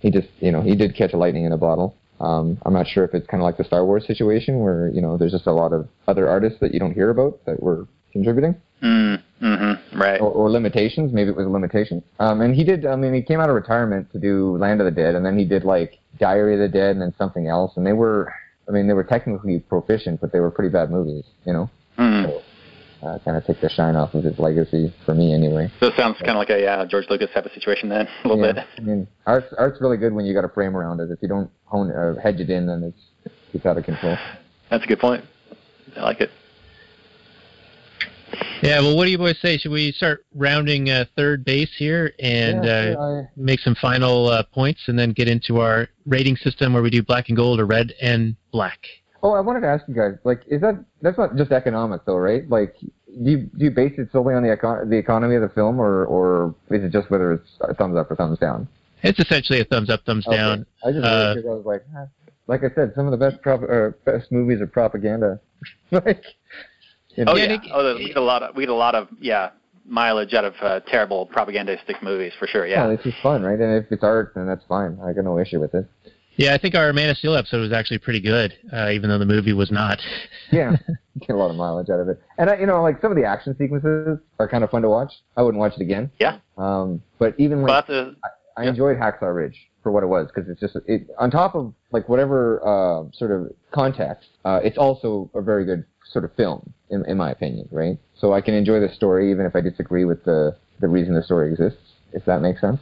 He 0.00 0.10
just 0.10 0.28
you 0.40 0.50
know 0.50 0.62
he 0.62 0.74
did 0.74 0.96
catch 0.96 1.12
a 1.12 1.16
lightning 1.16 1.44
in 1.44 1.52
a 1.52 1.58
bottle. 1.58 1.94
Um, 2.20 2.58
I'm 2.64 2.72
not 2.72 2.86
sure 2.86 3.04
if 3.04 3.14
it's 3.14 3.26
kind 3.26 3.42
of 3.42 3.44
like 3.44 3.56
the 3.58 3.64
Star 3.64 3.84
Wars 3.84 4.06
situation 4.06 4.60
where 4.60 4.88
you 4.88 5.00
know 5.00 5.16
there's 5.16 5.32
just 5.32 5.46
a 5.46 5.52
lot 5.52 5.72
of 5.72 5.88
other 6.08 6.28
artists 6.28 6.58
that 6.60 6.72
you 6.72 6.80
don't 6.80 6.94
hear 6.94 7.10
about 7.10 7.44
that 7.46 7.62
were 7.62 7.86
contributing 8.12 8.54
Mm, 8.82 9.22
mm-hmm. 9.42 9.98
Right. 9.98 10.20
or, 10.20 10.30
or 10.30 10.50
limitations. 10.50 11.12
Maybe 11.12 11.30
it 11.30 11.36
was 11.36 11.46
a 11.46 11.50
limitation. 11.50 12.02
Um, 12.18 12.42
and 12.42 12.54
he 12.54 12.62
did. 12.62 12.84
I 12.84 12.94
mean, 12.96 13.14
he 13.14 13.22
came 13.22 13.40
out 13.40 13.48
of 13.48 13.54
retirement 13.54 14.12
to 14.12 14.18
do 14.18 14.56
Land 14.58 14.80
of 14.80 14.84
the 14.84 14.90
Dead, 14.90 15.14
and 15.14 15.24
then 15.24 15.38
he 15.38 15.44
did 15.44 15.64
like 15.64 15.98
Diary 16.18 16.54
of 16.54 16.60
the 16.60 16.68
Dead, 16.68 16.90
and 16.90 17.00
then 17.00 17.14
something 17.16 17.46
else. 17.46 17.72
And 17.76 17.86
they 17.86 17.94
were, 17.94 18.32
I 18.68 18.72
mean, 18.72 18.86
they 18.86 18.92
were 18.92 19.04
technically 19.04 19.60
proficient, 19.60 20.20
but 20.20 20.30
they 20.30 20.40
were 20.40 20.50
pretty 20.50 20.70
bad 20.70 20.90
movies. 20.90 21.24
You 21.46 21.52
know, 21.54 21.70
Mm. 21.98 22.42
Uh, 23.02 23.18
kind 23.24 23.36
of 23.36 23.44
take 23.44 23.60
the 23.60 23.68
shine 23.68 23.96
off 23.96 24.14
of 24.14 24.24
his 24.24 24.38
legacy 24.38 24.92
for 25.04 25.14
me, 25.14 25.34
anyway. 25.34 25.70
So 25.80 25.88
it 25.88 25.94
sounds 25.96 26.18
kind 26.18 26.30
of 26.30 26.36
like 26.36 26.50
a 26.50 26.60
yeah, 26.60 26.84
George 26.84 27.06
Lucas 27.10 27.28
type 27.34 27.44
of 27.46 27.52
situation 27.52 27.88
then, 27.88 28.08
a 28.24 28.28
little 28.28 28.44
yeah, 28.44 28.52
bit. 28.52 28.64
I 28.78 28.80
mean, 28.80 29.08
art's 29.26 29.52
art's 29.58 29.80
really 29.80 29.96
good 29.96 30.12
when 30.12 30.24
you 30.24 30.34
got 30.34 30.44
a 30.44 30.48
frame 30.48 30.76
around 30.76 31.00
it. 31.00 31.10
If 31.10 31.20
you 31.22 31.28
don't 31.28 31.50
hone 31.64 31.90
or 31.90 32.18
hedge 32.20 32.40
it 32.40 32.50
in, 32.50 32.66
then 32.66 32.82
it's 32.82 33.34
it's 33.52 33.66
out 33.66 33.78
of 33.78 33.84
control. 33.84 34.16
That's 34.70 34.84
a 34.84 34.86
good 34.86 35.00
point. 35.00 35.24
I 35.96 36.02
like 36.02 36.20
it. 36.20 36.30
Yeah. 38.62 38.80
Well, 38.80 38.96
what 38.96 39.04
do 39.04 39.10
you 39.10 39.18
boys 39.18 39.38
say? 39.40 39.58
Should 39.58 39.70
we 39.70 39.92
start 39.92 40.24
rounding 40.34 40.90
uh, 40.90 41.04
third 41.16 41.44
base 41.44 41.70
here 41.76 42.12
and 42.18 42.64
yeah, 42.64 42.94
uh, 42.98 43.02
I- 43.02 43.28
make 43.36 43.60
some 43.60 43.74
final 43.74 44.28
uh, 44.28 44.42
points, 44.42 44.82
and 44.88 44.98
then 44.98 45.12
get 45.12 45.28
into 45.28 45.60
our 45.60 45.88
rating 46.06 46.36
system 46.36 46.72
where 46.72 46.82
we 46.82 46.90
do 46.90 47.02
black 47.02 47.28
and 47.28 47.36
gold 47.36 47.60
or 47.60 47.66
red 47.66 47.92
and 48.00 48.36
black? 48.52 48.78
Oh, 49.26 49.32
I 49.32 49.40
wanted 49.40 49.62
to 49.62 49.66
ask 49.66 49.82
you 49.88 49.94
guys, 49.94 50.12
like, 50.22 50.42
is 50.46 50.60
that 50.60 50.78
that's 51.02 51.18
not 51.18 51.34
just 51.34 51.50
economics, 51.50 52.04
though, 52.06 52.14
right? 52.16 52.48
Like, 52.48 52.76
do 52.78 52.88
you 53.32 53.38
do 53.58 53.64
you 53.64 53.72
base 53.72 53.94
it 53.98 54.08
solely 54.12 54.34
on 54.34 54.44
the 54.44 54.56
econ- 54.56 54.88
the 54.88 54.96
economy 54.96 55.34
of 55.34 55.42
the 55.42 55.48
film, 55.48 55.80
or 55.80 56.04
or 56.06 56.54
is 56.70 56.84
it 56.84 56.92
just 56.92 57.10
whether 57.10 57.32
it's 57.32 57.50
a 57.62 57.74
thumbs 57.74 57.96
up 57.96 58.08
or 58.08 58.14
thumbs 58.14 58.38
down? 58.38 58.68
It's 59.02 59.18
essentially 59.18 59.58
a 59.60 59.64
thumbs 59.64 59.90
up, 59.90 60.04
thumbs 60.06 60.28
Okay. 60.28 60.36
down. 60.36 60.64
I 60.84 60.92
just 60.92 61.04
Uh, 61.04 61.34
because 61.34 61.50
I 61.50 61.54
was 61.54 61.66
like, 61.66 61.82
huh. 61.92 62.06
like 62.46 62.62
I 62.62 62.70
said, 62.76 62.92
some 62.94 63.06
of 63.06 63.10
the 63.10 63.16
best 63.16 63.42
prop- 63.42 63.68
uh, 63.68 63.90
best 64.04 64.30
movies 64.30 64.60
are 64.60 64.68
propaganda. 64.68 65.40
like, 65.90 66.22
you 67.16 67.24
know, 67.24 67.32
Oh 67.32 67.36
Yeah, 67.36 67.46
yeah. 67.46 67.52
and 67.54 67.62
oh, 67.72 67.82
the- 67.82 67.94
we 67.98 68.06
get 68.06 68.16
a 68.16 68.20
lot 68.20 68.44
of 68.44 68.54
we 68.54 68.62
get 68.62 68.70
a 68.70 68.74
lot 68.74 68.94
of 68.94 69.08
yeah 69.20 69.50
mileage 69.88 70.34
out 70.34 70.44
of 70.44 70.54
uh, 70.60 70.78
terrible 70.86 71.26
propagandistic 71.26 72.00
movies 72.00 72.32
for 72.38 72.46
sure. 72.46 72.64
yeah, 72.64 72.86
Yeah. 72.86 72.92
it's 72.92 73.02
just 73.02 73.18
fun, 73.24 73.42
right? 73.42 73.58
And 73.58 73.82
if 73.84 73.90
it's 73.90 74.04
art, 74.04 74.34
then 74.36 74.46
that's 74.46 74.64
fine. 74.66 74.98
I 75.02 75.12
got 75.14 75.24
no 75.24 75.38
issue 75.40 75.58
with 75.58 75.74
it. 75.74 75.86
Yeah, 76.36 76.54
I 76.54 76.58
think 76.58 76.74
our 76.74 76.92
Man 76.92 77.08
of 77.10 77.16
Steel 77.16 77.34
episode 77.34 77.60
was 77.60 77.72
actually 77.72 77.98
pretty 77.98 78.20
good, 78.20 78.52
uh, 78.72 78.90
even 78.90 79.08
though 79.08 79.18
the 79.18 79.26
movie 79.26 79.52
was 79.52 79.70
not. 79.70 79.98
Yeah, 80.52 80.76
get 81.18 81.30
a 81.30 81.36
lot 81.36 81.50
of 81.50 81.56
mileage 81.56 81.90
out 81.90 81.98
of 81.98 82.08
it. 82.08 82.20
And 82.38 82.48
I, 82.48 82.56
you 82.58 82.66
know, 82.66 82.80
like 82.80 83.00
some 83.00 83.10
of 83.10 83.16
the 83.16 83.24
action 83.24 83.56
sequences 83.58 84.20
are 84.38 84.48
kind 84.48 84.62
of 84.62 84.70
fun 84.70 84.82
to 84.82 84.88
watch. 84.88 85.12
I 85.36 85.42
wouldn't 85.42 85.58
watch 85.58 85.72
it 85.74 85.80
again. 85.80 86.08
Yeah. 86.20 86.38
Um, 86.56 87.02
but 87.18 87.34
even 87.36 87.62
like 87.62 87.68
Well, 87.68 87.74
that's 87.80 87.90
a, 87.90 88.30
I 88.56 88.62
Yeah. 88.62 88.68
enjoyed 88.70 88.96
Hacksaw 88.96 89.34
Ridge 89.34 89.58
for 89.82 89.90
what 89.90 90.04
it 90.04 90.06
was 90.06 90.28
because 90.32 90.48
it's 90.48 90.60
just 90.60 90.76
it 90.86 91.08
on 91.18 91.32
top 91.32 91.56
of 91.56 91.74
like 91.90 92.08
whatever 92.08 92.60
uh, 92.64 93.10
sort 93.12 93.32
of 93.32 93.52
context, 93.72 94.28
uh, 94.44 94.60
it's 94.62 94.78
also 94.78 95.28
a 95.34 95.42
very 95.42 95.64
good 95.64 95.84
sort 96.12 96.24
of 96.24 96.32
film 96.34 96.72
in, 96.90 97.04
in 97.06 97.16
my 97.16 97.32
opinion, 97.32 97.68
right? 97.72 97.98
So 98.16 98.32
I 98.32 98.40
can 98.40 98.54
enjoy 98.54 98.78
the 98.78 98.88
story 98.94 99.32
even 99.32 99.46
if 99.46 99.56
I 99.56 99.60
disagree 99.60 100.04
with 100.04 100.22
the 100.24 100.56
the 100.80 100.86
reason 100.86 101.14
the 101.14 101.24
story 101.24 101.50
exists, 101.50 101.80
if 102.12 102.24
that 102.26 102.40
makes 102.40 102.60
sense. 102.60 102.78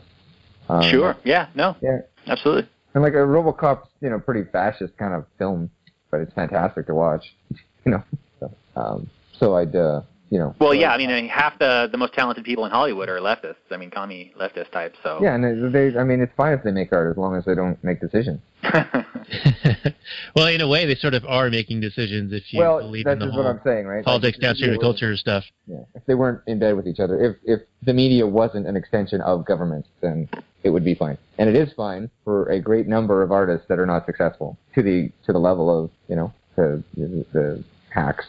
Um, 0.69 0.83
sure. 0.83 1.17
Yeah. 1.25 1.49
No. 1.55 1.77
Yeah. 1.81 2.01
Absolutely. 2.27 2.69
And 2.95 3.03
like 3.03 3.15
a 3.15 3.17
RoboCop's, 3.17 3.89
you 4.01 4.09
know, 4.09 4.21
pretty 4.21 4.49
fascist 4.51 4.97
kind 4.97 5.15
of 5.15 5.27
film, 5.39 5.71
but 6.11 6.21
it's 6.21 6.33
fantastic 6.33 6.87
to 6.87 6.95
watch, 6.95 7.35
you 7.85 7.93
know. 7.93 8.05
So, 8.41 8.55
um, 8.77 9.11
so 9.39 9.57
I'd, 9.57 9.75
uh, 9.75 10.03
you 10.35 10.41
know. 10.41 10.53
Well, 10.59 10.75
yeah. 10.75 10.93
I 10.93 10.99
mean, 10.99 11.11
I 11.11 11.21
mean, 11.21 11.29
half 11.29 11.57
the 11.61 11.89
the 11.93 11.97
most 11.97 12.13
talented 12.13 12.45
people 12.45 12.65
in 12.65 12.73
Hollywood 12.73 13.09
are 13.09 13.21
leftists. 13.21 13.71
I 13.71 13.77
mean, 13.77 13.89
commie 13.89 14.35
leftist 14.37 14.73
types. 14.73 14.99
So. 15.05 15.21
Yeah, 15.23 15.37
and 15.37 15.73
they, 15.73 15.97
I 15.97 16.03
mean, 16.03 16.21
it's 16.21 16.33
fine 16.37 16.53
if 16.55 16.65
they 16.65 16.73
make 16.73 16.93
art 16.93 17.09
as 17.13 17.17
long 17.17 17.37
as 17.37 17.45
they 17.45 17.55
don't 17.55 17.83
make 17.85 18.01
decisions. 18.01 18.41
well, 20.35 20.47
in 20.49 20.61
a 20.61 20.67
way, 20.67 20.87
they 20.87 20.97
sort 20.97 21.15
of 21.15 21.25
are 21.25 21.51
making 21.51 21.81
decisions 21.81 22.33
if 22.33 22.53
you 22.53 22.59
well, 22.59 22.81
believe 22.81 23.05
that's 23.05 23.13
in 23.13 23.19
the 23.21 23.27
just 23.27 23.35
whole 23.37 23.45
what 23.45 23.51
I'm 23.51 23.61
saying, 23.65 23.87
right? 23.87 24.05
politics, 24.05 24.37
Like, 24.39 24.43
downstream 24.43 24.71
if 24.71 24.73
they 24.73 24.79
were- 24.79 24.93
culture 24.93 25.17
stuff. 25.17 25.45
Yeah, 25.69 25.85
if 25.95 26.05
they 26.07 26.17
weren't 26.17 26.41
in 26.49 26.59
bed 26.59 26.75
with 26.75 26.89
each 26.89 26.99
other, 26.99 27.17
if 27.25 27.37
if 27.45 27.61
the 27.85 27.93
media 27.93 28.27
wasn't 28.27 28.67
an 28.67 28.75
extension 28.75 29.21
of 29.21 29.47
government, 29.47 29.87
then 30.01 30.29
it 30.65 30.71
would 30.71 30.85
be 30.85 30.97
fine. 30.97 31.17
And 31.39 31.49
it 31.49 31.55
is 31.55 31.73
fine 31.75 32.11
for 32.25 32.49
a 32.51 32.59
great 32.59 32.89
number 32.89 33.23
of 33.23 33.31
artists 33.31 33.69
that 33.69 33.79
are 33.79 33.87
not 33.87 34.05
successful 34.05 34.59
to 34.75 34.83
the 34.83 35.13
to 35.27 35.33
the 35.33 35.39
level 35.39 35.71
of 35.71 35.93
you 36.09 36.17
know 36.17 36.33
the 36.57 36.83
the, 36.97 37.25
the 37.33 37.65
hacks 37.91 38.27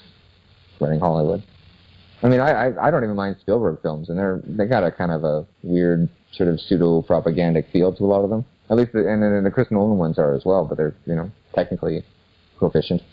running 0.80 0.99
Hollywood. 0.99 1.41
I 2.26 2.28
mean, 2.28 2.40
I, 2.40 2.50
I 2.50 2.88
I 2.88 2.92
don't 2.92 3.04
even 3.04 3.16
mind 3.16 3.36
Spielberg 3.40 3.84
films, 3.84 4.10
and 4.10 4.18
they're 4.18 4.42
they 4.44 4.66
got 4.66 4.84
a 4.84 4.92
kind 4.92 5.12
of 5.12 5.24
a 5.24 5.46
weird 5.62 6.10
sort 6.32 6.50
of 6.50 6.60
pseudo 6.60 7.04
propagandic 7.04 7.72
feel 7.72 7.96
to 7.96 8.04
a 8.04 8.08
lot 8.08 8.24
of 8.24 8.32
them. 8.32 8.44
At 8.72 8.78
least, 8.78 8.94
the, 8.94 9.08
and 9.08 9.22
then 9.22 9.44
the 9.44 9.52
Chris 9.52 9.68
Nolan 9.70 10.00
ones 10.00 10.18
are 10.18 10.34
as 10.34 10.44
well, 10.44 10.66
but 10.66 10.76
they're 10.76 10.96
you 11.06 11.14
know 11.14 11.30
technically 11.54 12.04
proficient. 12.58 13.04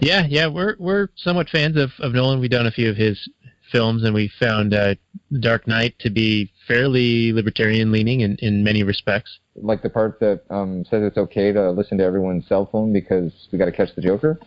Yeah, 0.00 0.26
yeah, 0.26 0.46
we're 0.46 0.74
we're 0.78 1.08
somewhat 1.16 1.50
fans 1.50 1.76
of, 1.76 1.90
of 1.98 2.14
Nolan. 2.14 2.40
We've 2.40 2.48
done 2.48 2.66
a 2.66 2.70
few 2.70 2.88
of 2.88 2.96
his 2.96 3.28
films, 3.70 4.04
and 4.04 4.14
we 4.14 4.32
found 4.40 4.72
uh, 4.72 4.94
Dark 5.40 5.68
Knight 5.68 5.98
to 5.98 6.08
be 6.08 6.50
fairly 6.66 7.30
libertarian 7.30 7.92
leaning 7.92 8.20
in, 8.20 8.36
in 8.36 8.64
many 8.64 8.84
respects. 8.84 9.38
like 9.54 9.82
the 9.82 9.90
part 9.90 10.18
that 10.20 10.44
um, 10.48 10.86
says 10.86 11.02
it's 11.02 11.18
okay 11.18 11.52
to 11.52 11.70
listen 11.72 11.98
to 11.98 12.04
everyone's 12.04 12.46
cell 12.48 12.70
phone 12.72 12.90
because 12.90 13.32
we 13.52 13.58
got 13.58 13.66
to 13.66 13.72
catch 13.72 13.94
the 13.94 14.00
Joker. 14.00 14.40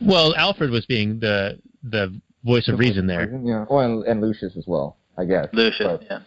Well, 0.00 0.36
Alfred 0.36 0.70
was 0.70 0.86
being 0.86 1.18
the 1.18 1.58
the 1.82 2.20
voice 2.44 2.68
of 2.68 2.78
reason 2.78 3.06
there. 3.06 3.30
Yeah. 3.42 3.64
Oh, 3.68 3.78
and, 3.78 4.04
and 4.04 4.20
Lucius 4.20 4.56
as 4.56 4.64
well, 4.66 4.96
I 5.18 5.24
guess. 5.24 5.48
Lucius, 5.52 5.98
But- 6.00 6.02
yeah. 6.04 6.18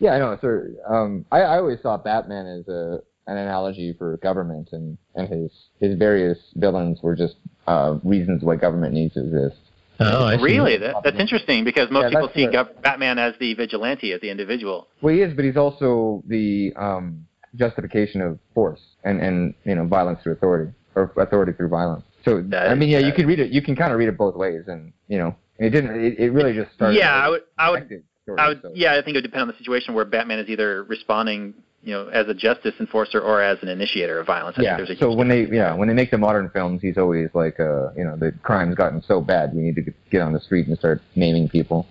Yeah, 0.00 0.14
I 0.14 0.18
know. 0.18 0.38
So, 0.40 0.92
um, 0.92 1.24
I, 1.30 1.42
I 1.42 1.58
always 1.58 1.80
saw 1.80 1.96
Batman 1.96 2.46
as 2.46 2.68
a 2.68 3.00
an 3.26 3.38
analogy 3.38 3.94
for 3.96 4.16
government, 4.18 4.70
and 4.72 4.98
and 5.14 5.28
his 5.28 5.50
his 5.80 5.96
various 5.96 6.36
villains 6.56 7.00
were 7.00 7.14
just 7.14 7.36
uh, 7.68 7.98
reasons 8.02 8.42
why 8.42 8.56
government 8.56 8.92
needs 8.92 9.14
to 9.14 9.20
exist. 9.20 9.56
Oh, 10.00 10.24
I 10.24 10.36
see. 10.36 10.42
Really? 10.42 10.76
That, 10.78 10.96
that's 11.04 11.18
interesting 11.18 11.64
because 11.64 11.90
most 11.92 12.02
Yeah, 12.12 12.20
people 12.20 12.30
see 12.34 12.48
Gov- 12.48 12.82
Batman 12.82 13.18
as 13.20 13.34
the 13.38 13.54
vigilante, 13.54 14.12
as 14.12 14.20
the 14.20 14.28
individual. 14.30 14.88
Well, 15.00 15.14
he 15.14 15.22
is, 15.22 15.32
but 15.32 15.44
he's 15.44 15.56
also 15.56 16.24
the 16.26 16.72
um, 16.74 17.24
justification 17.54 18.20
of 18.20 18.38
force 18.52 18.80
and 19.04 19.20
and 19.20 19.54
you 19.64 19.76
know 19.76 19.86
violence 19.86 20.18
through 20.22 20.32
authority 20.32 20.72
or 20.96 21.12
authority 21.16 21.52
through 21.52 21.68
violence. 21.68 22.04
So 22.24 22.40
That 22.40 22.68
I 22.68 22.74
mean, 22.74 22.88
yeah, 22.88 23.00
you 23.00 23.12
can 23.12 23.26
read 23.26 23.40
it. 23.40 23.50
You 23.52 23.60
can 23.62 23.76
kind 23.76 23.92
of 23.92 23.98
read 23.98 24.08
it 24.08 24.16
both 24.16 24.34
ways, 24.36 24.62
and 24.66 24.92
you 25.08 25.18
know, 25.18 25.36
it 25.58 25.70
didn't. 25.70 26.02
It, 26.02 26.18
it 26.18 26.30
really 26.30 26.54
just 26.54 26.72
started. 26.74 26.96
Yeah, 26.98 27.12
I 27.14 27.28
would, 27.28 27.42
I 27.58 27.70
would, 27.70 27.86
story, 28.22 28.38
I 28.38 28.48
would, 28.48 28.62
so- 28.62 28.72
yeah, 28.74 28.92
I 28.92 29.02
think 29.02 29.08
it 29.16 29.18
would 29.18 29.22
depend 29.24 29.42
on 29.42 29.48
the 29.48 29.56
situation 29.58 29.94
where 29.94 30.04
Batman 30.04 30.38
is 30.38 30.48
either 30.48 30.84
responding, 30.84 31.52
you 31.82 31.92
know, 31.92 32.08
as 32.08 32.26
a 32.28 32.34
justice 32.34 32.74
enforcer 32.80 33.20
or 33.20 33.42
as 33.42 33.58
an 33.62 33.68
initiator 33.68 34.18
of 34.20 34.26
violence. 34.26 34.56
I 34.58 34.62
yeah. 34.62 34.78
So 34.98 35.12
when 35.14 35.28
they 35.28 35.46
yeah 35.46 35.74
when 35.74 35.86
they 35.88 35.94
make 35.94 36.10
the 36.10 36.18
modern 36.18 36.48
films, 36.50 36.80
he's 36.80 36.96
always 36.96 37.28
like 37.34 37.60
uh 37.60 37.92
you 37.94 38.04
know 38.04 38.16
the 38.16 38.32
crime's 38.42 38.74
gotten 38.74 39.02
so 39.02 39.20
bad 39.20 39.54
we 39.54 39.60
need 39.62 39.74
to 39.76 39.82
get 40.10 40.22
on 40.22 40.32
the 40.32 40.40
street 40.40 40.66
and 40.66 40.78
start 40.78 41.02
naming 41.14 41.48
people 41.48 41.86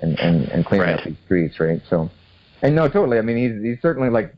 and 0.00 0.18
and 0.20 0.48
and 0.50 0.64
cleaning 0.64 0.86
Right. 0.86 0.98
up 1.00 1.04
these 1.04 1.16
streets, 1.24 1.58
right? 1.58 1.82
So 1.90 2.10
and 2.62 2.74
no, 2.76 2.88
totally. 2.88 3.18
I 3.18 3.22
mean, 3.22 3.36
he's 3.36 3.62
he's 3.74 3.82
certainly 3.82 4.10
like 4.10 4.32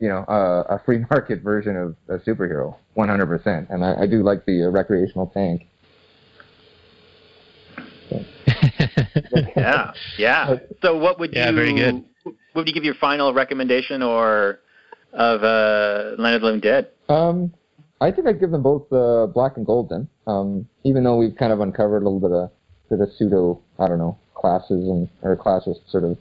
you 0.00 0.08
know 0.08 0.24
uh, 0.24 0.64
a 0.68 0.80
free 0.84 0.98
market 1.10 1.42
version 1.42 1.76
of 1.76 1.96
a 2.08 2.18
superhero, 2.24 2.74
100%. 2.96 3.70
And 3.70 3.84
I, 3.84 4.02
I 4.02 4.06
do 4.06 4.22
like 4.22 4.44
the 4.46 4.64
uh, 4.64 4.70
recreational 4.70 5.28
tank. 5.28 5.66
yeah, 9.56 9.92
yeah. 10.18 10.56
So 10.82 10.96
what 10.98 11.18
would 11.20 11.32
Yeah, 11.32 11.50
you? 11.50 11.54
very 11.56 11.72
good. 11.74 12.04
What 12.24 12.34
would 12.54 12.68
you 12.68 12.74
give 12.74 12.84
your 12.84 12.94
final 12.94 13.32
recommendation 13.32 14.02
or 14.02 14.60
of 15.12 15.42
uh, 15.42 16.16
Land 16.18 16.36
of 16.36 16.40
the 16.40 16.46
Living 16.46 16.60
Dead? 16.60 16.88
Um, 17.08 17.52
I 18.00 18.10
think 18.10 18.26
I'd 18.26 18.40
give 18.40 18.50
them 18.50 18.62
both 18.62 18.92
uh, 18.92 19.26
black 19.26 19.56
and 19.56 19.66
gold 19.66 19.90
then. 19.90 20.08
Um, 20.26 20.68
even 20.84 21.04
though 21.04 21.16
we've 21.16 21.36
kind 21.36 21.52
of 21.52 21.60
uncovered 21.60 22.02
a 22.02 22.08
little 22.08 22.20
bit 22.20 22.32
of 22.32 22.50
bit 22.88 23.00
of 23.00 23.12
pseudo, 23.16 23.60
I 23.78 23.86
don't 23.88 23.98
know, 23.98 24.18
classes 24.34 24.88
and 24.88 25.08
or 25.22 25.36
classist 25.36 25.88
sort 25.88 26.04
of 26.04 26.18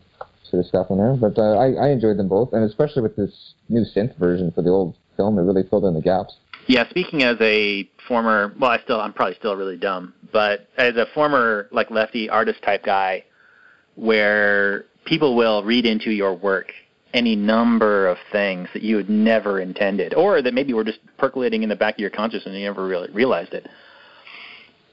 sort 0.50 0.62
of 0.62 0.68
stuff 0.68 0.88
in 0.90 0.98
there. 0.98 1.16
But 1.16 1.38
uh, 1.38 1.58
I, 1.58 1.72
I 1.74 1.90
enjoyed 1.90 2.18
them 2.18 2.28
both, 2.28 2.54
and 2.54 2.64
especially 2.64 3.02
with 3.02 3.16
this 3.16 3.54
new 3.70 3.86
synth 3.96 4.18
version 4.18 4.52
for 4.52 4.62
the 4.62 4.70
old 4.70 4.96
film, 5.18 5.38
it 5.38 5.44
really 5.44 5.64
filled 5.70 5.86
in 5.86 5.94
the 5.94 6.02
gaps. 6.02 6.36
Yeah, 6.68 6.88
speaking 6.90 7.24
as 7.24 7.38
a 7.42 7.90
former, 8.08 8.54
well, 8.60 8.72
I 8.72 8.80
still, 8.82 9.02
I'm 9.02 9.14
probably 9.14 9.36
still 9.36 9.56
really 9.56 9.78
dumb, 9.78 10.14
but 10.32 10.68
as 10.78 10.96
a 10.96 11.08
former 11.14 11.68
like 11.72 11.90
lefty 11.90 12.30
artist 12.30 12.62
type 12.62 12.84
guy, 12.84 13.24
where 13.96 14.86
people 15.06 15.36
will 15.36 15.64
read 15.64 15.86
into 15.86 16.12
your 16.12 16.36
work 16.36 16.72
any 17.14 17.36
number 17.36 18.08
of 18.08 18.18
things 18.32 18.70
that 18.74 18.84
you 18.84 18.98
had 18.98 19.10
never 19.10 19.60
intended, 19.60 20.14
or 20.14 20.42
that 20.42 20.54
maybe 20.54 20.74
were 20.74 20.84
just 20.84 21.00
percolating 21.18 21.64
in 21.64 21.70
the 21.70 21.76
back 21.76 21.96
of 21.96 22.00
your 22.00 22.12
consciousness 22.12 22.46
and 22.54 22.60
you 22.60 22.66
never 22.66 22.86
really 22.86 23.10
realized 23.12 23.54
it. 23.54 23.68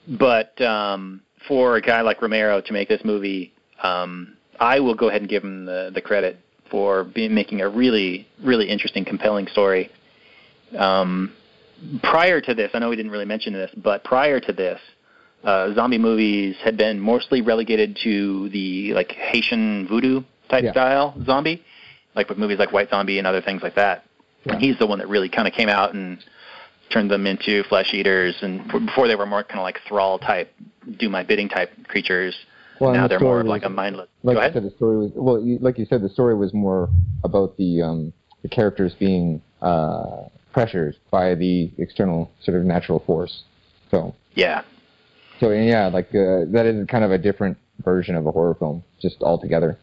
But 0.09 0.59
um, 0.63 1.21
for 1.47 1.77
a 1.77 1.83
guy 1.83 2.01
like 2.01 2.23
Romero 2.23 2.61
to 2.61 2.73
make 2.73 2.89
this 2.89 3.03
movie, 3.05 3.53
um, 3.83 4.36
I 4.61 4.81
will 4.81 4.95
go 4.95 5.09
ahead 5.09 5.23
and 5.23 5.31
give 5.31 5.43
him 5.45 5.65
the, 5.67 5.91
the 5.95 6.01
credit 6.01 6.39
for 6.71 7.05
being 7.05 7.35
making 7.35 7.61
a 7.61 7.69
really, 7.69 8.27
really 8.43 8.69
interesting, 8.69 9.05
compelling 9.05 9.47
story. 9.49 9.91
Um, 10.77 11.33
prior 12.03 12.41
to 12.41 12.55
this, 12.55 12.71
I 12.75 12.79
know 12.79 12.89
we 12.89 12.97
didn't 12.97 13.13
really 13.13 13.25
mention 13.25 13.53
this, 13.53 13.71
but 13.77 14.03
prior 14.05 14.41
to 14.41 14.53
this, 14.53 14.81
uh, 15.45 15.73
zombie 15.75 15.99
movies 15.99 16.57
had 16.65 16.77
been 16.77 16.99
mostly 16.99 17.41
relegated 17.41 17.97
to 18.03 18.49
the 18.49 18.93
like 18.95 19.13
Haitian 19.13 19.87
voodoo 19.87 20.23
type 20.49 20.65
Yeah. 20.65 20.73
style 20.73 21.15
zombie, 21.25 21.63
like 22.15 22.29
with 22.29 22.39
movies 22.39 22.59
like 22.59 22.73
White 22.73 22.91
Zombie 22.91 23.19
and 23.19 23.27
other 23.27 23.41
things 23.41 23.63
like 23.63 23.75
that. 23.77 24.05
Yeah. 24.45 24.59
He's 24.59 24.79
the 24.79 24.87
one 24.87 24.99
that 24.99 25.09
really 25.09 25.29
kind 25.29 25.47
of 25.47 25.55
came 25.55 25.69
out 25.69 25.95
and 25.95 26.19
turned 26.91 27.11
them 27.11 27.27
into 27.27 27.63
flesh 27.65 27.93
eaters, 27.95 28.37
and 28.43 28.67
before 28.87 29.09
they 29.09 29.17
were 29.17 29.27
more 29.27 29.43
kind 29.43 29.59
of 29.61 29.65
like 29.65 29.81
thrall 29.89 30.19
type, 30.19 30.53
do 30.99 31.09
my 31.09 31.23
bidding 31.23 31.49
type 31.49 31.71
creatures. 31.89 32.35
Well, 32.81 32.93
now 32.93 33.03
the 33.05 33.09
they're 33.11 33.21
more 33.21 33.43
like 33.45 33.65
a 33.65 33.69
mindless. 33.69 34.09
Like 34.23 34.35
you 34.35 34.41
ahead. 34.41 34.53
said, 34.55 34.65
the 34.65 34.71
story 34.71 34.99
was 34.99 35.11
well. 35.15 35.41
You, 35.41 35.59
like 35.61 35.79
you 35.79 35.87
said, 35.87 36.03
the 36.03 36.09
story 36.09 36.35
was 36.35 36.53
more 36.53 36.89
about 37.25 37.57
the 37.57 37.83
um, 37.83 38.13
the 38.43 38.49
characters 38.49 38.95
being 38.99 39.41
uh, 39.63 40.29
pressured 40.53 40.97
by 41.11 41.35
the 41.35 41.71
external 41.79 42.31
sort 42.43 42.57
of 42.57 42.65
natural 42.65 43.01
force. 43.01 43.45
So 43.91 44.15
Yeah. 44.35 44.63
So 45.41 45.51
yeah, 45.51 45.89
like 45.89 46.09
uh, 46.09 46.49
that 46.49 46.65
is 46.67 46.87
kind 46.87 47.05
of 47.05 47.11
a 47.11 47.19
different 47.19 47.59
version 47.85 48.17
of 48.17 48.27
a 48.27 48.33
horror 48.33 48.55
film, 48.55 48.83
just 49.01 49.23
altogether. 49.23 49.79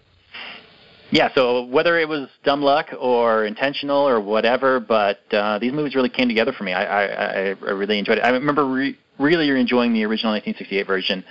Yeah, 1.11 1.29
so 1.35 1.65
whether 1.65 1.99
it 1.99 2.09
was 2.09 2.27
dumb 2.43 2.63
luck 2.63 2.87
or 2.99 3.45
intentional 3.45 4.07
or 4.07 4.19
whatever, 4.19 4.79
but 4.79 5.19
uh, 5.31 5.59
these 5.59 5.71
movies 5.71 5.93
really 5.93 6.09
came 6.09 6.27
together 6.27 6.51
for 6.51 6.63
me. 6.63 6.73
I, 6.73 6.85
I, 6.85 7.03
I 7.03 7.55
I 7.67 7.71
really 7.71 7.99
enjoyed 7.99 8.17
it. 8.17 8.21
I 8.21 8.29
remember 8.29 8.65
re- 8.65 8.97
really 9.19 9.47
enjoying 9.49 9.93
the 9.93 10.03
original 10.05 10.31
1968 10.33 10.87
version, 10.87 11.23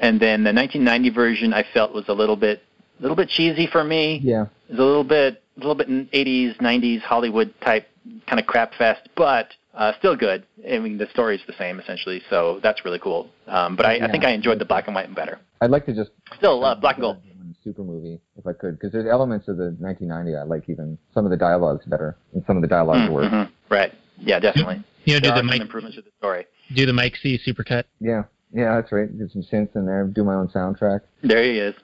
and 0.00 0.18
then 0.20 0.42
the 0.42 0.52
1990 0.52 1.10
version 1.10 1.52
I 1.54 1.64
felt 1.72 1.92
was 1.92 2.04
a 2.08 2.12
little 2.12 2.36
bit, 2.36 2.62
a 2.98 3.02
little 3.02 3.16
bit 3.16 3.28
cheesy 3.28 3.66
for 3.70 3.84
me. 3.84 4.20
Yeah. 4.22 4.46
It 4.68 4.72
was 4.72 4.78
a 4.80 4.84
little 4.84 5.04
bit, 5.04 5.42
a 5.56 5.60
little 5.60 5.74
bit 5.74 5.88
80s, 5.88 6.56
90s 6.58 7.00
Hollywood 7.02 7.52
type 7.60 7.86
kind 8.26 8.40
of 8.40 8.46
crap 8.46 8.72
fest, 8.74 9.08
but 9.16 9.48
uh, 9.74 9.92
still 9.98 10.16
good. 10.16 10.44
I 10.68 10.78
mean, 10.78 10.98
the 10.98 11.06
story's 11.12 11.40
the 11.46 11.52
same 11.58 11.78
essentially, 11.78 12.22
so 12.30 12.58
that's 12.62 12.84
really 12.84 12.98
cool. 12.98 13.30
Um, 13.46 13.76
but 13.76 13.86
I, 13.86 14.06
I 14.06 14.10
think 14.10 14.24
I 14.24 14.30
enjoyed 14.30 14.58
the 14.58 14.64
black 14.64 14.86
and 14.86 14.94
white 14.94 15.14
better. 15.14 15.38
I'd 15.60 15.70
like 15.70 15.86
to 15.86 15.94
just 15.94 16.10
Still 16.38 16.58
love 16.60 16.80
black 16.80 16.96
and 16.96 17.02
gold. 17.02 17.16
super 17.62 17.82
movie 17.82 18.18
if 18.38 18.46
I 18.46 18.52
could, 18.54 18.78
because 18.78 18.92
there's 18.92 19.06
elements 19.10 19.48
of 19.48 19.58
the 19.58 19.76
1990 19.78 20.36
I 20.36 20.42
like 20.44 20.68
even 20.68 20.96
some 21.12 21.24
of 21.26 21.30
the 21.30 21.36
dialogues 21.36 21.84
better 21.84 22.16
and 22.32 22.42
some 22.46 22.56
of 22.56 22.62
the 22.62 22.68
dialogue's 22.68 23.10
worse. 23.10 23.26
Mhm. 23.30 23.50
Right. 23.68 23.92
Yeah, 24.18 24.38
definitely. 24.40 24.82
You 25.04 25.14
know, 25.14 25.20
do 25.20 25.24
there 25.28 25.32
are 25.32 25.34
the 25.34 25.38
some 25.40 25.46
Mike 25.46 25.60
improvements 25.60 25.96
to 25.96 26.02
the 26.02 26.10
story. 26.18 26.46
do 26.74 26.86
the 26.86 26.92
Mike 26.92 27.16
C 27.22 27.38
supercut? 27.46 27.84
Yeah, 28.00 28.24
yeah, 28.52 28.76
that's 28.76 28.92
right. 28.92 29.16
Get 29.16 29.30
some 29.32 29.42
synths 29.42 29.76
in 29.76 29.86
there. 29.86 30.04
Do 30.04 30.24
my 30.24 30.34
own 30.34 30.48
soundtrack. 30.48 31.00
There 31.22 31.42
he 31.42 31.58
is. 31.58 31.74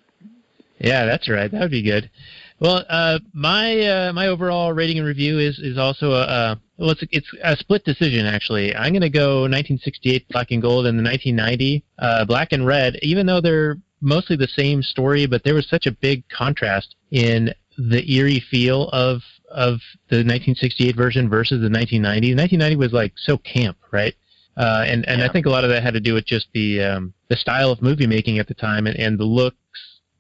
Yeah, 0.78 1.06
that's 1.06 1.28
right. 1.28 1.50
That 1.50 1.60
would 1.60 1.70
be 1.70 1.82
good. 1.82 2.10
Well, 2.58 2.84
uh, 2.88 3.18
my 3.32 3.80
uh, 3.80 4.12
my 4.12 4.28
overall 4.28 4.72
rating 4.72 4.98
and 4.98 5.06
review 5.06 5.38
is 5.38 5.58
is 5.58 5.78
also 5.78 6.12
a, 6.12 6.22
a 6.22 6.60
well, 6.78 6.90
it's 6.90 7.02
a, 7.02 7.06
it's 7.10 7.30
a 7.42 7.56
split 7.56 7.84
decision 7.84 8.26
actually. 8.26 8.74
I'm 8.74 8.92
going 8.92 9.02
to 9.02 9.10
go 9.10 9.42
1968 9.42 10.28
Black 10.28 10.50
and 10.50 10.62
Gold 10.62 10.86
and 10.86 10.98
the 10.98 11.02
1990 11.02 11.84
uh, 11.98 12.24
Black 12.24 12.52
and 12.52 12.66
Red, 12.66 12.96
even 13.02 13.26
though 13.26 13.40
they're 13.40 13.78
mostly 14.00 14.36
the 14.36 14.48
same 14.48 14.82
story, 14.82 15.26
but 15.26 15.44
there 15.44 15.54
was 15.54 15.68
such 15.68 15.86
a 15.86 15.92
big 15.92 16.28
contrast 16.28 16.94
in 17.10 17.54
the 17.78 18.10
eerie 18.10 18.40
feel 18.50 18.88
of 18.88 19.22
of 19.50 19.80
the 20.08 20.16
1968 20.16 20.96
version 20.96 21.28
versus 21.28 21.60
the 21.60 21.70
1990. 21.70 22.34
The 22.34 22.40
1990 22.40 22.76
was 22.76 22.92
like 22.92 23.12
so 23.16 23.38
camp, 23.38 23.76
right? 23.92 24.14
Uh, 24.56 24.84
and 24.86 25.06
and 25.06 25.22
I 25.22 25.28
think 25.28 25.46
a 25.46 25.50
lot 25.50 25.64
of 25.64 25.70
that 25.70 25.82
had 25.82 25.94
to 25.94 26.00
do 26.00 26.14
with 26.14 26.24
just 26.24 26.48
the 26.54 26.82
um, 26.82 27.14
the 27.28 27.36
style 27.36 27.70
of 27.70 27.82
movie 27.82 28.06
making 28.06 28.38
at 28.38 28.48
the 28.48 28.54
time 28.54 28.86
and, 28.86 28.98
and 28.98 29.18
the 29.18 29.24
looks 29.24 29.56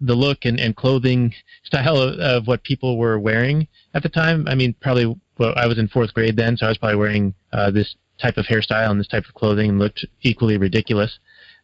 the 0.00 0.14
look 0.14 0.44
and, 0.44 0.60
and 0.60 0.76
clothing 0.76 1.32
style 1.64 1.96
of, 1.96 2.18
of 2.18 2.46
what 2.46 2.62
people 2.62 2.98
were 2.98 3.18
wearing 3.18 3.66
at 3.94 4.02
the 4.02 4.08
time. 4.08 4.46
I 4.48 4.54
mean, 4.54 4.74
probably 4.80 5.14
well, 5.38 5.54
I 5.56 5.66
was 5.66 5.78
in 5.78 5.88
fourth 5.88 6.12
grade 6.14 6.36
then, 6.36 6.56
so 6.56 6.66
I 6.66 6.68
was 6.70 6.78
probably 6.78 6.96
wearing 6.96 7.34
uh, 7.52 7.70
this 7.70 7.94
type 8.20 8.36
of 8.36 8.46
hairstyle 8.46 8.90
and 8.90 8.98
this 8.98 9.08
type 9.08 9.24
of 9.26 9.34
clothing 9.34 9.70
and 9.70 9.78
looked 9.78 10.04
equally 10.22 10.56
ridiculous. 10.56 11.18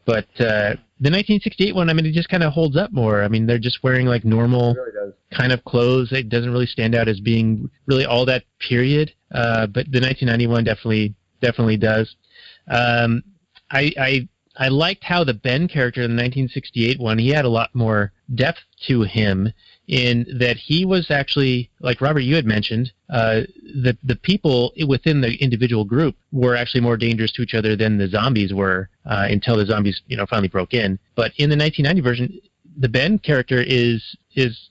But 0.04 0.26
uh, 0.40 0.74
the 1.00 1.10
1968 1.10 1.74
one, 1.74 1.88
I 1.88 1.92
mean, 1.92 2.06
it 2.06 2.12
just 2.12 2.28
kind 2.28 2.42
of 2.42 2.52
holds 2.52 2.76
up 2.76 2.92
more. 2.92 3.22
I 3.22 3.28
mean, 3.28 3.46
they're 3.46 3.58
just 3.58 3.82
wearing 3.82 4.06
like 4.06 4.24
normal 4.24 4.74
really 4.74 5.12
kind 5.32 5.52
of 5.52 5.64
clothes. 5.64 6.12
It 6.12 6.28
doesn't 6.28 6.50
really 6.50 6.66
stand 6.66 6.94
out 6.94 7.08
as 7.08 7.20
being 7.20 7.70
really 7.86 8.04
all 8.04 8.26
that 8.26 8.44
period. 8.58 9.12
Uh, 9.32 9.66
but 9.66 9.86
the 9.90 10.00
1991 10.00 10.64
definitely 10.64 11.14
definitely 11.40 11.76
does. 11.76 12.14
Um, 12.68 13.22
I, 13.70 13.92
I 13.98 14.28
I 14.56 14.68
liked 14.68 15.04
how 15.04 15.24
the 15.24 15.34
Ben 15.34 15.66
character 15.66 16.02
in 16.02 16.10
the 16.10 16.22
1968 16.22 17.00
one 17.00 17.18
he 17.18 17.30
had 17.30 17.44
a 17.44 17.48
lot 17.48 17.74
more 17.74 18.12
depth 18.34 18.60
to 18.86 19.02
him 19.02 19.52
in 19.88 20.26
that 20.38 20.56
he 20.56 20.84
was 20.84 21.10
actually 21.10 21.70
like 21.80 22.00
Robert 22.00 22.20
you 22.20 22.34
had 22.34 22.46
mentioned 22.46 22.92
uh, 23.10 23.42
the 23.82 23.96
the 24.02 24.16
people 24.16 24.72
within 24.86 25.20
the 25.20 25.34
individual 25.36 25.84
group 25.84 26.16
were 26.30 26.54
actually 26.54 26.80
more 26.80 26.96
dangerous 26.96 27.32
to 27.32 27.42
each 27.42 27.54
other 27.54 27.76
than 27.76 27.98
the 27.98 28.08
zombies 28.08 28.52
were 28.52 28.88
uh, 29.06 29.26
until 29.28 29.56
the 29.56 29.66
zombies 29.66 30.02
you 30.06 30.16
know 30.16 30.26
finally 30.26 30.48
broke 30.48 30.74
in. 30.74 30.98
But 31.14 31.32
in 31.36 31.50
the 31.50 31.56
1990 31.56 32.00
version, 32.00 32.40
the 32.76 32.88
Ben 32.88 33.18
character 33.18 33.60
is 33.60 34.16
is 34.34 34.70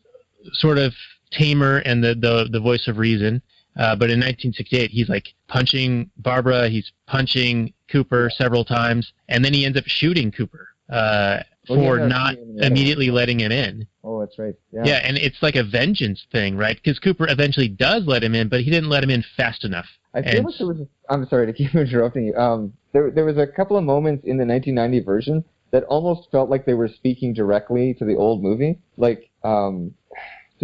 sort 0.53 0.77
of 0.77 0.93
tamer 1.31 1.77
and 1.79 2.03
the 2.03 2.15
the, 2.15 2.47
the 2.51 2.59
voice 2.59 2.87
of 2.87 2.97
reason. 2.97 3.41
Uh, 3.77 3.95
but 3.95 4.09
in 4.09 4.19
1968, 4.19 4.91
he's 4.91 5.09
like 5.09 5.33
punching 5.47 6.09
Barbara, 6.17 6.67
he's 6.69 6.91
punching 7.07 7.73
Cooper 7.89 8.29
several 8.35 8.65
times, 8.65 9.13
and 9.29 9.43
then 9.45 9.53
he 9.53 9.65
ends 9.65 9.77
up 9.77 9.85
shooting 9.87 10.31
Cooper. 10.31 10.67
Uh, 10.89 11.39
Oh, 11.69 11.75
for 11.75 11.99
not 12.07 12.33
seen 12.33 12.43
him 12.43 12.49
in 12.49 12.55
the 12.55 12.61
other 12.65 12.67
immediately 12.73 13.11
letting 13.11 13.39
him 13.39 13.51
in. 13.51 13.85
Oh, 14.03 14.19
that's 14.19 14.39
right. 14.39 14.55
Yeah. 14.73 14.81
Yeah. 14.83 14.95
and 15.03 15.15
it's 15.15 15.43
like 15.43 15.55
a 15.55 15.63
vengeance 15.63 16.25
thing, 16.31 16.57
right? 16.57 16.75
Because 16.75 16.97
Cooper 16.97 17.27
eventually 17.29 17.67
does 17.67 18.03
let 18.07 18.23
him 18.23 18.33
in, 18.33 18.49
but 18.49 18.61
he 18.61 18.71
didn't 18.71 18.89
let 18.89 19.03
him 19.03 19.11
in 19.11 19.23
fast 19.37 19.63
enough. 19.63 19.85
I 20.15 20.23
feel 20.23 20.37
And- 20.37 20.45
like 20.47 20.57
there 20.57 20.67
was. 20.67 20.87
I'm 21.07 21.27
sorry 21.27 21.45
to 21.45 21.53
keep 21.53 21.75
interrupting 21.75 22.25
you. 22.25 22.35
Um, 22.35 22.73
there 22.93 23.11
there 23.11 23.25
was 23.25 23.37
a 23.37 23.45
couple 23.45 23.77
of 23.77 23.83
moments 23.83 24.25
in 24.25 24.37
the 24.37 24.45
1990 24.45 25.01
version 25.05 25.43
that 25.69 25.83
almost 25.83 26.31
felt 26.31 26.49
like 26.49 26.65
they 26.65 26.73
were 26.73 26.87
speaking 26.89 27.31
directly 27.31 27.93
to 27.93 28.05
the 28.05 28.15
old 28.15 28.41
movie. 28.41 28.79
Like 28.97 29.29
um, 29.43 29.93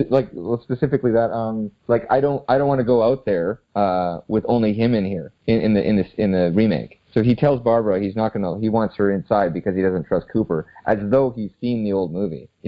like 0.09 0.29
well, 0.33 0.61
specifically 0.61 1.11
that 1.11 1.31
um, 1.31 1.71
like 1.87 2.05
I 2.09 2.19
don't 2.21 2.43
I 2.47 2.57
don't 2.57 2.67
want 2.67 2.79
to 2.79 2.85
go 2.85 3.03
out 3.03 3.25
there 3.25 3.61
uh 3.75 4.19
with 4.27 4.43
only 4.47 4.73
him 4.73 4.93
in 4.93 5.05
here 5.05 5.31
in, 5.47 5.61
in 5.61 5.73
the 5.73 5.83
in 5.87 5.97
this 5.97 6.07
in 6.17 6.31
the 6.31 6.51
remake. 6.53 7.01
So 7.13 7.23
he 7.23 7.33
tells 7.35 7.61
Barbara 7.61 7.99
he's 7.99 8.15
not 8.15 8.33
gonna 8.33 8.59
he 8.59 8.69
wants 8.69 8.95
her 8.97 9.11
inside 9.11 9.53
because 9.53 9.75
he 9.75 9.81
doesn't 9.81 10.05
trust 10.05 10.27
Cooper, 10.31 10.67
as 10.85 10.97
though 11.01 11.31
he's 11.35 11.51
seen 11.59 11.83
the 11.83 11.93
old 11.93 12.11
movie. 12.11 12.49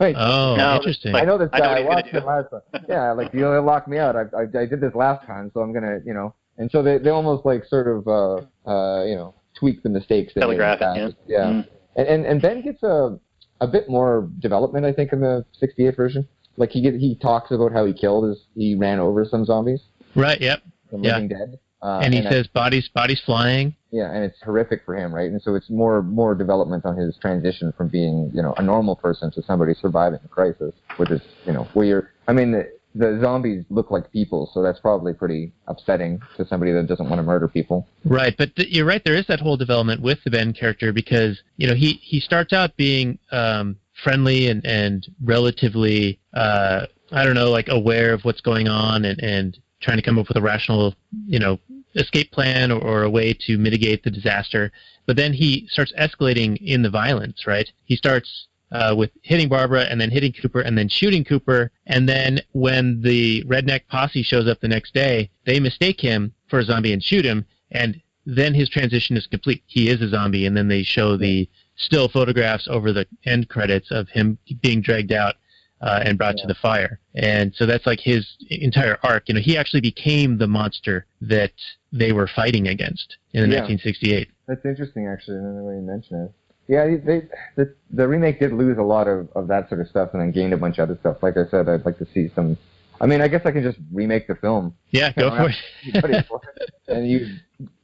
like, 0.00 0.16
Oh, 0.18 0.56
No, 0.56 0.76
interesting. 0.76 1.14
I 1.14 1.20
know 1.22 1.38
this 1.38 1.50
I 1.52 1.58
know 1.58 1.64
guy. 1.64 1.70
what 1.70 1.78
I, 1.78 1.94
watched 1.96 2.12
do. 2.12 2.18
it 2.18 2.24
last 2.26 2.50
time. 2.50 2.84
Yeah, 2.88 3.12
like 3.12 3.32
you'll 3.32 3.62
lock 3.62 3.86
me 3.86 3.98
out. 3.98 4.16
I, 4.16 4.22
I 4.36 4.62
I 4.62 4.66
did 4.66 4.80
this 4.80 4.94
last 4.94 5.26
time, 5.26 5.50
so 5.54 5.60
I'm 5.60 5.72
gonna 5.72 5.98
you 6.04 6.14
know. 6.14 6.34
And 6.58 6.70
so 6.70 6.82
they 6.82 6.98
they 6.98 7.10
almost 7.10 7.44
like 7.46 7.64
sort 7.66 7.86
of 7.86 8.08
uh 8.08 8.68
uh 8.68 9.04
you 9.04 9.14
know 9.14 9.34
tweak 9.54 9.82
the 9.82 9.90
mistakes. 9.90 10.32
They 10.34 10.40
made 10.40 10.56
Telegraph 10.58 10.78
it, 10.80 10.80
past. 10.80 11.14
Yeah. 11.28 11.44
Mm. 11.44 11.68
And, 11.96 12.08
and 12.08 12.26
and 12.26 12.42
Ben 12.42 12.62
gets 12.62 12.82
a 12.82 13.18
a 13.60 13.68
bit 13.68 13.88
more 13.88 14.28
development, 14.40 14.84
I 14.84 14.92
think, 14.92 15.12
in 15.12 15.20
the 15.20 15.44
'68 15.60 15.94
version. 15.96 16.26
Like 16.56 16.70
he 16.70 16.80
get, 16.82 16.94
he 16.94 17.16
talks 17.16 17.50
about 17.50 17.72
how 17.72 17.84
he 17.84 17.92
killed 17.92 18.28
his 18.28 18.38
he 18.54 18.74
ran 18.74 18.98
over 19.00 19.24
some 19.24 19.44
zombies, 19.44 19.80
Right. 20.14 20.40
Yep. 20.40 20.62
some 20.90 21.02
Yeah. 21.04 21.14
living 21.14 21.28
dead. 21.28 21.58
Uh, 21.82 22.00
and 22.02 22.14
he 22.14 22.20
I- 22.24 22.30
says 22.30 22.46
bodies 22.46 22.88
bodies 22.88 23.20
flying. 23.26 23.74
yeah, 23.90 24.10
and 24.10 24.24
it's 24.24 24.40
horrific 24.42 24.82
for 24.86 24.96
him, 24.96 25.14
right? 25.14 25.30
And 25.30 25.42
so 25.42 25.54
it's 25.54 25.68
more 25.68 26.02
more 26.02 26.34
development 26.34 26.86
on 26.86 26.96
his 26.96 27.16
transition 27.18 27.72
from 27.76 27.88
being, 27.88 28.30
you 28.32 28.40
know, 28.40 28.54
a 28.56 28.62
normal 28.62 28.96
person 28.96 29.30
to 29.32 29.42
somebody 29.42 29.74
surviving 29.74 30.20
a 30.24 30.28
crisis, 30.28 30.72
which 30.96 31.10
is, 31.10 31.20
you 31.46 31.52
know, 31.52 31.64
where 31.74 31.84
you're. 31.84 32.10
I 32.26 32.32
mean, 32.32 32.52
the, 32.52 32.70
the 32.94 33.18
zombies 33.20 33.64
look 33.68 33.90
like 33.90 34.10
people, 34.12 34.48
so 34.54 34.62
that's 34.62 34.80
probably 34.80 35.12
pretty 35.12 35.52
upsetting 35.66 36.22
to 36.38 36.46
somebody 36.46 36.72
that 36.72 36.86
doesn't 36.86 37.10
want 37.10 37.18
to 37.18 37.22
murder 37.22 37.48
people. 37.48 37.86
Right, 38.06 38.34
but 38.38 38.56
th- 38.56 38.70
you're 38.70 38.86
right. 38.86 39.04
There 39.04 39.16
is 39.16 39.26
that 39.26 39.40
whole 39.40 39.58
development 39.58 40.00
with 40.00 40.20
the 40.24 40.30
Ben 40.30 40.54
character 40.54 40.90
because 40.92 41.42
you 41.58 41.66
know 41.66 41.74
he 41.74 41.94
he 42.02 42.18
starts 42.18 42.54
out 42.54 42.76
being 42.78 43.18
um, 43.30 43.76
friendly 44.04 44.48
and 44.48 44.64
and 44.64 45.06
relatively 45.24 46.20
uh, 46.34 46.86
I 47.10 47.24
don't 47.24 47.34
know 47.34 47.50
like 47.50 47.68
aware 47.68 48.12
of 48.12 48.24
what's 48.24 48.42
going 48.42 48.68
on 48.68 49.04
and 49.04 49.20
and 49.20 49.58
trying 49.80 49.96
to 49.96 50.02
come 50.02 50.18
up 50.18 50.28
with 50.28 50.36
a 50.36 50.42
rational 50.42 50.94
you 51.26 51.40
know 51.40 51.58
escape 51.96 52.30
plan 52.30 52.70
or, 52.70 52.80
or 52.80 53.02
a 53.02 53.10
way 53.10 53.32
to 53.32 53.58
mitigate 53.58 54.04
the 54.04 54.10
disaster. 54.10 54.70
But 55.06 55.16
then 55.16 55.32
he 55.32 55.66
starts 55.70 55.92
escalating 55.98 56.58
in 56.60 56.82
the 56.82 56.90
violence. 56.90 57.46
Right, 57.46 57.72
he 57.84 57.96
starts. 57.96 58.46
Uh, 58.72 58.92
with 58.92 59.10
hitting 59.22 59.48
Barbara 59.48 59.82
and 59.82 60.00
then 60.00 60.10
hitting 60.10 60.32
Cooper 60.32 60.60
and 60.60 60.76
then 60.76 60.88
shooting 60.88 61.22
Cooper. 61.22 61.70
And 61.86 62.08
then 62.08 62.40
when 62.52 63.02
the 63.02 63.44
redneck 63.44 63.82
posse 63.86 64.24
shows 64.24 64.48
up 64.48 64.60
the 64.60 64.66
next 64.66 64.92
day, 64.92 65.30
they 65.46 65.60
mistake 65.60 66.00
him 66.00 66.34
for 66.48 66.58
a 66.58 66.64
zombie 66.64 66.92
and 66.92 67.00
shoot 67.00 67.24
him. 67.24 67.46
And 67.70 68.00
then 68.26 68.54
his 68.54 68.68
transition 68.68 69.16
is 69.16 69.26
complete. 69.26 69.62
He 69.66 69.88
is 69.88 70.00
a 70.00 70.08
zombie, 70.08 70.46
and 70.46 70.56
then 70.56 70.68
they 70.68 70.82
show 70.82 71.16
the 71.16 71.48
still 71.76 72.08
photographs 72.08 72.66
over 72.70 72.92
the 72.92 73.06
end 73.26 73.48
credits 73.48 73.90
of 73.90 74.08
him 74.08 74.38
being 74.62 74.80
dragged 74.80 75.12
out 75.12 75.34
uh, 75.80 76.00
and 76.04 76.16
brought 76.16 76.36
to 76.36 76.46
the 76.46 76.54
fire. 76.54 76.98
And 77.14 77.52
so 77.54 77.66
that's 77.66 77.86
like 77.86 78.00
his 78.00 78.26
entire 78.48 78.98
arc. 79.02 79.28
You 79.28 79.34
know, 79.34 79.40
he 79.40 79.56
actually 79.58 79.80
became 79.80 80.38
the 80.38 80.46
monster 80.46 81.06
that 81.20 81.52
they 81.92 82.12
were 82.12 82.28
fighting 82.28 82.68
against 82.68 83.16
in 83.32 83.40
Yeah. 83.50 83.58
1968. 83.60 84.28
That's 84.46 84.64
interesting, 84.64 85.06
actually. 85.08 85.38
Another 85.38 85.62
way 85.62 85.74
you 85.74 85.80
mention 85.82 86.22
it. 86.24 86.32
Yeah, 86.66 86.86
they, 86.86 86.96
they 86.96 87.22
the 87.56 87.74
the 87.90 88.08
remake 88.08 88.40
did 88.40 88.52
lose 88.54 88.78
a 88.78 88.82
lot 88.82 89.06
of 89.06 89.28
of 89.36 89.48
that 89.48 89.68
sort 89.68 89.82
of 89.82 89.88
stuff, 89.88 90.10
and 90.14 90.22
then 90.22 90.30
gained 90.30 90.54
a 90.54 90.56
bunch 90.56 90.78
of 90.78 90.88
other 90.88 90.98
stuff. 90.98 91.22
Like 91.22 91.36
I 91.36 91.44
said, 91.50 91.68
I'd 91.68 91.84
like 91.84 91.98
to 91.98 92.06
see 92.14 92.30
some. 92.34 92.56
I 93.02 93.06
mean, 93.06 93.20
I 93.20 93.28
guess 93.28 93.42
I 93.44 93.50
can 93.50 93.62
just 93.62 93.76
remake 93.92 94.28
the 94.28 94.34
film 94.36 94.74
Yeah, 94.90 95.12
go 95.12 95.26
Yeah, 95.26 95.36
for 95.48 95.52
Anybody 95.92 96.14
it. 96.14 96.26
for 96.26 96.40
it. 96.56 96.70
and 96.88 97.06
you 97.06 97.26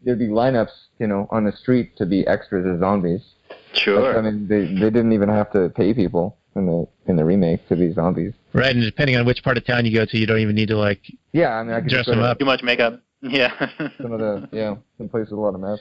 there'd 0.02 0.18
be 0.18 0.28
lineups, 0.28 0.70
you 0.98 1.06
know, 1.08 1.28
on 1.30 1.44
the 1.44 1.52
street 1.52 1.94
to 1.98 2.06
be 2.06 2.26
extras 2.26 2.64
as 2.66 2.80
zombies. 2.80 3.20
Sure. 3.72 4.18
I 4.18 4.22
mean, 4.22 4.48
they 4.48 4.66
they 4.66 4.90
didn't 4.90 5.12
even 5.12 5.28
have 5.28 5.50
to 5.52 5.68
pay 5.70 5.94
people 5.94 6.36
in 6.56 6.66
the 6.66 6.86
in 7.06 7.16
the 7.16 7.24
remake 7.24 7.68
to 7.68 7.76
be 7.76 7.92
zombies. 7.92 8.34
right, 8.52 8.74
and 8.74 8.84
depending 8.84 9.16
on 9.16 9.24
which 9.24 9.42
part 9.42 9.56
of 9.56 9.64
town 9.66 9.86
you 9.86 9.94
go 9.94 10.04
to, 10.04 10.18
you 10.18 10.26
don't 10.26 10.40
even 10.40 10.54
need 10.54 10.68
to 10.68 10.76
like 10.76 11.00
Yeah, 11.32 11.54
I 11.54 11.62
mean, 11.62 11.74
I 11.74 11.80
could 11.80 11.90
dress 11.90 12.00
just 12.00 12.06
go 12.08 12.12
them 12.12 12.20
to 12.24 12.30
up. 12.30 12.38
Too 12.38 12.44
much 12.44 12.62
makeup. 12.62 13.00
Yeah. 13.22 13.52
Some 14.00 14.12
of 14.12 14.20
the 14.20 14.48
yeah, 14.50 14.76
some 14.96 15.10
places 15.10 15.30
with 15.30 15.38
a 15.38 15.42
lot 15.42 15.54
of 15.54 15.60
mess. 15.60 15.78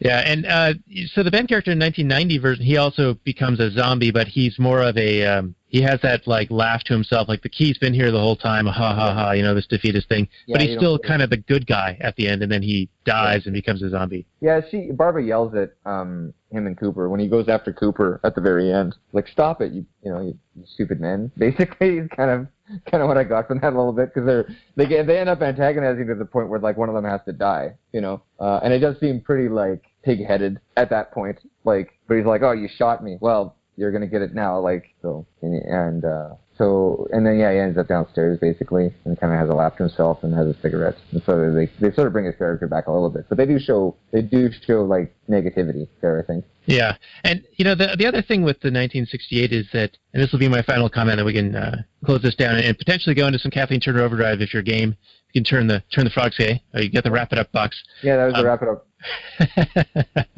Yeah, 0.00 0.18
and 0.18 0.44
uh, 0.46 0.74
so 1.12 1.22
the 1.22 1.30
Ben 1.30 1.46
character 1.46 1.70
in 1.70 1.78
1990 1.78 2.38
version, 2.38 2.64
he 2.64 2.76
also 2.76 3.14
becomes 3.24 3.60
a 3.60 3.70
zombie, 3.70 4.10
but 4.10 4.26
he's 4.26 4.58
more 4.58 4.82
of 4.82 4.96
a 4.96 5.24
um, 5.24 5.54
he 5.74 5.82
has 5.82 6.00
that 6.02 6.26
like 6.26 6.50
laugh 6.50 6.84
to 6.84 6.92
himself, 6.92 7.28
like 7.28 7.42
the 7.42 7.48
key's 7.48 7.78
been 7.78 7.94
here 7.94 8.12
the 8.12 8.20
whole 8.20 8.36
time, 8.36 8.66
ha 8.66 8.94
ha 8.94 9.12
ha, 9.12 9.32
you 9.32 9.42
know, 9.42 9.54
this 9.54 9.66
defeatist 9.66 10.08
thing. 10.08 10.28
Yeah, 10.46 10.54
but 10.54 10.60
he's 10.62 10.76
still 10.76 10.98
get 10.98 11.04
it. 11.04 11.08
kind 11.08 11.22
of 11.22 11.30
the 11.30 11.36
good 11.36 11.66
guy 11.66 11.96
at 12.00 12.14
the 12.14 12.28
end, 12.28 12.42
and 12.42 12.52
then 12.52 12.62
he 12.62 12.88
dies 13.04 13.46
and 13.46 13.54
becomes 13.54 13.82
a 13.82 13.90
zombie. 13.90 14.24
Yeah, 14.40 14.60
she 14.70 14.90
Barbara 14.92 15.24
yells 15.24 15.54
at 15.54 15.74
um 15.84 16.32
him 16.52 16.68
and 16.68 16.78
Cooper 16.78 17.08
when 17.08 17.18
he 17.18 17.26
goes 17.26 17.48
after 17.48 17.72
Cooper 17.72 18.20
at 18.22 18.34
the 18.36 18.40
very 18.40 18.72
end. 18.72 18.94
Like, 19.12 19.26
stop 19.26 19.60
it, 19.60 19.72
you 19.72 19.84
you 20.04 20.12
know, 20.12 20.20
you, 20.20 20.38
you 20.54 20.64
stupid 20.66 21.00
men. 21.00 21.32
Basically, 21.38 21.98
is 21.98 22.08
kind 22.16 22.30
of 22.30 22.46
kind 22.90 23.02
of 23.02 23.08
what 23.08 23.18
I 23.18 23.24
got 23.24 23.48
from 23.48 23.58
that 23.60 23.72
a 23.72 23.76
little 23.76 23.92
bit 23.92 24.14
because 24.14 24.26
they're 24.26 24.48
they 24.76 24.86
get 24.86 25.08
they 25.08 25.18
end 25.18 25.28
up 25.28 25.42
antagonizing 25.42 26.06
to 26.06 26.14
the 26.14 26.24
point 26.24 26.50
where 26.50 26.60
like 26.60 26.76
one 26.76 26.88
of 26.88 26.94
them 26.94 27.04
has 27.04 27.20
to 27.26 27.32
die, 27.32 27.74
you 27.92 28.00
know. 28.00 28.22
Uh, 28.44 28.60
and 28.62 28.74
it 28.74 28.80
does 28.80 29.00
seem 29.00 29.22
pretty 29.22 29.48
like 29.48 29.82
pig-headed 30.02 30.60
at 30.76 30.90
that 30.90 31.12
point. 31.12 31.38
Like, 31.64 31.98
but 32.06 32.18
he's 32.18 32.26
like, 32.26 32.42
oh, 32.42 32.52
you 32.52 32.68
shot 32.68 33.02
me. 33.02 33.16
Well, 33.18 33.56
you're 33.76 33.90
gonna 33.90 34.06
get 34.06 34.20
it 34.20 34.34
now. 34.34 34.60
Like, 34.60 34.94
so 35.00 35.26
and, 35.40 35.54
and 35.64 36.04
uh, 36.04 36.34
so 36.58 37.08
and 37.10 37.26
then 37.26 37.38
yeah, 37.38 37.52
he 37.52 37.58
ends 37.58 37.78
up 37.78 37.88
downstairs 37.88 38.38
basically 38.38 38.94
and 39.06 39.18
kind 39.18 39.32
of 39.32 39.38
has 39.38 39.48
a 39.48 39.54
laugh 39.54 39.78
to 39.78 39.84
himself 39.84 40.22
and 40.22 40.34
has 40.34 40.46
a 40.46 40.60
cigarette. 40.60 40.96
And 41.12 41.22
so 41.24 41.52
they 41.54 41.70
they 41.80 41.94
sort 41.94 42.06
of 42.06 42.12
bring 42.12 42.26
his 42.26 42.36
character 42.36 42.68
back 42.68 42.86
a 42.86 42.92
little 42.92 43.08
bit, 43.08 43.24
but 43.30 43.38
they 43.38 43.46
do 43.46 43.58
show 43.58 43.96
they 44.12 44.20
do 44.20 44.50
show 44.66 44.84
like 44.84 45.14
negativity 45.26 45.88
there. 46.02 46.20
I 46.20 46.26
think. 46.26 46.44
Yeah, 46.66 46.96
and 47.24 47.42
you 47.56 47.64
know 47.64 47.74
the 47.74 47.96
the 47.98 48.06
other 48.06 48.20
thing 48.20 48.42
with 48.42 48.60
the 48.60 48.68
1968 48.68 49.52
is 49.52 49.66
that, 49.72 49.96
and 50.12 50.22
this 50.22 50.32
will 50.32 50.38
be 50.38 50.48
my 50.48 50.62
final 50.62 50.90
comment, 50.90 51.16
that 51.16 51.24
we 51.24 51.32
can 51.32 51.56
uh, 51.56 51.82
close 52.04 52.20
this 52.20 52.34
down 52.34 52.56
and 52.56 52.76
potentially 52.76 53.14
go 53.14 53.26
into 53.26 53.38
some 53.38 53.50
Kathleen 53.50 53.80
Turner 53.80 54.02
overdrive 54.02 54.42
if 54.42 54.52
you're 54.52 54.62
game. 54.62 54.96
You 55.34 55.42
can 55.42 55.44
turn 55.44 55.66
the 55.66 55.82
turn 55.92 56.04
the 56.04 56.10
frogs 56.10 56.36
gay. 56.38 56.62
Or 56.72 56.80
you 56.80 56.88
get 56.88 57.02
the 57.04 57.10
wrap 57.10 57.32
it 57.32 57.38
up 57.38 57.50
box. 57.52 57.76
Yeah, 58.02 58.16
that 58.16 58.24
was 58.26 58.34
Um, 58.34 58.40
to 58.40 58.46
wrap 58.46 58.62
it 58.62 58.68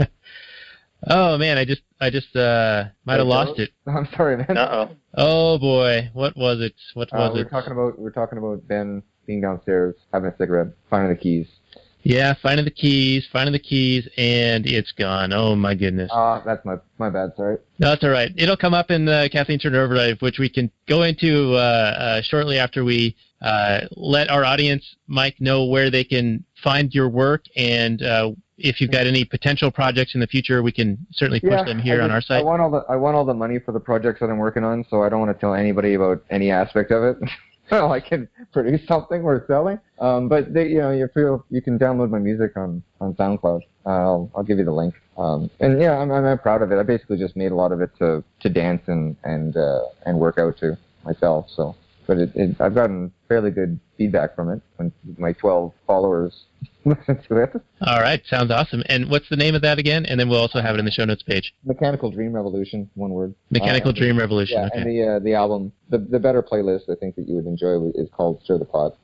up. 0.01 0.09
oh 1.09 1.39
man, 1.39 1.59
I 1.59 1.65
just 1.65 1.83
I 2.01 2.11
just 2.11 2.35
uh 2.35 2.85
might 3.05 3.19
have 3.19 3.27
lost 3.27 3.59
it. 3.59 3.71
I'm 3.87 4.09
sorry, 4.17 4.39
man. 4.39 4.57
Uh 4.57 4.89
oh. 4.89 4.97
Oh 5.15 5.59
boy, 5.59 6.11
what 6.15 6.37
was 6.37 6.61
it? 6.61 6.75
What 6.95 7.13
Uh, 7.13 7.19
was 7.19 7.35
we're 7.35 7.41
it? 7.43 7.51
talking 7.51 7.73
about 7.73 7.99
we're 7.99 8.11
talking 8.11 8.39
about 8.39 8.67
Ben 8.67 9.03
being 9.27 9.41
downstairs 9.43 9.95
having 10.13 10.31
a 10.31 10.37
cigarette, 10.37 10.69
finding 10.89 11.13
the 11.13 11.21
keys. 11.21 11.47
Yeah, 12.03 12.35
finding 12.41 12.65
the 12.65 12.71
keys, 12.71 13.27
finding 13.33 13.53
the 13.53 13.59
keys, 13.59 14.09
and 14.17 14.65
it's 14.65 14.93
gone. 14.93 15.33
Oh 15.33 15.57
my 15.57 15.75
goodness. 15.75 16.09
Ah, 16.15 16.41
that's 16.45 16.65
my 16.65 16.77
my 16.99 17.11
bad. 17.11 17.33
Sorry. 17.37 17.59
No, 17.81 17.89
that's 17.91 18.05
all 18.05 18.11
right. 18.11 18.33
It'll 18.37 18.57
come 18.57 18.75
up 18.75 18.91
in 18.91 19.05
the 19.05 19.29
Kathleen 19.31 19.59
Turner 19.59 19.83
Overdrive, 19.83 20.23
which 20.23 20.39
we 20.39 20.49
can 20.49 20.71
go 20.89 21.03
into 21.03 21.55
uh, 21.55 21.59
uh, 21.59 22.23
shortly 22.23 22.59
after 22.59 22.85
we 22.85 23.15
uh, 23.43 23.81
let 23.97 24.31
our 24.31 24.45
audience, 24.45 24.97
Mike, 25.07 25.37
know 25.41 25.65
where 25.65 25.91
they 25.91 26.05
can 26.05 26.45
find 26.63 26.95
your 26.95 27.09
work, 27.09 27.45
and 27.57 28.03
uh, 28.03 28.31
if 28.59 28.81
you've 28.81 28.91
got 28.91 29.07
any 29.07 29.25
potential 29.25 29.71
projects 29.71 30.15
in 30.15 30.21
the 30.21 30.27
future, 30.27 30.63
we 30.63 30.73
can 30.73 30.99
certainly 31.13 31.41
push 31.41 31.51
yeah, 31.51 31.65
them 31.65 31.79
here 31.79 32.01
I 32.01 32.05
on 32.05 32.11
our 32.11 32.23
I 32.31 32.43
want 32.43 32.63
all 32.63 32.71
the 32.71 32.85
I 32.89 32.97
want 32.97 33.17
all 33.17 33.25
the 33.25 33.35
money 33.35 33.59
for 33.59 33.73
the 33.73 33.81
projects 33.81 34.21
that 34.21 34.31
I'm 34.31 34.39
working 34.39 34.65
on, 34.65 34.85
so 34.89 35.03
I 35.03 35.09
don't 35.09 35.21
want 35.21 35.37
to 35.37 35.41
tell 35.41 35.55
anybody 35.55 35.95
about 35.95 36.25
any 36.31 36.51
aspect 36.51 36.91
of 36.91 37.03
it. 37.05 37.19
so 37.71 37.93
I 37.93 38.01
can 38.01 38.29
produce 38.53 38.87
something 38.87 39.23
worth 39.23 39.47
selling. 39.47 39.79
Um, 39.99 40.29
but 40.29 40.53
they, 40.55 40.69
you 40.69 40.79
know, 40.79 40.91
you 40.93 41.09
feel 41.13 41.45
you 41.51 41.61
can 41.61 41.79
download 41.79 42.11
my 42.11 42.19
music 42.19 42.57
on 42.57 42.83
on 43.01 43.15
SoundCloud. 43.15 43.61
Uh, 43.85 43.89
I'll 43.89 44.31
I'll 44.35 44.45
give 44.45 44.59
you 44.59 44.65
the 44.65 44.73
link. 44.73 44.95
Um, 45.19 45.51
and 45.61 45.81
yeah, 45.81 45.99
I'm, 45.99 46.11
I'm 46.11 46.25
I'm 46.25 46.39
proud 46.39 46.63
of 46.63 46.73
it. 46.73 46.79
I 46.79 46.83
basically 46.83 47.19
just 47.19 47.37
made 47.37 47.53
a 47.53 47.55
lot 47.55 47.73
of 47.73 47.81
it 47.81 47.91
to 47.99 48.25
to 48.41 48.49
dance 48.49 48.83
and 48.87 49.17
and 49.25 49.57
uh, 49.57 49.83
and 50.07 50.19
work 50.19 50.39
out 50.39 50.57
to 50.59 50.79
myself. 51.05 51.47
So, 51.55 51.75
but 52.07 52.19
it, 52.19 52.31
it 52.35 52.61
I've 52.61 52.75
gotten 52.75 53.13
fairly 53.29 53.51
good 53.51 53.79
feedback 53.99 54.35
from 54.37 54.51
it 54.51 54.61
when 54.77 54.93
my 55.19 55.33
12 55.33 55.73
followers 55.87 56.45
listen 56.85 57.21
to 57.29 57.37
it. 57.43 57.53
All 57.83 58.01
right, 58.01 58.23
sounds 58.29 58.51
awesome. 58.51 58.83
And 58.87 59.11
what's 59.11 59.29
the 59.29 59.37
name 59.37 59.55
of 59.55 59.63
that 59.63 59.79
again? 59.79 60.07
And 60.07 60.19
then 60.19 60.29
we'll 60.29 60.41
also 60.41 60.61
have 60.61 60.75
it 60.75 60.79
in 60.79 60.85
the 60.85 60.91
show 60.91 61.05
notes 61.05 61.23
page. 61.23 61.53
Mechanical 61.65 62.11
Dream 62.11 62.33
Revolution, 62.33 62.89
one 62.95 63.11
word. 63.11 63.35
Mechanical 63.51 63.91
Uh, 63.91 63.95
Dream 63.95 64.19
Revolution. 64.19 64.59
Yeah, 64.59 64.67
okay. 64.67 64.79
and 64.81 64.87
the 64.91 65.03
uh, 65.03 65.19
the 65.21 65.35
album, 65.35 65.73
the 65.91 65.99
the 65.99 66.19
better 66.19 66.43
playlist 66.43 66.89
I 66.91 66.95
think 66.95 67.17
that 67.17 67.29
you 67.29 67.35
would 67.37 67.47
enjoy 67.47 67.91
is 67.95 68.09
called 68.11 68.41
Stir 68.45 68.59
the 68.59 68.65
Pot. 68.65 68.97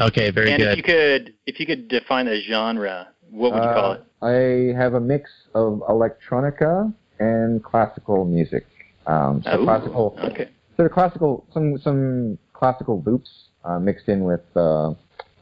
okay, 0.00 0.30
very 0.30 0.52
and 0.52 0.62
good. 0.62 0.70
if 0.72 0.76
you 0.78 0.82
could, 0.82 1.34
if 1.46 1.60
you 1.60 1.66
could 1.66 1.88
define 1.88 2.28
a 2.28 2.40
genre, 2.42 3.08
what 3.30 3.52
would 3.52 3.62
you 3.62 3.68
call 3.70 3.92
Uh, 3.92 3.94
it? 3.94 4.04
I 4.22 4.78
have 4.78 4.94
a 4.94 5.00
mix 5.00 5.30
of 5.54 5.82
electronica 5.88 6.92
and 7.18 7.62
classical 7.62 8.24
music. 8.24 8.66
Um, 9.06 9.42
so 9.42 9.50
Oh, 9.52 9.64
classical, 9.64 10.16
Okay. 10.22 10.48
sort 10.76 10.86
of 10.86 10.92
classical, 10.92 11.44
some 11.52 11.78
some 11.78 12.38
classical 12.60 13.02
loops 13.06 13.30
uh, 13.64 13.78
mixed 13.78 14.08
in 14.08 14.22
with 14.22 14.44
uh, 14.54 14.92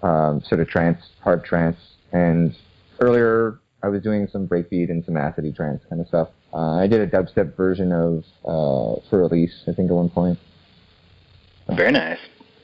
um, 0.02 0.40
sort 0.46 0.60
of 0.60 0.68
trance, 0.68 1.00
hard 1.20 1.44
trance, 1.44 1.76
and 2.12 2.56
earlier 3.00 3.58
I 3.82 3.88
was 3.88 4.02
doing 4.02 4.28
some 4.32 4.46
breakbeat 4.46 4.88
and 4.88 5.04
some 5.04 5.16
acid 5.16 5.52
trance 5.54 5.82
kind 5.88 6.00
of 6.00 6.06
stuff. 6.06 6.28
Uh, 6.54 6.76
I 6.76 6.86
did 6.86 7.00
a 7.00 7.06
dubstep 7.06 7.56
version 7.56 7.92
of 7.92 8.24
uh, 8.44 9.00
for 9.10 9.18
release, 9.18 9.64
I 9.66 9.72
think, 9.72 9.90
at 9.90 9.94
one 9.94 10.08
point. 10.08 10.38
Very 11.68 11.92
nice. 11.92 12.18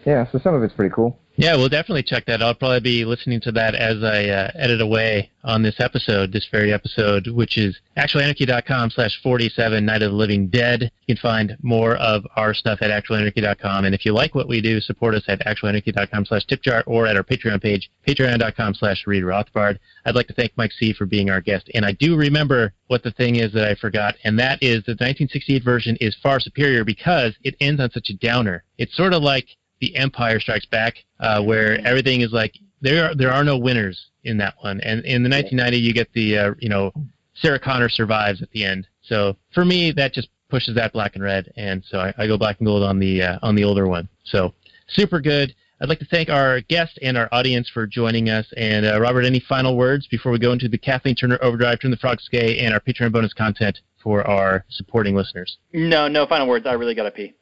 Yeah, 0.06 0.30
so 0.30 0.38
some 0.38 0.54
of 0.54 0.62
it's 0.62 0.72
pretty 0.72 0.94
cool. 0.94 1.18
Yeah, 1.36 1.56
we'll 1.56 1.68
definitely 1.68 2.04
check 2.04 2.26
that. 2.26 2.42
I'll 2.42 2.54
probably 2.54 2.78
be 2.78 3.04
listening 3.04 3.40
to 3.40 3.52
that 3.52 3.74
as 3.74 4.04
I 4.04 4.28
uh, 4.28 4.50
edit 4.54 4.80
away 4.80 5.32
on 5.42 5.62
this 5.62 5.80
episode, 5.80 6.32
this 6.32 6.46
very 6.50 6.72
episode, 6.72 7.26
which 7.26 7.58
is 7.58 7.76
actualanarchy.com 7.96 8.90
slash 8.90 9.20
47 9.20 9.84
Night 9.84 10.02
of 10.02 10.12
the 10.12 10.16
Living 10.16 10.46
Dead. 10.46 10.92
You 11.06 11.16
can 11.16 11.20
find 11.20 11.56
more 11.60 11.96
of 11.96 12.24
our 12.36 12.54
stuff 12.54 12.78
at 12.82 12.90
actualanarchy.com. 12.90 13.84
And 13.84 13.96
if 13.96 14.06
you 14.06 14.12
like 14.12 14.36
what 14.36 14.46
we 14.46 14.60
do, 14.60 14.80
support 14.80 15.16
us 15.16 15.24
at 15.26 15.40
actualanarchy.com 15.40 16.24
slash 16.24 16.46
tipjar 16.46 16.84
or 16.86 17.08
at 17.08 17.16
our 17.16 17.24
Patreon 17.24 17.60
page, 17.60 17.90
patreon.com 18.06 18.74
slash 18.74 19.04
Reed 19.04 19.24
Rothbard. 19.24 19.78
I'd 20.04 20.14
like 20.14 20.28
to 20.28 20.34
thank 20.34 20.52
Mike 20.56 20.72
C. 20.72 20.92
for 20.92 21.04
being 21.04 21.30
our 21.30 21.40
guest. 21.40 21.68
And 21.74 21.84
I 21.84 21.92
do 21.92 22.16
remember 22.16 22.72
what 22.86 23.02
the 23.02 23.10
thing 23.10 23.36
is 23.36 23.52
that 23.54 23.66
I 23.66 23.74
forgot, 23.74 24.14
and 24.22 24.38
that 24.38 24.62
is 24.62 24.84
the 24.84 24.92
1968 24.92 25.64
version 25.64 25.96
is 26.00 26.14
far 26.22 26.38
superior 26.38 26.84
because 26.84 27.34
it 27.42 27.56
ends 27.60 27.80
on 27.80 27.90
such 27.90 28.10
a 28.10 28.14
downer. 28.14 28.62
It's 28.78 28.96
sort 28.96 29.12
of 29.12 29.22
like 29.22 29.48
the 29.84 29.96
Empire 29.96 30.40
Strikes 30.40 30.66
Back, 30.66 31.04
uh, 31.20 31.42
where 31.42 31.78
everything 31.86 32.22
is 32.22 32.32
like 32.32 32.54
there 32.80 33.10
are 33.10 33.14
there 33.14 33.32
are 33.32 33.44
no 33.44 33.58
winners 33.58 34.06
in 34.24 34.38
that 34.38 34.54
one. 34.60 34.80
And 34.80 35.04
in 35.04 35.22
the 35.22 35.28
1990, 35.28 35.76
you 35.76 35.92
get 35.92 36.12
the 36.14 36.38
uh, 36.38 36.54
you 36.58 36.68
know 36.68 36.92
Sarah 37.34 37.58
Connor 37.58 37.88
survives 37.88 38.40
at 38.42 38.50
the 38.52 38.64
end. 38.64 38.86
So 39.02 39.36
for 39.52 39.64
me, 39.64 39.92
that 39.92 40.14
just 40.14 40.28
pushes 40.48 40.74
that 40.76 40.92
black 40.92 41.14
and 41.14 41.24
red, 41.24 41.52
and 41.56 41.84
so 41.86 41.98
I, 41.98 42.14
I 42.16 42.26
go 42.26 42.38
black 42.38 42.60
and 42.60 42.66
gold 42.66 42.82
on 42.82 42.98
the 42.98 43.22
uh, 43.22 43.38
on 43.42 43.54
the 43.54 43.64
older 43.64 43.86
one. 43.86 44.08
So 44.24 44.54
super 44.88 45.20
good. 45.20 45.54
I'd 45.80 45.88
like 45.88 45.98
to 45.98 46.06
thank 46.06 46.30
our 46.30 46.60
guest 46.62 46.98
and 47.02 47.18
our 47.18 47.28
audience 47.32 47.68
for 47.68 47.86
joining 47.86 48.30
us. 48.30 48.46
And 48.56 48.86
uh, 48.86 48.98
Robert, 49.00 49.24
any 49.24 49.40
final 49.40 49.76
words 49.76 50.06
before 50.06 50.32
we 50.32 50.38
go 50.38 50.52
into 50.52 50.68
the 50.68 50.78
Kathleen 50.78 51.16
Turner 51.16 51.38
Overdrive, 51.42 51.80
Turn 51.80 51.90
the 51.90 51.96
Frogs 51.98 52.26
Gay, 52.30 52.60
and 52.60 52.72
our 52.72 52.80
Patreon 52.80 53.12
bonus 53.12 53.34
content 53.34 53.80
for 54.02 54.26
our 54.26 54.64
supporting 54.70 55.14
listeners? 55.14 55.58
No, 55.72 56.08
no 56.08 56.26
final 56.26 56.46
words. 56.46 56.64
I 56.64 56.72
really 56.72 56.94
gotta 56.94 57.10
pee. 57.10 57.34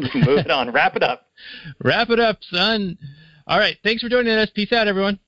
Move 0.14 0.38
it 0.38 0.50
on. 0.50 0.70
Wrap 0.70 0.96
it 0.96 1.02
up. 1.02 1.26
Wrap 1.82 2.10
it 2.10 2.20
up, 2.20 2.38
son. 2.42 2.98
All 3.46 3.58
right. 3.58 3.76
Thanks 3.82 4.02
for 4.02 4.08
joining 4.08 4.32
us. 4.32 4.50
Peace 4.54 4.72
out, 4.72 4.88
everyone. 4.88 5.18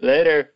Later. 0.00 0.52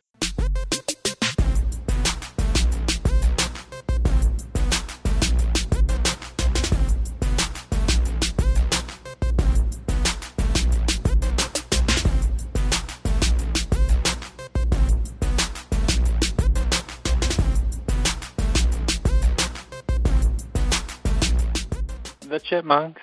The 22.31 22.39
Chipmunks. 22.39 23.03